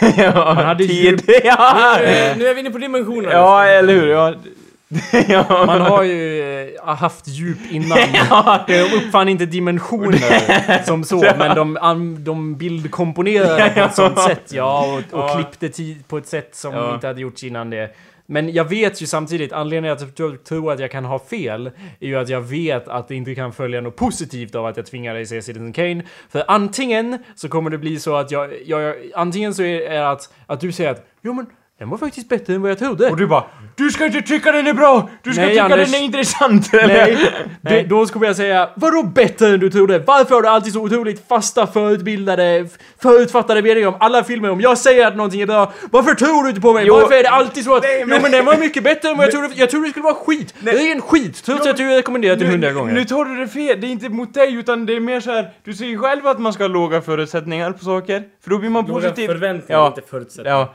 Man 0.34 0.56
hade 0.66 0.86
tid. 0.86 1.04
djup, 1.04 1.20
ja. 1.44 1.96
Nu, 2.00 2.34
nu 2.38 2.46
är 2.46 2.54
vi 2.54 2.60
inne 2.60 2.70
på 2.70 2.78
dimensioner. 2.78 3.30
ja, 3.30 3.64
eller 3.64 3.94
hur? 3.94 4.06
Ja. 4.06 4.34
ja. 5.28 5.64
man 5.66 5.80
har 5.80 6.02
ju 6.02 6.42
eh, 6.84 6.96
haft 6.96 7.28
djup 7.28 7.58
innan. 7.70 7.98
De 8.66 8.82
uppfann 8.82 9.28
inte 9.28 9.46
dimensioner 9.46 10.82
som 10.86 11.04
så, 11.04 11.20
men 11.38 11.56
de, 11.56 11.76
an- 11.80 12.24
de 12.24 12.56
bildkomponerade 12.56 13.70
på 13.74 13.80
ett 13.80 13.94
sånt 13.94 14.18
sätt, 14.20 14.52
ja, 14.52 14.86
och, 14.92 15.18
och 15.18 15.24
Ja. 15.28 15.34
klippte 15.34 15.68
tid 15.68 16.08
på 16.08 16.18
ett 16.18 16.26
sätt 16.26 16.54
som 16.54 16.74
Ja. 16.74 16.94
inte 16.94 17.06
hade 17.06 17.20
gjorts 17.20 17.44
innan 17.44 17.70
det. 17.70 17.90
Men 18.30 18.52
jag 18.52 18.64
vet 18.64 19.02
ju 19.02 19.06
samtidigt, 19.06 19.52
anledningen 19.52 19.96
till 19.96 20.06
att 20.06 20.18
jag 20.18 20.44
tror 20.44 20.72
att 20.72 20.80
jag 20.80 20.90
kan 20.90 21.04
ha 21.04 21.18
fel, 21.18 21.66
är 22.00 22.06
ju 22.06 22.16
att 22.16 22.28
jag 22.28 22.40
vet 22.40 22.88
att 22.88 23.08
det 23.08 23.14
inte 23.14 23.34
kan 23.34 23.52
följa 23.52 23.80
något 23.80 23.96
positivt 23.96 24.54
av 24.54 24.66
att 24.66 24.76
jag 24.76 24.86
tvingar 24.86 25.14
dig 25.14 25.26
se 25.26 25.42
Citizen 25.42 25.72
Kane. 25.72 26.02
För 26.30 26.44
antingen 26.48 27.18
så 27.34 27.48
kommer 27.48 27.70
det 27.70 27.78
bli 27.78 28.00
så 28.00 28.16
att 28.16 28.30
jag, 28.30 28.50
jag 28.66 28.94
antingen 29.14 29.54
så 29.54 29.62
är 29.62 29.90
det 29.90 30.10
att, 30.10 30.32
att 30.46 30.60
du 30.60 30.72
säger 30.72 30.90
att 30.90 31.06
jo 31.22 31.32
men 31.32 31.46
den 31.78 31.88
var 31.90 31.98
faktiskt 31.98 32.28
bättre 32.28 32.54
än 32.54 32.62
vad 32.62 32.70
jag 32.70 32.78
trodde. 32.78 33.10
Och 33.10 33.16
du 33.16 33.26
bara 33.26 33.44
Du 33.76 33.90
ska 33.90 34.06
inte 34.06 34.22
tycka 34.22 34.52
den 34.52 34.66
är 34.66 34.72
bra! 34.72 35.08
Du 35.22 35.32
ska 35.32 35.40
Nej, 35.42 35.50
tycka 35.50 35.62
Anders. 35.64 35.90
den 35.90 36.00
är 36.00 36.04
intressant! 36.04 36.74
Eller? 36.74 37.06
Nej, 37.06 37.18
det, 37.60 37.82
då 37.82 38.06
skulle 38.06 38.26
jag 38.26 38.36
säga 38.36 38.68
Vadå 38.74 39.02
bättre 39.02 39.48
än 39.48 39.60
du 39.60 39.70
trodde? 39.70 39.98
Varför 39.98 40.34
har 40.34 40.42
du 40.42 40.48
alltid 40.48 40.72
så 40.72 40.80
otroligt 40.82 41.28
fasta, 41.28 41.66
förutbildade, 41.66 42.66
förutfattade 43.02 43.62
meningar 43.62 43.88
om 43.88 43.94
alla 44.00 44.24
filmer? 44.24 44.50
Om 44.50 44.60
jag 44.60 44.78
säger 44.78 45.06
att 45.06 45.16
någonting 45.16 45.40
är 45.40 45.46
bra, 45.46 45.72
varför 45.90 46.14
tror 46.14 46.42
du 46.42 46.48
inte 46.48 46.60
på 46.60 46.72
mig? 46.72 46.84
Jo. 46.86 46.94
varför 46.94 47.14
är 47.14 47.22
det 47.22 47.28
alltid 47.30 47.64
så 47.64 47.74
att 47.76 47.82
Nej, 47.82 48.04
men- 48.06 48.16
Jo 48.16 48.22
men 48.22 48.32
den 48.32 48.44
var 48.44 48.56
mycket 48.56 48.84
bättre 48.84 49.08
än 49.08 49.16
vad 49.16 49.26
jag 49.26 49.32
trodde, 49.32 49.48
jag 49.54 49.70
trodde 49.70 49.86
det 49.86 49.90
skulle 49.90 50.04
vara 50.04 50.14
skit! 50.14 50.54
Det 50.60 50.70
är 50.70 50.92
en 50.92 51.00
skit, 51.00 51.42
trots 51.44 51.66
att 51.66 51.76
du 51.76 51.88
rekommenderat 51.96 52.38
det 52.38 52.46
hundra 52.46 52.72
gånger. 52.72 52.92
Nu 52.92 53.04
tar 53.04 53.24
du 53.24 53.36
det 53.36 53.48
fel, 53.48 53.80
det 53.80 53.86
är 53.86 53.90
inte 53.90 54.08
mot 54.08 54.34
dig 54.34 54.54
utan 54.54 54.86
det 54.86 54.96
är 54.96 55.00
mer 55.00 55.20
så 55.20 55.30
här. 55.32 55.50
Du 55.64 55.74
säger 55.74 55.90
ju 55.90 55.98
själv 55.98 56.26
att 56.26 56.38
man 56.38 56.52
ska 56.52 56.62
ha 56.64 56.68
låga 56.68 57.00
förutsättningar 57.00 57.72
på 57.72 57.84
saker. 57.84 58.22
För 58.44 58.50
då 58.50 58.58
blir 58.58 58.70
man 58.70 58.86
Låga 58.86 59.00
positiv. 59.08 59.26
förväntningar, 59.26 59.80
Ja. 59.80 59.86
inte 59.86 60.00
förutsättningar. 60.10 60.68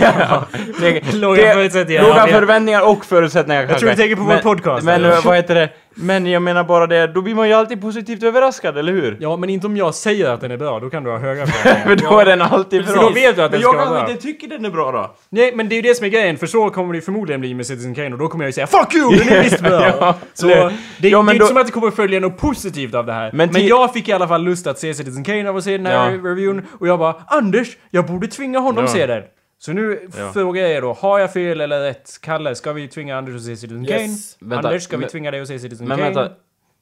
Ja. 0.00 0.42
Det- 0.80 1.12
Låga 1.14 1.42
det- 1.42 1.52
förutsättningar, 1.54 2.02
Låga 2.02 2.14
men- 2.26 2.28
förväntningar 2.34 2.88
och 2.90 3.04
förutsättningar 3.04 3.62
kanske. 3.66 3.78
tror 3.80 3.90
du 3.90 3.96
tänker 3.96 4.16
på 4.16 4.22
vår 4.22 4.28
Men- 4.28 4.42
podcast, 4.42 4.84
Men 4.84 4.94
eller? 4.94 5.20
vad 5.24 5.36
heter 5.36 5.54
det? 5.54 5.70
Men 5.98 6.26
jag 6.26 6.42
menar 6.42 6.64
bara 6.64 6.86
det, 6.86 7.06
då 7.06 7.22
blir 7.22 7.34
man 7.34 7.48
ju 7.48 7.54
alltid 7.54 7.80
positivt 7.80 8.22
överraskad, 8.22 8.78
eller 8.78 8.92
hur? 8.92 9.16
Ja, 9.20 9.36
men 9.36 9.50
inte 9.50 9.66
om 9.66 9.76
jag 9.76 9.94
säger 9.94 10.30
att 10.30 10.40
den 10.40 10.50
är 10.50 10.56
bra, 10.56 10.80
då 10.80 10.90
kan 10.90 11.04
du 11.04 11.10
ha 11.10 11.18
höga 11.18 11.46
förväntningar. 11.46 11.96
För 11.98 12.10
då 12.10 12.18
är 12.18 12.24
den 12.24 12.42
alltid 12.42 12.84
bra. 12.86 12.94
då 13.02 13.10
vet 13.10 13.36
du 13.36 13.42
att 13.42 13.50
den 13.52 13.60
Men 13.60 13.60
ska 13.60 13.68
jag 13.68 13.72
vara 13.72 13.84
kanske 13.84 14.04
bra. 14.04 14.10
inte 14.10 14.22
tycker 14.22 14.48
den 14.48 14.64
är 14.64 14.70
bra 14.70 14.92
då. 14.92 15.14
Nej, 15.30 15.52
men 15.54 15.68
det 15.68 15.74
är 15.74 15.76
ju 15.76 15.82
det 15.82 15.94
som 15.94 16.06
är 16.06 16.10
grejen, 16.10 16.36
för 16.38 16.46
så 16.46 16.70
kommer 16.70 16.92
det 16.92 16.96
ju 16.96 17.02
förmodligen 17.02 17.40
bli 17.40 17.54
med 17.54 17.66
Citizen 17.66 17.94
Kane 17.94 18.12
och 18.12 18.18
då 18.18 18.28
kommer 18.28 18.44
jag 18.44 18.48
ju 18.48 18.52
säga 18.52 18.66
FUCK 18.66 18.94
YOU! 18.94 19.10
Den 19.10 19.28
är 19.28 19.42
visst 19.44 19.60
bra! 19.60 19.86
Ja, 20.00 20.14
så 20.34 20.46
eller- 20.48 20.72
det, 20.98 21.08
Ja, 21.08 21.18
det 21.18 21.22
men 21.24 21.28
är 21.28 21.32
inte 21.32 21.44
då- 21.44 21.48
som 21.48 21.56
att 21.56 21.66
det 21.66 21.72
kommer 21.72 21.90
följa 21.90 22.20
något 22.20 22.38
positivt 22.38 22.94
av 22.94 23.06
det 23.06 23.12
här. 23.12 23.30
Men, 23.32 23.48
Men 23.52 23.66
jag 23.66 23.92
fick 23.92 24.08
i 24.08 24.12
alla 24.12 24.28
fall 24.28 24.42
lust 24.44 24.66
att 24.66 24.78
se 24.78 24.94
Citizen 24.94 25.24
Kane 25.24 25.48
av 25.48 25.56
att 25.56 25.64
se 25.64 25.76
den 25.76 25.86
här 25.86 26.10
Ja. 26.12 26.30
reviewn 26.30 26.62
och 26.80 26.88
jag 26.88 26.98
bara 26.98 27.14
Anders, 27.26 27.68
jag 27.90 28.06
borde 28.06 28.26
tvinga 28.26 28.58
honom 28.58 28.84
Ja. 28.84 28.90
se 28.92 29.06
den. 29.06 29.22
Så 29.58 29.72
nu 29.72 30.08
Ja. 30.18 30.32
frågar 30.32 30.62
jag 30.62 30.70
er 30.70 30.80
då, 30.82 30.92
har 30.92 31.18
jag 31.18 31.32
fel 31.32 31.60
eller 31.60 31.80
rätt? 31.80 32.18
Kalle, 32.22 32.54
ska 32.54 32.72
vi 32.72 32.88
tvinga 32.88 33.16
Anders 33.16 33.36
att 33.36 33.42
se 33.42 33.56
Citizen 33.56 33.84
Yes. 33.88 34.36
Kane? 34.38 34.50
Vänta, 34.50 34.68
Anders, 34.68 34.82
ska 34.82 34.96
vi 34.96 35.00
men- 35.00 35.10
tvinga 35.10 35.30
dig 35.30 35.40
att 35.40 35.48
se 35.48 35.58
Citizen 35.58 35.88
Men 35.88 35.98
Kane? 35.98 36.10
vänta. 36.14 36.32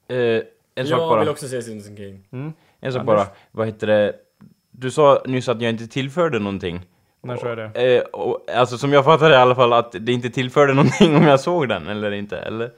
Eh, 0.08 0.42
en 0.74 0.86
sak 0.86 1.00
Jag 1.00 1.08
bara. 1.08 1.20
vill 1.20 1.28
också 1.28 1.48
se 1.48 1.62
Citizen 1.62 1.96
Kane. 1.96 2.18
En 2.80 2.92
sak 2.92 3.00
Anders? 3.00 3.04
bara. 3.06 3.26
Vad 3.50 3.66
heter 3.66 3.86
det? 3.86 4.12
Du 4.70 4.90
sa 4.90 5.22
nyss 5.26 5.48
att 5.48 5.60
jag 5.60 5.70
inte 5.70 5.86
tillförde 5.86 6.38
någonting. 6.38 6.80
När 7.22 7.36
så 7.36 7.46
är 7.46 7.56
det? 7.56 7.96
Eh, 7.96 8.02
och, 8.02 8.50
alltså 8.54 8.78
som 8.78 8.92
jag 8.92 9.04
fattade 9.04 9.34
i 9.34 9.36
alla 9.36 9.54
fall 9.54 9.72
att 9.72 9.94
det 10.00 10.12
inte 10.12 10.30
tillförde 10.30 10.74
någonting 10.74 11.16
om 11.16 11.22
jag 11.22 11.40
såg 11.40 11.68
den, 11.68 11.86
eller 11.88 12.10
inte? 12.10 12.38
Eller? 12.38 12.70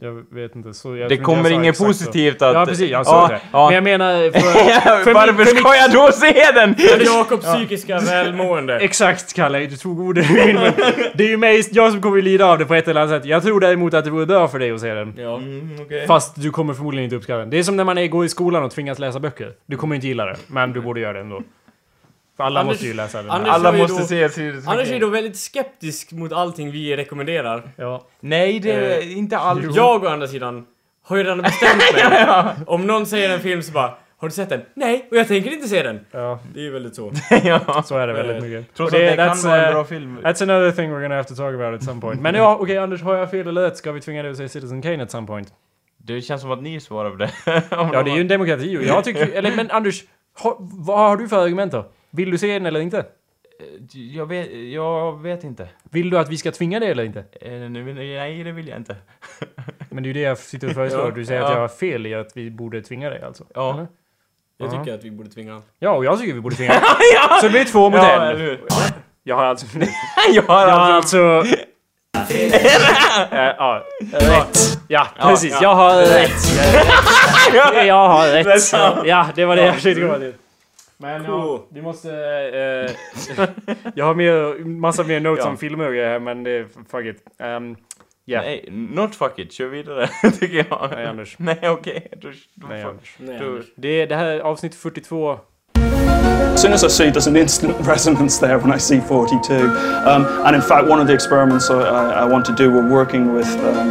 Jag 0.00 0.34
vet 0.34 0.56
inte. 0.56 0.74
Så 0.74 0.96
jag 0.96 1.08
Det 1.08 1.16
kommer 1.16 1.50
inget 1.50 1.68
exakt 1.68 1.78
så. 1.78 1.84
positivt 1.84 2.42
att... 2.42 2.54
Ja, 2.54 2.66
precis. 2.66 2.90
Jag 2.90 3.06
sa 3.06 3.22
Ja, 3.22 3.28
det. 3.28 3.40
ja. 3.52 3.66
Men 3.66 3.74
jag 3.74 3.84
menar... 3.84 4.30
För, 4.30 4.40
för 5.04 5.14
Varför 5.14 5.32
min- 5.32 5.46
för 5.46 5.54
ska 5.56 5.68
mitt- 5.68 5.78
jag 5.78 5.92
då 5.92 6.12
se 6.12 6.52
den? 6.54 6.74
Jakobs 7.06 7.44
psykiska 7.44 7.98
välmående. 7.98 8.78
Exakt 8.78 9.34
Kalle, 9.34 9.58
du 9.66 9.76
tog 9.76 9.98
min 10.16 10.24
mun. 10.54 10.72
Det 11.14 11.24
är 11.24 11.28
ju 11.28 11.36
mig, 11.36 11.62
jag 11.72 11.92
som 11.92 12.02
kommer 12.02 12.22
lida 12.22 12.46
av 12.46 12.58
det 12.58 12.64
på 12.64 12.74
ett 12.74 12.88
eller 12.88 13.00
annat 13.00 13.22
sätt. 13.22 13.24
Jag 13.30 13.42
tror 13.42 13.60
däremot 13.60 13.94
att 13.94 14.04
det 14.04 14.10
vore 14.10 14.26
bra 14.26 14.48
för 14.48 14.58
dig 14.58 14.70
att 14.70 14.80
se 14.80 14.94
den. 14.94 15.14
Ja. 15.18 15.40
Fast 16.06 16.42
du 16.42 16.50
kommer 16.50 16.74
förmodligen 16.74 17.04
inte 17.04 17.16
uppskatta 17.16 17.38
den. 17.38 17.50
Det 17.50 17.58
är 17.58 17.62
som 17.62 17.76
när 17.76 17.84
man 17.84 17.98
är, 17.98 18.06
går 18.06 18.24
i 18.24 18.28
skolan 18.28 18.62
och 18.62 18.70
tvingas 18.70 18.98
läsa 18.98 19.20
böcker. 19.20 19.52
Du 19.66 19.76
kommer 19.76 19.94
inte 19.94 20.06
gilla 20.06 20.26
det, 20.26 20.36
men 20.46 20.72
du 20.72 20.80
borde 20.80 21.00
göra 21.00 21.12
det 21.12 21.20
ändå. 21.20 21.42
För 22.36 22.44
alla 22.44 22.60
Anders- 22.60 22.72
måste 22.72 22.86
ju 22.86 22.94
läsa 22.94 23.22
den. 23.22 23.30
Anders- 23.30 23.54
Alla 23.54 23.68
har 23.70 23.76
ju 23.76 23.82
måste 23.82 24.00
då- 24.02 24.06
se 24.06 24.28
Citizen 24.28 24.72
Anders 24.72 24.90
är 24.90 25.00
då 25.00 25.08
väldigt 25.08 25.36
skeptisk 25.36 26.12
mot 26.12 26.32
allting 26.32 26.70
vi 26.70 26.96
rekommenderar. 26.96 27.62
Ja. 27.76 28.06
Nej, 28.20 28.60
det 28.60 28.72
är 28.72 29.12
inte 29.16 29.38
alls. 29.38 29.76
Jag 29.76 30.04
å 30.04 30.08
andra 30.08 30.26
sidan 30.26 30.66
har 31.02 31.16
ju 31.16 31.22
redan 31.22 31.42
bestämt 31.42 31.82
mig. 31.94 32.36
Om 32.66 32.86
någon 32.86 33.06
säger 33.06 33.30
en 33.34 33.40
film 33.40 33.62
så 33.62 33.72
bara 33.72 33.94
Har 34.16 34.28
du 34.28 34.34
sett 34.34 34.48
den? 34.48 34.60
Nej, 34.74 35.08
och 35.10 35.16
jag 35.16 35.28
tänker 35.28 35.52
inte 35.52 35.68
se 35.68 35.82
den. 35.82 36.06
ja, 36.10 36.38
Det 36.54 36.60
är 36.60 36.64
ju 36.64 36.70
väldigt 36.72 36.94
så. 36.94 37.12
ja. 37.44 37.82
så 37.86 37.96
är 37.98 38.06
det 38.06 38.12
väldigt 38.12 38.42
mycket. 38.42 38.74
Trots 38.74 38.92
att 38.92 38.98
det 39.00 39.16
kan 39.16 39.28
that's, 39.28 39.46
vara 39.46 39.62
en 39.62 39.68
eh, 39.68 39.72
bra 39.72 39.84
film. 39.84 40.18
That's 40.22 40.42
another 40.42 40.70
thing 40.72 40.90
we're 40.90 41.02
gonna 41.02 41.14
have 41.14 41.28
to 41.28 41.34
talk 41.34 41.54
about 41.54 41.74
at 41.74 41.82
some 41.82 42.00
point. 42.00 42.20
Men 42.20 42.34
ja, 42.34 42.56
okej 42.60 42.78
Anders, 42.78 43.02
har 43.02 43.14
jag 43.14 43.30
fel 43.30 43.48
eller 43.48 43.62
rätt? 43.62 43.76
Ska 43.76 43.92
vi 43.92 44.00
tvinga 44.00 44.22
dig 44.22 44.30
att 44.30 44.36
se 44.36 44.48
Citizen 44.48 44.82
Kane 44.82 45.02
at 45.02 45.10
some 45.10 45.26
point? 45.26 45.52
Det 45.96 46.20
känns 46.20 46.40
som 46.42 46.50
att 46.50 46.62
ni 46.62 46.80
svarar 46.80 47.10
på 47.10 47.16
det. 47.16 47.30
Ja, 47.70 48.02
det 48.02 48.10
är 48.10 48.14
ju 48.14 48.20
en 48.20 48.28
demokrati 48.28 48.78
och 48.78 48.82
jag 48.82 49.04
tycker... 49.04 49.32
Eller 49.32 49.56
men 49.56 49.70
Anders, 49.70 50.02
ha, 50.42 50.56
vad 50.60 50.98
har 50.98 51.16
du 51.16 51.28
för 51.28 51.42
argument 51.42 51.72
då? 51.72 51.86
Vill 52.16 52.30
du 52.30 52.38
se 52.38 52.52
den 52.52 52.66
eller 52.66 52.80
inte? 52.80 53.04
Jag 53.90 54.26
vet, 54.26 54.52
jag 54.72 55.22
vet 55.22 55.44
inte. 55.44 55.68
Vill 55.90 56.10
du 56.10 56.18
att 56.18 56.28
vi 56.28 56.36
ska 56.36 56.52
tvinga 56.52 56.80
dig 56.80 56.90
eller 56.90 57.04
inte? 57.04 57.24
Eh, 57.40 57.50
nu- 57.52 57.94
Nej, 57.94 58.44
det 58.44 58.52
vill 58.52 58.68
jag 58.68 58.76
inte. 58.78 58.96
Men 59.90 60.02
det 60.02 60.06
är 60.06 60.08
ju 60.08 60.12
det 60.12 60.20
jag 60.20 60.38
sitter 60.38 60.66
och 60.68 60.74
föreslår. 60.74 61.10
Du 61.12 61.24
säger 61.24 61.40
att 61.42 61.50
jag 61.52 61.60
har 61.60 61.68
fel 61.68 62.06
i 62.06 62.14
att 62.14 62.36
vi 62.36 62.50
borde 62.50 62.82
tvinga 62.82 63.10
dig 63.10 63.22
alltså. 63.22 63.44
Ja. 63.54 63.72
Eller? 63.74 63.86
Jag 64.56 64.66
Ja. 64.74 64.78
tycker 64.84 64.94
att 64.94 65.04
vi 65.04 65.10
borde 65.10 65.30
tvinga 65.30 65.62
Ja, 65.78 65.90
och 65.90 66.04
jag 66.04 66.18
tycker 66.20 66.32
vi 66.34 66.40
borde 66.40 66.56
tvinga 66.56 66.70
dig. 66.72 66.80
Så 67.40 67.46
det 67.46 67.50
blir 67.50 67.64
två 67.64 67.90
mot 67.90 67.98
Ja, 67.98 68.10
en. 68.12 68.22
eller 68.22 68.40
hur? 68.40 68.60
Jag 69.22 69.36
har 69.36 69.44
alltså... 69.44 69.66
Jag 70.32 70.42
har 70.42 70.60
Jag 70.68 70.74
har 70.74 70.90
alltså... 70.92 71.18
alltså... 71.28 71.56
Eh, 72.34 73.46
Ja, 73.58 73.84
rätt. 74.12 74.58
Ja, 74.88 75.06
precis. 75.20 75.58
Jag 75.62 75.74
har 75.74 75.96
rätt. 76.02 76.30
Jag 77.86 78.08
har 78.08 78.28
rätt. 78.32 78.72
Ja, 79.08 79.26
det 79.34 79.44
var 79.44 79.56
det 79.56 79.62
jag 79.66 79.74
försökte 79.74 80.00
komma 80.00 80.18
till. 80.18 80.34
Men 81.04 81.24
ja, 81.24 81.64
vi 81.72 81.82
måste... 81.82 82.10
eh, 82.10 83.46
jag 83.94 84.04
har 84.04 84.14
mer, 84.14 84.64
massa 84.64 85.02
mer 85.04 85.20
notes 85.20 85.44
Ja. 85.44 85.50
om 85.50 85.56
filmer 85.56 85.86
och 85.86 85.92
grejer 85.92 86.08
här, 86.08 86.18
men 86.18 86.42
det 86.44 86.50
är 86.50 86.66
fuck 86.90 87.06
it. 87.06 87.16
Um, 87.38 87.76
ja. 88.24 88.40
Nej, 88.40 88.68
not 88.70 89.14
fuck 89.14 89.38
it. 89.38 89.52
Kör 89.52 89.66
vidare, 89.66 90.06
tycker 90.40 90.66
jag. 90.70 90.90
Nej, 90.90 91.06
Anders. 91.06 91.36
Nej, 91.38 91.58
okej. 91.62 92.08
Då, 92.16 92.28
Nej, 92.54 92.82
Anders. 92.82 93.16
Det, 93.76 94.06
det 94.06 94.16
här 94.16 94.26
är 94.26 94.40
avsnitt 94.40 94.74
42. 94.74 95.38
As 96.54 96.62
soon 96.62 96.72
as 96.72 96.84
I 96.84 96.88
see 96.88 97.10
there's 97.10 97.28
an 97.28 97.36
instant 97.36 97.76
resonance 97.88 98.46
there 98.46 98.56
when 98.58 98.76
I 98.76 98.78
see 98.80 99.00
42. 99.00 99.54
Um, 99.54 100.26
and 100.44 100.56
in 100.56 100.62
fact, 100.62 100.88
one 100.88 101.00
of 101.02 101.06
the 101.06 101.14
experiments 101.14 101.70
I, 101.70 101.74
I, 101.74 102.24
I 102.24 102.32
want 102.32 102.44
to 102.46 102.52
do, 102.52 102.70
we're 102.70 102.88
working 102.94 103.34
with 103.36 103.48
um, 103.56 103.90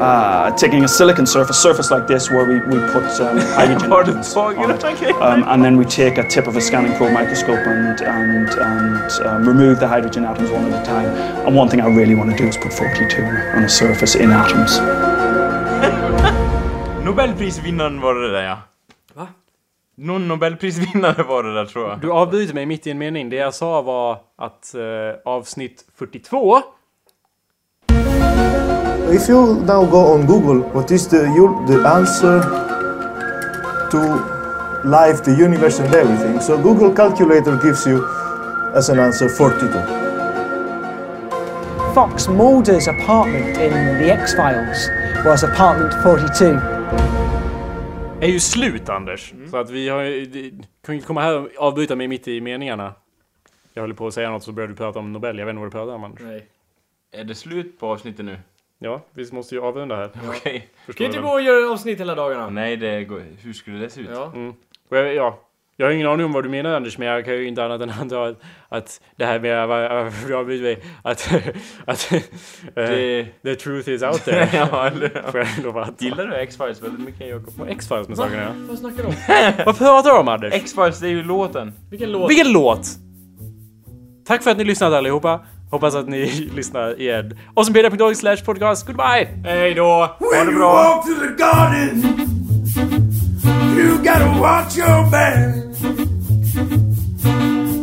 uh, 0.00 0.56
taking 0.56 0.84
a 0.84 0.88
silicon 0.88 1.26
surface, 1.26 1.62
surface 1.62 1.90
like 1.94 2.06
this, 2.06 2.30
where 2.30 2.44
we, 2.44 2.54
we 2.72 2.78
put 2.92 3.20
um, 3.20 3.38
hydrogen 3.58 3.90
Har 3.90 4.02
du 4.04 4.10
atoms 4.10 4.34
tagit 4.34 4.58
on 4.58 4.70
it. 4.70 4.80
det? 5.00 5.10
Um, 5.20 5.44
and 5.48 5.64
then 5.64 5.78
we 5.78 5.84
take 5.84 6.18
a 6.18 6.28
tip 6.28 6.46
of 6.48 6.56
a 6.56 6.60
scanning 6.60 6.96
probe 6.96 7.12
microscope 7.12 7.66
and, 7.66 8.00
and, 8.00 8.48
and 8.48 9.10
um, 9.26 9.48
remove 9.48 9.78
the 9.80 9.86
hydrogen 9.86 10.24
atoms 10.24 10.50
one 10.50 10.72
at 10.72 10.82
a 10.82 10.84
time. 10.84 11.08
And 11.46 11.56
one 11.56 11.68
thing 11.70 11.80
I 11.80 11.86
really 12.00 12.14
want 12.14 12.30
to 12.30 12.36
do 12.42 12.48
is 12.48 12.56
put 12.56 12.72
42 12.72 13.22
on 13.56 13.64
a 13.64 13.68
surface 13.68 14.14
in 14.18 14.30
atoms. 14.32 14.80
Nobelprisvinnaren 17.04 18.00
var 18.00 18.14
det 18.14 18.32
där, 18.32 18.42
ja. 18.42 18.58
Va? 19.14 19.28
Någon 19.96 20.28
Nobelprisvinnare 20.28 21.22
var 21.22 21.42
det 21.42 21.54
där, 21.54 21.64
tror 21.64 21.88
jag. 21.88 22.00
Du 22.00 22.12
avbryter 22.12 22.54
mig 22.54 22.66
mitt 22.66 22.86
i 22.86 22.90
en 22.90 22.98
mening. 22.98 23.30
Det 23.30 23.36
jag 23.36 23.54
sa 23.54 23.82
var 23.82 24.18
att 24.38 24.74
eh, 24.74 25.32
avsnitt 25.32 25.84
42 25.98 26.62
If 29.12 29.28
you 29.28 29.56
now 29.64 29.84
go 29.84 30.12
on 30.14 30.26
Google, 30.26 30.60
what 30.72 30.90
is 30.90 31.08
the, 31.08 31.16
you, 31.36 31.64
the 31.66 31.88
answer 31.88 32.40
to 33.90 33.98
life, 34.84 35.24
the 35.24 35.32
universe, 35.44 35.80
and 35.82 35.94
everything? 35.94 36.40
So 36.40 36.56
Google 36.56 36.94
Calculator 36.94 37.56
gives 37.62 37.86
you 37.86 38.04
as 38.74 38.88
an 38.90 38.98
answer 38.98 39.28
42. 39.28 39.68
Fox 41.94 42.28
Mulder's 42.28 42.86
apartment 42.88 43.58
in 43.58 43.72
The 43.98 44.12
X-Files 44.12 44.88
was 45.24 45.42
apartment 45.44 45.92
42. 46.02 46.44
är 48.20 48.28
ju 48.28 48.40
slut, 48.40 48.88
Anders. 48.88 49.34
Så 49.50 49.56
att 49.56 49.70
vi 49.70 49.88
har 49.88 50.02
ju- 50.02 50.50
kan 50.84 50.94
ju 50.94 50.94
inte 50.94 51.06
komma 51.06 51.20
här 51.22 51.38
och 51.38 51.48
avbryta 51.66 51.96
mig 51.96 52.08
mitt 52.08 52.28
i 52.28 52.40
meningarna. 52.40 52.94
Jag 53.74 53.82
håller 53.82 53.94
på 53.94 54.06
att 54.06 54.14
säga 54.14 54.30
något 54.30 54.42
så 54.42 54.52
börjar 54.52 54.68
du 54.68 54.74
prata 54.74 54.98
om 54.98 55.12
Nobel. 55.12 55.38
Jag 55.38 55.46
vet 55.46 55.52
inte 55.52 55.60
vad 55.60 55.66
du 55.66 55.72
pratar 55.72 55.92
om, 55.94 56.04
Anders. 56.04 56.20
Nej. 56.22 56.46
Är 57.12 57.24
det 57.24 57.34
slut 57.34 57.80
på 57.80 57.86
avsnittet 57.92 58.24
nu? 58.24 58.38
Ja, 58.82 59.02
vi 59.14 59.32
måste 59.32 59.54
ju 59.54 59.60
avrunda 59.60 59.96
här. 59.96 60.10
Okej. 60.28 60.68
Förstår 60.86 61.04
Kan 61.04 61.06
inte 61.06 61.18
du 61.18 61.22
gå 61.22 61.30
och 61.32 61.42
göra 61.42 61.72
avsnitt 61.72 62.00
hela 62.00 62.14
dagarna? 62.14 62.50
Nej, 62.50 62.76
det 62.76 63.04
går... 63.04 63.22
Hur 63.42 63.52
skulle 63.52 63.78
det 63.78 63.90
se 63.90 64.00
ut? 64.00 64.08
Ja. 64.12 64.32
Och 64.90 64.96
jag, 64.96 65.14
ja, 65.14 65.38
jag 65.76 65.86
har 65.86 65.92
ingen 65.92 66.06
aning 66.06 66.26
om 66.26 66.32
vad 66.32 66.44
du 66.44 66.48
menar 66.48 66.74
Anders, 66.74 66.98
men 66.98 67.08
jag 67.08 67.24
kan 67.24 67.34
ju 67.34 67.46
inte 67.48 67.64
annat 67.64 67.80
än 67.80 67.90
anta 67.90 68.24
att, 68.24 68.40
att 68.68 69.00
det 69.16 69.24
här 69.24 69.40
med 69.40 69.68
varför 69.68 70.30
jag 70.30 70.46
bryr 70.46 70.62
mig, 70.62 70.82
att, 71.02 71.32
att 71.84 72.12
eh, 72.12 72.20
Det- 72.74 73.26
the 73.42 73.54
truth 73.54 73.88
is 73.88 74.02
out 74.02 74.24
there. 74.24 74.48
ja, 74.72 74.86
eller 74.86 75.30
Får 75.30 75.40
jag 75.40 75.48
lova 75.64 75.82
att... 75.82 76.02
Gillar 76.02 76.26
du 76.26 76.34
X-Files 76.34 76.82
väldigt 76.82 77.00
mycket, 77.00 77.28
Jakob? 77.28 77.54
Vad 77.58 77.68
X-Files 77.68 78.08
med 78.08 78.16
sakerna 78.16 78.42
ja. 78.42 78.50
Vad 78.68 78.78
snackar 78.78 78.96
du 79.02 79.04
om? 79.08 79.14
Vad 79.66 79.78
pratar 79.78 80.10
du 80.10 80.18
om 80.18 80.28
Anders? 80.28 80.54
X-Files, 80.54 81.00
det 81.00 81.06
är 81.06 81.10
ju 81.10 81.22
låten. 81.22 81.72
Vilken 81.90 82.12
låt? 82.12 82.30
Vilken 82.30 82.52
låt! 82.52 82.86
Tack 84.26 84.42
för 84.42 84.50
att 84.50 84.56
ni 84.58 84.64
lyssnade 84.64 84.98
allihopa. 84.98 85.40
Hoppas 85.70 85.94
att 85.94 86.08
ni 86.08 86.26
lyssnar 86.56 87.00
igen. 87.00 87.32
Awesomepedia.org 87.54 88.16
slash 88.16 88.36
podcast. 88.44 88.86
Goodbye! 88.86 89.28
Hej 89.44 89.74
då! 89.74 90.16
Ha 90.20 90.44
det 90.44 90.52
bra! 90.52 90.72
walk 90.72 91.04
through 91.04 91.20
the 91.28 91.34
garden, 91.44 92.02
you 93.76 93.96
gotta 93.98 94.40
watch 94.40 94.76
your 94.76 95.10
back. 95.10 95.54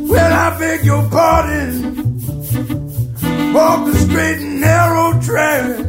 Well, 0.09 0.33
I 0.33 0.59
beg 0.59 0.85
your 0.85 1.09
pardon. 1.09 1.93
Walk 3.53 3.91
the 3.91 3.97
straight 3.97 4.39
and 4.39 4.61
narrow 4.61 5.13
track. 5.21 5.79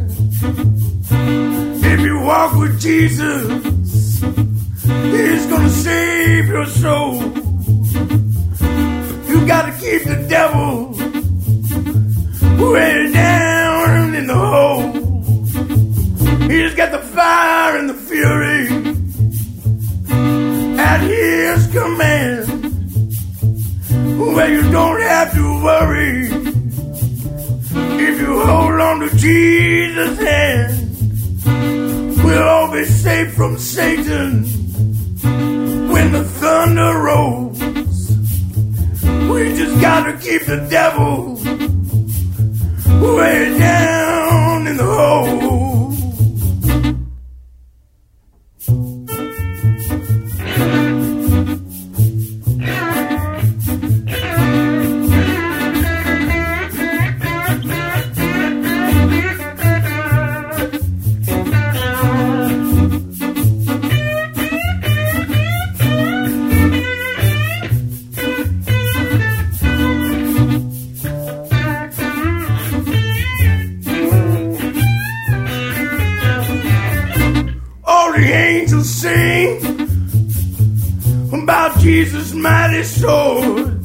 If 1.84 2.00
you 2.00 2.20
walk 2.20 2.54
with 2.54 2.80
Jesus, 2.80 3.52
He's 5.12 5.46
gonna 5.46 5.68
save 5.70 6.48
your 6.48 6.66
soul. 6.66 7.22
You 9.28 9.46
gotta 9.46 9.72
keep 9.80 10.04
the 10.04 10.26
devil 10.28 10.87
way 12.58 13.12
down 13.12 14.14
in 14.14 14.26
the 14.26 14.34
hole. 14.34 14.92
He's 16.50 16.74
got 16.74 16.92
the 16.92 16.98
fire 16.98 17.78
and 17.78 17.88
the 17.88 17.94
fury 17.94 18.68
at 20.78 21.00
his 21.00 21.66
command. 21.68 22.46
Well, 24.18 24.50
you 24.50 24.62
don't 24.70 25.00
have 25.00 25.32
to 25.34 25.62
worry 25.62 26.26
if 28.06 28.20
you 28.20 28.40
hold 28.40 28.80
on 28.80 29.00
to 29.00 29.16
Jesus' 29.16 30.18
hand. 30.18 30.74
We'll 32.24 32.48
all 32.48 32.72
be 32.72 32.84
safe 32.84 33.34
from 33.34 33.56
Satan 33.58 34.44
when 35.92 36.12
the 36.12 36.24
thunder 36.24 36.98
rolls. 36.98 37.60
We 39.30 39.54
just 39.56 39.80
gotta 39.80 40.16
keep 40.18 40.46
the 40.46 40.66
devil 40.70 41.36
way 43.00 43.58
down 43.58 44.66
in 44.66 44.76
the 44.76 44.84
hole. 44.84 45.67
Jesus' 81.78 82.32
mighty 82.32 82.82
sword, 82.82 83.84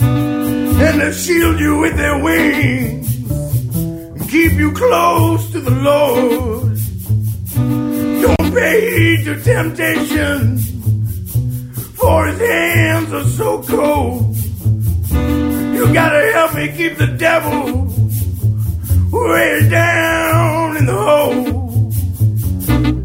and 0.00 1.00
they 1.00 1.12
shield 1.12 1.58
you 1.58 1.78
with 1.78 1.96
their 1.96 2.22
wings 2.22 3.30
and 3.30 4.28
keep 4.28 4.52
you 4.52 4.72
close 4.72 5.50
to 5.52 5.60
the 5.60 5.70
Lord. 5.70 6.78
Don't 8.22 8.54
pay 8.54 8.98
heed 8.98 9.24
to 9.24 9.42
temptation, 9.42 10.58
for 11.94 12.26
his 12.26 12.38
hands 12.38 13.12
are 13.12 13.24
so 13.24 13.62
cold. 13.62 14.36
You 15.76 15.92
gotta 15.92 16.32
help 16.32 16.54
me 16.54 16.68
keep 16.76 16.96
the 16.96 17.08
devil 17.18 17.86
way 19.12 19.68
down 19.68 20.76
in 20.76 20.86
the 20.86 20.94
hole 20.94 21.66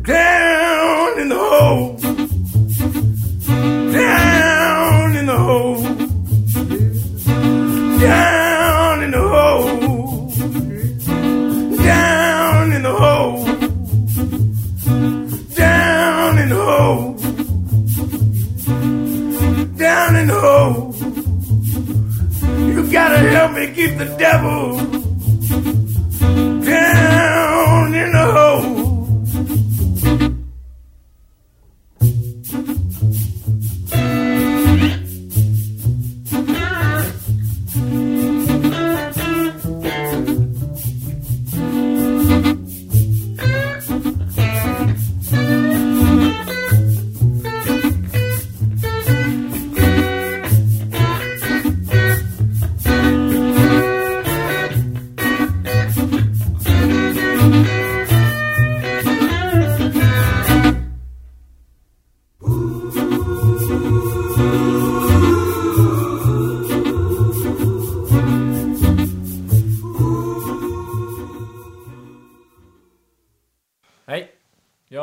down 0.03 1.19
in 1.19 1.29
the 1.29 1.37
hole, 1.37 1.90
to 23.61 23.73
keep 23.73 23.97
the 23.97 24.05
devil. 24.17 25.00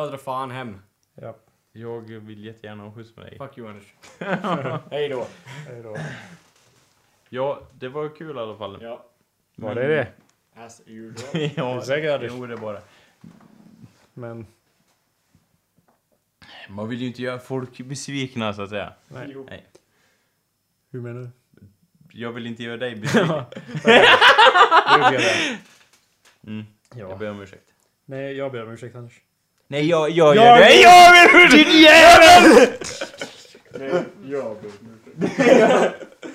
Jag 0.08 0.12
drar 0.12 0.18
fan 0.18 0.50
hem. 0.50 0.78
Jag 1.72 2.00
vill 2.00 2.44
jättegärna 2.44 2.82
ha 2.82 2.92
skjuts 2.92 3.16
med 3.16 3.26
dig. 3.26 3.38
Fuck 3.38 3.58
you 3.58 3.68
Anders. 3.68 3.94
Hej 4.90 5.08
då. 5.08 5.26
Ja, 7.28 7.62
det 7.78 7.88
var 7.88 8.16
kul 8.16 8.36
i 8.36 8.38
alla 8.38 8.56
fall. 8.56 8.78
Ja. 8.82 9.06
Var 9.56 9.74
det 9.74 9.86
det? 9.86 10.12
As 10.54 10.82
usual. 10.86 11.50
ja, 11.56 11.82
säker, 11.82 12.14
Anders? 12.14 12.32
Jo, 12.34 12.46
det 12.46 12.56
var 12.56 12.74
det. 12.74 12.82
Men... 14.14 14.46
Man 16.68 16.88
vill 16.88 17.00
ju 17.00 17.06
inte 17.06 17.22
göra 17.22 17.38
folk 17.38 17.80
besvikna 17.80 18.52
så 18.52 18.62
att 18.62 18.70
säga. 18.70 18.92
Nej. 19.08 19.36
Nej. 19.48 19.66
Hur 20.90 21.00
menar 21.00 21.20
du? 21.20 21.30
Jag 22.12 22.32
vill 22.32 22.46
inte 22.46 22.62
göra 22.62 22.76
dig 22.76 22.96
besviken. 23.00 23.44
Mm. 26.46 26.64
Ja. 26.94 26.98
Jag 26.98 27.18
ber 27.18 27.30
om 27.30 27.40
ursäkt. 27.40 27.74
Nej, 28.04 28.32
jag 28.32 28.52
ber 28.52 28.62
om 28.62 28.70
ursäkt 28.70 28.96
Anders. 28.96 29.20
Nej, 29.70 29.86
jag, 29.88 30.10
jag 30.10 30.36
gör 30.36 30.56
det. 30.56 30.74
Jag 30.74 31.12
ber 31.12 31.34
om 31.34 31.44
ursäkt! 31.44 33.02
Nej, 33.78 34.04
jag 34.30 34.56
ursäkt. 34.62 35.94